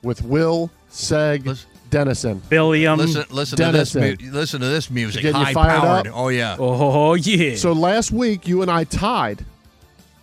with 0.02 0.22
Will 0.24 0.72
Seg 0.90 1.64
Dennison. 1.92 2.42
Billiam 2.48 2.98
Listen, 2.98 3.24
listen 3.30 3.58
to 3.58 3.70
this. 3.70 3.94
Mu- 3.94 4.16
listen 4.32 4.60
to 4.62 4.66
this 4.66 4.90
music. 4.90 5.22
Getting 5.22 5.38
you 5.38 5.44
High 5.44 5.52
fired 5.52 5.80
powered. 5.80 6.06
up? 6.08 6.16
Oh 6.16 6.28
yeah. 6.28 6.56
Oh 6.58 7.14
yeah. 7.14 7.54
So 7.56 7.72
last 7.72 8.10
week 8.10 8.48
you 8.48 8.62
and 8.62 8.70
I 8.70 8.84
tied. 8.84 9.44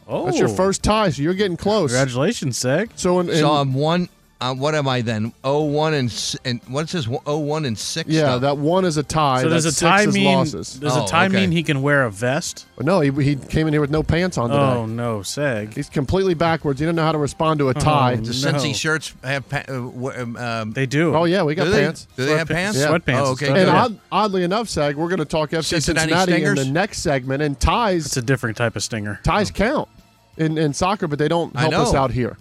Oh, 0.07 0.25
That's 0.25 0.39
your 0.39 0.49
oh. 0.49 0.53
first 0.55 0.81
tie, 0.81 1.11
so 1.11 1.21
you're 1.21 1.35
getting 1.35 1.55
close. 1.55 1.91
Congratulations, 1.91 2.57
Seg. 2.57 2.89
So 2.95 3.19
in, 3.19 3.29
in 3.29 3.35
so 3.35 3.51
I'm 3.51 3.75
one. 3.75 4.09
Uh, 4.41 4.53
what 4.55 4.73
am 4.73 4.87
I 4.87 5.01
then? 5.01 5.33
Oh 5.43 5.63
one 5.63 5.93
and 5.93 6.07
s- 6.09 6.37
and 6.45 6.61
what's 6.69 6.93
this? 6.93 7.09
Oh 7.25 7.39
one 7.39 7.65
and 7.65 7.77
six. 7.77 8.09
yeah, 8.09 8.21
stuff? 8.21 8.41
that 8.41 8.57
one 8.57 8.85
is 8.85 8.95
a 8.95 9.03
tie. 9.03 9.41
So 9.41 9.49
does 9.49 9.65
a 9.65 9.77
tie 9.77 10.05
mean 10.05 10.23
losses. 10.33 10.75
does 10.75 10.95
Oh, 10.95 11.03
a 11.03 11.07
tie 11.09 11.25
okay. 11.25 11.35
mean 11.35 11.51
he 11.51 11.61
can 11.61 11.81
wear 11.81 12.05
a 12.05 12.09
vest? 12.09 12.65
No, 12.79 13.01
he, 13.01 13.11
he 13.21 13.35
came 13.35 13.67
in 13.67 13.73
here 13.73 13.81
with 13.81 13.91
no 13.91 14.01
pants 14.01 14.37
on 14.37 14.49
today. 14.49 14.61
Oh 14.61 14.85
no, 14.85 15.19
Seg. 15.19 15.73
He's 15.73 15.89
completely 15.89 16.35
backwards. 16.35 16.79
He 16.79 16.85
didn't 16.85 16.95
know 16.95 17.03
how 17.03 17.11
to 17.11 17.17
respond 17.17 17.59
to 17.59 17.67
a 17.67 17.73
tie. 17.73 18.15
Does 18.15 18.41
Cincy 18.41 18.73
shirts 18.73 19.13
have? 19.25 19.49
Pa- 19.49 19.63
uh, 19.67 19.73
um, 20.21 20.37
um, 20.37 20.71
They 20.71 20.85
do. 20.85 21.13
Oh 21.13 21.25
yeah, 21.25 21.43
we 21.43 21.53
got 21.53 21.65
do 21.65 21.71
they? 21.71 21.81
pants. 21.83 22.07
Do 22.15 22.25
they 22.25 22.37
have 22.37 22.47
pants? 22.47 22.79
Yeah. 22.79 22.87
Sweatpants 22.87 23.17
Oh, 23.17 23.31
and 23.31 23.33
okay. 23.33 23.45
stuff. 23.47 23.57
And 23.57 23.69
odd, 23.69 23.99
oddly 24.09 24.43
enough, 24.43 24.67
Seg, 24.67 24.95
we're 24.95 25.09
going 25.09 25.19
to 25.19 25.25
talk 25.25 25.49
FC 25.49 25.65
Cincinnati 25.65 26.13
Cincinnati, 26.13 26.43
in 26.45 26.55
the 26.55 26.63
next 26.65 26.99
segment, 26.99 27.43
and 27.43 27.59
ties 27.59 28.05
It's 28.05 28.15
a 28.15 28.21
different 28.21 28.55
type 28.55 28.77
of 28.77 28.83
stinger. 28.83 29.19
ties 29.23 29.51
count 29.51 29.89
in, 30.37 30.57
in 30.57 30.71
soccer, 30.71 31.07
but 31.07 31.19
they 31.19 31.27
don't 31.27 31.53
help 31.57 31.73
us 31.73 31.93
out 31.93 32.11
here. 32.11 32.37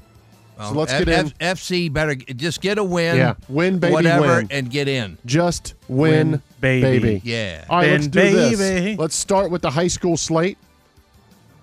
Well, 0.58 0.72
so 0.72 0.78
let's 0.78 0.92
F- 0.92 1.04
get 1.04 1.20
in. 1.20 1.32
F- 1.40 1.58
FC 1.58 1.92
better 1.92 2.14
just 2.16 2.60
get 2.60 2.78
a 2.78 2.84
win. 2.84 3.16
Yeah, 3.16 3.34
win, 3.48 3.78
baby, 3.78 3.92
whatever, 3.94 4.26
win. 4.38 4.48
and 4.50 4.68
get 4.70 4.88
in. 4.88 5.16
Just 5.24 5.74
win, 5.86 6.32
Win, 6.32 6.42
baby. 6.60 7.20
Yeah. 7.24 7.64
All 7.70 7.78
right, 7.78 7.84
Win, 7.86 7.92
let's 7.92 8.06
do 8.08 8.18
baby. 8.20 8.54
this. 8.56 8.98
Let's 8.98 9.14
start 9.14 9.50
with 9.50 9.62
the 9.62 9.70
high 9.70 9.86
school 9.88 10.16
slate. 10.16 10.58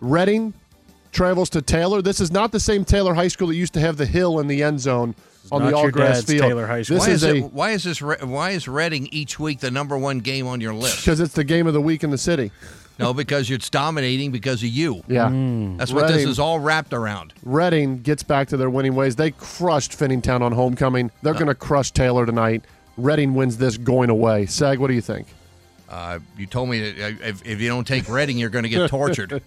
Reading 0.02 0.54
travels 1.12 1.50
to 1.52 1.62
Taylor. 1.62 2.02
This 2.02 2.20
is 2.20 2.32
not 2.32 2.52
the 2.52 2.60
same 2.60 2.86
Taylor 2.86 3.14
High 3.14 3.28
School 3.30 3.48
that 3.48 3.56
used 3.56 3.74
to 3.74 3.80
have 3.80 3.98
the 3.98 4.06
hill 4.06 4.40
in 4.40 4.48
the 4.48 4.62
end 4.64 4.80
zone 4.80 5.16
on 5.52 5.66
the 5.66 5.76
all 5.76 5.84
your 5.84 5.92
grass 5.92 6.24
field. 6.24 6.42
Taylor 6.42 6.68
High 6.68 6.82
School. 6.82 6.98
This 6.98 7.08
Why 7.08 7.14
is, 7.14 7.24
is, 7.24 7.30
a 7.30 7.36
it, 7.36 7.54
why 7.54 7.72
is 7.72 7.84
this? 7.84 8.02
Why 8.02 8.52
is 8.52 8.68
Reading 8.68 9.08
each 9.12 9.40
week 9.40 9.60
the 9.60 9.72
number 9.72 9.98
one 9.98 10.20
game 10.20 10.48
on 10.48 10.62
your 10.62 10.74
list? 10.74 10.98
because 11.06 11.20
it's 11.20 11.34
the 11.34 11.44
game 11.44 11.68
of 11.68 11.74
the 11.74 11.82
week 11.82 12.04
in 12.04 12.12
the 12.12 12.18
city. 12.18 12.52
no, 12.98 13.14
because 13.14 13.52
it's 13.52 13.70
dominating 13.70 14.32
because 14.32 14.64
of 14.64 14.70
you. 14.70 15.04
Yeah. 15.08 15.30
That's 15.78 15.92
what 15.92 16.08
this 16.08 16.26
is 16.26 16.40
all 16.40 16.60
wrapped 16.60 16.94
around. 16.94 17.34
Reading 17.44 18.00
gets 18.02 18.24
back 18.24 18.48
to 18.50 18.58
their 18.58 18.70
winning 18.70 18.96
ways. 18.96 19.16
They 19.16 19.32
crushed 19.32 19.92
Finneytown 19.92 20.42
on 20.42 20.52
homecoming. 20.54 21.12
They're 21.22 21.34
going 21.34 21.48
to 21.48 21.56
crush 21.56 21.92
Taylor 21.92 22.26
tonight. 22.26 22.64
Reading 22.98 23.36
wins 23.36 23.58
this 23.58 23.78
going 23.78 24.10
away. 24.10 24.46
Sag, 24.46 24.80
what 24.80 24.88
do 24.88 24.94
you 24.94 25.02
think? 25.02 25.28
Uh, 25.90 26.20
you 26.38 26.46
told 26.48 26.70
me 26.70 26.92
that 26.92 27.04
uh, 27.22 27.28
if, 27.28 27.46
if 27.46 27.62
you 27.62 27.68
don't 27.68 27.86
take 27.86 28.08
Reading, 28.10 28.38
you're 28.38 28.50
going 28.50 28.64
to 28.64 28.70
get 28.70 28.90
tortured. 28.90 29.42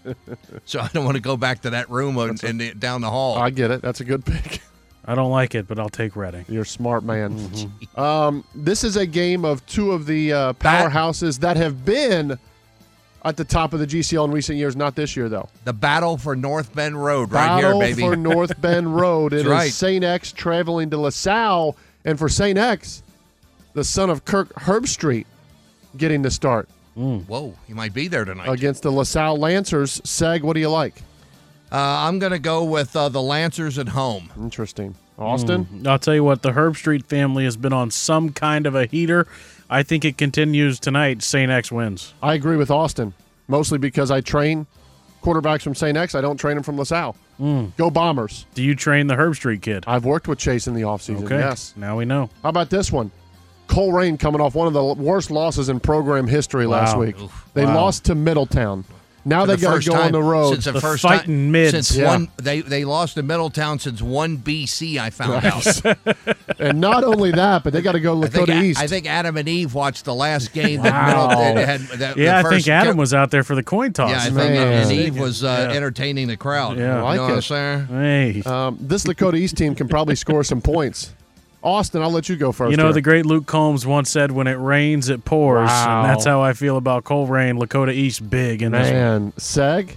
so 0.67 0.81
I 0.81 0.89
don't 0.89 1.05
want 1.07 1.17
to 1.17 1.23
go 1.23 1.37
back 1.37 1.63
to 1.63 1.71
that 1.71 1.89
room 1.91 2.17
and, 2.19 2.43
and 2.45 2.61
the- 2.61 2.75
down 2.75 3.01
the 3.01 3.11
hall. 3.11 3.39
I 3.39 3.51
get 3.51 3.71
it. 3.71 3.81
That's 3.83 4.01
a 4.01 4.05
good 4.05 4.25
pick. 4.25 4.61
I 5.09 5.15
don't 5.15 5.31
like 5.31 5.55
it, 5.55 5.67
but 5.67 5.79
I'll 5.79 5.89
take 5.89 6.15
Reading. 6.17 6.45
You're 6.49 6.63
a 6.63 6.67
smart 6.67 7.03
man. 7.03 7.39
Um, 7.97 8.45
this 8.55 8.85
is 8.85 8.97
a 8.97 9.07
game 9.07 9.45
of 9.45 9.67
two 9.67 9.91
of 9.91 10.07
the 10.07 10.33
uh, 10.33 10.53
powerhouses 10.53 11.41
that 11.41 11.57
have 11.57 11.85
been 11.85 12.39
at 13.25 13.37
the 13.37 13.45
top 13.45 13.73
of 13.73 13.81
the 13.81 13.89
GCL 13.89 14.27
in 14.27 14.31
recent 14.31 14.57
years. 14.57 14.77
Not 14.77 14.95
this 14.95 15.17
year, 15.17 15.29
though. 15.29 15.49
the 15.65 15.73
battle 15.73 16.17
for 16.17 16.37
North 16.37 16.73
Bend 16.77 17.03
Road, 17.03 17.33
right 17.33 17.61
Battle 17.61 17.81
here, 17.81 17.91
baby. 17.95 18.03
for 18.03 18.15
North 18.35 18.61
Bend 18.61 18.95
Road. 18.95 19.33
It 19.33 19.47
That's 19.47 19.71
is. 19.71 19.75
St. 19.75 20.05
X 20.05 20.31
traveling 20.31 20.91
to 20.91 20.99
LaSalle. 20.99 21.77
And 22.05 22.17
for 22.17 22.29
St. 22.29 22.57
X, 22.57 23.03
the 23.73 23.83
son 23.83 24.11
of 24.11 24.25
Kirk 24.25 24.55
Herbstreit 24.55 25.27
getting 25.97 26.23
the 26.23 26.31
start 26.31 26.69
Whoa, 26.95 27.55
he 27.67 27.75
might 27.75 27.95
be 27.95 28.09
there 28.09 28.25
tonight. 28.25 28.49
against 28.49 28.83
the 28.83 28.91
LaSalle 28.91 29.39
Lancers. 29.39 30.01
Seg, 30.01 30.43
what 30.43 30.55
do 30.55 30.61
you 30.61 30.69
like? 30.71 30.95
Uh, 31.71 31.77
I'm 31.77 32.19
going 32.19 32.33
to 32.33 32.39
go 32.39 32.65
with 32.65 32.95
uh, 32.97 33.09
the 33.09 33.21
Lancers 33.23 33.79
at 33.79 33.89
home. 33.89 34.31
Interesting. 34.39 34.95
Austin? 35.19 35.67
Mm. 35.67 35.87
I'll 35.87 35.99
tell 35.99 36.15
you 36.15 36.25
what, 36.25 36.43
the 36.43 36.53
Herbstreit 36.53 37.05
family 37.07 37.45
has 37.45 37.57
been 37.57 37.73
on 37.73 37.91
some 37.91 38.31
kind 38.31 38.67
of 38.67 38.75
a 38.75 38.87
heater. 38.87 39.27
I 39.69 39.83
think 39.83 40.05
it 40.05 40.17
continues 40.17 40.79
tonight. 40.81 41.23
St. 41.23 41.51
X 41.51 41.71
wins. 41.73 42.15
I 42.23 42.35
agree 42.35 42.57
with 42.57 42.71
Austin, 42.71 43.13
mostly 43.49 43.79
because 43.79 44.11
I 44.11 44.21
train 44.21 44.67
quarterbacks 45.23 45.63
from 45.63 45.75
St. 45.75 45.97
X. 45.97 46.15
I 46.15 46.21
don't 46.21 46.37
train 46.39 46.55
them 46.55 46.63
from 46.63 46.79
LaSalle. 46.79 47.17
Mm. 47.41 47.77
Go 47.77 47.91
Bombers. 47.91 48.47
Do 48.55 48.63
you 48.63 48.75
train 48.75 49.09
the 49.09 49.15
Herbstreit 49.17 49.61
kid? 49.61 49.85
I've 49.87 50.05
worked 50.05 50.27
with 50.29 50.39
Chase 50.39 50.67
in 50.69 50.75
the 50.75 50.83
offseason. 50.83 51.25
Okay. 51.25 51.39
Yes. 51.39 51.75
Now 51.77 51.99
we 51.99 52.05
know. 52.05 52.31
How 52.43 52.49
about 52.49 52.71
this 52.71 52.91
one? 52.91 53.11
Colerain 53.67 54.19
coming 54.19 54.41
off 54.41 54.55
one 54.55 54.67
of 54.67 54.73
the 54.73 54.83
worst 54.83 55.31
losses 55.31 55.69
in 55.69 55.79
program 55.81 56.27
history 56.27 56.67
last 56.67 56.95
Wow. 56.97 57.03
week. 57.03 57.17
They 57.55 57.67
Wow. 57.67 57.75
lost 57.75 58.05
to 58.07 58.15
Middletown. 58.15 58.85
Now 59.29 59.47
they 59.47 59.57
the 59.57 59.63
got 59.63 59.83
to 59.83 59.89
go 59.89 59.95
time 59.97 60.07
on 60.07 60.13
the 60.13 60.23
road. 60.23 60.53
since 60.55 60.65
the, 60.65 60.73
The 60.73 60.81
first 60.81 61.03
fighting 61.03 61.27
time 61.27 61.53
mids. 61.53 61.71
since 61.73 61.97
Yeah. 61.97 62.07
one 62.09 62.29
they 62.37 62.61
they 62.61 62.85
lost 62.85 63.15
to 63.15 63.23
Middletown 63.23 63.79
since 63.79 64.01
one 64.03 64.39
BC. 64.39 64.99
I 64.99 65.11
found 65.11 65.45
out. 65.45 66.27
and 66.59 66.81
not 66.81 67.05
only 67.05 67.31
that, 67.33 67.65
but 67.65 67.73
they 67.73 67.83
got 67.83 67.93
to 67.93 68.01
go 68.01 68.23
I 68.23 68.27
think, 68.29 68.49
Lakota 68.49 68.63
East. 68.63 68.81
I 68.81 68.87
think 68.87 69.07
Adam 69.07 69.37
and 69.37 69.49
Eve 69.49 69.75
watched 69.75 70.05
the 70.05 70.15
last 70.15 70.53
game 70.53 70.83
that 70.83 70.93
Wow. 70.93 71.29
Middletown 71.29 71.57
had. 71.57 71.81
That, 71.99 72.17
the 72.17 72.23
yeah, 72.23 72.39
I 72.39 72.43
first 72.43 72.55
think 72.65 72.69
Adam 72.69 72.97
go- 72.97 73.01
was 73.01 73.15
out 73.15 73.31
there 73.31 73.45
for 73.45 73.55
the 73.55 73.63
coin 73.63 73.93
toss. 73.93 74.11
Yeah, 74.11 74.19
I 74.19 74.23
think 74.25 74.37
Man. 74.37 74.83
and 74.83 74.93
Eve 74.93 75.19
was 75.19 75.45
uh, 75.45 75.69
Yeah. 75.71 75.77
entertaining 75.77 76.29
the 76.29 76.37
crowd. 76.37 76.79
Yeah. 76.79 76.99
you 76.99 77.03
like 77.05 77.17
know 77.17 77.23
what 77.23 77.33
I'm 77.33 77.39
it. 77.39 77.43
saying? 77.43 77.87
Hey. 77.87 78.43
um, 78.45 78.79
this 78.81 79.05
Lakota 79.05 79.35
East 79.37 79.57
team 79.57 79.75
can 79.75 79.89
probably 79.89 80.15
score 80.17 80.43
some 80.45 80.61
points. 80.61 81.13
Austin, 81.63 82.03
I'll 82.03 82.11
let 82.11 82.29
you 82.29 82.37
go 82.37 82.53
first. 82.53 82.71
You 82.71 82.77
know, 82.77 82.85
here. 82.85 82.93
the 82.95 83.01
great 83.03 83.27
Luke 83.27 83.47
Combs 83.47 83.85
once 83.87 84.11
said, 84.11 84.31
"When 84.31 84.47
it 84.47 84.55
rains, 84.59 85.09
it 85.09 85.25
pours," 85.25 85.67
Wow. 85.69 86.03
and 86.03 86.11
that's 86.11 86.25
how 86.25 86.41
I 86.41 86.53
feel 86.53 86.77
about 86.77 87.05
Colerain, 87.05 87.59
Lakota 87.59 87.93
East, 87.93 88.29
big 88.31 88.63
in 88.63 88.73
this 88.73 88.91
man, 88.91 89.33
Seg. 89.33 89.97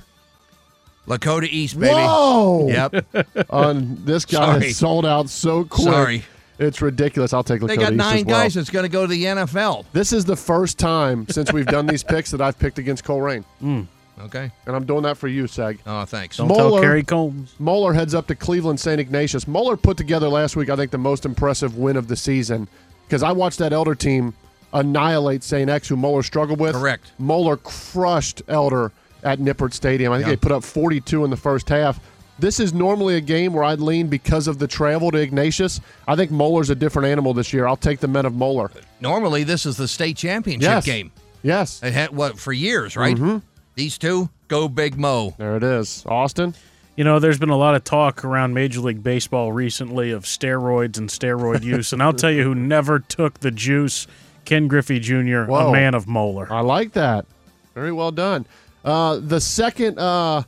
Lakota 1.07 1.47
East, 1.49 1.79
baby. 1.79 1.93
Whoa! 1.93 2.67
Yep. 2.67 3.05
On 3.49 3.97
this 4.05 4.25
guy 4.25 4.38
Sorry. 4.45 4.67
has 4.67 4.77
sold 4.77 5.05
out 5.05 5.29
so 5.29 5.63
quick. 5.65 5.83
Sorry. 5.83 6.23
It's 6.59 6.79
ridiculous. 6.81 7.33
I'll 7.33 7.43
take 7.43 7.61
They 7.61 7.75
got 7.75 7.93
East 7.93 7.97
nine 7.97 8.17
as 8.19 8.25
well. 8.25 8.39
guys 8.43 8.53
that's 8.53 8.69
going 8.69 8.83
to 8.83 8.89
go 8.89 9.01
to 9.01 9.07
the 9.07 9.23
NFL. 9.25 9.85
This 9.93 10.13
is 10.13 10.25
the 10.25 10.35
first 10.35 10.77
time 10.77 11.25
since 11.27 11.51
we've 11.51 11.65
done 11.65 11.88
these 11.88 12.03
picks 12.03 12.29
that 12.31 12.39
I've 12.41 12.57
picked 12.59 12.77
against 12.77 13.03
Colerain. 13.03 13.43
Hmm. 13.59 13.81
Okay. 14.19 14.51
And 14.67 14.75
I'm 14.75 14.85
doing 14.85 15.03
that 15.03 15.17
for 15.17 15.27
you, 15.27 15.43
Seg. 15.45 15.79
Oh, 15.88 16.05
thanks. 16.05 16.38
Don't 16.38 16.47
tell 16.49 16.79
Kerry 16.79 17.03
Coombs. 17.03 17.53
Moeller 17.59 17.93
heads 17.93 18.13
up 18.13 18.27
to 18.27 18.35
Cleveland 18.35 18.79
St. 18.79 18.99
Ignatius. 18.99 19.47
Moeller 19.47 19.77
put 19.77 19.97
together 19.97 20.27
last 20.29 20.55
week, 20.55 20.69
I 20.69 20.75
think, 20.75 20.91
the 20.91 20.97
most 20.97 21.25
impressive 21.25 21.77
win 21.77 21.97
of 21.97 22.07
the 22.07 22.15
season 22.15 22.67
because 23.07 23.23
I 23.23 23.31
watched 23.31 23.59
that 23.59 23.73
Elder 23.73 23.95
team 23.95 24.33
annihilate 24.73 25.43
St. 25.43 25.69
X, 25.69 25.88
who 25.88 25.95
Moeller 25.97 26.23
struggled 26.23 26.59
with. 26.59 26.73
Correct. 26.75 27.11
Moeller 27.19 27.57
crushed 27.57 28.41
Elder 28.47 28.91
at 29.23 29.39
Nippert 29.39 29.73
Stadium. 29.73 30.13
I 30.13 30.17
think 30.17 30.27
Yeah. 30.27 30.33
they 30.33 30.38
put 30.38 30.51
up 30.51 30.63
42 30.63 31.23
in 31.25 31.29
the 31.29 31.38
first 31.38 31.67
half. 31.69 31.99
This 32.39 32.59
is 32.59 32.73
normally 32.73 33.15
a 33.17 33.21
game 33.21 33.53
where 33.53 33.63
I'd 33.63 33.79
lean 33.79 34.07
because 34.07 34.47
of 34.47 34.57
the 34.57 34.67
travel 34.67 35.11
to 35.11 35.17
Ignatius. 35.17 35.79
I 36.07 36.15
think 36.15 36.31
Moeller's 36.31 36.69
a 36.71 36.75
different 36.75 37.07
animal 37.07 37.33
this 37.33 37.53
year. 37.53 37.67
I'll 37.67 37.75
take 37.77 37.99
the 37.99 38.07
men 38.07 38.25
of 38.25 38.33
Moeller. 38.33 38.71
Normally, 38.99 39.43
this 39.43 39.65
is 39.65 39.77
the 39.77 39.88
state 39.88 40.17
championship 40.17 40.61
Yes. 40.69 40.85
game. 40.85 41.11
Yes. 41.43 41.81
It 41.83 41.93
had 41.93 42.15
what 42.15 42.39
for 42.39 42.53
years, 42.53 42.95
right? 42.95 43.15
Mhm. 43.15 43.41
These 43.76 43.98
two 43.98 44.30
go 44.48 44.68
Big 44.68 44.98
Mo. 44.98 45.34
There 45.38 45.56
it 45.56 45.64
is. 45.64 46.06
Austin. 46.06 46.53
You 46.98 47.06
know, 47.06 47.19
there's 47.19 47.39
been 47.39 47.49
a 47.49 47.57
lot 47.57 47.73
of 47.76 47.84
talk 47.84 48.26
around 48.26 48.53
Major 48.53 48.81
League 48.81 49.02
Baseball 49.02 49.52
recently 49.52 50.11
of 50.11 50.26
steroids 50.26 50.98
and 50.98 51.10
steroid 51.10 51.64
use, 51.64 51.93
and 51.93 52.03
I'll 52.03 52.14
tell 52.14 52.31
you 52.31 52.43
who 52.43 52.53
never 52.53 52.99
took 52.99 53.39
the 53.39 53.49
juice: 53.49 54.07
Ken 54.45 54.68
Griffey 54.68 54.99
Jr., 54.99 55.43
Whoa. 55.45 55.69
a 55.69 55.72
man 55.72 55.95
of 55.95 56.07
Moeller. 56.07 56.52
I 56.52 56.60
like 56.60 56.91
that. 56.93 57.26
Very 57.73 57.93
well 57.93 58.11
done. 58.11 58.45
Uh, 58.84 59.19
the 59.22 59.39
second 59.39 59.98
uh, 59.99 60.43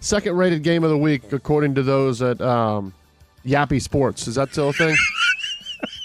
second 0.00 0.36
rated 0.36 0.62
game 0.62 0.82
of 0.82 0.90
the 0.90 0.98
week, 0.98 1.32
according 1.32 1.76
to 1.76 1.82
those 1.82 2.20
at 2.22 2.40
um, 2.40 2.92
Yappy 3.46 3.80
Sports, 3.80 4.26
is 4.26 4.34
that 4.34 4.50
still 4.52 4.70
a 4.70 4.72
thing? 4.72 4.96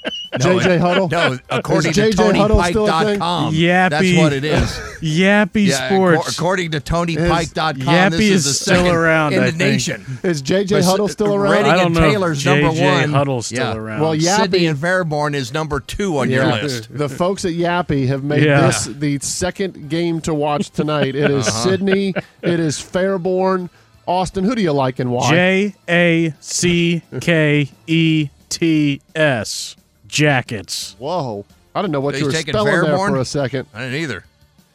No, 0.04 0.60
JJ 0.60 0.66
it- 0.76 0.82
Huddle. 0.82 1.10
No, 1.10 1.38
according 1.50 1.90
Is 1.92 1.96
to 1.98 2.02
JJ 2.12 2.36
Huddle 2.38 2.64
still 2.64 2.88
a 2.88 3.04
thing? 3.04 3.20
TonyPike.com. 3.20 3.54
Yappy. 3.54 3.90
That's 3.90 4.18
what 4.18 4.34
it 4.34 4.44
is. 4.46 4.62
Yappy 5.02 5.68
Yeah, 5.68 5.90
Sports. 5.90 6.38
According 6.38 6.72
to 6.72 6.80
TonyPike.com, 6.80 7.82
Yappy 7.82 8.10
this 8.12 8.20
is, 8.22 8.30
is 8.32 8.44
the 8.46 8.54
still 8.54 8.76
second 8.76 8.96
around, 8.96 9.34
in 9.34 9.40
I 9.40 9.46
the 9.46 9.52
think. 9.52 9.60
nation. 9.60 10.06
Is 10.24 10.42
JJ 10.44 10.70
But 10.70 10.84
Huddle 10.84 11.08
still 11.08 11.34
around? 11.36 11.52
Reading 11.52 11.66
I 11.72 11.76
don't 11.78 11.86
and 11.88 11.96
know 11.96 12.04
if 12.06 12.12
Taylor's 12.12 12.46
number 12.46 12.68
JJ 12.70 13.02
one. 13.02 13.10
Huddle's 13.14 13.46
still 13.48 13.58
Yeah. 13.60 13.76
around. 13.76 14.02
Well, 14.02 14.14
Sidney 14.20 14.60
Yappy- 14.60 14.70
and 14.70 14.78
Fairborn 14.80 15.34
is 15.34 15.54
number 15.54 15.80
two 15.80 16.18
on 16.20 16.30
your 16.30 16.46
list. 16.46 16.96
The 16.96 17.10
folks 17.10 17.44
at 17.44 17.54
Yappy 17.54 18.08
have 18.08 18.24
made 18.24 18.44
Yeah. 18.44 18.62
this 18.68 18.86
the 18.86 19.18
second 19.20 19.90
game 19.90 20.22
to 20.22 20.34
watch 20.34 20.70
tonight. 20.70 21.16
It 21.16 21.32
is 21.32 21.48
Uh-huh. 21.48 21.64
Sidney. 21.70 22.14
It 22.44 22.60
is 22.60 22.78
Fairborn. 22.78 23.70
Austin, 24.06 24.44
who 24.44 24.56
do 24.56 24.62
you 24.62 24.72
like 24.74 25.00
and 25.00 25.12
why? 25.12 25.30
J 25.30 25.76
A 25.90 26.34
C 26.40 27.02
K 27.20 27.70
E 27.88 28.30
T 28.50 29.02
S. 29.16 29.76
Jackets. 30.10 30.96
Whoa. 31.00 31.46
I 31.74 31.82
didn't 31.82 31.94
know 31.94 32.02
what 32.02 32.16
He's 32.16 32.22
you 32.22 32.28
were 32.28 32.34
taking 32.34 32.54
spelling 32.54 32.74
there 32.74 32.98
for 32.98 33.16
a 33.18 33.26
second. 33.26 33.68
I 33.74 33.84
didn't 33.86 34.02
either. 34.02 34.26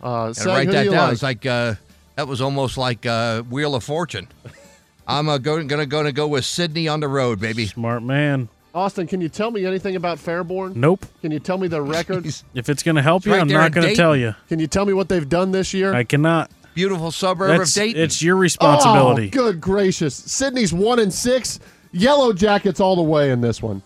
Uh, 0.02 0.32
Gotta 0.32 0.48
write 0.48 0.66
who 0.66 0.72
do 0.72 0.72
that 0.78 0.84
you 0.86 0.90
down. 0.92 1.00
like? 1.04 1.12
It's 1.12 1.22
like 1.22 1.46
uh, 1.46 1.74
that 2.16 2.26
was 2.28 2.40
almost 2.40 2.78
like 2.78 3.04
uh, 3.04 3.42
Wheel 3.42 3.74
of 3.74 3.84
Fortune. 3.84 4.28
I'm 5.06 5.28
uh, 5.28 5.38
going 5.38 5.66
gonna 5.66 5.86
gonna 5.86 6.12
go 6.12 6.26
with 6.28 6.44
Sidney 6.46 6.88
on 6.88 7.00
the 7.00 7.08
road, 7.08 7.40
baby. 7.40 7.66
Smart 7.66 8.02
man. 8.02 8.48
Austin, 8.74 9.06
can 9.06 9.20
you 9.20 9.28
tell 9.28 9.50
me 9.52 9.64
anything 9.66 9.94
about 9.94 10.18
Fairborn? 10.18 10.74
Nope. 10.74 11.06
Can 11.22 11.30
you 11.30 11.38
tell 11.38 11.58
me 11.58 11.68
their 11.68 11.82
record? 11.84 12.26
If 12.54 12.68
it's 12.68 12.82
going 12.82 12.96
to 12.96 13.02
help 13.02 13.20
It's 13.20 13.26
you, 13.26 13.32
right 13.32 13.40
I'm 13.40 13.46
there 13.46 13.58
not 13.58 13.66
in 13.66 13.72
going 13.72 13.82
to 13.84 13.88
Dayton. 13.90 14.02
tell 14.02 14.16
you. 14.16 14.34
Can 14.48 14.58
you 14.58 14.66
tell 14.66 14.84
me 14.84 14.92
what 14.92 15.08
they've 15.08 15.28
done 15.28 15.52
this 15.52 15.72
year? 15.72 15.94
I 15.94 16.02
cannot. 16.02 16.50
Beautiful 16.74 17.12
suburb 17.12 17.56
That's, 17.56 17.70
of 17.76 17.82
Dayton. 17.82 18.02
it's 18.02 18.20
your 18.20 18.34
responsibility. 18.34 19.28
Oh, 19.28 19.30
good 19.30 19.60
gracious. 19.60 20.16
Sidney's 20.16 20.72
one 20.72 20.98
and 20.98 21.12
six. 21.14 21.60
Yellow 21.92 22.32
Jackets 22.32 22.80
all 22.80 22.96
the 22.96 23.02
way 23.02 23.30
in 23.30 23.40
this 23.40 23.62
one. 23.62 23.80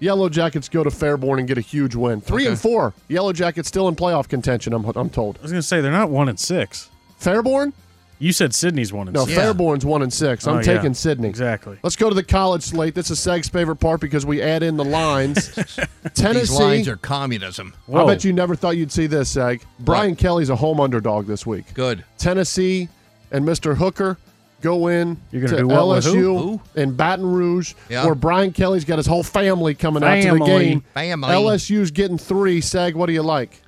Yellow 0.00 0.28
Jackets 0.28 0.68
go 0.68 0.84
to 0.84 0.90
Fairborn 0.90 1.38
and 1.38 1.48
get 1.48 1.58
a 1.58 1.62
huge 1.62 1.94
win. 1.94 2.20
Three 2.20 2.44
Okay. 2.44 2.50
and 2.52 2.60
four. 2.60 2.94
Yellow 3.08 3.32
Jackets 3.32 3.66
still 3.68 3.88
in 3.88 3.96
playoff 3.96 4.28
contention, 4.28 4.72
I'm, 4.72 4.84
I'm 4.84 5.10
told. 5.10 5.38
I 5.38 5.42
was 5.42 5.50
going 5.50 5.60
to 5.62 5.66
say, 5.66 5.80
they're 5.80 5.90
not 5.90 6.10
one 6.10 6.28
and 6.28 6.38
six. 6.38 6.88
Fairborn? 7.20 7.72
You 8.20 8.32
said 8.32 8.52
Sidney's 8.52 8.92
one 8.92 9.06
and 9.06 9.14
No, 9.14 9.26
six. 9.26 9.38
Fairborn's 9.38 9.84
one 9.84 10.02
and 10.02 10.12
six. 10.12 10.46
I'm 10.46 10.54
Oh, 10.54 10.56
yeah. 10.58 10.62
taking 10.62 10.92
Sidney. 10.92 11.28
Exactly. 11.28 11.78
Let's 11.84 11.94
go 11.94 12.08
to 12.08 12.14
the 12.16 12.24
college 12.24 12.62
slate. 12.64 12.94
This 12.96 13.10
is 13.12 13.20
Seg's 13.20 13.48
favorite 13.48 13.76
part 13.76 14.00
because 14.00 14.26
we 14.26 14.42
add 14.42 14.64
in 14.64 14.76
the 14.76 14.84
lines. 14.84 15.54
Tennessee. 16.14 16.40
These 16.40 16.50
lines 16.52 16.88
are 16.88 16.96
communism. 16.96 17.74
I 17.92 18.04
bet 18.06 18.24
you 18.24 18.32
never 18.32 18.56
thought 18.56 18.76
you'd 18.76 18.90
see 18.90 19.06
this, 19.06 19.32
Seg. 19.34 19.62
Brian 19.78 20.16
Kelly's 20.16 20.50
a 20.50 20.56
home 20.56 20.80
underdog 20.80 21.26
this 21.28 21.46
week. 21.46 21.72
Good. 21.74 22.04
Tennessee 22.18 22.88
and 23.30 23.44
Mr. 23.44 23.76
Hooker 23.76 24.16
go 24.60 24.88
in 24.88 25.16
You're 25.30 25.42
gonna 25.42 25.56
to 25.56 25.62
do 25.62 25.68
what 25.68 25.86
with 25.88 26.04
LSU 26.06 26.12
who? 26.14 26.38
Who? 26.38 26.60
in 26.74 26.92
Baton 26.94 27.26
Rouge, 27.26 27.74
Yeah. 27.88 28.04
where 28.04 28.14
Brian 28.14 28.52
Kelly's 28.52 28.84
got 28.84 28.96
his 28.98 29.06
whole 29.06 29.22
family 29.22 29.74
coming 29.74 30.02
out 30.02 30.16
to 30.16 30.20
the 30.22 30.28
Family. 30.30 30.46
game. 30.46 30.84
Family. 30.94 31.28
LSU's 31.28 31.90
getting 31.90 32.18
three. 32.18 32.60
Seg, 32.60 32.94
what 32.94 33.06
do 33.06 33.12
you 33.12 33.22
like? 33.22 33.62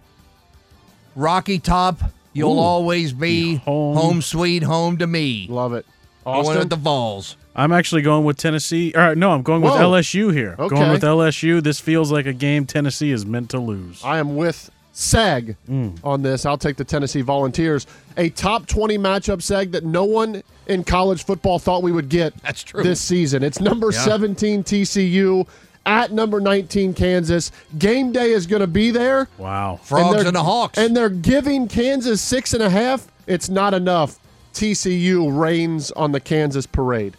Rocky 1.16 1.58
Top, 1.58 2.00
you'll 2.32 2.54
Ooh. 2.58 2.58
always 2.62 3.12
be 3.12 3.56
Home. 3.56 3.96
home. 3.96 4.22
sweet 4.22 4.62
home 4.62 4.96
to 4.98 5.06
me. 5.06 5.46
Love 5.50 5.74
it. 5.74 5.86
Going 6.24 6.38
Austin? 6.40 6.58
with 6.58 6.70
the 6.70 6.76
Vols. 6.76 7.36
I'm 7.56 7.72
actually 7.72 8.02
going 8.02 8.24
with 8.24 8.36
Tennessee. 8.36 8.92
All 8.94 9.02
right, 9.02 9.18
no, 9.18 9.32
I'm 9.32 9.42
going 9.42 9.60
with 9.60 9.72
Whoa. 9.72 9.90
LSU 9.92 10.32
here. 10.32 10.54
Okay. 10.58 10.74
Going 10.76 10.90
with 10.92 11.02
LSU. 11.02 11.60
This 11.62 11.80
feels 11.80 12.12
like 12.12 12.26
a 12.26 12.32
game 12.32 12.64
Tennessee 12.64 13.10
is 13.10 13.26
meant 13.26 13.50
to 13.50 13.58
lose. 13.58 14.02
I 14.04 14.18
am 14.18 14.36
with 14.36 14.70
Seg 14.94 15.56
Mm. 15.68 15.98
on 16.04 16.22
this. 16.22 16.44
I'll 16.44 16.58
take 16.58 16.76
the 16.76 16.84
Tennessee 16.84 17.20
Volunteers. 17.22 17.86
A 18.16 18.28
top 18.30 18.66
20 18.66 18.98
matchup, 18.98 19.38
Seg, 19.38 19.72
that 19.72 19.84
no 19.84 20.04
one 20.04 20.42
in 20.66 20.84
college 20.84 21.24
football 21.24 21.58
thought 21.58 21.82
we 21.82 21.92
would 21.92 22.08
get 22.08 22.34
That's 22.42 22.62
true. 22.62 22.82
this 22.82 23.00
season. 23.00 23.42
It's 23.42 23.60
number 23.60 23.90
Yeah. 23.92 24.00
17 24.00 24.62
TCU 24.64 25.46
at 25.86 26.12
number 26.12 26.40
19 26.40 26.92
Kansas. 26.92 27.50
Game 27.78 28.12
day 28.12 28.32
is 28.32 28.46
going 28.46 28.60
to 28.60 28.66
be 28.66 28.90
there. 28.90 29.28
Wow. 29.38 29.78
Frogs 29.82 30.16
they're- 30.18 30.26
and 30.26 30.36
the 30.36 30.42
Hawks. 30.42 30.76
And 30.78 30.96
they're 30.96 31.08
giving 31.08 31.68
Kansas 31.68 32.20
six 32.20 32.52
and 32.52 32.62
a 32.62 32.70
half. 32.70 33.06
It's 33.26 33.48
not 33.48 33.74
enough. 33.74 34.18
TCU 34.52 35.28
reigns 35.30 35.90
on 35.92 36.12
the 36.12 36.20
Kansas 36.20 36.66
parade. 36.66 37.14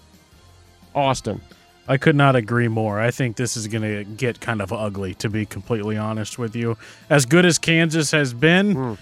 Austin. 0.93 1.39
I 1.87 1.97
could 1.97 2.15
not 2.15 2.35
agree 2.35 2.67
more. 2.67 2.99
I 2.99 3.11
think 3.11 3.35
this 3.35 3.57
is 3.57 3.67
going 3.67 3.83
to 3.83 4.03
get 4.03 4.39
kind 4.39 4.61
of 4.61 4.71
ugly, 4.71 5.13
to 5.15 5.29
be 5.29 5.45
completely 5.45 5.97
honest 5.97 6.37
with 6.37 6.55
you. 6.55 6.77
As 7.09 7.25
good 7.25 7.45
as 7.45 7.57
Kansas 7.57 8.11
has 8.11 8.33
been, 8.33 8.75
hmm. 8.75 8.93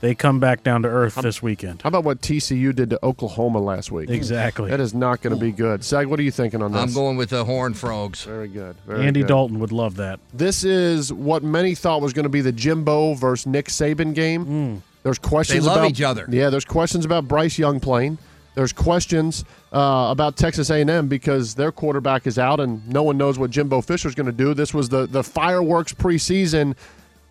they 0.00 0.14
come 0.14 0.38
back 0.38 0.62
down 0.62 0.82
to 0.82 0.88
earth 0.88 1.14
this 1.16 1.42
weekend. 1.42 1.82
How 1.82 1.88
about 1.88 2.04
what 2.04 2.20
TCU 2.20 2.74
did 2.74 2.90
to 2.90 3.04
Oklahoma 3.04 3.58
last 3.60 3.90
week? 3.90 4.10
Exactly. 4.10 4.70
That 4.70 4.80
is 4.80 4.94
not 4.94 5.22
going 5.22 5.34
to 5.34 5.40
be 5.40 5.50
good. 5.50 5.80
Seg, 5.80 6.06
what 6.06 6.20
are 6.20 6.22
you 6.22 6.30
thinking 6.30 6.62
on 6.62 6.72
this? 6.72 6.82
I'm 6.82 6.92
going 6.92 7.16
with 7.16 7.30
the 7.30 7.44
Horned 7.44 7.76
Frogs. 7.76 8.24
Very 8.24 8.48
good. 8.48 8.76
Very 8.86 9.06
Andy 9.06 9.20
good. 9.20 9.28
Dalton 9.28 9.58
would 9.58 9.72
love 9.72 9.96
that. 9.96 10.20
This 10.34 10.62
is 10.62 11.12
what 11.12 11.42
many 11.42 11.74
thought 11.74 12.02
was 12.02 12.12
going 12.12 12.24
to 12.24 12.30
be 12.30 12.42
the 12.42 12.52
Jimbo 12.52 13.14
versus 13.14 13.46
Nick 13.46 13.66
Saban 13.66 14.14
game. 14.14 14.44
Hmm. 14.44 14.76
There's 15.02 15.18
questions 15.20 15.62
They 15.62 15.68
love 15.68 15.78
about 15.78 15.90
each 15.90 16.02
other. 16.02 16.26
Yeah, 16.28 16.50
there's 16.50 16.64
questions 16.64 17.04
about 17.04 17.28
Bryce 17.28 17.58
Young 17.58 17.78
playing. 17.78 18.18
There's 18.56 18.72
questions 18.72 19.44
uh, 19.70 20.08
about 20.10 20.38
Texas 20.38 20.70
A&M 20.70 21.08
because 21.08 21.54
their 21.54 21.70
quarterback 21.70 22.26
is 22.26 22.38
out 22.38 22.58
and 22.58 22.88
no 22.88 23.02
one 23.02 23.18
knows 23.18 23.38
what 23.38 23.50
Jimbo 23.50 23.82
Fisher's 23.82 24.14
going 24.14 24.26
to 24.26 24.32
do. 24.32 24.54
This 24.54 24.72
was 24.72 24.88
the 24.88 25.06
the 25.06 25.22
fireworks 25.22 25.92
preseason, 25.92 26.74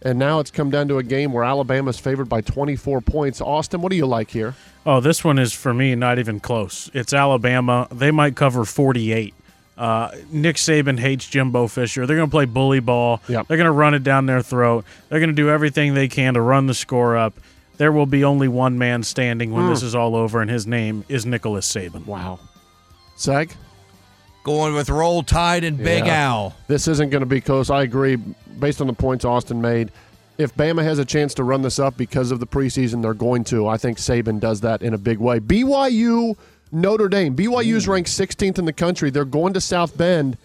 and 0.04 0.20
now 0.20 0.40
it's 0.40 0.52
come 0.52 0.70
down 0.70 0.88
to 0.90 1.00
a 1.00 1.04
game 1.04 1.34
where 1.34 1.44
Alabama's 1.44 1.98
favored 1.98 2.30
by 2.30 2.42
24 2.42 3.02
points. 3.02 3.42
Austin, 3.42 3.82
what 3.82 3.90
do 3.90 3.96
you 3.96 4.06
like 4.06 4.30
here? 4.30 4.54
Oh, 4.86 5.00
this 5.00 5.24
one 5.24 5.40
is 5.40 5.52
for 5.52 5.74
me 5.74 5.96
not 5.96 6.20
even 6.20 6.40
close. 6.40 6.92
It's 6.94 7.12
Alabama. 7.12 7.88
They 7.92 8.12
might 8.12 8.36
cover 8.36 8.64
48. 8.64 9.34
Uh, 9.80 10.12
Nick 10.32 10.58
Saban 10.58 11.00
hates 11.00 11.28
Jimbo 11.28 11.68
Fisher. 11.68 12.06
They're 12.06 12.18
going 12.18 12.30
to 12.30 12.32
play 12.32 12.46
bully 12.46 12.82
ball. 12.82 13.20
Yep. 13.28 13.48
They're 13.48 13.58
going 13.58 13.66
to 13.66 13.72
run 13.72 13.96
it 13.96 14.04
down 14.04 14.28
their 14.28 14.44
throat. 14.44 14.86
They're 15.10 15.20
going 15.20 15.32
to 15.32 15.36
do 15.36 15.50
everything 15.50 15.96
they 15.96 16.08
can 16.08 16.36
to 16.36 16.42
run 16.42 16.68
the 16.68 16.76
score 16.76 17.18
up. 17.18 17.34
There 17.78 17.92
will 17.92 18.06
be 18.06 18.24
only 18.24 18.48
one 18.48 18.78
man 18.78 19.04
standing 19.04 19.52
when 19.52 19.68
this 19.68 19.82
hmm. 19.82 19.88
is 19.88 19.96
all 19.96 20.16
over, 20.16 20.42
and 20.42 20.50
his 20.50 20.66
name 20.66 21.04
is 21.10 21.26
Nicholas 21.26 21.72
Saban. 21.72 22.06
Wow. 22.06 22.40
Seg? 23.18 23.52
Going 24.44 24.76
with 24.76 24.90
Roll 24.90 25.24
Tide 25.24 25.64
and 25.64 25.78
Big 25.78 26.06
Yeah. 26.06 26.30
Al. 26.30 26.56
This 26.68 26.88
isn't 26.88 27.10
going 27.10 27.22
to 27.22 27.28
be 27.28 27.42
close. 27.42 27.70
I 27.70 27.82
agree. 27.82 28.16
Based 28.16 28.80
on 28.80 28.88
the 28.88 28.94
points 28.94 29.26
Austin 29.26 29.60
made, 29.60 29.92
if 30.38 30.56
Bama 30.56 30.84
has 30.84 31.00
a 31.00 31.06
chance 31.06 31.34
to 31.36 31.44
run 31.44 31.62
this 31.62 31.80
up 31.80 31.98
because 31.98 32.32
of 32.32 32.40
the 32.40 32.48
preseason, 32.48 33.02
they're 33.02 33.14
going 33.14 33.44
to. 33.46 33.68
I 33.68 33.78
think 33.78 33.98
Saban 33.98 34.40
does 34.40 34.62
that 34.62 34.82
in 34.82 34.94
a 34.94 34.98
big 34.98 35.18
way. 35.18 35.40
BYU, 35.40 36.38
Notre 36.72 37.10
Dame. 37.10 37.36
BYU's 37.36 37.86
hmm. 37.86 37.92
ranked 37.92 38.10
16th 38.10 38.60
in 38.60 38.66
the 38.66 38.74
country. 38.74 39.10
They're 39.10 39.26
going 39.26 39.54
to 39.54 39.62
South 39.62 39.98
Bend, 39.98 40.38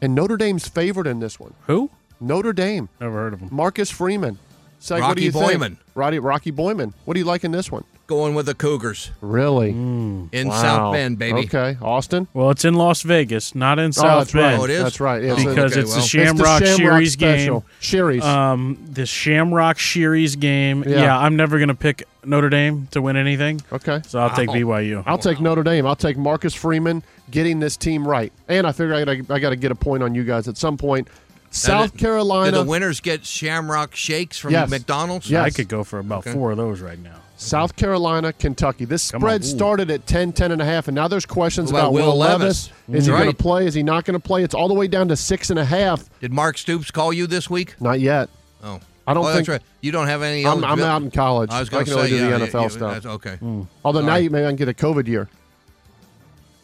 and 0.00 0.14
Notre 0.14 0.36
Dame's 0.36 0.68
favored 0.68 1.06
in 1.06 1.20
this 1.20 1.38
one. 1.40 1.54
Who? 1.66 1.90
Notre 2.20 2.52
Dame. 2.52 2.88
Never 3.00 3.14
heard 3.14 3.34
of 3.34 3.40
him. 3.40 3.48
Marcus 3.50 3.90
Freeman. 3.90 4.38
Seg, 4.82 4.90
what 4.94 4.96
do 4.98 5.02
Rocky 5.02 5.22
you 5.22 5.30
think? 5.32 5.52
Boiman. 5.62 5.76
Roddy, 5.94 6.18
Rocky 6.18 6.50
Boiman. 6.50 6.92
What 7.04 7.14
do 7.14 7.20
you 7.20 7.26
like 7.26 7.44
in 7.44 7.52
this 7.52 7.70
one? 7.70 7.84
Going 8.08 8.34
with 8.34 8.46
the 8.46 8.54
Cougars 8.54 9.10
Really? 9.20 9.70
in 9.70 10.28
Wow. 10.48 10.60
South 10.60 10.92
Bend, 10.94 11.18
baby. 11.18 11.40
Okay, 11.42 11.76
Austin. 11.80 12.26
Well, 12.34 12.50
it's 12.50 12.64
in 12.64 12.74
Las 12.74 13.02
Vegas, 13.02 13.54
not 13.54 13.78
in 13.78 13.86
Oh, 13.86 13.90
South 13.92 14.18
that's 14.18 14.34
right. 14.34 14.42
Bend. 14.50 14.60
Oh, 14.60 14.64
it 14.64 14.70
is? 14.70 14.82
That's 14.82 15.00
right. 15.00 15.22
It's 15.22 15.44
because 15.44 15.76
a- 15.76 15.80
it's 15.80 15.88
well. 15.90 15.96
the 15.98 16.02
It's 16.02 16.12
the 16.12 16.18
Shamrock, 16.18 16.62
Shamrock 16.64 16.76
Series 16.78 17.12
special. 17.12 17.60
game. 17.60 17.68
Series. 17.80 18.24
Um, 18.24 18.78
the 18.92 19.06
Shamrock 19.06 19.78
Series 19.78 20.34
game. 20.36 20.82
Yeah. 20.86 20.96
Yeah, 21.02 21.18
I'm 21.18 21.36
never 21.36 21.58
going 21.58 21.68
to 21.68 21.74
pick 21.76 22.02
Notre 22.24 22.50
Dame 22.50 22.88
to 22.90 23.00
win 23.00 23.16
anything. 23.16 23.62
Okay. 23.72 24.00
So 24.08 24.18
I'll 24.18 24.34
take 24.34 24.48
BYU. 24.50 25.04
I'll 25.06 25.16
take 25.18 25.40
Notre 25.40 25.62
Dame. 25.62 25.86
I'll 25.86 25.94
take 25.96 26.16
Marcus 26.16 26.54
Freeman 26.54 27.02
getting 27.30 27.60
this 27.60 27.76
team 27.76 28.06
right, 28.06 28.32
and 28.48 28.66
I 28.66 28.72
figure 28.72 28.94
I 28.94 29.04
got 29.04 29.30
I 29.30 29.38
got 29.38 29.50
to 29.50 29.56
get 29.56 29.70
a 29.70 29.76
point 29.76 30.02
on 30.02 30.14
you 30.14 30.24
guys 30.24 30.48
at 30.48 30.56
some 30.58 30.76
point. 30.76 31.08
South 31.52 31.96
Carolina. 31.96 32.50
Do 32.52 32.64
the 32.64 32.64
winners 32.70 33.00
get 33.00 33.24
Shamrock 33.24 33.94
shakes 33.94 34.38
from 34.38 34.52
Yes. 34.52 34.68
McDonald's? 34.70 35.30
Yes. 35.30 35.44
I 35.44 35.50
could 35.50 35.68
go 35.68 35.84
for 35.84 35.98
about 35.98 36.20
Okay. 36.26 36.32
four 36.32 36.50
of 36.50 36.56
those 36.56 36.80
right 36.80 36.98
now. 36.98 37.16
South 37.36 37.74
Carolina, 37.76 38.32
Kentucky. 38.32 38.84
This 38.84 39.10
Come 39.10 39.20
spread 39.20 39.44
started 39.44 39.90
at 39.90 40.06
10, 40.06 40.32
10 40.32 40.52
and 40.52 40.62
a 40.62 40.64
half, 40.64 40.86
and 40.86 40.94
now 40.94 41.08
there's 41.08 41.26
questions 41.26 41.70
about 41.70 41.80
about 41.80 41.92
Will 41.92 42.06
Will 42.12 42.18
Levis. 42.18 42.70
Levis? 42.88 43.00
Is 43.00 43.06
he 43.06 43.12
Right. 43.12 43.24
going 43.24 43.30
to 43.36 43.42
play? 43.42 43.66
Is 43.66 43.74
he 43.74 43.82
not 43.82 44.04
going 44.04 44.14
to 44.14 44.20
play? 44.20 44.44
It's 44.44 44.54
all 44.54 44.68
the 44.68 44.74
way 44.74 44.86
down 44.86 45.08
to 45.08 45.16
six 45.16 45.50
and 45.50 45.58
a 45.58 45.64
half. 45.64 46.04
Did 46.20 46.32
Mark 46.32 46.56
Stoops 46.56 46.90
call 46.90 47.12
you 47.12 47.26
this 47.26 47.50
week? 47.50 47.74
Not 47.80 47.98
yet. 48.00 48.28
Oh, 48.62 48.78
I 49.08 49.14
don't 49.14 49.24
oh, 49.24 49.26
think. 49.34 49.46
that's 49.46 49.48
right. 49.48 49.62
You 49.80 49.90
don't 49.90 50.06
have 50.06 50.22
any. 50.22 50.46
I'm, 50.46 50.64
I'm 50.64 50.80
out 50.80 51.02
in 51.02 51.10
college. 51.10 51.50
I 51.50 51.58
was 51.58 51.68
going 51.68 51.84
to 51.84 51.90
can 51.90 51.98
only 51.98 52.10
say 52.10 52.18
do 52.18 52.24
the 52.24 52.30
yeah, 52.30 52.46
NFL 52.46 52.62
you- 52.64 52.70
stuff. 52.70 52.92
That's 52.94 53.06
okay. 53.06 53.36
Hmm. 53.36 53.60
Mm. 53.62 53.66
Although 53.84 54.00
now 54.02 54.06
Sorry. 54.12 54.22
you 54.22 54.30
may 54.30 54.42
not 54.42 54.56
get 54.56 54.68
a 54.68 54.72
COVID 54.74 55.08
year. 55.08 55.28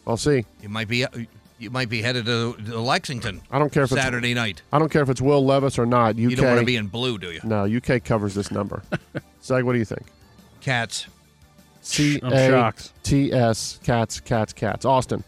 I'll 0.07 0.17
see. 0.17 0.45
You 0.63 0.69
might 0.69 0.87
be 0.87 1.03
uh, 1.03 1.09
you 1.59 1.69
might 1.69 1.89
be 1.89 2.01
headed 2.01 2.25
to, 2.25 2.53
to 2.53 2.79
Lexington. 2.79 3.41
I 3.51 3.59
don't 3.59 3.71
care 3.71 3.83
if 3.83 3.91
it's- 3.91 4.03
Saturday 4.03 4.33
night. 4.33 4.61
I 4.71 4.79
don't 4.79 4.89
care 4.89 5.01
if 5.01 5.09
it's 5.09 5.21
Will 5.21 5.45
Levis 5.45 5.77
or 5.77 5.85
not. 5.85 6.11
UK. 6.15 6.17
You 6.17 6.35
don't 6.35 6.45
want 6.47 6.59
to 6.59 6.65
be 6.65 6.75
in 6.77 6.87
blue, 6.87 7.17
do 7.17 7.31
you? 7.31 7.41
No, 7.43 7.65
UK 7.65 8.03
covers 8.03 8.33
this 8.33 8.51
number. 8.51 8.81
Zach, 9.43 9.63
what 9.63 9.73
do 9.73 9.79
you 9.79 9.85
think? 9.85 10.03
Cats. 10.61 11.07
C 11.81 12.19
I'm 12.23 12.33
A 12.33 12.47
shocked. 12.49 12.91
T 13.03 13.31
S 13.31 13.79
Cats 13.83 14.19
Cats 14.19 14.53
Cats. 14.53 14.85
Austin. 14.85 15.23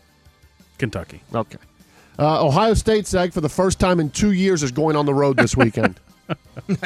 Kentucky. 0.77 1.21
Okay. 1.33 1.57
Uh, 2.19 2.45
Ohio 2.45 2.73
State, 2.73 3.07
Zach, 3.07 3.31
for 3.31 3.41
the 3.41 3.49
first 3.49 3.79
time 3.79 3.99
in 3.99 4.09
two 4.09 4.31
years, 4.31 4.61
is 4.63 4.71
going 4.71 4.95
on 4.95 5.05
the 5.05 5.13
road 5.13 5.37
this 5.37 5.55
weekend. 5.57 5.99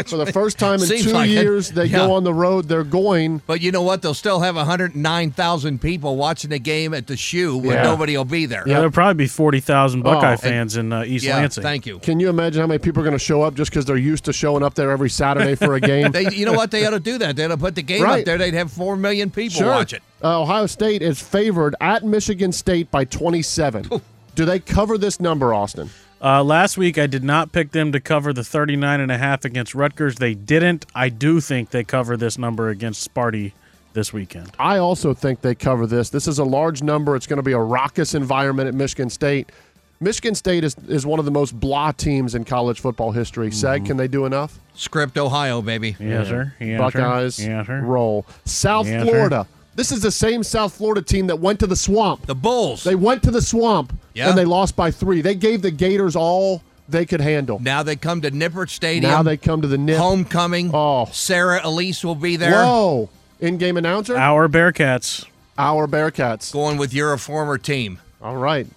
For 0.07 0.17
the 0.17 0.31
first 0.31 0.57
time 0.59 0.75
in 0.75 0.79
Seems 0.87 1.03
two 1.03 1.11
like 1.11 1.29
it. 1.29 1.33
years, 1.33 1.69
they 1.71 1.85
Yeah. 1.85 2.05
go 2.07 2.13
on 2.13 2.23
the 2.23 2.33
road. 2.33 2.67
They're 2.67 2.83
going. 2.83 3.41
But 3.47 3.61
you 3.61 3.71
know 3.71 3.81
what? 3.81 4.01
They'll 4.01 4.13
still 4.13 4.39
have 4.41 4.55
109,000 4.55 5.79
people 5.81 6.15
watching 6.15 6.49
the 6.49 6.59
game 6.59 6.93
at 6.93 7.07
the 7.07 7.17
shoe, 7.17 7.61
but 7.61 7.69
Yeah. 7.69 7.83
nobody 7.83 8.15
will 8.17 8.25
be 8.25 8.45
there. 8.45 8.63
Yeah, 8.65 8.75
there'll 8.75 8.91
probably 8.91 9.15
be 9.25 9.27
40,000 9.27 10.01
Buckeye 10.03 10.33
Oh, 10.33 10.37
fans 10.37 10.77
in 10.77 10.91
uh, 10.93 11.03
East 11.05 11.25
Yeah, 11.25 11.37
Lansing. 11.37 11.63
thank 11.63 11.85
you. 11.85 11.99
Can 11.99 12.19
you 12.19 12.29
imagine 12.29 12.61
how 12.61 12.67
many 12.67 12.79
people 12.79 13.01
are 13.01 13.05
going 13.05 13.17
to 13.17 13.23
show 13.23 13.41
up 13.41 13.55
just 13.55 13.71
because 13.71 13.85
they're 13.85 13.97
used 13.97 14.25
to 14.25 14.33
showing 14.33 14.63
up 14.63 14.73
there 14.75 14.91
every 14.91 15.09
Saturday 15.09 15.55
for 15.55 15.75
a 15.75 15.79
game? 15.81 16.11
They, 16.11 16.29
you 16.31 16.45
know 16.45 16.53
what? 16.53 16.71
They 16.71 16.85
ought 16.85 16.91
to 16.91 16.99
do 16.99 17.17
that. 17.19 17.35
They 17.35 17.45
ought 17.45 17.49
to 17.49 17.57
put 17.57 17.75
the 17.75 17.81
game 17.81 18.03
Right. 18.03 18.19
up 18.19 18.25
there. 18.25 18.37
They'd 18.37 18.53
have 18.53 18.71
4 18.71 18.95
million 18.95 19.29
people 19.29 19.57
Sure. 19.59 19.67
watch 19.69 19.93
it. 19.93 20.01
Uh, 20.23 20.41
Ohio 20.41 20.65
State 20.65 21.01
is 21.01 21.19
favored 21.21 21.75
at 21.81 22.03
Michigan 22.03 22.51
State 22.51 22.89
by 22.91 23.03
27. 23.05 23.89
Do 24.35 24.43
they 24.45 24.59
cover 24.59 24.97
this 24.97 25.19
number, 25.19 25.53
Austin? 25.53 25.89
Uh, 26.25 26.43
last 26.43 26.75
week, 26.75 26.97
I 26.97 27.05
did 27.05 27.23
not 27.23 27.51
pick 27.51 27.69
them 27.69 27.91
to 27.91 27.99
cover 27.99 28.33
the 28.33 28.43
39 28.43 28.99
and 28.99 29.11
a 29.11 29.17
half 29.19 29.45
against 29.45 29.75
Rutgers. 29.75 30.15
They 30.15 30.33
didn't. 30.33 30.83
I 30.95 31.09
do 31.09 31.39
think 31.39 31.69
they 31.69 31.83
cover 31.83 32.17
this 32.17 32.39
number 32.39 32.69
against 32.69 33.07
Sparty 33.07 33.51
this 33.93 34.11
weekend. 34.11 34.51
I 34.57 34.79
also 34.79 35.13
think 35.13 35.41
they 35.41 35.53
cover 35.53 35.85
this. 35.85 36.09
This 36.09 36.27
is 36.27 36.39
a 36.39 36.43
large 36.43 36.81
number. 36.81 37.15
It's 37.15 37.27
going 37.27 37.37
to 37.37 37.43
be 37.43 37.51
a 37.51 37.59
raucous 37.59 38.15
environment 38.15 38.67
at 38.67 38.73
Michigan 38.73 39.11
State. 39.11 39.51
Michigan 39.99 40.33
State 40.33 40.63
is, 40.63 40.75
is 40.87 41.05
one 41.05 41.19
of 41.19 41.25
the 41.25 41.31
most 41.31 41.59
blah 41.59 41.91
teams 41.91 42.33
in 42.33 42.43
college 42.43 42.79
football 42.79 43.11
history. 43.11 43.49
Seg, 43.51 43.85
can 43.85 43.95
they 43.97 44.07
do 44.07 44.25
enough? 44.25 44.57
Script 44.73 45.19
Ohio, 45.19 45.61
baby. 45.61 45.95
Yes, 45.99 46.27
sir. 46.27 46.55
Yes, 46.59 46.79
Buckeyes 46.79 47.35
sir. 47.35 47.43
Yes, 47.43 47.67
sir. 47.67 47.81
roll. 47.81 48.25
South 48.45 48.87
Yes, 48.87 49.05
sir. 49.05 49.11
Florida. 49.11 49.47
This 49.75 49.91
is 49.91 50.01
the 50.01 50.11
same 50.11 50.41
South 50.43 50.73
Florida 50.73 51.01
team 51.01 51.27
that 51.27 51.39
went 51.39 51.59
to 51.59 51.67
the 51.67 51.75
swamp. 51.75 52.25
The 52.25 52.35
Bulls. 52.35 52.83
They 52.83 52.95
went 52.95 53.23
to 53.23 53.31
the 53.31 53.41
swamp 53.41 53.93
Yeah. 54.13 54.29
and 54.29 54.37
they 54.37 54.45
lost 54.45 54.75
by 54.75 54.89
three. 54.91 55.21
They 55.21 55.35
gave 55.35 55.61
the 55.61 55.71
Gators 55.71 56.15
all 56.15 56.63
they 56.87 57.05
could 57.05 57.19
handle. 57.21 57.59
Now 57.61 57.83
they 57.83 57.95
come 57.95 58.21
to 58.21 58.31
Nippert 58.31 58.69
Stadium. 58.69 59.11
Now 59.11 59.21
they 59.23 59.37
come 59.37 59.61
to 59.61 59.67
the 59.67 59.77
nip. 59.77 59.97
Homecoming. 59.97 60.71
Oh. 60.73 61.09
Sarah 61.11 61.59
Elise 61.63 62.03
will 62.05 62.15
be 62.15 62.35
there. 62.37 62.63
Whoa. 62.63 63.09
In 63.39 63.57
game 63.57 63.75
announcer? 63.75 64.15
Our 64.15 64.47
Bearcats. 64.47 65.25
Our 65.57 65.87
Bearcats. 65.87 66.53
Going 66.53 66.77
with 66.77 66.93
your 66.93 67.17
former 67.17 67.57
team. 67.57 67.99
All 68.21 68.37
right. 68.37 68.67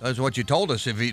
That's 0.00 0.18
what 0.18 0.36
you 0.36 0.44
told 0.44 0.70
us. 0.70 0.86
If 0.86 1.00
you 1.00 1.12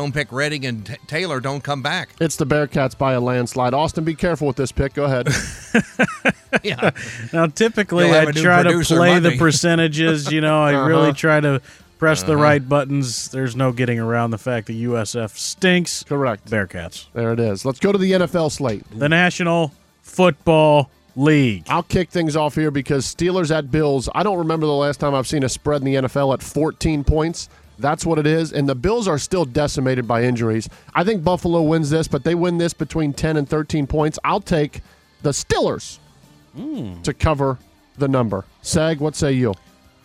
don't 0.00 0.12
pick 0.12 0.32
Reading 0.32 0.64
and 0.64 0.86
T- 0.86 0.94
Taylor, 1.06 1.40
don't 1.40 1.62
come 1.62 1.82
back. 1.82 2.08
It's 2.20 2.36
the 2.36 2.46
Bearcats 2.46 2.96
by 2.96 3.12
a 3.12 3.20
landslide. 3.20 3.74
Austin, 3.74 4.02
be 4.04 4.14
careful 4.14 4.46
with 4.46 4.56
this 4.56 4.72
pick. 4.72 4.94
Go 4.94 5.04
ahead. 5.04 5.28
yeah. 6.62 6.90
Now, 7.32 7.46
typically, 7.46 8.06
You'll 8.06 8.14
have 8.14 8.28
I 8.28 8.30
a 8.30 8.32
new 8.32 8.42
try 8.42 8.62
to 8.62 8.70
producer 8.70 8.96
play 8.96 9.18
the 9.18 9.36
percentages. 9.38 10.32
You 10.32 10.40
know, 10.40 10.62
I 10.62 10.74
Uh-huh. 10.74 10.86
really 10.88 11.12
try 11.12 11.40
to 11.40 11.60
press 11.98 12.22
the 12.22 12.32
Uh-huh. 12.32 12.42
right 12.42 12.66
buttons. 12.66 13.28
There's 13.28 13.54
no 13.54 13.72
getting 13.72 13.98
around 13.98 14.30
the 14.30 14.38
fact 14.38 14.68
that 14.68 14.72
USF 14.74 15.36
stinks. 15.36 16.02
Correct. 16.04 16.50
Bearcats. 16.50 17.06
There 17.12 17.32
it 17.34 17.40
is. 17.40 17.64
Let's 17.66 17.78
go 17.78 17.92
to 17.92 17.98
the 17.98 18.12
NFL 18.12 18.50
slate. 18.50 18.82
The 18.98 19.08
National 19.08 19.72
Football 20.02 20.90
League. 21.14 21.64
I'll 21.68 21.82
kick 21.82 22.08
things 22.10 22.36
off 22.36 22.54
here 22.54 22.70
because 22.70 23.04
Steelers 23.04 23.54
at 23.54 23.70
Bills. 23.70 24.08
I 24.14 24.22
don't 24.22 24.38
remember 24.38 24.66
the 24.66 24.72
last 24.72 24.98
time 24.98 25.14
I've 25.14 25.26
seen 25.26 25.44
a 25.44 25.48
spread 25.48 25.82
in 25.82 25.84
the 25.84 25.94
NFL 26.08 26.32
at 26.32 26.42
14 26.42 27.04
points. 27.04 27.48
That's 27.80 28.06
what 28.06 28.18
it 28.18 28.26
is. 28.26 28.52
And 28.52 28.68
the 28.68 28.74
Bills 28.74 29.08
are 29.08 29.18
still 29.18 29.44
decimated 29.44 30.06
by 30.06 30.22
injuries. 30.24 30.68
I 30.94 31.04
think 31.04 31.24
Buffalo 31.24 31.62
wins 31.62 31.90
this, 31.90 32.08
but 32.08 32.24
they 32.24 32.34
win 32.34 32.58
this 32.58 32.72
between 32.72 33.12
10 33.12 33.36
and 33.36 33.48
13 33.48 33.86
points. 33.86 34.18
I'll 34.24 34.40
take 34.40 34.80
the 35.22 35.30
Steelers 35.30 35.98
hmm. 36.54 37.00
to 37.02 37.14
cover 37.14 37.58
the 37.98 38.08
number. 38.08 38.44
Sag, 38.62 38.98
what 38.98 39.14
say 39.14 39.32
you? 39.32 39.54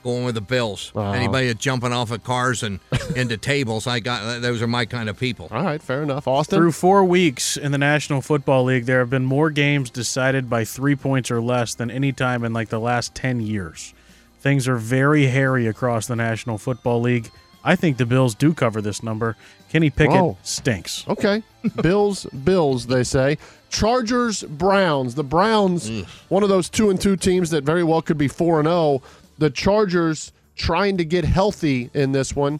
Going 0.04 0.24
with 0.24 0.36
the 0.36 0.42
Bills. 0.42 0.94
Wow. 0.94 1.14
Anybody 1.14 1.48
that's 1.48 1.60
jumping 1.60 1.92
off 1.92 2.12
of 2.12 2.24
cars 2.24 2.62
and 2.62 2.80
into 3.16 3.38
tables, 3.38 3.88
I 3.88 4.00
got. 4.00 4.42
Those 4.44 4.62
are 4.62 4.68
my 4.68 4.86
kind 4.86 5.10
of 5.10 5.20
people. 5.20 5.48
All 5.50 5.64
right, 5.64 5.82
fair 5.82 6.04
enough. 6.04 6.28
Austin? 6.28 6.60
Through 6.60 6.74
four 6.74 7.04
weeks 7.04 7.58
in 7.58 7.72
the 7.72 7.80
National 7.80 8.22
Football 8.22 8.66
League, 8.66 8.86
there 8.86 9.00
have 9.00 9.10
been 9.10 9.26
more 9.26 9.50
games 9.50 9.90
decided 9.90 10.48
by 10.48 10.64
three 10.64 10.96
points 10.96 11.32
or 11.32 11.42
less 11.42 11.74
than 11.74 11.90
any 11.90 12.12
time 12.12 12.44
in 12.44 12.54
like 12.54 12.70
the 12.70 12.80
last 12.80 13.16
10 13.16 13.42
years. 13.42 13.96
Things 14.40 14.68
are 14.68 14.78
very 14.78 15.26
hairy 15.26 15.66
across 15.66 16.06
the 16.06 16.16
National 16.16 16.60
Football 16.60 17.02
League. 17.02 17.32
I 17.66 17.76
think 17.76 17.98
the 17.98 18.06
Bills 18.06 18.36
do 18.36 18.54
cover 18.54 18.80
this 18.80 19.02
number. 19.02 19.36
Kenny 19.70 19.90
Pickett 19.90 20.16
Whoa. 20.16 20.38
stinks. 20.44 21.04
Okay. 21.08 21.42
Bills, 21.82 22.26
Bills, 22.26 22.86
they 22.86 23.04
say. 23.04 23.40
Chargers, 23.70 24.44
Browns. 24.44 25.16
The 25.16 25.24
Browns, 25.24 25.90
one 26.30 26.44
of 26.44 26.50
those 26.50 26.70
two 26.70 26.92
and 26.92 27.02
two 27.02 27.18
teams 27.18 27.50
that 27.50 27.64
very 27.64 27.84
well 27.84 28.02
could 28.02 28.18
be 28.20 28.28
four 28.28 28.60
and 28.60 28.68
zero. 28.68 29.02
The 29.40 29.50
Chargers 29.50 30.32
trying 30.56 30.96
to 30.98 31.04
get 31.04 31.26
healthy 31.26 31.90
in 31.94 32.12
this 32.12 32.36
one. 32.36 32.60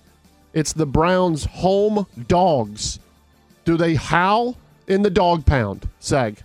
It's 0.54 0.74
the 0.74 0.86
Browns' 0.86 1.46
home 1.46 2.08
dogs. 2.28 3.00
Do 3.64 3.78
they 3.78 3.96
howl 3.96 4.58
in 4.88 5.04
the 5.04 5.10
dog 5.10 5.46
pound? 5.46 5.88
Sag. 6.00 6.42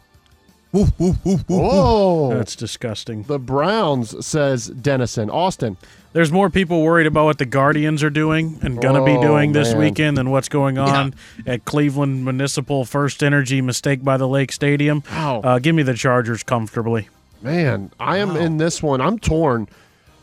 Whoa. 0.72 2.34
That's 2.34 2.54
disgusting. 2.54 3.24
The 3.24 3.38
Browns, 3.38 4.24
says 4.24 4.66
Dennison. 4.68 5.30
Austin. 5.30 5.76
There's 6.12 6.32
more 6.32 6.50
people 6.50 6.82
worried 6.82 7.06
about 7.06 7.24
what 7.26 7.38
the 7.38 7.44
Guardians 7.46 8.02
are 8.02 8.10
doing 8.10 8.58
and 8.62 8.80
going 8.82 8.96
to 8.96 9.04
be 9.04 9.12
Oh, 9.16 9.22
doing 9.22 9.52
this 9.52 9.70
man. 9.72 9.78
weekend 9.78 10.16
than 10.18 10.30
what's 10.30 10.48
going 10.48 10.76
on 10.76 11.14
at 11.46 11.64
Cleveland 11.64 12.24
Municipal 12.24 12.84
First 12.84 13.22
Energy 13.22 13.60
Mistake 13.60 14.02
by 14.02 14.16
the 14.16 14.26
Lake 14.26 14.50
Stadium. 14.50 15.04
Wow. 15.12 15.40
Uh, 15.44 15.58
give 15.60 15.74
me 15.76 15.84
the 15.84 15.94
Chargers 15.94 16.42
comfortably. 16.42 17.08
Man, 17.42 17.92
I 18.00 18.18
am 18.18 18.34
in 18.36 18.56
this 18.56 18.82
one. 18.82 19.00
I'm 19.00 19.20
torn 19.20 19.68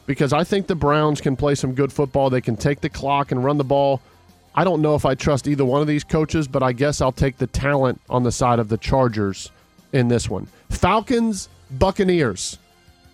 because 0.06 0.34
I 0.34 0.44
think 0.44 0.68
the 0.68 0.76
Browns 0.76 1.22
can 1.22 1.38
play 1.38 1.56
some 1.56 1.74
good 1.74 1.94
football. 1.94 2.30
They 2.30 2.42
can 2.42 2.58
take 2.58 2.82
the 2.82 2.90
clock 2.90 3.32
and 3.32 3.42
run 3.42 3.58
the 3.58 3.64
ball. 3.64 4.02
I 4.56 4.66
don't 4.66 4.82
know 4.82 4.94
if 4.96 5.06
I 5.06 5.16
trust 5.16 5.48
either 5.48 5.64
one 5.64 5.80
of 5.82 5.88
these 5.88 6.04
coaches, 6.04 6.50
but 6.50 6.62
I 6.64 6.74
guess 6.74 7.00
I'll 7.00 7.12
take 7.14 7.38
the 7.38 7.48
talent 7.48 8.02
on 8.10 8.24
the 8.24 8.32
side 8.32 8.60
of 8.60 8.68
the 8.68 8.78
Chargers 8.78 9.52
in 9.94 10.10
this 10.10 10.30
one. 10.30 10.48
Falcons, 10.70 11.48
Buccaneers. 11.72 12.58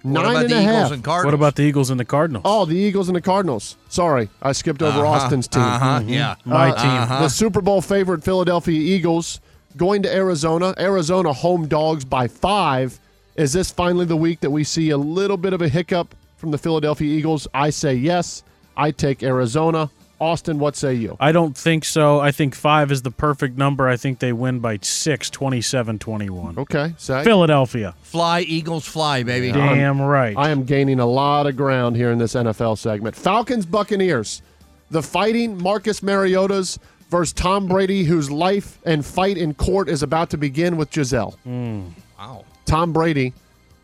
What 0.04 0.22
Nine 0.24 0.32
about 0.32 0.42
and 0.44 0.50
the 0.52 0.56
a 0.58 0.62
Eagles 0.62 0.76
half. 0.76 0.92
and 0.92 1.04
Cardinals? 1.04 1.26
What 1.26 1.34
about 1.34 1.56
the 1.56 1.64
Eagles 1.64 1.90
and 1.90 2.00
the 2.00 2.06
Cardinals? 2.06 2.42
Oh, 2.46 2.66
the 2.66 2.76
Eagles 2.76 3.08
and 3.08 3.16
the 3.16 3.22
Cardinals. 3.22 3.78
Sorry, 3.88 4.30
I 4.42 4.52
skipped 4.52 4.82
over 4.82 5.00
Uh-huh, 5.00 5.08
Austin's 5.08 5.48
team. 5.48 5.62
uh-huh, 5.64 6.02
yeah. 6.06 6.36
My 6.44 6.72
Uh, 6.72 6.82
team. 6.82 6.92
Uh-huh. 6.92 7.20
The 7.22 7.30
Super 7.30 7.62
Bowl 7.62 7.82
favorite 7.82 8.22
Philadelphia 8.24 8.78
Eagles 8.80 9.40
going 9.78 10.04
to 10.04 10.14
Arizona. 10.14 10.74
Arizona 10.78 11.32
home 11.32 11.68
dogs 11.68 12.04
by 12.04 12.28
five. 12.28 13.00
Is 13.38 13.54
this 13.54 13.72
finally 13.72 14.06
the 14.06 14.18
week 14.18 14.42
that 14.42 14.52
we 14.52 14.64
see 14.66 14.90
a 14.90 14.98
little 14.98 15.38
bit 15.38 15.54
of 15.54 15.62
a 15.62 15.70
hiccup 15.70 16.14
from 16.38 16.52
the 16.52 16.58
Philadelphia 16.58 17.08
Eagles? 17.08 17.48
I 17.54 17.70
say 17.70 17.94
yes. 17.96 18.44
I 18.76 18.92
take 18.92 19.24
Arizona. 19.24 19.90
Austin, 20.24 20.58
what 20.58 20.76
say 20.76 20.94
you? 20.94 21.18
I 21.20 21.32
don't 21.32 21.56
think 21.56 21.84
so. 21.84 22.20
I 22.20 22.32
think 22.32 22.56
five 22.56 22.91
is 22.91 23.02
the 23.02 23.12
perfect 23.12 23.58
number. 23.58 23.88
I 23.88 23.98
think 23.98 24.20
they 24.20 24.32
win 24.32 24.60
by 24.60 24.80
six, 24.82 25.30
27 25.30 26.00
21. 26.00 26.58
Okay, 26.60 26.94
say. 26.98 27.24
Philadelphia. 27.24 27.94
Fly, 28.04 28.41
Eagles, 28.41 28.86
fly, 28.88 29.24
baby. 29.24 29.52
Damn 29.52 30.02
right. 30.02 30.36
I 30.38 30.50
am 30.50 30.64
gaining 30.64 31.00
a 31.00 31.06
lot 31.06 31.45
of 31.45 31.58
ground 31.58 31.95
here 31.95 32.12
in 32.12 32.18
this 32.18 32.34
NFL 32.34 32.78
segment. 32.78 33.16
Falcons, 33.16 33.66
Buccaneers. 33.66 34.41
The 34.91 35.04
fighting 35.04 35.62
Marcus 35.62 36.02
Mariota's 36.02 36.80
versus 37.10 37.34
Tom 37.34 37.68
Brady, 37.68 38.04
whose 38.04 38.32
life 38.32 38.80
and 38.86 39.06
fight 39.06 39.38
in 39.38 39.54
court 39.54 39.90
is 39.90 40.04
about 40.04 40.30
to 40.32 40.38
begin 40.38 40.78
with 40.78 40.90
Gisele. 40.90 41.32
Hmm. 41.44 41.88
Wow. 42.18 42.45
Tom 42.66 42.94
Brady 42.94 43.34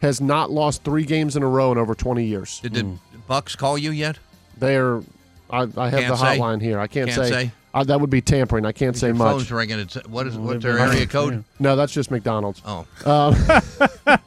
has 0.02 0.22
not 0.22 0.49
lost 0.49 0.84
three 0.84 1.03
games 1.03 1.36
in 1.36 1.44
a 1.44 1.48
row 1.48 1.72
in 1.72 1.78
over 1.78 1.94
20 1.94 2.24
years. 2.24 2.60
Did 2.61 2.74
the 2.74 2.84
hmm. 2.84 2.95
Bucks 3.28 3.56
call 3.56 3.78
you 3.78 3.91
yet? 3.91 4.18
They're. 4.57 5.02
I, 5.50 5.62
I 5.62 5.64
have 5.64 6.00
Can't 6.00 6.08
the 6.08 6.16
say? 6.18 6.38
hotline 6.38 6.62
here. 6.62 6.80
I 6.80 6.88
can't, 6.88 7.10
Can't 7.10 7.24
say. 7.28 7.30
say? 7.32 7.52
Uh, 7.74 7.84
that 7.84 8.02
would 8.02 8.10
be 8.10 8.20
tampering. 8.22 8.66
I 8.66 8.72
can't 8.72 8.98
say 8.98 9.08
Your 9.08 9.16
much. 9.16 9.32
phone's 9.32 9.52
ringing. 9.52 9.80
It's, 9.80 9.94
what 10.08 10.26
is 10.26 10.36
what's 10.38 10.64
their 10.64 10.80
area 10.80 11.06
code? 11.06 11.44
No, 11.60 11.76
that's 11.76 11.94
just 11.94 12.10
McDonald's. 12.10 12.62
Oh. 12.66 12.80
Um, 13.06 13.36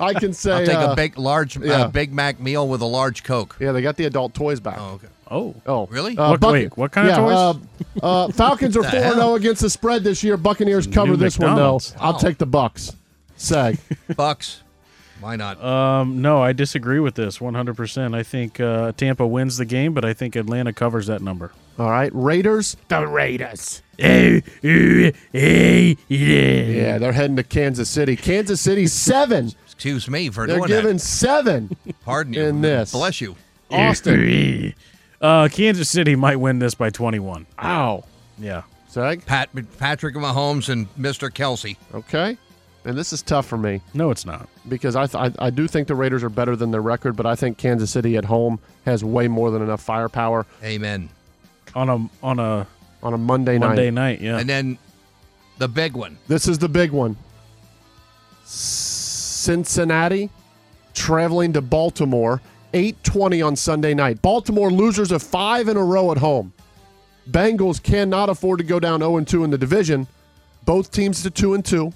I 0.00 0.14
can 0.14 0.32
say. 0.32 0.52
I'll 0.52 0.66
take 0.66 0.76
uh, 0.76 0.92
a 0.92 0.96
big, 0.96 1.18
large, 1.18 1.58
yeah. 1.58 1.82
uh, 1.82 1.88
Big 1.88 2.12
Mac 2.14 2.40
meal 2.40 2.66
with 2.68 2.80
a 2.80 2.86
large 2.86 3.22
Coke. 3.22 3.56
Yeah, 3.60 3.72
they 3.72 3.82
got 3.82 3.96
the 3.96 4.06
adult 4.06 4.32
toys 4.32 4.60
back. 4.60 4.78
Oh, 4.80 4.92
okay. 4.94 5.08
Oh. 5.30 5.54
Oh, 5.66 5.86
Really? 5.88 6.16
Uh, 6.16 6.30
What- 6.30 6.40
Buc- 6.40 6.52
wait, 6.52 6.76
what 6.76 6.92
kind 6.92 7.08
of 7.08 7.16
toys? 7.16 7.62
Uh, 8.02 8.06
uh, 8.06 8.28
Falcons 8.32 8.76
are 8.78 8.82
The 8.82 8.90
four 8.90 9.00
hell? 9.00 9.14
zero 9.14 9.34
against 9.34 9.60
the 9.62 9.70
spread 9.70 10.02
this 10.04 10.22
year. 10.24 10.36
Buccaneers 10.36 10.86
cover 10.86 11.12
New 11.12 11.16
this 11.16 11.38
McDonald's. 11.38 11.90
one 11.92 11.98
though. 12.00 12.04
I'll 12.06 12.12
Wow. 12.14 12.18
take 12.18 12.38
the 12.38 12.46
Bucks. 12.46 12.94
Sag. 13.36 13.78
Bucks. 14.16 14.62
Why 15.20 15.36
not? 15.36 15.62
Um, 15.62 16.20
no, 16.20 16.42
I 16.42 16.52
disagree 16.52 17.00
with 17.00 17.14
this 17.14 17.38
100%. 17.38 18.14
I 18.14 18.22
think 18.22 18.60
uh, 18.60 18.92
Tampa 18.92 19.26
wins 19.26 19.56
the 19.56 19.64
game, 19.64 19.94
but 19.94 20.04
I 20.04 20.12
think 20.12 20.36
Atlanta 20.36 20.72
covers 20.72 21.06
that 21.06 21.22
number. 21.22 21.52
All 21.78 21.90
right, 21.90 22.10
Raiders. 22.14 22.76
The 22.88 23.06
Raiders. 23.06 23.82
Yeah, 23.98 24.40
they're 26.98 27.12
heading 27.12 27.36
to 27.36 27.42
Kansas 27.42 27.88
City. 27.90 28.16
Kansas 28.16 28.60
City 28.60 28.86
seven. 28.88 29.52
Excuse 29.64 30.08
me 30.08 30.30
for 30.30 30.46
They're 30.46 30.56
doing 30.58 30.68
giving 30.68 30.98
seven. 30.98 31.76
Pardon 32.04 32.32
you. 32.34 32.44
in 32.44 32.60
this. 32.62 32.92
Bless 32.92 33.20
you. 33.20 33.36
Austin. 33.70 34.74
Uh, 35.20 35.48
Kansas 35.50 35.88
City 35.90 36.14
might 36.14 36.36
win 36.36 36.58
this 36.58 36.74
by 36.74 36.90
21. 36.90 37.46
Ow. 37.62 38.04
Yeah. 38.38 38.62
Sag. 38.88 39.26
Pat, 39.26 39.50
Patrick 39.78 40.14
Mahomes 40.14 40.68
and 40.68 40.94
Mr. 40.96 41.32
Kelsey. 41.32 41.76
Okay. 41.92 42.38
And 42.86 42.96
this 42.96 43.12
is 43.12 43.20
tough 43.20 43.46
for 43.46 43.58
me 43.58 43.80
No, 43.94 44.10
it's 44.10 44.24
not. 44.24 44.48
because 44.68 44.94
I, 44.96 45.06
th- 45.06 45.34
I 45.38 45.46
I 45.46 45.50
do 45.50 45.66
think 45.66 45.88
the 45.88 45.94
Raiders 45.96 46.22
are 46.22 46.30
better 46.30 46.54
than 46.56 46.70
their 46.70 46.80
record, 46.80 47.16
but 47.16 47.26
I 47.26 47.34
think 47.34 47.58
Kansas 47.58 47.90
City 47.90 48.16
at 48.16 48.24
home 48.24 48.60
has 48.84 49.02
way 49.04 49.26
more 49.28 49.50
than 49.50 49.60
enough 49.60 49.82
firepower 49.82 50.46
Amen. 50.62 51.08
On 51.74 51.88
a 51.90 52.08
on 52.24 52.38
a 52.38 52.66
on 53.02 53.12
a 53.12 53.18
Monday, 53.18 53.58
night. 53.58 53.66
Monday 53.66 53.90
night. 53.90 54.20
night, 54.20 54.20
yeah. 54.20 54.38
And 54.38 54.48
then 54.48 54.78
the 55.58 55.68
big 55.68 55.94
one. 55.94 56.16
This 56.28 56.48
is 56.48 56.58
the 56.58 56.68
big 56.68 56.92
one. 56.92 57.16
Cincinnati 58.44 60.30
traveling 60.94 61.52
to 61.52 61.60
Baltimore, 61.60 62.40
8:20 62.72 63.46
on 63.46 63.56
Sunday 63.56 63.94
night. 63.94 64.22
Baltimore 64.22 64.70
losers 64.70 65.12
of 65.12 65.22
5 65.22 65.68
in 65.68 65.76
a 65.76 65.84
row 65.84 66.10
at 66.12 66.18
home. 66.18 66.52
Bengals 67.30 67.82
cannot 67.82 68.28
afford 68.28 68.58
to 68.58 68.64
go 68.64 68.78
down 68.80 69.00
0 69.00 69.20
2 69.20 69.44
in 69.44 69.50
the 69.50 69.58
division. 69.58 70.06
Both 70.64 70.90
teams 70.90 71.22
to 71.22 71.30
2 71.30 71.54
and 71.54 71.64
2. 71.64 71.92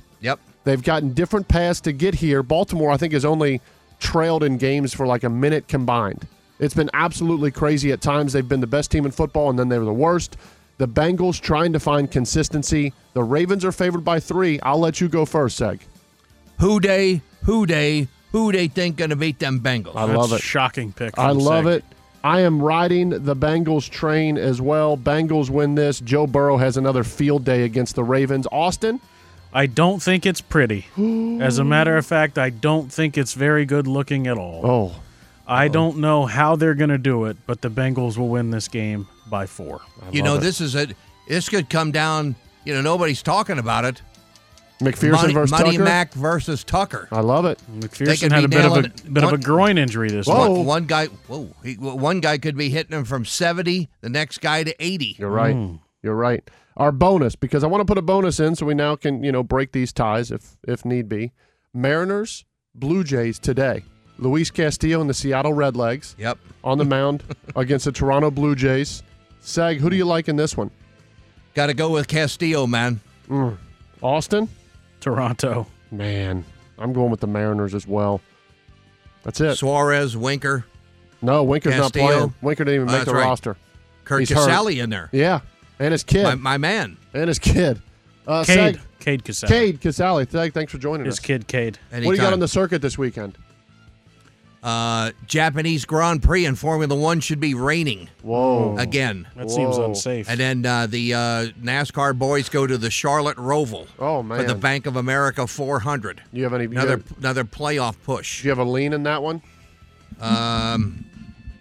Yep. 0.60 0.64
They've 0.64 0.82
gotten 0.82 1.12
different 1.12 1.48
paths 1.48 1.80
to 1.82 1.92
get 1.92 2.14
here. 2.14 2.42
Baltimore 2.42 2.90
I 2.90 2.96
think 2.96 3.12
has 3.12 3.24
only 3.24 3.60
trailed 3.98 4.42
in 4.42 4.58
games 4.58 4.94
for 4.94 5.06
like 5.06 5.24
a 5.24 5.28
minute 5.28 5.68
combined. 5.68 6.26
It's 6.58 6.74
been 6.74 6.90
absolutely 6.92 7.50
crazy 7.50 7.92
at 7.92 8.00
times. 8.00 8.32
They've 8.32 8.48
been 8.48 8.60
the 8.60 8.66
best 8.66 8.90
team 8.90 9.06
in 9.06 9.12
football 9.12 9.50
and 9.50 9.58
then 9.58 9.68
they 9.68 9.78
were 9.78 9.84
the 9.84 9.92
worst. 9.92 10.36
The 10.78 10.88
Bengals 10.88 11.40
trying 11.40 11.72
to 11.72 11.80
find 11.80 12.10
consistency. 12.10 12.92
The 13.12 13.22
Ravens 13.22 13.64
are 13.64 13.72
favored 13.72 14.04
by 14.04 14.20
3. 14.20 14.60
I'll 14.60 14.78
let 14.78 15.00
you 15.00 15.08
go 15.08 15.24
first, 15.24 15.60
Seg. 15.60 15.80
Who 16.58 16.80
they, 16.80 17.22
who 17.44 17.66
they, 17.66 18.08
who 18.32 18.52
they 18.52 18.68
think 18.68 18.96
going 18.96 19.10
to 19.10 19.16
beat 19.16 19.38
them 19.38 19.60
Bengals? 19.60 19.96
I 19.96 20.04
love 20.04 20.32
it. 20.32 20.40
Shocking 20.40 20.92
pick. 20.92 21.18
I 21.18 21.30
love 21.30 21.64
Seg. 21.64 21.76
it. 21.76 21.84
I 22.22 22.40
am 22.40 22.62
riding 22.62 23.10
the 23.10 23.34
Bengals 23.34 23.88
train 23.88 24.36
as 24.36 24.60
well. 24.60 24.96
Bengals 24.96 25.48
win 25.48 25.74
this. 25.74 26.00
Joe 26.00 26.26
Burrow 26.26 26.58
has 26.58 26.76
another 26.76 27.04
field 27.04 27.44
day 27.44 27.64
against 27.64 27.94
the 27.94 28.04
Ravens. 28.04 28.46
Austin? 28.52 29.00
I 29.52 29.66
don't 29.66 30.02
think 30.02 30.27
it's 30.27 30.40
pretty. 30.40 30.86
As 31.40 31.59
a 31.59 31.64
matter 31.64 31.97
of 31.97 32.06
fact, 32.06 32.39
I 32.39 32.51
don't 32.51 32.93
think 32.93 33.18
it's 33.18 33.35
very 33.35 33.64
good 33.64 33.86
looking 33.86 34.27
at 34.27 34.39
all. 34.39 34.60
Oh. 34.64 35.01
I 35.47 35.66
don't 35.66 35.98
know 35.98 36.27
how 36.27 36.55
they're 36.55 36.77
going 36.77 36.90
to 36.90 36.98
do 36.98 37.24
it, 37.24 37.36
but 37.47 37.60
the 37.60 37.70
Bengals 37.70 38.16
will 38.16 38.28
win 38.28 38.51
this 38.52 38.68
game 38.68 39.09
by 39.28 39.47
four. 39.47 39.81
you 40.12 40.22
know, 40.22 40.36
this 40.36 40.60
is 40.60 40.77
a. 40.77 40.89
This 41.27 41.48
could 41.48 41.68
come 41.68 41.90
down. 41.90 42.36
You 42.64 42.74
know, 42.74 42.81
nobody's 42.82 43.22
talking 43.22 43.59
about 43.59 43.85
it. 43.85 44.02
McPherson 44.81 45.12
Money, 45.12 45.35
versus 45.35 45.51
Money 45.51 45.72
Tucker. 45.72 45.85
Mac 45.85 46.12
versus 46.14 46.64
Tucker. 46.64 47.09
I 47.12 47.20
love 47.20 47.44
it. 47.44 47.59
They 47.68 47.89
McPherson 47.89 48.20
could 48.20 48.32
had 48.32 48.40
be 48.40 48.44
a 48.44 48.48
bit 48.48 48.64
of 48.64 48.72
a 48.72 48.82
nailing 48.82 48.93
bit 49.12 49.24
of 49.24 49.31
a 49.31 49.32
one- 49.32 49.40
groin 49.40 49.78
injury 49.78 50.10
this 50.10 50.27
Whoa. 50.27 50.48
week. 50.48 50.56
One, 50.59 50.66
one 50.66 50.85
guy, 50.86 51.06
whoa, 51.06 51.51
he, 51.62 51.74
one 51.74 52.20
guy 52.20 52.39
could 52.39 52.56
be 52.56 52.70
hitting 52.70 52.97
him 52.97 53.05
from 53.05 53.24
seventy. 53.24 53.89
The 54.01 54.09
next 54.09 54.40
guy 54.40 54.62
to 54.64 54.74
eighty. 54.82 55.16
You're 55.18 55.31
right. 55.31 55.55
Mm. 55.55 55.81
You're 56.02 56.14
right. 56.14 56.48
Our 56.81 56.90
bonus, 56.93 57.36
because 57.36 57.62
I 57.62 57.66
want 57.66 57.82
to 57.82 57.85
put 57.85 57.98
a 57.98 58.02
bonus 58.02 58.40
in 58.40 58.57
so 58.57 58.65
we 58.65 58.74
now 58.74 58.97
can, 58.97 59.23
you 59.23 59.31
know, 59.31 59.43
break 59.43 59.73
these 59.73 59.93
ties 59.93 60.31
if 60.31 60.57
if 60.66 60.85
need 60.85 61.09
be. 61.09 61.32
Mariners, 61.74 62.44
Blue 62.74 63.05
Jays 63.05 63.39
today. 63.39 63.85
Luis 64.19 64.51
Castillo 64.51 65.01
and 65.01 65.09
the 65.09 65.15
Seattle 65.15 65.52
Redlegs 65.52 66.15
Yep. 66.19 66.39
on 66.65 66.78
the 66.78 66.85
mound 66.85 67.23
against 67.57 67.85
the 67.85 67.93
Toronto 67.93 68.31
Blue 68.31 68.55
Jays. 68.55 69.02
Sag, 69.40 69.78
who 69.78 69.89
do 69.90 69.97
you 69.97 70.05
like 70.07 70.28
in 70.28 70.36
this 70.36 70.57
one? 70.57 70.70
Got 71.55 71.66
to 71.66 71.74
go 71.74 71.90
with 71.90 72.09
Castillo, 72.09 72.66
man. 72.66 73.01
Mm. 73.28 73.57
Austin? 74.02 74.48
Toronto. 75.01 75.66
Man, 75.90 76.44
I'm 76.78 76.93
going 76.93 77.11
with 77.11 77.20
the 77.20 77.27
Mariners 77.27 77.74
as 77.74 77.86
well. 77.86 78.20
That's 79.23 79.40
it. 79.40 79.57
Suarez, 79.57 80.16
Winker, 80.16 80.65
No, 81.23 81.43
Winker's 81.44 81.77
not 81.77 81.93
playing. 81.93 82.32
Winker 82.40 82.65
didn't 82.65 82.74
even 82.82 82.89
Oh, 82.89 82.93
make 82.93 82.98
that's 83.01 83.11
the 83.11 83.15
right. 83.16 83.24
roster. 83.27 83.57
Kurt 84.05 84.20
He's 84.20 84.31
hurt. 84.31 84.48
Casali 84.48 84.82
in 84.82 84.89
there. 84.90 85.09
Yeah, 85.12 85.40
and 85.81 85.90
his 85.93 86.05
kid. 86.05 86.23
My, 86.23 86.35
my 86.36 86.59
man. 86.59 86.97
and 87.12 87.27
his 87.27 87.40
kid. 87.40 87.82
Uh, 88.27 88.44
Cade. 88.44 88.77
Sag- 88.77 88.81
Cade 89.01 89.24
Casali. 89.24 89.48
Cade 89.48 89.81
Casali. 89.81 90.28
Thank- 90.28 90.55
Thanks 90.55 90.70
for 90.70 90.78
joining 90.78 91.07
His 91.07 91.15
us. 91.15 91.19
His 91.19 91.27
kid, 91.27 91.48
Cade. 91.48 91.78
What 91.90 92.01
do 92.02 92.11
you 92.11 92.16
got 92.19 92.32
on 92.32 92.39
the 92.39 92.47
circuit 92.47 92.81
this 92.82 92.97
weekend? 92.98 93.36
Uh, 94.62 95.12
Japanese 95.27 95.86
Grand 95.86 96.23
Prix 96.23 96.44
in 96.44 96.55
Formula 96.55 96.94
One 96.94 97.20
should 97.20 97.40
be 97.40 97.55
raining 97.55 98.11
Whoa. 98.23 98.77
again. 98.77 99.27
That 99.35 99.51
seems 99.51 99.78
unsafe. 99.78 100.28
And 100.28 100.39
then 100.39 100.66
uh, 100.66 100.86
the 100.86 101.15
uh, 101.15 101.19
NASCAR 101.62 102.19
boys 102.19 102.51
go 102.51 102.66
to 102.66 102.77
the 102.77 102.90
Charlotte 102.90 103.39
Roval 103.39 103.86
Oh 103.98 104.23
man! 104.23 104.39
for 104.39 104.44
the. 104.47 104.55
Bank 104.55 104.85
of 104.85 104.97
America 104.97 105.47
400. 105.47 106.20
You 106.35 106.43
have 106.44 106.52
any? 106.52 106.65
you 106.65 106.70
Another 106.73 106.90
have- 106.98 107.19
another 107.19 107.44
playoff 107.44 107.97
push. 108.05 108.43
do 108.43 108.48
you 108.48 108.51
have 108.51 108.59
a 108.59 108.70
lean 108.70 108.93
in 108.93 109.05
that 109.05 109.23
one? 109.23 109.40
Um, 110.20 111.07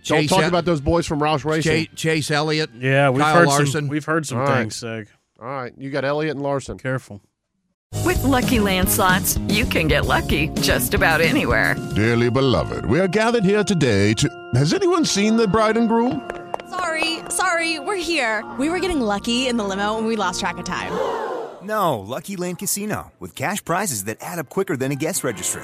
Don't 0.05 0.21
Chase 0.21 0.29
talk 0.29 0.43
El- 0.43 0.49
about 0.49 0.65
those 0.65 0.81
boys 0.81 1.05
from 1.05 1.19
Roush 1.19 1.43
Racing. 1.45 1.71
Chase, 1.71 1.87
Chase 1.95 2.31
Elliott. 2.31 2.69
yeah, 2.77 3.09
we've 3.09 3.21
Kyle 3.21 3.35
heard 3.39 3.47
Larson. 3.47 3.65
some. 3.67 3.87
We've 3.87 4.05
heard 4.05 4.25
some 4.25 4.39
All 4.39 4.45
right. 4.45 4.59
things, 4.61 4.75
Seg. 4.75 5.07
All 5.41 5.47
right, 5.47 5.73
you 5.77 5.89
got 5.89 6.05
Elliott 6.05 6.35
and 6.35 6.43
Larson. 6.43 6.77
Careful. 6.77 7.21
With 8.05 8.21
Lucky 8.23 8.59
Land 8.59 8.87
slots, 8.89 9.37
you 9.47 9.65
can 9.65 9.87
get 9.87 10.05
lucky 10.05 10.49
just 10.61 10.93
about 10.93 11.21
anywhere. 11.21 11.75
Dearly 11.95 12.29
beloved, 12.29 12.85
we 12.85 12.99
are 12.99 13.07
gathered 13.07 13.43
here 13.43 13.63
today 13.63 14.13
to. 14.15 14.29
Has 14.55 14.73
anyone 14.73 15.05
seen 15.05 15.37
the 15.37 15.47
bride 15.47 15.75
and 15.77 15.87
groom? 15.89 16.29
Sorry, 16.69 17.19
sorry, 17.29 17.79
we're 17.79 17.95
here. 17.95 18.45
We 18.59 18.69
were 18.69 18.79
getting 18.79 19.01
lucky 19.01 19.47
in 19.47 19.57
the 19.57 19.63
limo 19.63 19.97
and 19.97 20.05
we 20.07 20.15
lost 20.15 20.39
track 20.39 20.57
of 20.59 20.65
time. 20.65 20.91
No, 21.63 21.99
Lucky 21.99 22.35
Land 22.37 22.59
Casino, 22.59 23.11
with 23.19 23.35
cash 23.35 23.63
prizes 23.63 24.05
that 24.05 24.17
add 24.21 24.39
up 24.39 24.49
quicker 24.49 24.77
than 24.77 24.91
a 24.91 24.95
guest 24.95 25.23
registry. 25.23 25.63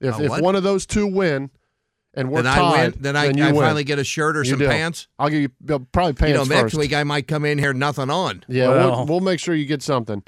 If, 0.00 0.20
if 0.20 0.40
one 0.40 0.54
of 0.56 0.62
those 0.62 0.86
two 0.86 1.06
win, 1.06 1.50
and 2.14 2.30
we're 2.30 2.42
Then 2.42 2.52
I 2.52 2.56
tied, 2.56 2.92
win. 2.92 3.02
Then 3.02 3.16
I, 3.16 3.24
you 3.26 3.44
I 3.44 3.52
win. 3.52 3.62
finally 3.62 3.84
get 3.84 3.98
a 3.98 4.04
shirt 4.04 4.36
or 4.36 4.42
You 4.44 4.50
some 4.50 4.58
do. 4.60 4.68
pants. 4.68 5.08
I'll 5.18 5.28
give 5.28 5.40
you 5.42 5.48
probably 5.92 6.12
pants 6.14 6.22
you 6.30 6.34
know, 6.34 6.44
next 6.44 6.72
first. 6.72 6.76
week 6.76 6.94
I 6.94 7.04
might 7.04 7.28
come 7.28 7.44
in 7.44 7.58
here 7.58 7.72
nothing 7.74 8.08
on. 8.10 8.44
yeah, 8.48 8.68
Well- 8.68 8.90
we'll, 8.96 9.06
we'll 9.06 9.20
make 9.20 9.38
sure 9.40 9.54
you 9.54 9.66
get 9.66 9.82
something. 9.82 10.22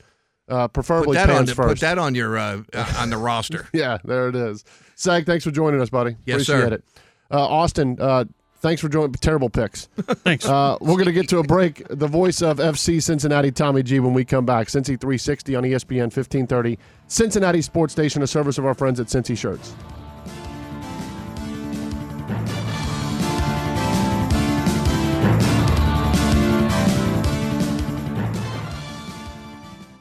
Uh, 0.48 0.66
Put 0.68 0.72
preferably 0.86 1.14
that 1.16 1.28
on. 1.28 1.36
pants 1.36 1.50
The, 1.50 1.56
first. 1.56 1.68
put 1.68 1.80
that 1.80 1.98
on 1.98 2.14
your 2.14 2.38
uh, 2.38 2.62
uh, 2.72 2.94
on 2.98 3.10
the 3.10 3.18
roster. 3.18 3.68
Yeah, 3.74 3.98
there 4.04 4.28
it 4.30 4.34
is. 4.36 4.64
Zach, 4.98 5.26
thanks 5.26 5.44
for 5.44 5.50
joining 5.50 5.78
us, 5.80 5.90
buddy. 5.90 6.16
Yes, 6.24 6.42
Appreciate 6.48 6.68
sir. 6.70 6.74
it. 6.76 6.84
Uh, 7.30 7.46
Austin, 7.46 7.98
uh, 8.00 8.24
Thanks 8.60 8.80
for 8.80 8.88
joining. 8.88 9.12
Terrible 9.12 9.50
picks. 9.50 9.86
Thanks. 9.96 10.44
Uh, 10.44 10.76
we're 10.80 10.94
going 10.94 11.06
to 11.06 11.12
get 11.12 11.28
to 11.28 11.38
a 11.38 11.44
break. 11.44 11.86
The 11.88 12.08
voice 12.08 12.42
of 12.42 12.58
FC 12.58 13.00
Cincinnati, 13.00 13.52
Tommy 13.52 13.84
G, 13.84 14.00
when 14.00 14.14
we 14.14 14.24
come 14.24 14.44
back. 14.44 14.66
Cincy 14.66 15.00
360 15.00 15.54
on 15.54 15.62
ESPN 15.62 16.10
1530. 16.10 16.78
Cincinnati 17.06 17.62
Sports 17.62 17.92
Station, 17.92 18.22
a 18.22 18.26
service 18.26 18.58
of 18.58 18.66
our 18.66 18.74
friends 18.74 18.98
at 18.98 19.06
Cincy 19.06 19.38
Shirts. 19.38 19.74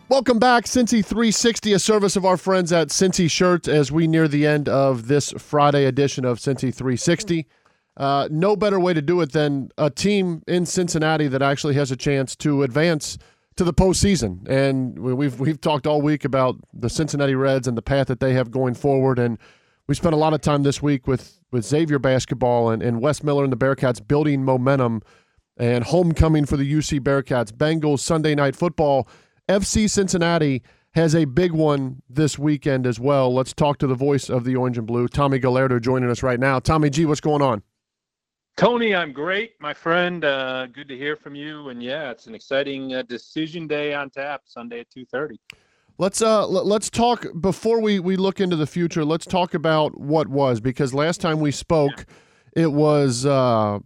Welcome 0.09 0.39
back, 0.39 0.63
Cincy 0.63 1.05
360, 1.05 1.73
a 1.73 1.79
service 1.79 2.15
of 2.15 2.25
our 2.25 2.37
friends 2.37 2.71
at 2.71 2.87
Cincy 2.87 3.29
Shirts, 3.29 3.67
as 3.67 3.91
we 3.91 4.07
near 4.07 4.27
the 4.27 4.47
end 4.47 4.67
of 4.67 5.07
this 5.07 5.31
Friday 5.33 5.85
edition 5.85 6.25
of 6.25 6.39
Cincy 6.39 6.73
360. 6.73 7.45
Uh, 7.97 8.27
no 8.29 8.55
better 8.55 8.79
way 8.79 8.93
to 8.93 9.01
do 9.01 9.19
it 9.21 9.31
than 9.31 9.69
a 9.77 9.89
team 9.89 10.43
in 10.47 10.65
Cincinnati 10.65 11.27
that 11.27 11.41
actually 11.41 11.73
has 11.73 11.91
a 11.91 11.97
chance 11.97 12.35
to 12.35 12.61
advance 12.61 13.17
to 13.55 13.63
the 13.63 13.73
postseason. 13.73 14.47
And 14.47 14.97
we've 14.99 15.39
we've 15.39 15.59
talked 15.59 15.87
all 15.87 16.01
week 16.01 16.23
about 16.23 16.57
the 16.73 16.89
Cincinnati 16.89 17.33
Reds 17.35 17.67
and 17.67 17.75
the 17.75 17.81
path 17.81 18.07
that 18.07 18.19
they 18.19 18.33
have 18.33 18.51
going 18.51 18.75
forward. 18.75 19.17
And 19.17 19.39
we 19.87 19.95
spent 19.95 20.13
a 20.13 20.17
lot 20.17 20.33
of 20.33 20.41
time 20.41 20.61
this 20.61 20.81
week 20.81 21.07
with 21.07 21.39
with 21.51 21.65
Xavier 21.65 21.97
basketball 21.97 22.69
and, 22.69 22.83
and 22.83 23.01
Wes 23.01 23.23
Miller 23.23 23.43
and 23.43 23.51
the 23.51 23.57
Bearcats 23.57 24.05
building 24.05 24.43
momentum 24.43 25.01
and 25.57 25.83
homecoming 25.83 26.45
for 26.45 26.55
the 26.55 26.71
UC 26.71 26.99
Bearcats. 26.99 27.51
Bengals 27.51 27.99
Sunday 27.99 28.35
night 28.35 28.55
football. 28.55 29.07
FC 29.49 29.89
Cincinnati 29.89 30.61
has 30.91 31.15
a 31.15 31.25
big 31.25 31.51
one 31.51 32.01
this 32.09 32.37
weekend 32.37 32.85
as 32.85 32.99
well. 32.99 33.33
Let's 33.33 33.53
talk 33.53 33.79
to 33.79 33.87
the 33.87 33.95
voice 33.95 34.29
of 34.29 34.43
the 34.43 34.55
Orange 34.55 34.77
and 34.77 34.85
Blue, 34.85 35.07
Tommy 35.07 35.39
Gallardo, 35.39 35.79
joining 35.79 36.09
us 36.09 36.21
right 36.21 36.39
now. 36.39 36.59
Tommy 36.59 36.89
G, 36.89 37.05
what's 37.05 37.21
going 37.21 37.41
on? 37.41 37.63
Tony, 38.57 38.95
I'm 38.95 39.13
great, 39.13 39.53
my 39.61 39.71
friend. 39.71 40.25
Uh, 40.25 40.65
good 40.65 40.87
to 40.87 40.97
hear 40.97 41.15
from 41.15 41.35
you. 41.35 41.69
And 41.69 41.81
yeah, 41.81 42.09
it's 42.09 42.25
an 42.25 42.33
exciting 42.33 42.95
uh, 42.95 43.03
decision 43.03 43.67
day 43.67 43.93
on 43.93 44.09
tap 44.09 44.41
Sunday 44.45 44.79
at 44.79 44.89
two 44.89 45.05
thirty. 45.05 45.39
Let's 45.99 46.23
uh 46.23 46.47
let's 46.47 46.89
talk 46.89 47.27
before 47.39 47.79
we 47.79 47.99
we 47.99 48.17
look 48.17 48.39
into 48.41 48.55
the 48.55 48.65
future. 48.65 49.05
Let's 49.05 49.27
talk 49.27 49.53
about 49.53 49.99
what 49.99 50.27
was 50.27 50.59
because 50.59 50.91
last 50.91 51.21
time 51.21 51.39
we 51.39 51.51
spoke, 51.51 52.07
it 52.55 52.71
was 52.71 53.27
uh 53.27 53.77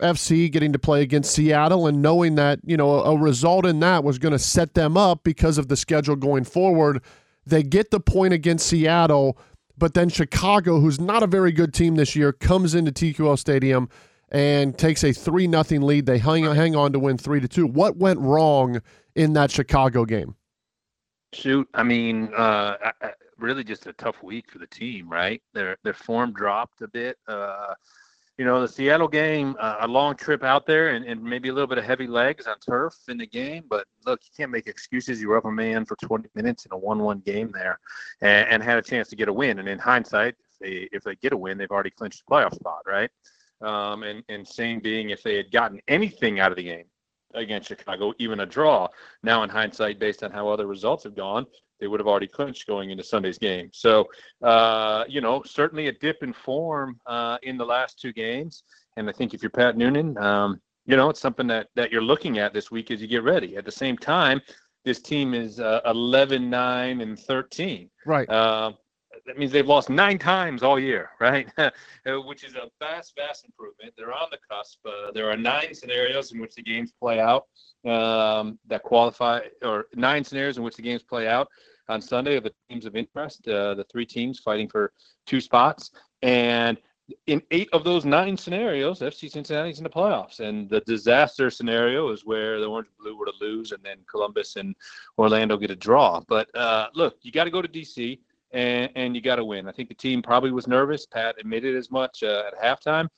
FC 0.00 0.50
getting 0.50 0.72
to 0.72 0.78
play 0.78 1.02
against 1.02 1.32
Seattle 1.32 1.88
and 1.88 2.00
knowing 2.00 2.36
that, 2.36 2.60
you 2.64 2.76
know, 2.76 3.00
a, 3.00 3.14
a 3.14 3.18
result 3.18 3.66
in 3.66 3.80
that 3.80 4.04
was 4.04 4.18
going 4.18 4.32
to 4.32 4.38
set 4.38 4.74
them 4.74 4.96
up 4.96 5.24
because 5.24 5.58
of 5.58 5.68
the 5.68 5.76
schedule 5.76 6.16
going 6.16 6.44
forward. 6.44 7.02
They 7.44 7.62
get 7.62 7.90
the 7.90 8.00
point 8.00 8.32
against 8.32 8.66
Seattle, 8.66 9.36
but 9.76 9.94
then 9.94 10.08
Chicago, 10.08 10.80
who's 10.80 11.00
not 11.00 11.22
a 11.22 11.26
very 11.26 11.52
good 11.52 11.74
team 11.74 11.96
this 11.96 12.16
year, 12.16 12.32
comes 12.32 12.74
into 12.74 12.92
TQL 12.92 13.38
Stadium 13.38 13.90
and 14.30 14.76
takes 14.76 15.04
a 15.04 15.12
3 15.12 15.46
nothing 15.46 15.82
lead. 15.82 16.06
They 16.06 16.18
hang, 16.18 16.44
hang 16.44 16.76
on 16.76 16.92
to 16.92 16.98
win 16.98 17.18
3 17.18 17.40
to 17.40 17.48
2. 17.48 17.66
What 17.66 17.96
went 17.96 18.20
wrong 18.20 18.80
in 19.14 19.32
that 19.34 19.50
Chicago 19.50 20.04
game? 20.04 20.36
Shoot, 21.32 21.68
I 21.74 21.82
mean, 21.82 22.30
uh, 22.36 22.76
really 23.38 23.64
just 23.64 23.86
a 23.86 23.92
tough 23.94 24.22
week 24.22 24.50
for 24.50 24.58
the 24.58 24.66
team, 24.66 25.08
right? 25.08 25.42
Their 25.54 25.76
their 25.84 25.94
form 25.94 26.32
dropped 26.32 26.82
a 26.82 26.88
bit. 26.88 27.16
Uh, 27.26 27.74
you 28.38 28.46
know, 28.46 28.62
the 28.62 28.68
Seattle 28.68 29.08
game, 29.08 29.54
uh, 29.60 29.76
a 29.80 29.88
long 29.88 30.16
trip 30.16 30.42
out 30.42 30.64
there 30.64 30.90
and, 30.90 31.04
and 31.04 31.22
maybe 31.22 31.50
a 31.50 31.52
little 31.52 31.66
bit 31.66 31.76
of 31.76 31.84
heavy 31.84 32.06
legs 32.06 32.46
on 32.46 32.58
turf 32.58 32.94
in 33.08 33.18
the 33.18 33.26
game. 33.26 33.64
But 33.68 33.86
look, 34.06 34.20
you 34.24 34.30
can't 34.34 34.50
make 34.50 34.66
excuses. 34.66 35.20
You 35.20 35.28
were 35.28 35.36
up 35.36 35.44
a 35.44 35.52
man 35.52 35.84
for 35.84 35.94
20 36.02 36.30
minutes 36.34 36.64
in 36.64 36.72
a 36.72 36.78
1 36.78 37.00
1 37.00 37.20
game 37.20 37.50
there 37.52 37.78
and, 38.22 38.48
and, 38.48 38.62
had 38.62 38.78
a 38.78 38.82
chance 38.82 39.08
to 39.08 39.16
get 39.16 39.28
a 39.28 39.32
win. 39.32 39.58
And 39.58 39.68
in 39.68 39.78
hindsight, 39.78 40.36
if 40.52 40.58
they, 40.58 40.88
if 40.90 41.02
they 41.02 41.16
get 41.16 41.34
a 41.34 41.36
win, 41.36 41.58
they've 41.58 41.70
already 41.70 41.90
clinched 41.90 42.22
the 42.26 42.34
playoff 42.34 42.54
spot, 42.54 42.80
right? 42.86 43.10
Um, 43.62 44.02
and, 44.02 44.22
and 44.28 44.46
same 44.46 44.80
being 44.80 45.10
if 45.10 45.22
they 45.22 45.36
had 45.36 45.50
gotten 45.50 45.80
anything 45.88 46.40
out 46.40 46.50
of 46.50 46.56
the 46.56 46.64
game 46.64 46.84
against 47.34 47.68
Chicago, 47.68 48.12
even 48.18 48.40
a 48.40 48.46
draw, 48.46 48.88
now 49.22 49.42
in 49.42 49.50
hindsight, 49.50 49.98
based 49.98 50.22
on 50.22 50.30
how 50.30 50.48
other 50.48 50.66
results 50.66 51.04
have 51.04 51.14
gone, 51.14 51.46
they 51.78 51.86
would 51.86 52.00
have 52.00 52.06
already 52.06 52.26
clinched 52.26 52.66
going 52.66 52.90
into 52.90 53.02
Sunday's 53.02 53.38
game. 53.38 53.70
So, 53.72 54.08
uh, 54.42 55.04
you 55.08 55.20
know, 55.20 55.42
certainly 55.44 55.88
a 55.88 55.92
dip 55.92 56.22
in 56.22 56.32
form 56.32 57.00
uh, 57.06 57.38
in 57.42 57.56
the 57.56 57.64
last 57.64 57.98
two 58.00 58.12
games. 58.12 58.64
And 58.96 59.08
I 59.08 59.12
think 59.12 59.34
if 59.34 59.42
you're 59.42 59.50
Pat 59.50 59.76
Noonan, 59.76 60.18
um, 60.18 60.60
you 60.86 60.96
know, 60.96 61.08
it's 61.08 61.20
something 61.20 61.46
that, 61.46 61.68
that 61.76 61.90
you're 61.90 62.02
looking 62.02 62.38
at 62.38 62.52
this 62.52 62.70
week 62.70 62.90
as 62.90 63.00
you 63.00 63.06
get 63.06 63.22
ready. 63.22 63.56
At 63.56 63.64
the 63.64 63.72
same 63.72 63.96
time, 63.96 64.40
this 64.84 65.00
team 65.00 65.34
is 65.34 65.60
uh, 65.60 65.80
11, 65.84 66.48
9, 66.50 67.00
and 67.00 67.18
13. 67.18 67.90
Right. 68.06 68.28
Uh, 68.28 68.72
that 69.30 69.38
means 69.38 69.52
they've 69.52 69.66
lost 69.66 69.88
nine 69.88 70.18
times 70.18 70.64
all 70.64 70.76
year, 70.76 71.10
right? 71.20 71.48
which 72.04 72.42
is 72.42 72.56
a 72.56 72.68
vast, 72.80 73.14
vast 73.16 73.44
improvement. 73.44 73.94
They're 73.96 74.12
on 74.12 74.26
the 74.32 74.38
cusp. 74.50 74.80
Uh, 74.84 75.12
there 75.12 75.30
are 75.30 75.36
nine 75.36 75.72
scenarios 75.72 76.32
in 76.32 76.40
which 76.40 76.56
the 76.56 76.62
games 76.62 76.92
play 76.98 77.20
out 77.20 77.46
um, 77.86 78.58
that 78.66 78.82
qualify, 78.82 79.42
or 79.62 79.86
nine 79.94 80.24
scenarios 80.24 80.56
in 80.56 80.64
which 80.64 80.74
the 80.74 80.82
games 80.82 81.04
play 81.04 81.28
out 81.28 81.46
on 81.88 82.00
Sunday 82.00 82.38
of 82.38 82.42
the 82.42 82.52
teams 82.68 82.86
of 82.86 82.96
interest, 82.96 83.46
uh, 83.46 83.74
the 83.74 83.84
three 83.84 84.04
teams 84.04 84.40
fighting 84.40 84.68
for 84.68 84.92
two 85.26 85.40
spots. 85.40 85.92
And 86.22 86.76
in 87.28 87.40
eight 87.52 87.68
of 87.72 87.84
those 87.84 88.04
nine 88.04 88.36
scenarios, 88.36 88.98
FC 88.98 89.30
Cincinnati's 89.30 89.78
in 89.78 89.84
the 89.84 89.90
playoffs. 89.90 90.40
And 90.40 90.68
the 90.68 90.80
disaster 90.80 91.50
scenario 91.50 92.10
is 92.10 92.24
where 92.24 92.58
the 92.58 92.66
Orange 92.66 92.88
and 92.88 92.96
Blue 92.98 93.16
were 93.16 93.26
to 93.26 93.32
lose, 93.40 93.70
and 93.70 93.82
then 93.84 93.98
Columbus 94.10 94.56
and 94.56 94.74
Orlando 95.18 95.56
get 95.56 95.70
a 95.70 95.76
draw. 95.76 96.20
But 96.26 96.52
uh, 96.56 96.88
look, 96.94 97.18
you 97.22 97.30
got 97.30 97.44
to 97.44 97.50
go 97.50 97.62
to 97.62 97.68
DC. 97.68 98.18
And, 98.52 98.90
and 98.96 99.14
you 99.14 99.22
got 99.22 99.36
to 99.36 99.44
win. 99.44 99.68
I 99.68 99.72
think 99.72 99.88
the 99.88 99.94
team 99.94 100.22
probably 100.22 100.50
was 100.50 100.66
nervous. 100.66 101.06
Pat 101.06 101.36
admitted 101.38 101.76
as 101.76 101.90
much 101.90 102.22
uh, 102.22 102.44
at 102.48 102.60
halftime 102.60 103.08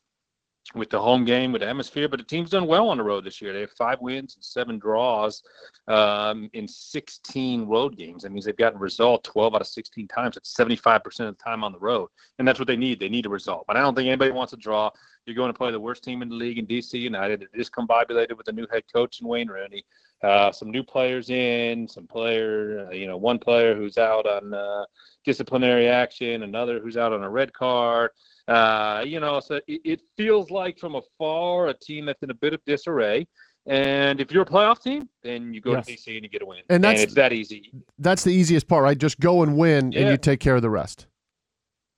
with 0.75 0.91
the 0.91 1.01
home 1.01 1.25
game 1.25 1.53
with 1.53 1.61
the 1.61 1.69
atmosphere. 1.69 2.09
But 2.09 2.19
the 2.21 2.25
team's 2.25 2.51
done 2.51 2.67
well 2.67 2.89
on 2.89 2.97
the 2.97 3.03
road 3.03 3.25
this 3.25 3.41
year. 3.41 3.53
They 3.53 3.61
have 3.61 3.73
five 3.73 4.01
wins 4.01 4.35
and 4.37 4.45
seven 4.45 4.79
draws 4.79 5.43
um, 5.89 6.49
in 6.53 6.67
16 6.69 7.67
road 7.67 7.97
games. 7.97 8.23
That 8.23 8.33
means 8.33 8.45
they've 8.45 8.57
gotten 8.57 8.79
a 8.79 8.83
result 8.83 9.25
12 9.25 9.55
out 9.55 9.61
of 9.61 9.67
16 9.67 10.09
times. 10.09 10.37
It's 10.37 10.55
75% 10.55 11.05
of 11.05 11.37
the 11.37 11.43
time 11.43 11.65
on 11.65 11.73
the 11.73 11.79
road, 11.79 12.09
and 12.39 12.47
that's 12.47 12.59
what 12.59 12.69
they 12.69 12.77
need. 12.77 13.01
They 13.01 13.09
need 13.09 13.27
a 13.27 13.31
result. 13.31 13.65
But 13.67 13.77
I 13.77 13.81
don't 13.81 13.95
think 13.95 14.07
anybody 14.07 14.31
wants 14.31 14.53
a 14.53 14.57
draw. 14.57 14.91
You're 15.27 15.37
going 15.37 15.53
to 15.53 15.59
play 15.59 15.71
the 15.71 15.81
worst 15.81 16.03
team 16.03 16.23
in 16.23 16.29
the 16.29 16.35
league 16.35 16.59
in 16.59 16.67
DC 16.67 16.95
United. 16.95 17.43
It 17.43 17.51
is 17.55 17.71
combobulated 17.71 18.37
with 18.37 18.49
a 18.49 18.53
new 18.53 18.67
head 18.73 18.85
coach 18.93 19.21
in 19.21 19.29
Wayne 19.29 19.49
Rooney. 19.49 19.85
Uh, 20.23 20.53
some 20.53 20.71
new 20.71 20.85
players 20.85 21.31
in, 21.31 21.89
some 21.89 22.07
player, 22.07 22.87
uh, 22.87 22.95
you 22.95 23.07
know, 23.07 23.17
one 23.17 23.39
player 23.39 23.75
who's 23.75 23.99
out 23.99 24.25
on 24.27 24.55
uh, 24.55 24.85
disciplinary 25.25 25.89
action, 25.89 26.45
another 26.45 26.79
who's 26.79 26.97
out 26.97 27.13
on 27.13 27.25
a 27.25 27.29
red 27.29 27.53
card. 27.53 28.11
Uh, 28.47 29.03
you 29.05 29.19
know, 29.19 29.41
so 29.41 29.57
it, 29.67 29.81
it, 29.85 30.01
feels 30.17 30.51
like 30.51 30.79
from 30.79 30.97
afar 30.97 31.69
a 31.69 31.75
team 31.75 32.05
that's 32.05 32.23
in 32.23 32.31
a 32.31 32.35
bit 32.35 32.53
of 32.53 32.61
disarray. 32.67 33.27
And 33.67 34.21
if 34.21 34.33
you're 34.33 34.43
a 34.43 34.47
playoff 34.47 34.83
team, 34.83 35.09
then 35.23 35.55
you 35.55 35.61
go 35.61 35.73
yes. 35.73 35.87
to 35.87 35.93
DC 35.93 36.15
and 36.15 36.25
you 36.25 36.29
get 36.29 36.43
a 36.43 36.47
win. 36.47 36.63
And, 36.69 36.83
that's, 36.83 37.01
and 37.01 37.05
it's 37.05 37.15
that 37.15 37.33
easy. 37.33 37.73
That's 37.99 38.25
the 38.25 38.31
easiest 38.31 38.67
part, 38.67 38.83
right? 38.83 38.99
Just 38.99 39.21
go 39.21 39.43
and 39.43 39.57
win, 39.57 39.93
yeah. 39.93 40.01
and 40.01 40.11
you 40.11 40.17
take 40.17 40.41
care 40.41 40.57
of 40.57 40.63
the 40.63 40.71
rest. 40.71 41.07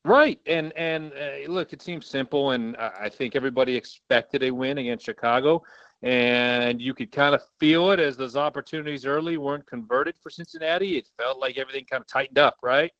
Right, 0.06 0.38
and 0.44 0.70
and 0.76 1.12
uh, 1.14 1.50
look, 1.50 1.72
it 1.72 1.80
seems 1.80 2.06
simple, 2.06 2.50
and 2.50 2.76
I 2.76 3.08
think 3.08 3.34
everybody 3.34 3.74
expected 3.74 4.42
a 4.42 4.50
win 4.50 4.76
against 4.76 5.06
Chicago, 5.06 5.62
and 6.04 6.80
you 6.80 6.94
could 6.94 7.10
kind 7.10 7.34
of 7.34 7.42
feel 7.58 7.90
it 7.90 7.98
as 7.98 8.16
those 8.16 8.36
opportunities 8.36 9.04
early 9.04 9.38
weren't 9.38 9.66
converted 9.66 10.14
for 10.22 10.30
Cincinnati. 10.30 10.98
It 10.98 11.08
felt 11.18 11.40
like 11.40 11.58
everything 11.58 11.86
kind 11.90 12.02
of 12.02 12.06
tightened 12.06 12.38
up, 12.38 12.56
right? 12.62 12.92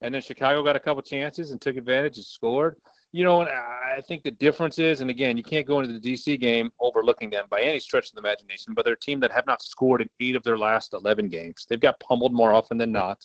And 0.00 0.14
then 0.14 0.22
Chicago 0.22 0.64
got 0.64 0.76
a 0.76 0.80
couple 0.80 1.02
chances 1.02 1.50
and 1.50 1.60
took 1.60 1.76
advantage 1.76 2.16
and 2.16 2.24
scored 2.24 2.76
you 3.12 3.24
know, 3.24 3.42
and 3.42 3.50
I 3.50 4.00
think 4.00 4.22
the 4.22 4.30
difference 4.30 4.78
is, 4.78 5.02
and 5.02 5.10
again, 5.10 5.36
you 5.36 5.42
can't 5.42 5.66
go 5.66 5.80
into 5.80 5.98
the 5.98 6.00
DC 6.00 6.40
game 6.40 6.70
overlooking 6.80 7.28
them 7.28 7.44
by 7.50 7.60
any 7.60 7.78
stretch 7.78 8.08
of 8.08 8.14
the 8.14 8.20
imagination, 8.20 8.72
but 8.72 8.86
they're 8.86 8.94
a 8.94 8.98
team 8.98 9.20
that 9.20 9.30
have 9.30 9.46
not 9.46 9.62
scored 9.62 10.00
in 10.00 10.08
eight 10.20 10.34
of 10.34 10.42
their 10.42 10.56
last 10.56 10.94
11 10.94 11.28
games. 11.28 11.66
They've 11.68 11.78
got 11.78 12.00
pummeled 12.00 12.32
more 12.32 12.54
often 12.54 12.78
than 12.78 12.90
not. 12.90 13.24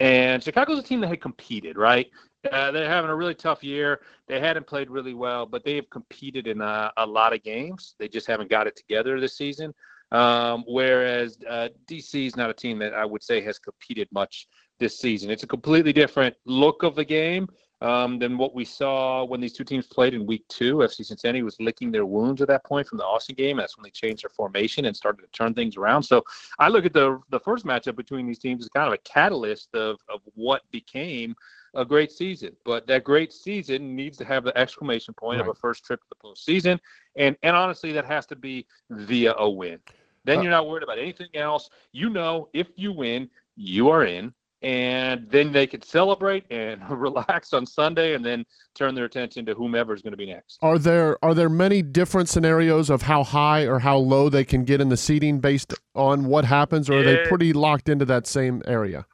And 0.00 0.42
Chicago's 0.42 0.80
a 0.80 0.82
team 0.82 1.00
that 1.02 1.08
had 1.08 1.20
competed, 1.20 1.78
right? 1.78 2.08
Uh, 2.50 2.70
they're 2.70 2.88
having 2.88 3.10
a 3.10 3.14
really 3.14 3.34
tough 3.34 3.62
year. 3.62 4.00
They 4.26 4.40
hadn't 4.40 4.66
played 4.66 4.90
really 4.90 5.14
well, 5.14 5.46
but 5.46 5.64
they 5.64 5.76
have 5.76 5.90
competed 5.90 6.46
in 6.46 6.60
a, 6.60 6.92
a 6.96 7.06
lot 7.06 7.34
of 7.34 7.42
games. 7.42 7.94
They 7.98 8.08
just 8.08 8.26
haven't 8.26 8.50
got 8.50 8.66
it 8.66 8.76
together 8.76 9.20
this 9.20 9.36
season. 9.36 9.74
Um, 10.12 10.64
whereas 10.66 11.38
uh, 11.48 11.68
DC 11.86 12.26
is 12.26 12.36
not 12.36 12.50
a 12.50 12.54
team 12.54 12.78
that 12.80 12.94
I 12.94 13.04
would 13.04 13.22
say 13.22 13.40
has 13.42 13.58
competed 13.58 14.08
much 14.10 14.48
this 14.78 14.98
season. 14.98 15.30
It's 15.30 15.42
a 15.42 15.46
completely 15.46 15.92
different 15.92 16.34
look 16.46 16.82
of 16.82 16.96
the 16.96 17.04
game 17.04 17.48
um, 17.82 18.18
than 18.18 18.36
what 18.36 18.54
we 18.54 18.64
saw 18.64 19.24
when 19.24 19.40
these 19.40 19.52
two 19.52 19.64
teams 19.64 19.86
played 19.86 20.14
in 20.14 20.26
week 20.26 20.44
two. 20.48 20.76
FC 20.76 21.04
Cincinnati 21.04 21.42
was 21.42 21.56
licking 21.60 21.90
their 21.92 22.06
wounds 22.06 22.42
at 22.42 22.48
that 22.48 22.64
point 22.64 22.86
from 22.86 22.98
the 22.98 23.04
Austin 23.04 23.36
game. 23.36 23.58
That's 23.58 23.76
when 23.76 23.84
they 23.84 23.90
changed 23.90 24.24
their 24.24 24.30
formation 24.30 24.86
and 24.86 24.96
started 24.96 25.22
to 25.22 25.28
turn 25.28 25.54
things 25.54 25.76
around. 25.76 26.02
So 26.02 26.22
I 26.58 26.68
look 26.68 26.84
at 26.84 26.92
the 26.92 27.20
the 27.30 27.40
first 27.40 27.64
matchup 27.64 27.96
between 27.96 28.26
these 28.26 28.38
teams 28.38 28.64
as 28.64 28.68
kind 28.68 28.88
of 28.88 28.94
a 28.94 28.98
catalyst 28.98 29.74
of, 29.74 29.98
of 30.08 30.20
what 30.34 30.62
became 30.70 31.34
a 31.74 31.84
great 31.84 32.12
season. 32.12 32.54
But 32.64 32.86
that 32.86 33.04
great 33.04 33.32
season 33.32 33.94
needs 33.94 34.16
to 34.18 34.24
have 34.24 34.44
the 34.44 34.56
exclamation 34.56 35.14
point 35.14 35.40
right. 35.40 35.48
of 35.48 35.56
a 35.56 35.58
first 35.58 35.84
trip 35.84 36.00
to 36.00 36.06
the 36.08 36.28
postseason. 36.28 36.78
And 37.16 37.36
and 37.42 37.56
honestly, 37.56 37.92
that 37.92 38.04
has 38.06 38.26
to 38.26 38.36
be 38.36 38.66
via 38.90 39.34
a 39.36 39.48
win. 39.48 39.78
Then 40.24 40.38
uh, 40.38 40.42
you're 40.42 40.50
not 40.50 40.68
worried 40.68 40.82
about 40.82 40.98
anything 40.98 41.28
else. 41.34 41.70
You 41.92 42.10
know, 42.10 42.48
if 42.52 42.68
you 42.76 42.92
win, 42.92 43.30
you 43.56 43.88
are 43.88 44.04
in 44.04 44.32
and 44.62 45.26
then 45.30 45.52
they 45.52 45.66
could 45.66 45.84
celebrate 45.84 46.44
and 46.50 46.82
relax 46.90 47.52
on 47.52 47.64
Sunday, 47.64 48.14
and 48.14 48.24
then 48.24 48.44
turn 48.74 48.94
their 48.94 49.06
attention 49.06 49.46
to 49.46 49.54
whomever 49.54 49.94
is 49.94 50.02
going 50.02 50.12
to 50.12 50.16
be 50.16 50.26
next. 50.26 50.58
Are 50.62 50.78
there 50.78 51.22
are 51.24 51.34
there 51.34 51.48
many 51.48 51.82
different 51.82 52.28
scenarios 52.28 52.90
of 52.90 53.02
how 53.02 53.24
high 53.24 53.66
or 53.66 53.78
how 53.78 53.96
low 53.96 54.28
they 54.28 54.44
can 54.44 54.64
get 54.64 54.80
in 54.80 54.88
the 54.88 54.96
seating 54.96 55.40
based 55.40 55.74
on 55.94 56.26
what 56.26 56.44
happens, 56.44 56.90
or 56.90 56.98
are 56.98 57.02
they 57.02 57.24
pretty 57.26 57.52
locked 57.52 57.88
into 57.88 58.04
that 58.06 58.26
same 58.26 58.62
area? 58.66 59.06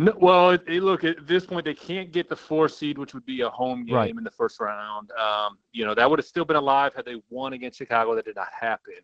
No, 0.00 0.14
well, 0.18 0.52
it, 0.52 0.62
it, 0.66 0.82
look 0.82 1.04
at 1.04 1.26
this 1.26 1.44
point 1.44 1.66
they 1.66 1.74
can't 1.74 2.10
get 2.10 2.30
the 2.30 2.34
four 2.34 2.70
seed, 2.70 2.96
which 2.96 3.12
would 3.12 3.26
be 3.26 3.42
a 3.42 3.50
home 3.50 3.84
game 3.84 3.96
right. 3.96 4.08
in 4.08 4.24
the 4.24 4.30
first 4.30 4.58
round. 4.58 5.10
Um, 5.12 5.58
you 5.72 5.84
know 5.84 5.94
that 5.94 6.08
would 6.08 6.18
have 6.18 6.24
still 6.24 6.46
been 6.46 6.56
alive 6.56 6.94
had 6.96 7.04
they 7.04 7.20
won 7.28 7.52
against 7.52 7.76
Chicago. 7.76 8.14
That 8.14 8.24
did 8.24 8.36
not 8.36 8.48
happen 8.58 8.94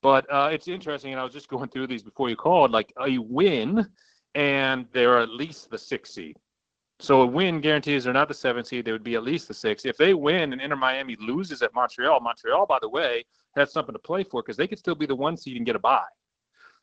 But 0.00 0.24
uh, 0.32 0.48
it's 0.50 0.66
interesting, 0.66 1.12
and 1.12 1.20
I 1.20 1.24
was 1.24 1.34
just 1.34 1.48
going 1.48 1.68
through 1.68 1.88
these 1.88 2.02
before 2.02 2.30
you 2.30 2.36
called. 2.36 2.70
Like 2.70 2.90
a 2.98 3.18
win, 3.18 3.86
and 4.34 4.86
they're 4.94 5.18
at 5.18 5.28
least 5.28 5.68
the 5.68 5.76
six 5.76 6.14
seed. 6.14 6.38
So 7.00 7.20
a 7.20 7.26
win 7.26 7.60
guarantees 7.60 8.04
they're 8.04 8.14
not 8.14 8.28
the 8.28 8.32
seven 8.32 8.64
seed. 8.64 8.86
They 8.86 8.92
would 8.92 9.04
be 9.04 9.16
at 9.16 9.24
least 9.24 9.48
the 9.48 9.54
six. 9.54 9.84
If 9.84 9.98
they 9.98 10.14
win 10.14 10.54
and 10.54 10.62
Inter 10.62 10.76
Miami 10.76 11.18
loses 11.20 11.60
at 11.60 11.74
Montreal, 11.74 12.20
Montreal, 12.20 12.64
by 12.64 12.78
the 12.80 12.88
way, 12.88 13.26
has 13.56 13.74
something 13.74 13.92
to 13.92 13.98
play 13.98 14.24
for 14.24 14.42
because 14.42 14.56
they 14.56 14.66
could 14.66 14.78
still 14.78 14.94
be 14.94 15.04
the 15.04 15.14
one 15.14 15.36
seed 15.36 15.58
and 15.58 15.66
get 15.66 15.76
a 15.76 15.78
bye. 15.78 16.00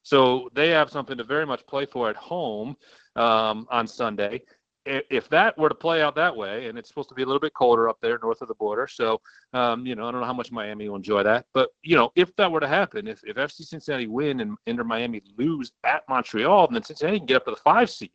So 0.04 0.50
they 0.54 0.70
have 0.70 0.90
something 0.90 1.18
to 1.18 1.24
very 1.24 1.46
much 1.46 1.66
play 1.66 1.86
for 1.86 2.10
at 2.10 2.16
home 2.18 2.76
um, 3.16 3.66
on 3.72 3.88
Sunday. 3.88 4.42
If 4.86 5.30
that 5.30 5.58
were 5.58 5.70
to 5.70 5.76
play 5.76 6.02
out 6.02 6.14
that 6.16 6.36
way, 6.36 6.68
and 6.68 6.78
it's 6.78 6.90
supposed 6.90 7.08
to 7.08 7.16
be 7.16 7.24
a 7.24 7.26
little 7.26 7.40
bit 7.40 7.54
colder 7.54 7.88
up 7.88 8.00
there 8.02 8.20
north 8.22 8.42
of 8.42 8.50
the 8.50 8.54
border, 8.56 8.86
so 8.86 9.22
um, 9.54 9.86
you 9.86 9.96
know 9.96 10.06
I 10.06 10.12
don't 10.12 10.20
know 10.20 10.28
how 10.28 10.34
much 10.34 10.52
Miami 10.52 10.90
will 10.90 10.98
enjoy 10.98 11.24
that, 11.24 11.46
but 11.54 11.70
you 11.84 11.96
know 11.96 12.12
if 12.16 12.36
that 12.36 12.52
were 12.52 12.60
to 12.60 12.68
happen, 12.68 13.08
if, 13.08 13.22
if 13.24 13.38
FC 13.38 13.64
Cincinnati 13.64 14.08
win 14.08 14.42
and 14.42 14.58
Inter 14.68 14.84
Miami 14.84 15.22
lose 15.38 15.72
at 15.86 16.04
Montreal, 16.10 16.68
then 16.68 16.84
Cincinnati 16.84 17.20
can 17.20 17.26
get 17.26 17.38
up 17.38 17.46
to 17.46 17.52
the 17.52 17.58
five 17.58 17.90
seed. 17.90 18.12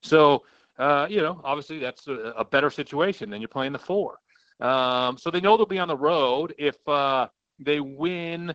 So 0.00 0.44
uh, 0.78 1.08
you 1.10 1.20
know 1.22 1.40
obviously 1.42 1.80
that's 1.80 2.06
a, 2.06 2.34
a, 2.36 2.44
better 2.44 2.70
situation 2.70 3.28
than 3.28 3.40
you're 3.40 3.48
playing 3.48 3.72
the 3.72 3.78
four. 3.80 4.18
Um, 4.60 5.18
so 5.18 5.28
they 5.28 5.40
know 5.40 5.56
they'll 5.56 5.66
be 5.66 5.80
on 5.80 5.88
the 5.88 5.96
road 5.96 6.54
if 6.56 6.76
uh, 6.86 7.26
they 7.58 7.80
win 7.80 8.54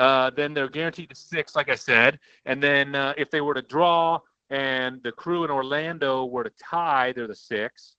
uh, 0.00 0.30
then 0.30 0.54
they're 0.54 0.68
guaranteed 0.68 1.10
to 1.10 1.14
six, 1.14 1.54
like 1.54 1.68
I 1.68 1.74
said. 1.74 2.18
And 2.46 2.62
then 2.62 2.94
uh, 2.94 3.12
if 3.18 3.30
they 3.30 3.42
were 3.42 3.52
to 3.52 3.62
draw 3.62 4.18
and 4.48 5.02
the 5.02 5.12
crew 5.12 5.44
in 5.44 5.50
Orlando 5.50 6.24
were 6.24 6.42
to 6.42 6.52
tie, 6.58 7.12
they're 7.12 7.26
the 7.26 7.34
six. 7.34 7.96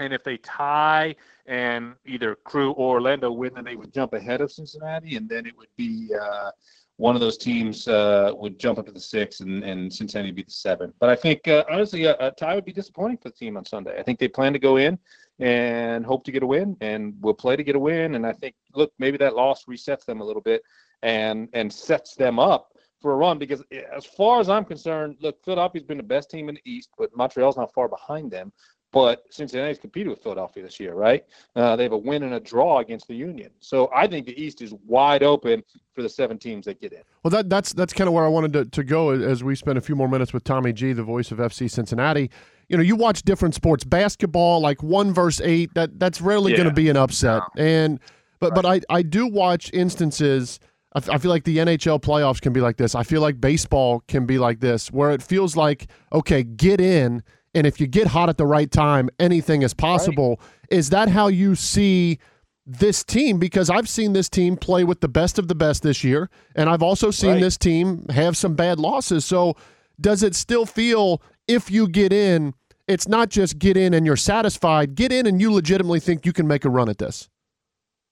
And 0.00 0.12
if 0.12 0.24
they 0.24 0.38
tie 0.38 1.14
and 1.46 1.94
either 2.04 2.34
crew 2.34 2.72
or 2.72 2.96
Orlando 2.96 3.30
win, 3.30 3.54
then 3.54 3.64
they 3.64 3.76
would 3.76 3.94
jump 3.94 4.12
ahead 4.12 4.40
of 4.40 4.50
Cincinnati, 4.50 5.16
and 5.16 5.28
then 5.28 5.46
it 5.46 5.56
would 5.56 5.68
be 5.76 6.10
uh, 6.20 6.50
one 6.96 7.14
of 7.14 7.20
those 7.20 7.36
teams 7.36 7.86
uh, 7.86 8.32
would 8.34 8.58
jump 8.58 8.78
up 8.78 8.86
to 8.86 8.92
the 8.92 9.00
six, 9.00 9.40
and, 9.40 9.62
and 9.62 9.92
Cincinnati 9.92 10.30
would 10.30 10.36
be 10.36 10.42
the 10.42 10.50
seven. 10.50 10.92
But 10.98 11.10
I 11.10 11.16
think 11.16 11.46
uh, 11.46 11.64
honestly, 11.70 12.04
a, 12.04 12.16
a, 12.18 12.30
tie 12.30 12.54
would 12.54 12.64
be 12.64 12.72
disappointing 12.72 13.18
for 13.18 13.28
the 13.28 13.36
team 13.36 13.56
on 13.56 13.64
Sunday. 13.64 13.98
I 13.98 14.02
think 14.02 14.18
they 14.18 14.28
plan 14.28 14.52
to 14.54 14.58
go 14.58 14.78
in 14.78 14.98
and 15.38 16.04
hope 16.04 16.24
to 16.24 16.32
get 16.32 16.42
a 16.42 16.46
win, 16.46 16.76
and 16.80 17.14
we'll 17.20 17.34
play 17.34 17.56
to 17.56 17.62
get 17.62 17.76
a 17.76 17.78
win. 17.78 18.14
And 18.16 18.26
I 18.26 18.32
think, 18.32 18.54
look, 18.74 18.92
maybe 18.98 19.18
that 19.18 19.36
loss 19.36 19.64
resets 19.66 20.06
them 20.06 20.20
a 20.20 20.24
little 20.24 20.42
bit 20.42 20.62
and 21.02 21.48
and 21.52 21.72
sets 21.72 22.14
them 22.14 22.38
up 22.38 22.70
for 23.00 23.12
a 23.12 23.16
run 23.16 23.38
because 23.38 23.62
as 23.94 24.04
far 24.04 24.40
as 24.40 24.48
I'm 24.48 24.64
concerned, 24.64 25.16
look, 25.20 25.42
Philadelphia's 25.44 25.84
been 25.84 25.96
the 25.96 26.02
best 26.02 26.30
team 26.30 26.48
in 26.48 26.56
the 26.56 26.70
East, 26.70 26.90
but 26.98 27.14
Montreal's 27.16 27.56
not 27.56 27.72
far 27.72 27.88
behind 27.88 28.30
them. 28.30 28.52
But 28.92 29.22
Cincinnati's 29.30 29.78
competed 29.78 30.08
with 30.10 30.20
Philadelphia 30.20 30.64
this 30.64 30.80
year, 30.80 30.94
right? 30.94 31.24
Uh, 31.54 31.76
they 31.76 31.84
have 31.84 31.92
a 31.92 31.98
win 31.98 32.24
and 32.24 32.34
a 32.34 32.40
draw 32.40 32.80
against 32.80 33.06
the 33.06 33.14
Union, 33.14 33.52
so 33.60 33.88
I 33.94 34.08
think 34.08 34.26
the 34.26 34.36
East 34.40 34.62
is 34.62 34.74
wide 34.84 35.22
open 35.22 35.62
for 35.94 36.02
the 36.02 36.08
seven 36.08 36.38
teams 36.38 36.64
that 36.64 36.80
get 36.80 36.92
in. 36.92 37.02
Well, 37.22 37.30
that, 37.30 37.48
that's 37.48 37.72
that's 37.72 37.92
kind 37.92 38.08
of 38.08 38.14
where 38.14 38.24
I 38.24 38.28
wanted 38.28 38.52
to, 38.54 38.64
to 38.64 38.82
go 38.82 39.10
as 39.10 39.44
we 39.44 39.54
spend 39.54 39.78
a 39.78 39.80
few 39.80 39.94
more 39.94 40.08
minutes 40.08 40.32
with 40.32 40.42
Tommy 40.42 40.72
G, 40.72 40.92
the 40.92 41.04
voice 41.04 41.30
of 41.30 41.38
FC 41.38 41.70
Cincinnati. 41.70 42.32
You 42.68 42.78
know, 42.78 42.82
you 42.82 42.96
watch 42.96 43.22
different 43.22 43.54
sports, 43.54 43.84
basketball, 43.84 44.60
like 44.60 44.82
one 44.82 45.14
versus 45.14 45.40
eight. 45.46 45.72
That 45.74 46.00
that's 46.00 46.20
rarely 46.20 46.50
yeah. 46.50 46.56
going 46.56 46.68
to 46.68 46.74
be 46.74 46.88
an 46.88 46.96
upset, 46.96 47.42
and 47.56 48.00
but 48.40 48.50
right. 48.50 48.62
but 48.62 48.66
I 48.66 48.80
I 48.98 49.02
do 49.02 49.28
watch 49.28 49.70
instances 49.72 50.58
I, 50.92 51.18
feel 51.18 51.30
like 51.30 51.44
the 51.44 51.58
NHL 51.58 52.00
playoffs 52.00 52.40
can 52.40 52.52
be 52.52 52.60
like 52.60 52.76
this. 52.76 52.94
I 52.94 53.04
feel 53.04 53.20
like 53.20 53.40
baseball 53.40 54.02
can 54.08 54.26
be 54.26 54.38
like 54.38 54.60
this, 54.60 54.90
where 54.90 55.12
it 55.12 55.22
feels 55.22 55.56
like, 55.56 55.86
okay, 56.12 56.42
get 56.42 56.80
in, 56.80 57.22
and 57.54 57.66
if 57.66 57.80
you 57.80 57.86
get 57.86 58.08
hot 58.08 58.28
at 58.28 58.38
the 58.38 58.46
right 58.46 58.70
time, 58.70 59.08
anything 59.18 59.62
is 59.62 59.72
possible. 59.72 60.40
Right. 60.40 60.78
Is 60.78 60.90
that 60.90 61.08
how 61.08 61.28
you 61.28 61.54
see 61.54 62.18
this 62.66 63.04
team? 63.04 63.38
Because 63.38 63.70
I've 63.70 63.88
seen 63.88 64.12
this 64.12 64.28
team 64.28 64.56
play 64.56 64.82
with 64.82 65.00
the 65.00 65.08
best 65.08 65.38
of 65.38 65.46
the 65.46 65.54
best 65.54 65.82
this 65.82 66.02
year, 66.02 66.28
and 66.56 66.68
I've 66.68 66.82
also 66.82 67.10
seen 67.10 67.34
right. 67.34 67.40
this 67.40 67.56
team 67.56 68.06
have 68.10 68.36
some 68.36 68.54
bad 68.54 68.80
losses. 68.80 69.24
So, 69.24 69.56
does 70.00 70.22
it 70.22 70.34
still 70.34 70.66
feel 70.66 71.22
if 71.46 71.70
you 71.70 71.86
get 71.88 72.12
in, 72.12 72.54
it's 72.88 73.06
not 73.06 73.28
just 73.28 73.58
get 73.58 73.76
in 73.76 73.94
and 73.94 74.04
you're 74.04 74.16
satisfied, 74.16 74.96
get 74.96 75.12
in 75.12 75.26
and 75.26 75.40
you 75.40 75.52
legitimately 75.52 76.00
think 76.00 76.26
you 76.26 76.32
can 76.32 76.48
make 76.48 76.64
a 76.64 76.70
run 76.70 76.88
at 76.88 76.98
this? 76.98 77.28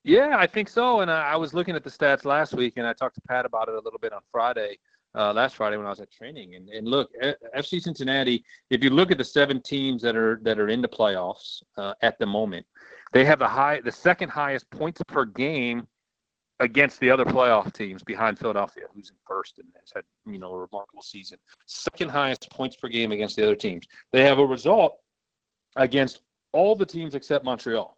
Yeah, 0.05 0.37
I 0.39 0.47
think 0.47 0.69
so. 0.69 1.01
And 1.01 1.11
I, 1.11 1.33
I 1.33 1.37
was 1.37 1.55
looking 1.55 1.75
at 1.75 1.85
the 1.85 1.91
stats 1.91 2.25
last 2.25 2.55
week, 2.55 2.75
and 2.77 2.87
I 2.87 2.93
talked 2.93 3.17
to 3.17 3.21
Pat 3.29 3.45
about 3.45 3.69
it 3.69 3.75
a 3.75 3.81
little 3.81 3.99
bit 3.99 4.13
on 4.13 4.21
Friday, 4.31 4.79
uh, 5.15 5.33
last 5.33 5.57
Friday 5.57 5.77
when 5.77 5.87
I 5.87 5.91
was 5.91 6.01
at 6.01 6.11
training. 6.11 6.55
And, 6.55 6.69
and 6.69 6.87
look, 6.87 7.11
FC 7.57 7.81
Cincinnati, 7.81 8.45
if 8.71 8.83
you 8.83 8.91
look 8.91 9.11
at 9.11 9.19
the 9.19 9.25
seven 9.25 9.61
teams 9.61 10.03
that 10.03 10.17
are 10.17 10.41
that 10.43 10.59
are 10.59 10.69
in 10.69 10.81
the 10.81 10.89
playoffs 10.89 11.63
uh, 11.77 11.95
at 12.03 12.19
the 12.19 12.27
moment, 12.27 12.65
they 13.13 13.25
have 13.25 13.39
the 13.39 13.49
high, 13.49 13.81
the 13.81 13.93
second 13.93 14.29
highest 14.31 14.71
points 14.71 15.01
per 15.09 15.25
game 15.25 15.87
against 16.61 16.99
the 17.01 17.11
other 17.11 17.25
playoff 17.25 17.73
teams 17.73 18.03
behind 18.03 18.39
Philadelphia, 18.39 18.85
who's 18.93 19.11
in 19.11 19.17
first 19.27 19.59
and 19.59 19.69
has 19.79 19.93
had 19.95 20.05
you 20.27 20.39
know 20.39 20.53
a 20.53 20.59
remarkable 20.59 21.03
season. 21.03 21.39
Second 21.67 22.11
highest 22.11 22.51
points 22.51 22.77
per 22.77 22.89
game 22.89 23.13
against 23.13 23.37
the 23.37 23.43
other 23.43 23.57
teams. 23.57 23.87
They 24.13 24.25
have 24.25 24.39
a 24.39 24.47
result 24.47 24.99
against 25.77 26.21
all 26.53 26.75
the 26.75 26.87
teams 26.87 27.15
except 27.15 27.45
Montreal. 27.45 27.98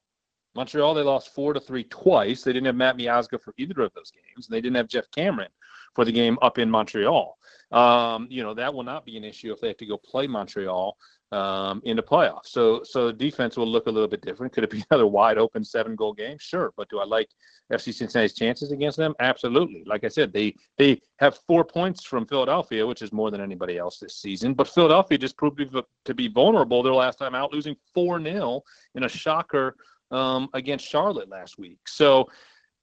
Montreal, 0.61 0.93
they 0.93 1.03
lost 1.03 1.35
four 1.35 1.55
to 1.55 1.61
three 1.61 1.85
twice. 1.85 2.43
They 2.43 2.53
didn't 2.53 2.67
have 2.67 2.77
Matt 2.77 2.99
Miazga 2.99 3.41
for 3.41 3.55
either 3.57 3.81
of 3.81 3.95
those 3.95 4.11
games, 4.11 4.47
and 4.47 4.55
they 4.55 4.61
didn't 4.61 4.77
have 4.77 4.89
Geoff 4.89 5.11
Cameron 5.11 5.49
for 5.95 6.05
the 6.05 6.13
game 6.13 6.37
up 6.43 6.59
in 6.59 6.71
Montreal. 6.71 7.39
Um, 7.73 8.27
you 8.29 8.43
know 8.43 8.53
that 8.53 8.75
will 8.75 8.83
not 8.83 9.07
be 9.07 9.17
an 9.17 9.25
issue 9.25 9.53
if 9.55 9.61
they 9.63 9.69
have 9.69 9.79
to 9.79 9.87
go 9.87 9.97
play 9.97 10.27
Montreal 10.27 10.99
um, 11.33 11.81
in 11.87 11.97
the 11.97 12.03
playoffs. 12.03 12.49
So, 12.49 12.83
so 12.83 13.07
the 13.07 13.13
defense 13.15 13.57
will 13.57 13.69
look 13.69 13.87
a 13.87 13.91
little 13.91 14.09
bit 14.09 14.21
different. 14.21 14.53
Could 14.53 14.65
it 14.65 14.71
be 14.71 14.85
another 14.91 15.07
wide 15.07 15.39
open 15.39 15.65
seven 15.65 15.97
goal 15.97 16.13
game? 16.13 16.37
Sure, 16.39 16.75
but 16.77 16.91
do 16.91 16.99
I 16.99 17.07
like 17.07 17.31
FC 17.73 17.95
Cincinnati's 17.95 18.35
chances 18.35 18.71
against 18.71 18.99
them? 18.99 19.15
Absolutely. 19.19 19.83
Like 19.87 20.05
I 20.05 20.09
said, 20.09 20.31
they 20.31 20.55
they 20.77 21.01
have 21.21 21.39
four 21.47 21.65
points 21.65 22.05
from 22.05 22.27
Philadelphia, 22.27 22.87
which 22.87 23.01
is 23.01 23.15
more 23.15 23.31
than 23.31 23.41
anybody 23.41 23.79
else 23.79 23.99
this 23.99 24.17
season. 24.17 24.53
But 24.53 24.69
Philadelphia 24.69 25.17
just 25.17 25.39
proved 25.39 25.63
to 26.05 26.15
be 26.15 26.29
vulnerable 26.29 26.83
their 26.83 26.93
last 26.93 27.17
time 27.17 27.35
out, 27.35 27.51
losing 27.51 27.77
four 27.95 28.23
0 28.23 28.63
in 28.95 29.05
a 29.05 29.09
shocker 29.09 29.77
um, 30.11 30.49
against 30.55 30.87
Charlotte 30.87 31.29
last 31.29 31.59
week. 31.59 31.79
So, 31.87 32.29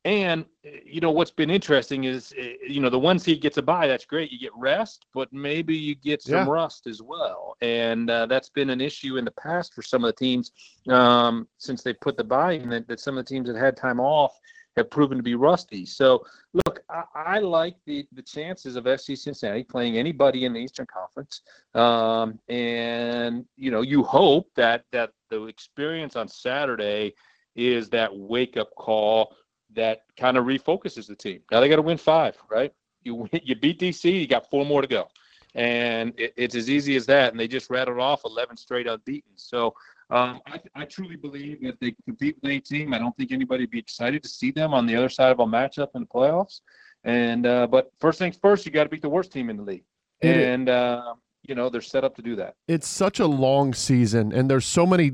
and 0.06 0.46
you 0.86 1.02
know 1.02 1.12
what's 1.12 1.32
been 1.32 1.50
interesting 1.50 2.06
is 2.06 2.34
eh, 2.38 2.54
you 2.68 2.80
know 2.80 2.90
the 2.90 3.00
one 3.00 3.20
seed 3.20 3.42
gets 3.42 3.58
a 3.58 3.62
bye. 3.62 3.88
That's 3.88 4.06
great. 4.06 4.32
You 4.32 4.40
get 4.40 4.52
rest, 4.56 5.06
but 5.14 5.32
maybe 5.34 5.76
you 5.76 5.96
get 5.96 6.22
some 6.22 6.36
yeah. 6.36 6.48
rust 6.48 6.88
as 6.88 7.02
well, 7.02 7.56
and 7.62 8.10
uh, 8.10 8.26
that's 8.28 8.50
been 8.50 8.70
an 8.70 8.80
issue 8.80 9.18
in 9.18 9.26
the 9.26 9.32
past 9.32 9.74
for 9.74 9.82
some 9.82 10.06
of 10.06 10.10
the 10.10 10.18
teams 10.18 10.52
um, 10.90 11.48
since 11.58 11.84
they 11.84 11.94
put 11.94 12.16
the 12.16 12.24
bye 12.24 12.54
in. 12.54 12.70
That, 12.70 12.88
that 12.88 13.00
some 13.00 13.18
of 13.18 13.26
the 13.26 13.30
teams 13.30 13.48
that 13.50 13.58
had 13.58 13.76
time 13.76 14.00
off 14.00 14.38
have 14.78 14.90
proven 14.90 15.18
to 15.18 15.24
be 15.24 15.36
rusty. 15.36 15.86
So, 15.86 16.26
look, 16.54 16.80
I, 16.90 17.04
I, 17.16 17.40
like 17.40 17.76
the 17.86 18.08
the 18.14 18.22
chances 18.22 18.76
of 18.76 18.86
FC 18.86 19.18
Cincinnati 19.18 19.64
playing 19.64 19.98
anybody 19.98 20.46
in 20.46 20.54
the 20.54 20.60
Eastern 20.60 20.86
Conference, 20.86 21.42
um, 21.74 22.40
and 22.48 23.46
you 23.56 23.72
know, 23.72 23.82
you 23.82 24.04
hope 24.04 24.50
that 24.56 24.86
that 24.92 25.12
the 25.30 25.44
experience 25.46 26.16
on 26.16 26.28
Saturday 26.28 27.14
is 27.56 27.90
that 27.90 28.16
wake 28.16 28.56
up 28.56 28.74
call 28.76 29.36
that 29.74 30.02
kind 30.18 30.38
of 30.38 30.46
refocuses 30.46 31.08
the 31.08 31.16
team. 31.16 31.42
Now 31.52 31.60
they 31.60 31.68
got 31.70 31.78
to 31.78 31.82
win 31.82 31.98
five, 31.98 32.38
right? 32.50 32.72
You 33.04 33.28
you 33.44 33.56
beat 33.56 33.80
DC, 33.80 34.04
you 34.06 34.28
got 34.28 34.50
four 34.50 34.66
more 34.66 34.82
to 34.82 34.88
go, 34.88 35.08
and 35.56 36.14
it, 36.18 36.34
it's 36.38 36.56
as 36.56 36.70
easy 36.70 36.96
as 36.96 37.06
that. 37.08 37.32
And 37.32 37.40
they 37.40 37.48
just 37.48 37.70
rattled 37.70 38.00
off 38.00 38.22
11 38.26 38.58
straight 38.58 38.88
unbeaten. 38.88 39.32
So 39.36 39.74
um, 40.10 40.40
I, 40.48 40.60
I, 40.74 40.86
truly 40.86 41.18
believe 41.18 41.62
that 41.64 41.80
they 41.82 41.94
compete 42.06 42.38
with 42.42 42.50
any 42.50 42.62
team. 42.62 42.94
I 42.94 42.98
don't 42.98 43.16
think 43.18 43.34
anybody 43.34 43.64
would 43.64 43.72
be 43.72 43.80
excited 43.80 44.24
to 44.24 44.30
see 44.30 44.52
them 44.52 44.74
on 44.74 44.86
the 44.86 44.96
other 44.96 45.10
side 45.10 45.32
of 45.32 45.40
a 45.40 45.46
matchup 45.46 45.90
in 45.96 46.02
the 46.02 46.08
playoffs. 46.08 46.62
And 47.04 47.46
uh, 47.46 47.68
but 47.68 47.92
first 48.00 48.18
things 48.18 48.38
first, 48.42 48.66
you 48.66 48.72
got 48.72 48.84
to 48.84 48.90
beat 48.90 49.02
the 49.02 49.10
worst 49.10 49.34
team 49.34 49.50
in 49.50 49.58
the 49.58 49.64
league. 49.64 49.84
And 50.22 50.70
uh, 50.70 51.14
you 51.44 51.56
know 51.56 51.70
they're 51.70 51.82
set 51.82 52.04
up 52.04 52.16
to 52.16 52.22
do 52.22 52.36
that. 52.38 52.56
It's 52.68 52.88
such 52.88 53.20
a 53.20 53.28
long 53.28 53.74
season, 53.74 54.32
and 54.32 54.50
there's 54.50 54.66
so 54.66 54.86
many 54.86 55.12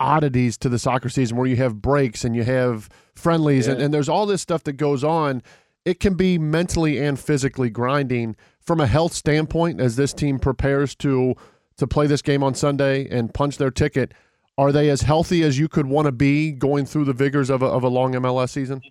oddities 0.00 0.56
to 0.58 0.68
the 0.68 0.78
soccer 0.78 1.08
season 1.08 1.36
where 1.36 1.46
you 1.46 1.56
have 1.56 1.80
breaks 1.80 2.24
and 2.24 2.36
you 2.36 2.44
have 2.44 2.88
friendlies, 3.14 3.66
yeah. 3.66 3.74
and, 3.74 3.82
and 3.82 3.94
there's 3.94 4.08
all 4.08 4.26
this 4.26 4.42
stuff 4.42 4.64
that 4.64 4.74
goes 4.74 5.02
on. 5.02 5.42
It 5.84 6.00
can 6.00 6.14
be 6.14 6.38
mentally 6.38 6.98
and 6.98 7.18
physically 7.18 7.70
grinding 7.70 8.36
from 8.60 8.80
a 8.80 8.86
health 8.86 9.14
standpoint 9.14 9.80
as 9.80 9.96
this 9.96 10.12
team 10.12 10.38
prepares 10.38 10.94
to 10.96 11.34
to 11.78 11.86
play 11.86 12.06
this 12.06 12.22
game 12.22 12.42
on 12.42 12.54
Sunday 12.54 13.08
and 13.08 13.32
punch 13.32 13.56
their 13.56 13.70
ticket. 13.70 14.12
Are 14.56 14.72
they 14.72 14.90
as 14.90 15.02
healthy 15.02 15.42
as 15.42 15.58
you 15.58 15.68
could 15.68 15.86
want 15.86 16.06
to 16.06 16.12
be 16.12 16.52
going 16.52 16.84
through 16.84 17.04
the 17.04 17.12
vigors 17.12 17.48
of 17.48 17.62
a, 17.62 17.66
of 17.66 17.84
a 17.84 17.88
long 17.88 18.12
MLS 18.14 18.50
season? 18.50 18.82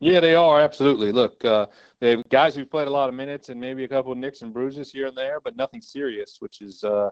Yeah, 0.00 0.20
they 0.20 0.34
are 0.34 0.60
absolutely. 0.60 1.12
Look, 1.12 1.44
uh, 1.44 1.66
they 2.00 2.10
have 2.10 2.28
guys 2.28 2.54
who've 2.54 2.70
played 2.70 2.88
a 2.88 2.90
lot 2.90 3.08
of 3.08 3.14
minutes 3.14 3.50
and 3.50 3.60
maybe 3.60 3.84
a 3.84 3.88
couple 3.88 4.10
of 4.10 4.18
nicks 4.18 4.42
and 4.42 4.52
bruises 4.52 4.90
here 4.90 5.06
and 5.06 5.16
there, 5.16 5.40
but 5.40 5.56
nothing 5.56 5.80
serious, 5.80 6.36
which 6.40 6.60
is 6.60 6.82
uh, 6.82 7.10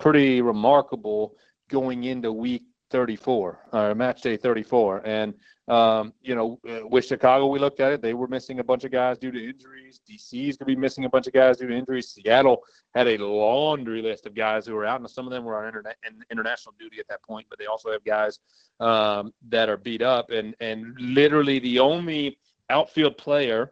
pretty 0.00 0.40
remarkable 0.40 1.34
going 1.68 2.04
into 2.04 2.32
week 2.32 2.62
34 2.90 3.58
or 3.72 3.94
match 3.94 4.22
day 4.22 4.36
34. 4.36 5.02
And 5.04 5.34
um, 5.68 6.14
you 6.22 6.34
know, 6.34 6.58
with 6.88 7.04
Chicago, 7.04 7.46
we 7.46 7.58
looked 7.58 7.80
at 7.80 7.92
it. 7.92 8.00
They 8.00 8.14
were 8.14 8.26
missing 8.26 8.58
a 8.58 8.64
bunch 8.64 8.84
of 8.84 8.90
guys 8.90 9.18
due 9.18 9.30
to 9.30 9.38
injuries. 9.38 10.00
DC 10.08 10.48
is 10.48 10.56
going 10.56 10.66
to 10.66 10.74
be 10.74 10.76
missing 10.76 11.04
a 11.04 11.10
bunch 11.10 11.26
of 11.26 11.34
guys 11.34 11.58
due 11.58 11.66
to 11.66 11.76
injuries. 11.76 12.08
Seattle 12.08 12.62
had 12.94 13.06
a 13.06 13.18
laundry 13.18 14.00
list 14.00 14.26
of 14.26 14.34
guys 14.34 14.66
who 14.66 14.74
were 14.74 14.86
out, 14.86 15.00
and 15.00 15.10
some 15.10 15.26
of 15.26 15.30
them 15.30 15.44
were 15.44 15.62
on 15.62 15.70
interna- 15.70 15.92
international 16.30 16.74
duty 16.78 16.98
at 16.98 17.08
that 17.08 17.22
point. 17.22 17.46
But 17.50 17.58
they 17.58 17.66
also 17.66 17.92
have 17.92 18.02
guys 18.02 18.38
um, 18.80 19.34
that 19.50 19.68
are 19.68 19.76
beat 19.76 20.00
up, 20.00 20.30
and 20.30 20.54
and 20.60 20.98
literally 20.98 21.58
the 21.58 21.78
only 21.80 22.38
outfield 22.70 23.18
player 23.18 23.70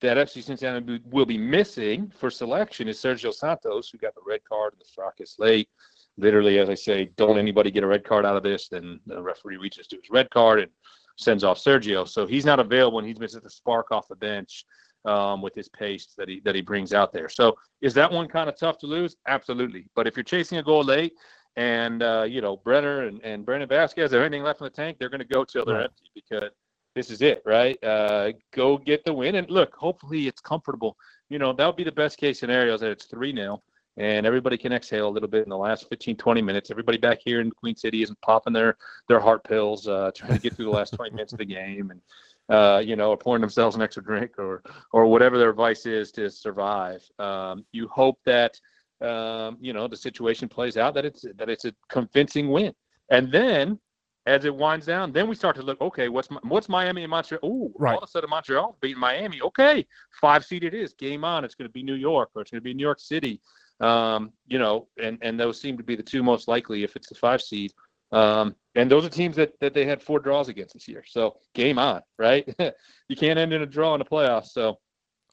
that 0.00 0.16
FC 0.16 0.42
Cincinnati 0.42 1.00
will 1.06 1.26
be 1.26 1.38
missing 1.38 2.12
for 2.18 2.30
selection 2.30 2.88
is 2.88 2.98
Sergio 2.98 3.32
Santos, 3.32 3.88
who 3.88 3.98
got 3.98 4.14
the 4.14 4.20
red 4.26 4.40
card 4.44 4.74
in 4.74 4.78
the 4.78 4.84
fracas 4.94 5.36
late. 5.38 5.68
Literally, 6.18 6.58
as 6.58 6.70
I 6.70 6.74
say, 6.74 7.10
don't 7.16 7.38
anybody 7.38 7.70
get 7.70 7.84
a 7.84 7.86
red 7.86 8.04
card 8.04 8.24
out 8.24 8.36
of 8.36 8.42
this, 8.42 8.68
then 8.68 9.00
the 9.06 9.22
referee 9.22 9.58
reaches 9.58 9.86
to 9.88 9.96
his 9.96 10.10
red 10.10 10.30
card 10.30 10.60
and 10.60 10.70
sends 11.16 11.44
off 11.44 11.62
Sergio. 11.62 12.08
So 12.08 12.26
he's 12.26 12.46
not 12.46 12.60
available, 12.60 12.98
and 12.98 13.06
he's 13.06 13.18
missing 13.18 13.40
the 13.42 13.50
spark 13.50 13.90
off 13.90 14.08
the 14.08 14.16
bench 14.16 14.64
um, 15.04 15.40
with 15.40 15.54
his 15.54 15.68
pace 15.68 16.08
that 16.18 16.28
he 16.28 16.40
that 16.40 16.54
he 16.54 16.60
brings 16.60 16.92
out 16.92 17.12
there. 17.12 17.28
So 17.28 17.56
is 17.80 17.94
that 17.94 18.10
one 18.10 18.28
kind 18.28 18.48
of 18.48 18.58
tough 18.58 18.78
to 18.78 18.86
lose? 18.86 19.16
Absolutely. 19.26 19.88
But 19.94 20.06
if 20.06 20.16
you're 20.16 20.24
chasing 20.24 20.58
a 20.58 20.62
goal 20.62 20.84
late, 20.84 21.12
and 21.56 22.02
uh, 22.02 22.26
you 22.28 22.40
know 22.40 22.56
Brenner 22.56 23.06
and, 23.06 23.20
and 23.22 23.44
Brandon 23.44 23.68
Vazquez 23.68 24.12
have 24.12 24.14
anything 24.14 24.42
left 24.42 24.60
in 24.60 24.64
the 24.64 24.70
tank, 24.70 24.98
they're 24.98 25.08
going 25.08 25.20
to 25.20 25.26
go 25.26 25.44
till 25.44 25.64
they're 25.64 25.82
empty 25.82 26.10
because 26.14 26.50
this 26.94 27.10
is 27.10 27.22
it, 27.22 27.42
right? 27.44 27.82
Uh, 27.84 28.32
go 28.54 28.78
get 28.78 29.04
the 29.04 29.12
win, 29.12 29.36
and 29.36 29.50
look, 29.50 29.74
hopefully 29.74 30.26
it's 30.26 30.40
comfortable. 30.40 30.96
You 31.28 31.38
know 31.38 31.52
that 31.52 31.66
would 31.66 31.76
be 31.76 31.84
the 31.84 31.92
best 31.92 32.18
case 32.18 32.40
scenario 32.40 32.74
is 32.74 32.80
that 32.80 32.90
it's 32.90 33.06
three 33.06 33.34
0 33.34 33.62
and 33.96 34.26
everybody 34.26 34.58
can 34.58 34.72
exhale 34.72 35.08
a 35.08 35.10
little 35.10 35.28
bit 35.28 35.42
in 35.44 35.48
the 35.48 35.56
last 35.56 35.88
15, 35.88 36.16
20 36.16 36.42
minutes. 36.42 36.70
Everybody 36.70 36.98
back 36.98 37.18
here 37.24 37.40
in 37.40 37.50
Queen 37.50 37.76
City 37.76 38.02
isn't 38.02 38.20
popping 38.20 38.52
their 38.52 38.76
their 39.08 39.20
heart 39.20 39.42
pills, 39.44 39.88
uh, 39.88 40.10
trying 40.16 40.34
to 40.34 40.38
get 40.40 40.54
through 40.54 40.66
the 40.66 40.70
last 40.70 40.94
20 40.94 41.10
minutes 41.12 41.32
of 41.32 41.38
the 41.38 41.44
game, 41.44 41.90
and 41.90 42.00
uh, 42.48 42.78
you 42.78 42.94
know, 42.96 43.10
or 43.10 43.16
pouring 43.16 43.40
themselves 43.40 43.74
an 43.76 43.82
extra 43.82 44.02
drink 44.02 44.32
or 44.38 44.62
or 44.92 45.06
whatever 45.06 45.38
their 45.38 45.52
vice 45.52 45.86
is 45.86 46.12
to 46.12 46.30
survive. 46.30 47.02
Um, 47.18 47.64
you 47.72 47.88
hope 47.88 48.18
that 48.24 48.60
um, 49.00 49.56
you 49.60 49.72
know 49.72 49.88
the 49.88 49.96
situation 49.96 50.48
plays 50.48 50.76
out 50.76 50.94
that 50.94 51.04
it's 51.04 51.24
that 51.36 51.48
it's 51.48 51.64
a 51.64 51.74
convincing 51.88 52.50
win, 52.50 52.72
and 53.10 53.30
then 53.32 53.78
as 54.26 54.44
it 54.44 54.52
winds 54.54 54.86
down, 54.86 55.12
then 55.12 55.28
we 55.28 55.36
start 55.36 55.54
to 55.54 55.62
look. 55.62 55.80
Okay, 55.80 56.08
what's 56.08 56.30
Mi- 56.30 56.38
what's 56.42 56.68
Miami 56.68 57.02
and 57.04 57.10
Montreal? 57.10 57.40
Oh, 57.44 57.72
Right. 57.78 57.92
all 57.92 57.98
of 57.98 58.04
a 58.04 58.10
sudden 58.10 58.28
Montreal 58.28 58.76
beating 58.80 58.98
Miami. 58.98 59.40
Okay, 59.40 59.86
five 60.20 60.44
seed 60.44 60.64
it 60.64 60.74
is. 60.74 60.92
Game 60.94 61.24
on. 61.24 61.44
It's 61.44 61.54
going 61.54 61.68
to 61.68 61.72
be 61.72 61.82
New 61.84 61.94
York 61.94 62.30
or 62.34 62.42
it's 62.42 62.50
going 62.50 62.60
to 62.60 62.64
be 62.64 62.74
New 62.74 62.82
York 62.82 62.98
City. 63.00 63.40
Um, 63.80 64.32
you 64.46 64.58
know, 64.58 64.88
and 65.02 65.18
and 65.22 65.38
those 65.38 65.60
seem 65.60 65.76
to 65.76 65.82
be 65.84 65.96
the 65.96 66.02
two 66.02 66.22
most 66.22 66.48
likely 66.48 66.82
if 66.82 66.96
it's 66.96 67.08
the 67.08 67.14
five 67.14 67.42
seed. 67.42 67.72
Um, 68.12 68.54
and 68.74 68.90
those 68.90 69.04
are 69.04 69.08
teams 69.08 69.36
that, 69.36 69.58
that 69.60 69.74
they 69.74 69.84
had 69.84 70.00
four 70.00 70.20
draws 70.20 70.48
against 70.48 70.74
this 70.74 70.86
year. 70.86 71.02
So 71.06 71.38
game 71.54 71.78
on, 71.78 72.02
right? 72.18 72.48
you 73.08 73.16
can't 73.16 73.38
end 73.38 73.52
in 73.52 73.62
a 73.62 73.66
draw 73.66 73.94
in 73.94 73.98
the 73.98 74.04
playoffs. 74.04 74.46
So 74.52 74.78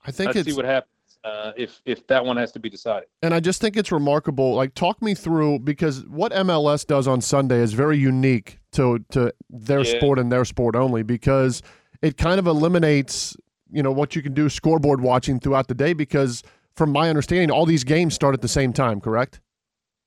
I 0.06 0.11
think 0.11 0.30
let's 0.30 0.40
it's 0.40 0.49
see 0.49 0.56
what 0.56 0.65
happens 0.65 0.90
uh, 1.24 1.52
if 1.56 1.82
if 1.86 2.06
that 2.07 2.26
one 2.26 2.36
has 2.38 2.52
to 2.53 2.60
be 2.60 2.70
decided. 2.70 3.07
And 3.22 3.34
I 3.34 3.40
just 3.40 3.61
think 3.61 3.78
it's 3.78 3.91
remarkable. 3.91 4.56
Like, 4.56 4.74
talk 4.74 5.02
me 5.02 5.14
through 5.14 5.60
because 5.60 6.06
what 6.07 6.32
MLS 6.34 6.86
does 6.86 7.07
on 7.07 7.22
Sunday 7.22 7.60
is 7.60 7.74
very 7.74 7.98
unique 7.98 8.60
to 8.74 8.99
to 9.11 9.34
their 9.49 9.84
Yeah. 9.84 9.98
sport 9.98 10.20
and 10.20 10.32
their 10.32 10.44
sport 10.45 10.76
only 10.76 11.03
because 11.03 11.61
it 12.02 12.18
kind 12.18 12.40
of 12.40 12.48
eliminates 12.48 13.38
you 13.72 13.82
know 13.82 13.91
what 13.91 14.15
you 14.15 14.22
can 14.22 14.34
do 14.34 14.49
scoreboard 14.49 15.02
watching 15.02 15.40
throughout 15.40 15.68
the 15.68 15.74
day 15.76 15.94
because 15.94 16.44
from 16.76 16.91
my 16.91 17.10
understanding 17.10 17.52
all 17.52 17.66
these 17.66 17.84
games 17.84 18.14
start 18.14 18.34
at 18.34 18.41
the 18.41 18.48
same 18.48 18.74
time. 18.74 19.00
Correct? 19.00 19.40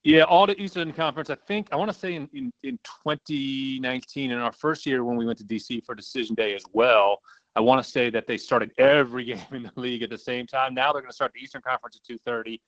Yeah, 0.04 0.22
all 0.22 0.46
the 0.46 0.60
Eastern 0.60 0.92
Conference. 0.92 1.30
I 1.30 1.34
think 1.34 1.68
I 1.72 1.76
want 1.76 1.90
to 1.90 1.98
say 1.98 2.14
in, 2.14 2.28
in, 2.32 2.52
in 2.62 2.78
2019, 3.04 4.30
in 4.30 4.38
our 4.38 4.52
first 4.52 4.86
year 4.86 5.02
when 5.02 5.16
we 5.16 5.26
went 5.26 5.38
to 5.38 5.44
DC 5.44 5.84
for 5.84 5.94
Decision 5.96 6.36
Day 6.36 6.54
as 6.54 6.62
well, 6.72 7.18
I 7.56 7.60
want 7.60 7.84
to 7.84 7.90
say 7.90 8.10
that 8.10 8.26
they 8.26 8.36
started 8.36 8.70
every 8.78 9.24
game 9.32 9.40
in 9.52 9.64
the 9.64 9.72
league 9.74 10.02
at 10.02 10.10
the 10.10 10.18
same 10.18 10.46
time. 10.46 10.74
Now 10.74 10.92
they're 10.92 11.02
going 11.02 11.10
to 11.10 11.14
start 11.14 11.32
the 11.34 11.40
Eastern 11.40 11.62
Conference 11.62 11.98
at 12.08 12.16
2:30, 12.24 12.60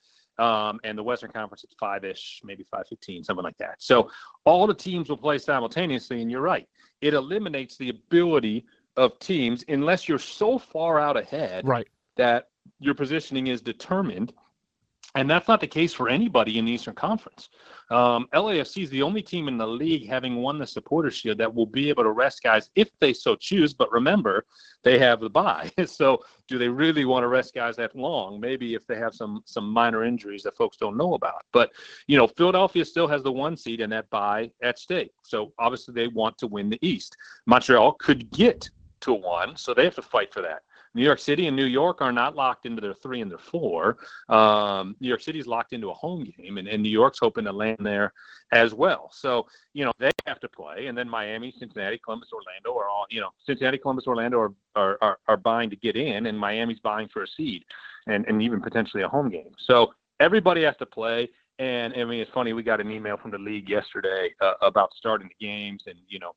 um, 0.43 0.81
and 0.83 0.99
the 0.99 1.03
Western 1.03 1.31
Conference 1.31 1.62
at 1.62 1.70
five-ish, 1.79 2.41
maybe 2.43 2.65
5:15, 2.75 3.25
something 3.25 3.45
like 3.45 3.59
that. 3.59 3.77
So 3.79 4.11
all 4.45 4.66
the 4.66 4.75
teams 4.75 5.09
will 5.09 5.16
play 5.16 5.39
simultaneously, 5.39 6.20
and 6.23 6.31
you're 6.31 6.41
right. 6.41 6.66
It 7.03 7.15
eliminates 7.15 7.77
the 7.77 7.91
ability 7.91 8.66
of 8.97 9.16
teams 9.20 9.65
unless 9.69 10.09
you're 10.09 10.19
so 10.19 10.59
far 10.59 10.99
out 10.99 11.16
ahead 11.16 11.69
Right. 11.69 11.87
that 12.16 12.49
your 12.81 12.95
positioning 12.95 13.49
is 13.49 13.61
determined. 13.61 14.32
And 15.15 15.28
that's 15.28 15.49
not 15.49 15.61
the 15.61 15.66
case 15.66 15.95
for 15.95 16.09
anybody 16.09 16.59
in 16.59 16.66
the 16.66 16.73
Eastern 16.73 16.95
Conference. 16.95 17.49
Um, 17.90 18.28
LAFC 18.35 18.82
is 18.82 18.90
the 18.90 19.01
only 19.03 19.23
team 19.23 19.49
in 19.49 19.57
the 19.57 19.66
league 19.66 20.07
having 20.07 20.36
won 20.36 20.59
the 20.59 20.66
Supporters 20.66 21.15
Shield 21.15 21.39
that 21.39 21.53
will 21.53 21.66
be 21.66 21.89
able 21.89 22.03
to 22.03 22.11
rest 22.11 22.43
guys 22.43 22.69
if 22.74 22.90
they 23.01 23.15
so 23.15 23.35
choose. 23.35 23.73
But 23.73 23.90
remember, 23.90 24.45
they 24.85 24.99
have 24.99 25.20
the 25.20 25.31
bye. 25.31 25.73
So, 25.86 26.23
do 26.47 26.59
they 26.59 26.69
really 26.69 27.07
want 27.07 27.24
to 27.24 27.28
rest 27.28 27.55
guys 27.55 27.77
that 27.77 27.97
long? 27.97 28.39
Maybe 28.39 28.74
if 28.74 28.86
they 28.86 28.97
have 28.97 29.15
some 29.15 29.43
some 29.47 29.69
minor 29.69 30.05
injuries 30.05 30.43
that 30.43 30.57
folks 30.57 30.77
don't 30.77 30.97
know 30.97 31.15
about. 31.15 31.43
But 31.53 31.70
you 32.07 32.19
know, 32.19 32.27
Philadelphia 32.27 32.85
still 32.85 33.09
has 33.09 33.23
the 33.23 33.32
one 33.32 33.57
seed 33.57 33.81
and 33.81 33.93
that 33.93 34.11
bye 34.11 34.51
at 34.62 34.78
stake. 34.78 35.12
So 35.23 35.55
obviously, 35.59 35.95
they 35.95 36.09
want 36.09 36.36
to 36.39 36.47
win 36.47 36.69
the 36.69 36.78
East. 36.82 37.16
Montreal 37.47 37.95
could 37.95 38.31
get 38.31 38.69
to 39.01 39.15
one, 39.15 39.57
so 39.57 39.73
they 39.73 39.85
have 39.85 39.95
to 39.95 40.03
fight 40.03 40.35
for 40.35 40.43
that. 40.43 40.62
New 40.99 41.05
York 41.05 41.20
City 41.20 41.47
and 41.47 41.57
New 41.57 41.66
York 41.66 42.03
are 42.03 42.11
not 42.11 42.35
locked 42.35 42.66
into 42.66 42.81
their 42.81 42.93
three 42.93 43.20
and 43.20 43.31
their 43.31 43.39
four. 43.39 43.99
Um, 44.29 44.97
New 44.99 45.07
York 45.07 45.20
City's 45.20 45.47
locked 45.47 45.73
into 45.73 45.91
a 45.91 45.95
home 45.95 46.25
game, 46.37 46.59
and, 46.59 46.66
and 46.66 46.83
New 46.83 46.89
York's 46.89 47.20
hoping 47.20 47.45
to 47.45 47.53
land 47.53 47.79
there 47.79 48.12
as 48.53 48.75
well. 48.75 49.09
So, 49.15 49.47
you 49.75 49.85
know, 49.85 49.93
they 50.01 50.11
have 50.27 50.41
to 50.41 50.49
play. 50.49 50.89
And 50.89 50.99
then 50.99 51.09
Miami, 51.09 51.55
Cincinnati, 51.57 52.01
Columbus, 52.05 52.31
Orlando 52.33 52.77
are 52.77 52.89
all, 52.89 53.07
you 53.11 53.20
know, 53.20 53.31
Cincinnati, 53.47 53.79
Columbus, 53.79 54.09
Orlando 54.09 54.41
are, 54.41 54.53
are, 54.75 54.99
are, 55.01 55.19
are 55.29 55.37
buying 55.37 55.70
to 55.70 55.77
get 55.77 55.95
in, 55.95 56.27
and 56.27 56.37
Miami's 56.37 56.81
buying 56.81 57.07
for 57.07 57.23
a 57.23 57.29
seed 57.29 57.65
and, 58.09 58.27
and 58.27 58.43
even 58.43 58.61
potentially 58.61 59.05
a 59.05 59.09
home 59.09 59.31
game. 59.31 59.53
So 59.57 59.95
everybody 60.19 60.65
has 60.65 60.77
to 60.79 60.87
play. 60.87 61.29
And 61.61 61.95
I 61.95 62.05
mean, 62.05 62.20
it's 62.20 62.31
funny, 62.33 62.55
we 62.55 62.65
got 62.65 62.81
an 62.81 62.91
email 62.91 63.16
from 63.16 63.31
the 63.31 63.39
league 63.39 63.69
yesterday 63.69 64.35
uh, 64.41 64.55
about 64.62 64.91
starting 64.97 65.29
the 65.29 65.47
games, 65.47 65.85
and, 65.87 65.99
you 66.09 66.19
know, 66.19 66.33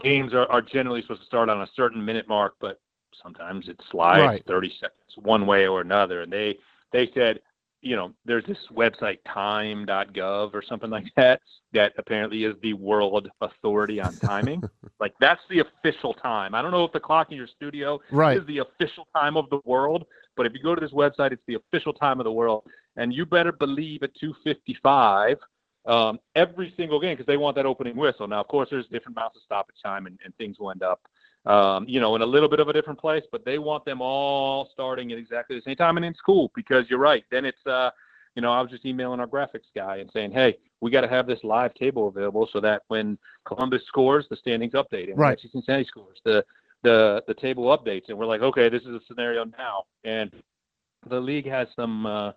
games 0.00 0.34
are, 0.34 0.46
are 0.52 0.62
generally 0.62 1.02
supposed 1.02 1.22
to 1.22 1.26
start 1.26 1.48
on 1.48 1.62
a 1.62 1.68
certain 1.74 2.04
minute 2.04 2.28
mark, 2.28 2.54
but 2.60 2.78
sometimes 3.22 3.68
it 3.68 3.80
slides 3.90 4.20
Right. 4.20 4.44
30 4.46 4.72
seconds 4.80 5.16
one 5.16 5.46
way 5.46 5.66
or 5.66 5.80
another. 5.80 6.22
And 6.22 6.32
they 6.32 6.58
they 6.92 7.10
said, 7.14 7.40
you 7.80 7.96
know, 7.96 8.12
there's 8.24 8.44
this 8.46 8.58
website 8.72 9.18
time.gov 9.26 10.54
or 10.54 10.62
something 10.62 10.90
like 10.90 11.06
that 11.16 11.40
that 11.72 11.92
apparently 11.98 12.44
is 12.44 12.54
the 12.62 12.74
world 12.74 13.28
authority 13.40 14.00
on 14.00 14.16
timing. 14.18 14.62
like 15.00 15.14
that's 15.20 15.40
the 15.50 15.60
official 15.60 16.14
time. 16.14 16.54
I 16.54 16.62
don't 16.62 16.70
know 16.70 16.84
if 16.84 16.92
the 16.92 17.00
clock 17.00 17.30
in 17.30 17.36
your 17.36 17.48
studio 17.48 18.00
Right. 18.10 18.38
is 18.38 18.46
the 18.46 18.58
official 18.58 19.06
time 19.14 19.36
of 19.36 19.48
the 19.50 19.60
world, 19.64 20.06
but 20.36 20.46
if 20.46 20.52
you 20.54 20.62
go 20.62 20.74
to 20.74 20.80
this 20.80 20.92
website, 20.92 21.32
it's 21.32 21.42
the 21.46 21.54
official 21.54 21.92
time 21.92 22.20
of 22.20 22.24
the 22.24 22.32
world. 22.32 22.64
And 22.96 23.12
you 23.12 23.24
better 23.26 23.52
believe 23.52 24.02
at 24.02 24.14
255 24.20 25.38
um, 25.86 26.18
every 26.36 26.72
single 26.76 27.00
game 27.00 27.14
because 27.14 27.26
they 27.26 27.36
want 27.36 27.56
that 27.56 27.66
opening 27.66 27.96
whistle. 27.96 28.28
Now, 28.28 28.40
of 28.40 28.48
course, 28.48 28.68
there's 28.70 28.86
different 28.86 29.16
amounts 29.16 29.36
of 29.36 29.42
stoppage 29.42 29.76
time 29.84 30.06
and, 30.06 30.18
and 30.24 30.34
things 30.36 30.58
will 30.58 30.70
end 30.70 30.82
up, 30.82 31.00
um, 31.46 31.86
you 31.88 32.00
know, 32.00 32.14
in 32.14 32.22
a 32.22 32.26
little 32.26 32.48
bit 32.48 32.60
of 32.60 32.68
a 32.68 32.72
different 32.72 33.00
place, 33.00 33.24
but 33.32 33.44
they 33.44 33.58
want 33.58 33.84
them 33.84 34.00
all 34.00 34.68
starting 34.72 35.12
at 35.12 35.18
exactly 35.18 35.56
the 35.56 35.62
same 35.62 35.76
time. 35.76 35.96
And 35.96 36.06
it's 36.06 36.20
cool 36.20 36.52
because 36.54 36.84
you're 36.88 36.98
right. 36.98 37.24
Then 37.30 37.44
it's, 37.44 37.66
uh, 37.66 37.90
you 38.36 38.42
know, 38.42 38.52
I 38.52 38.60
was 38.60 38.70
just 38.70 38.86
emailing 38.86 39.20
our 39.20 39.26
graphics 39.26 39.68
guy 39.74 39.96
and 39.96 40.10
saying, 40.12 40.32
hey, 40.32 40.56
we 40.80 40.90
got 40.90 41.02
to 41.02 41.08
have 41.08 41.26
this 41.26 41.40
live 41.42 41.74
table 41.74 42.08
available 42.08 42.48
so 42.52 42.60
that 42.60 42.82
when 42.88 43.18
Columbus 43.44 43.82
scores, 43.86 44.26
the 44.30 44.36
standings 44.36 44.72
update. 44.72 45.08
And 45.08 45.16
when 45.16 45.28
Right. 45.28 45.38
FC 45.38 45.50
Cincinnati 45.52 45.84
scores, 45.84 46.18
the, 46.24 46.44
the, 46.82 47.22
the 47.26 47.34
table 47.34 47.76
updates. 47.76 48.04
And 48.08 48.18
we're 48.18 48.26
like, 48.26 48.42
okay, 48.42 48.68
this 48.68 48.82
is 48.82 48.88
a 48.88 49.00
scenario 49.06 49.44
now. 49.44 49.84
And 50.04 50.32
the 51.08 51.20
league 51.20 51.48
has 51.48 51.68
some, 51.74 52.06
uh, 52.06 52.32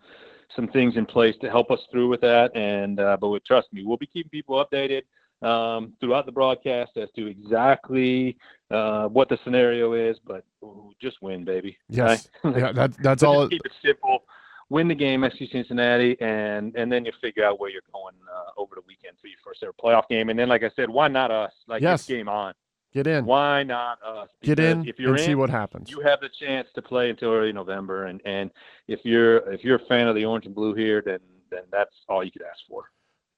some 0.55 0.67
things 0.67 0.95
in 0.95 1.05
place 1.05 1.35
to 1.41 1.49
help 1.49 1.71
us 1.71 1.79
through 1.91 2.09
with 2.09 2.21
that. 2.21 2.55
And 2.55 2.99
uh, 2.99 3.17
but 3.19 3.29
with, 3.29 3.45
trust 3.45 3.71
me, 3.71 3.83
we'll 3.83 3.97
be 3.97 4.07
keeping 4.07 4.29
people 4.29 4.63
updated 4.63 5.03
um, 5.45 5.93
throughout 5.99 6.25
the 6.25 6.31
broadcast 6.31 6.97
as 6.97 7.09
to 7.15 7.27
exactly 7.27 8.37
uh, 8.71 9.07
what 9.07 9.29
the 9.29 9.37
scenario 9.43 9.93
is. 9.93 10.17
But 10.25 10.43
ooh, 10.63 10.91
just 11.01 11.21
win, 11.21 11.43
baby. 11.45 11.77
Yes. 11.89 12.27
Right? 12.43 12.57
Yeah, 12.61 12.71
that- 12.71 12.97
that's 13.01 13.23
all 13.23 13.47
Keep 13.47 13.65
it 13.65 13.71
simple. 13.83 14.23
Win 14.69 14.87
the 14.87 14.95
game, 14.95 15.21
FC 15.21 15.51
Cincinnati, 15.51 16.17
and 16.21 16.75
and 16.75 16.91
then 16.91 17.05
you 17.05 17.11
figure 17.21 17.45
out 17.45 17.59
where 17.59 17.69
you're 17.69 17.83
going 17.93 18.15
uh, 18.35 18.59
over 18.59 18.73
the 18.73 18.81
weekend 18.87 19.15
for 19.21 19.27
your 19.27 19.37
first 19.45 19.61
ever 19.61 19.73
playoff 19.73 20.07
game. 20.09 20.29
And 20.29 20.39
then, 20.39 20.49
like 20.49 20.63
I 20.63 20.71
said, 20.75 20.89
why 20.89 21.07
not 21.07 21.29
us? 21.29 21.51
Like 21.67 21.83
Yes. 21.83 22.01
this 22.07 22.15
game 22.15 22.27
on. 22.27 22.55
Get 22.91 23.05
in. 23.05 23.25
Why 23.25 23.61
not 23.61 23.99
us? 24.03 24.29
Get 24.41 24.57
in 24.59 24.87
if 24.87 24.97
you're 24.97 25.11
and 25.11 25.19
in, 25.19 25.25
see 25.25 25.35
what 25.35 25.51
happens. 25.51 25.91
You 25.91 25.99
have 25.99 26.19
the 26.21 26.29
chance 26.39 26.67
to 26.73 26.81
play 26.81 27.11
until 27.11 27.29
early 27.31 27.51
November, 27.53 28.05
and 28.05 28.19
and 28.25 28.49
if 28.87 29.01
you're 29.03 29.37
if 29.53 29.63
you're 29.63 29.75
a 29.75 29.85
fan 29.85 30.07
of 30.07 30.15
the 30.15 30.25
orange 30.25 30.47
and 30.47 30.55
blue 30.55 30.73
here, 30.73 31.03
then 31.05 31.19
then 31.51 31.61
that's 31.71 31.93
all 32.09 32.23
you 32.23 32.31
could 32.31 32.41
ask 32.41 32.61
for. 32.67 32.85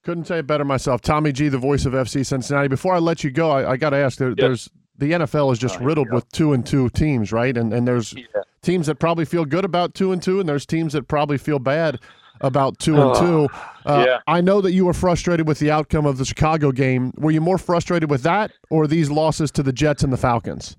Couldn't 0.07 0.23
say 0.23 0.39
it 0.39 0.47
better 0.47 0.63
myself. 0.63 1.01
Tommy 1.01 1.34
G, 1.34 1.49
the 1.49 1.57
voice 1.57 1.85
of 1.85 1.91
FC 1.91 2.25
Cincinnati. 2.25 2.69
Before 2.69 2.93
I 2.93 2.99
let 2.99 3.25
you 3.25 3.29
go, 3.29 3.51
I, 3.51 3.71
I 3.71 3.75
got 3.75 3.89
to 3.89 3.97
ask. 3.97 4.17
There, 4.17 4.34
There's 4.34 4.69
the 4.97 5.11
NFL 5.11 5.51
is 5.51 5.59
just 5.59 5.77
riddled 5.81 6.13
with 6.13 6.31
two 6.31 6.53
and 6.53 6.65
two 6.65 6.88
teams, 6.91 7.34
right? 7.34 7.57
And 7.57 7.73
and 7.73 7.85
there's 7.85 8.15
teams 8.61 8.88
that 8.88 8.99
probably 8.99 9.25
feel 9.25 9.43
good 9.43 9.65
about 9.65 9.95
two 9.95 10.13
and 10.13 10.23
two, 10.23 10.39
and 10.39 10.47
there's 10.47 10.65
teams 10.65 10.93
that 10.93 11.09
probably 11.09 11.38
feel 11.38 11.59
bad 11.59 11.99
about 12.39 12.79
two 12.79 13.01
and 13.01 13.15
two. 13.15 13.49
Uh, 13.85 14.05
yeah. 14.07 14.19
I 14.27 14.39
know 14.39 14.61
that 14.61 14.71
you 14.71 14.85
were 14.85 14.93
frustrated 14.93 15.45
with 15.45 15.59
the 15.59 15.71
outcome 15.71 16.05
of 16.05 16.17
the 16.19 16.23
Chicago 16.23 16.71
game. 16.71 17.11
Were 17.17 17.31
you 17.31 17.41
more 17.41 17.57
frustrated 17.57 18.09
with 18.09 18.23
that, 18.23 18.53
or 18.69 18.88
these 18.88 19.11
losses 19.11 19.51
to 19.51 19.61
the 19.61 19.73
Jets 19.73 20.03
and 20.03 20.13
the 20.13 20.17
Falcons? 20.17 20.77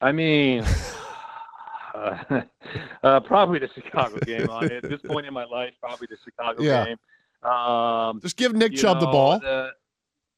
I 0.00 0.12
mean, 0.12 0.64
uh, 1.96 2.16
uh, 3.02 3.18
probably 3.18 3.58
the 3.58 3.70
Chicago 3.74 4.20
game. 4.20 4.48
At 4.48 4.82
this 4.82 5.00
point 5.04 5.26
in 5.26 5.34
my 5.34 5.46
life, 5.46 5.72
probably 5.80 6.06
the 6.08 6.16
Chicago 6.24 6.62
Yeah. 6.62 6.84
game. 6.84 6.96
Um, 7.44 8.20
Just 8.20 8.36
give 8.36 8.54
Nick 8.54 8.74
Chubb 8.74 9.00
the 9.00 9.06
ball. 9.06 9.38
the- 9.38 9.70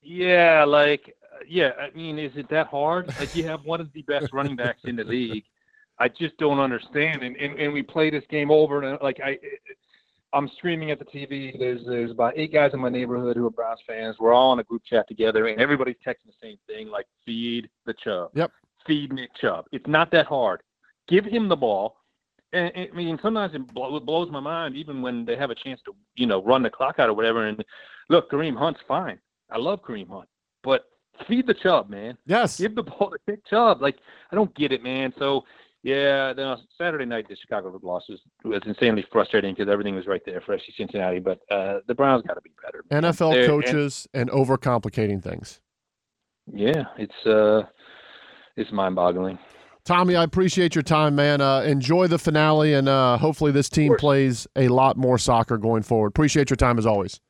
yeah, 0.02 0.64
like 0.64 1.14
uh, 1.32 1.38
yeah. 1.48 1.70
I 1.80 1.90
mean, 1.96 2.18
is 2.18 2.32
it 2.36 2.48
that 2.50 2.68
hard? 2.68 3.08
Like 3.18 3.34
you 3.34 3.44
have 3.46 3.64
one 3.64 3.80
of 3.80 3.92
the 3.92 4.02
best 4.02 4.32
running 4.32 4.56
backs 4.56 4.80
in 4.84 4.96
the 4.96 5.04
league. 5.04 5.44
I 5.98 6.08
just 6.08 6.36
don't 6.38 6.58
understand. 6.60 7.22
And, 7.22 7.36
and 7.36 7.58
and 7.58 7.72
we 7.72 7.82
play 7.82 8.10
this 8.10 8.24
game 8.30 8.50
over 8.50 8.82
and 8.82 8.98
like 9.02 9.18
I, 9.24 9.38
I'm 10.32 10.48
screaming 10.58 10.90
at 10.90 10.98
the 10.98 11.04
TV. 11.06 11.58
There's 11.58 11.80
there's 11.86 12.10
about 12.10 12.34
eight 12.36 12.52
guys 12.52 12.72
in 12.74 12.80
my 12.80 12.88
neighborhood 12.88 13.36
who 13.36 13.46
are 13.46 13.50
Browns 13.50 13.80
fans. 13.86 14.16
We're 14.20 14.32
all 14.34 14.50
on 14.50 14.58
a 14.58 14.64
group 14.64 14.82
chat 14.84 15.08
together, 15.08 15.46
and 15.46 15.60
everybody's 15.60 15.96
texting 16.06 16.26
the 16.26 16.32
same 16.42 16.56
thing, 16.66 16.88
like 16.88 17.06
feed 17.24 17.68
the 17.86 17.94
Chubb. 17.94 18.30
Yep. 18.34 18.52
Feed 18.86 19.12
Nick 19.12 19.30
Chubb. 19.40 19.64
It's 19.72 19.86
not 19.86 20.10
that 20.12 20.26
hard. 20.26 20.60
Give 21.08 21.24
him 21.24 21.48
the 21.48 21.56
ball. 21.56 21.96
And, 22.52 22.72
and, 22.74 22.88
I 22.92 22.96
mean, 22.96 23.18
sometimes 23.22 23.54
it, 23.54 23.66
blow, 23.74 23.96
it 23.96 24.06
blows 24.06 24.30
my 24.30 24.40
mind, 24.40 24.76
even 24.76 25.02
when 25.02 25.24
they 25.24 25.36
have 25.36 25.50
a 25.50 25.54
chance 25.54 25.80
to, 25.84 25.94
you 26.14 26.26
know, 26.26 26.42
run 26.42 26.62
the 26.62 26.70
clock 26.70 26.98
out 26.98 27.08
or 27.08 27.14
whatever. 27.14 27.46
And 27.46 27.64
look, 28.08 28.30
Kareem 28.30 28.56
Hunt's 28.56 28.80
fine. 28.86 29.18
I 29.50 29.58
love 29.58 29.82
Kareem 29.82 30.08
Hunt, 30.08 30.28
but 30.62 30.84
feed 31.28 31.46
the 31.46 31.54
Chubb, 31.54 31.88
man. 31.88 32.16
Yes. 32.26 32.58
Give 32.58 32.74
the 32.74 32.82
ball 32.82 33.10
to 33.10 33.18
Nick 33.26 33.44
Chubb. 33.46 33.80
Like 33.82 33.96
I 34.30 34.36
don't 34.36 34.54
get 34.54 34.72
it, 34.72 34.82
man. 34.82 35.12
So 35.18 35.44
yeah, 35.82 36.56
Saturday 36.76 37.04
night 37.04 37.28
the 37.28 37.36
Chicago 37.36 37.78
loss 37.82 38.02
was, 38.08 38.20
was 38.44 38.60
insanely 38.66 39.04
frustrating 39.12 39.54
because 39.54 39.70
everything 39.70 39.94
was 39.94 40.06
right 40.08 40.22
there 40.26 40.40
for 40.40 40.56
FC 40.56 40.74
Cincinnati. 40.76 41.20
But 41.20 41.38
uh, 41.50 41.78
the 41.86 41.94
Browns 41.94 42.24
got 42.26 42.34
to 42.34 42.40
be 42.40 42.50
better. 42.60 42.84
NFL 42.90 43.34
They're- 43.34 43.46
coaches 43.46 44.08
and, 44.12 44.28
overcomplicating 44.30 45.22
things. 45.22 45.60
yeah, 46.52 46.84
it's 46.98 47.26
uh, 47.26 47.62
it's 48.56 48.72
mind-boggling. 48.72 49.38
Tommy, 49.86 50.16
I 50.16 50.24
appreciate 50.24 50.74
your 50.74 50.82
time, 50.82 51.14
man. 51.14 51.40
Uh, 51.40 51.60
enjoy 51.60 52.08
the 52.08 52.18
finale, 52.18 52.74
and 52.74 52.88
uh, 52.88 53.16
hopefully 53.18 53.52
this 53.52 53.68
team 53.68 53.94
plays 53.96 54.44
a 54.56 54.66
lot 54.66 54.96
more 54.96 55.16
soccer 55.16 55.56
going 55.56 55.84
forward. 55.84 56.08
Appreciate 56.08 56.50
your 56.50 56.56
time 56.56 56.76
as 56.76 56.84
always. 56.84 57.20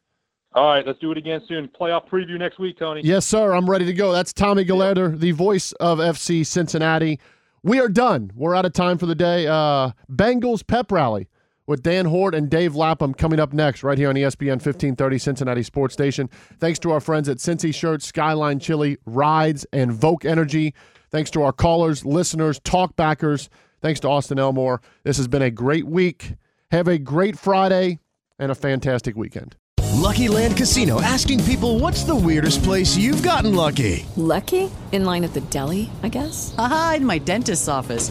All 0.54 0.68
right, 0.68 0.86
let's 0.86 0.98
do 0.98 1.12
it 1.12 1.18
again 1.18 1.42
soon. 1.46 1.68
Playoff 1.78 2.08
preview 2.08 2.38
next 2.38 2.58
week, 2.58 2.78
Tony. 2.78 3.02
Yes, 3.04 3.26
sir. 3.26 3.52
I'm 3.54 3.68
ready 3.68 3.84
to 3.84 3.92
go. 3.92 4.10
That's 4.10 4.32
Tommy 4.32 4.64
Galerder, 4.64 5.20
the 5.20 5.32
voice 5.32 5.72
of 5.72 5.98
FC 5.98 6.46
Cincinnati. 6.46 7.20
We 7.62 7.78
are 7.78 7.90
done. 7.90 8.32
We're 8.34 8.54
out 8.54 8.64
of 8.64 8.72
time 8.72 8.96
for 8.96 9.04
the 9.04 9.14
day. 9.14 9.46
Uh, 9.46 9.90
Bengals 10.10 10.66
pep 10.66 10.90
rally 10.90 11.28
with 11.66 11.82
Dan 11.82 12.06
Hoard 12.06 12.34
and 12.34 12.48
Dave 12.48 12.74
Lapham 12.74 13.12
coming 13.12 13.38
up 13.38 13.52
next, 13.52 13.82
right 13.82 13.98
here 13.98 14.08
on 14.08 14.14
ESPN 14.14 14.52
1530 14.52 15.18
Cincinnati 15.18 15.62
Sports 15.62 15.92
Station. 15.92 16.30
Thanks 16.58 16.78
to 16.78 16.90
our 16.90 17.00
friends 17.00 17.28
at 17.28 17.36
Cincy 17.36 17.74
Shirts, 17.74 18.06
Skyline 18.06 18.60
Chili, 18.60 18.96
Rides, 19.04 19.66
and 19.74 19.90
Voke 19.92 20.24
Energy. 20.24 20.72
Thanks 21.10 21.30
to 21.32 21.42
our 21.42 21.52
callers, 21.52 22.04
listeners, 22.04 22.60
talkbackers. 22.60 23.48
Thanks 23.80 24.00
to 24.00 24.08
Austin 24.08 24.38
Elmore. 24.38 24.80
This 25.04 25.16
has 25.16 25.28
been 25.28 25.42
a 25.42 25.50
great 25.50 25.86
week. 25.86 26.34
Have 26.70 26.88
a 26.88 26.98
great 26.98 27.38
Friday 27.38 28.00
and 28.38 28.50
a 28.50 28.54
fantastic 28.54 29.16
weekend. 29.16 29.56
Lucky 29.94 30.28
Land 30.28 30.56
Casino 30.56 31.00
asking 31.00 31.42
people 31.44 31.78
what's 31.78 32.04
the 32.04 32.14
weirdest 32.14 32.62
place 32.62 32.96
you've 32.96 33.22
gotten 33.22 33.54
lucky? 33.54 34.04
Lucky? 34.16 34.70
In 34.92 35.04
line 35.04 35.24
at 35.24 35.32
the 35.32 35.40
deli, 35.42 35.90
I 36.02 36.08
guess? 36.08 36.54
Aha, 36.58 36.94
in 36.96 37.06
my 37.06 37.18
dentist's 37.18 37.68
office. 37.68 38.10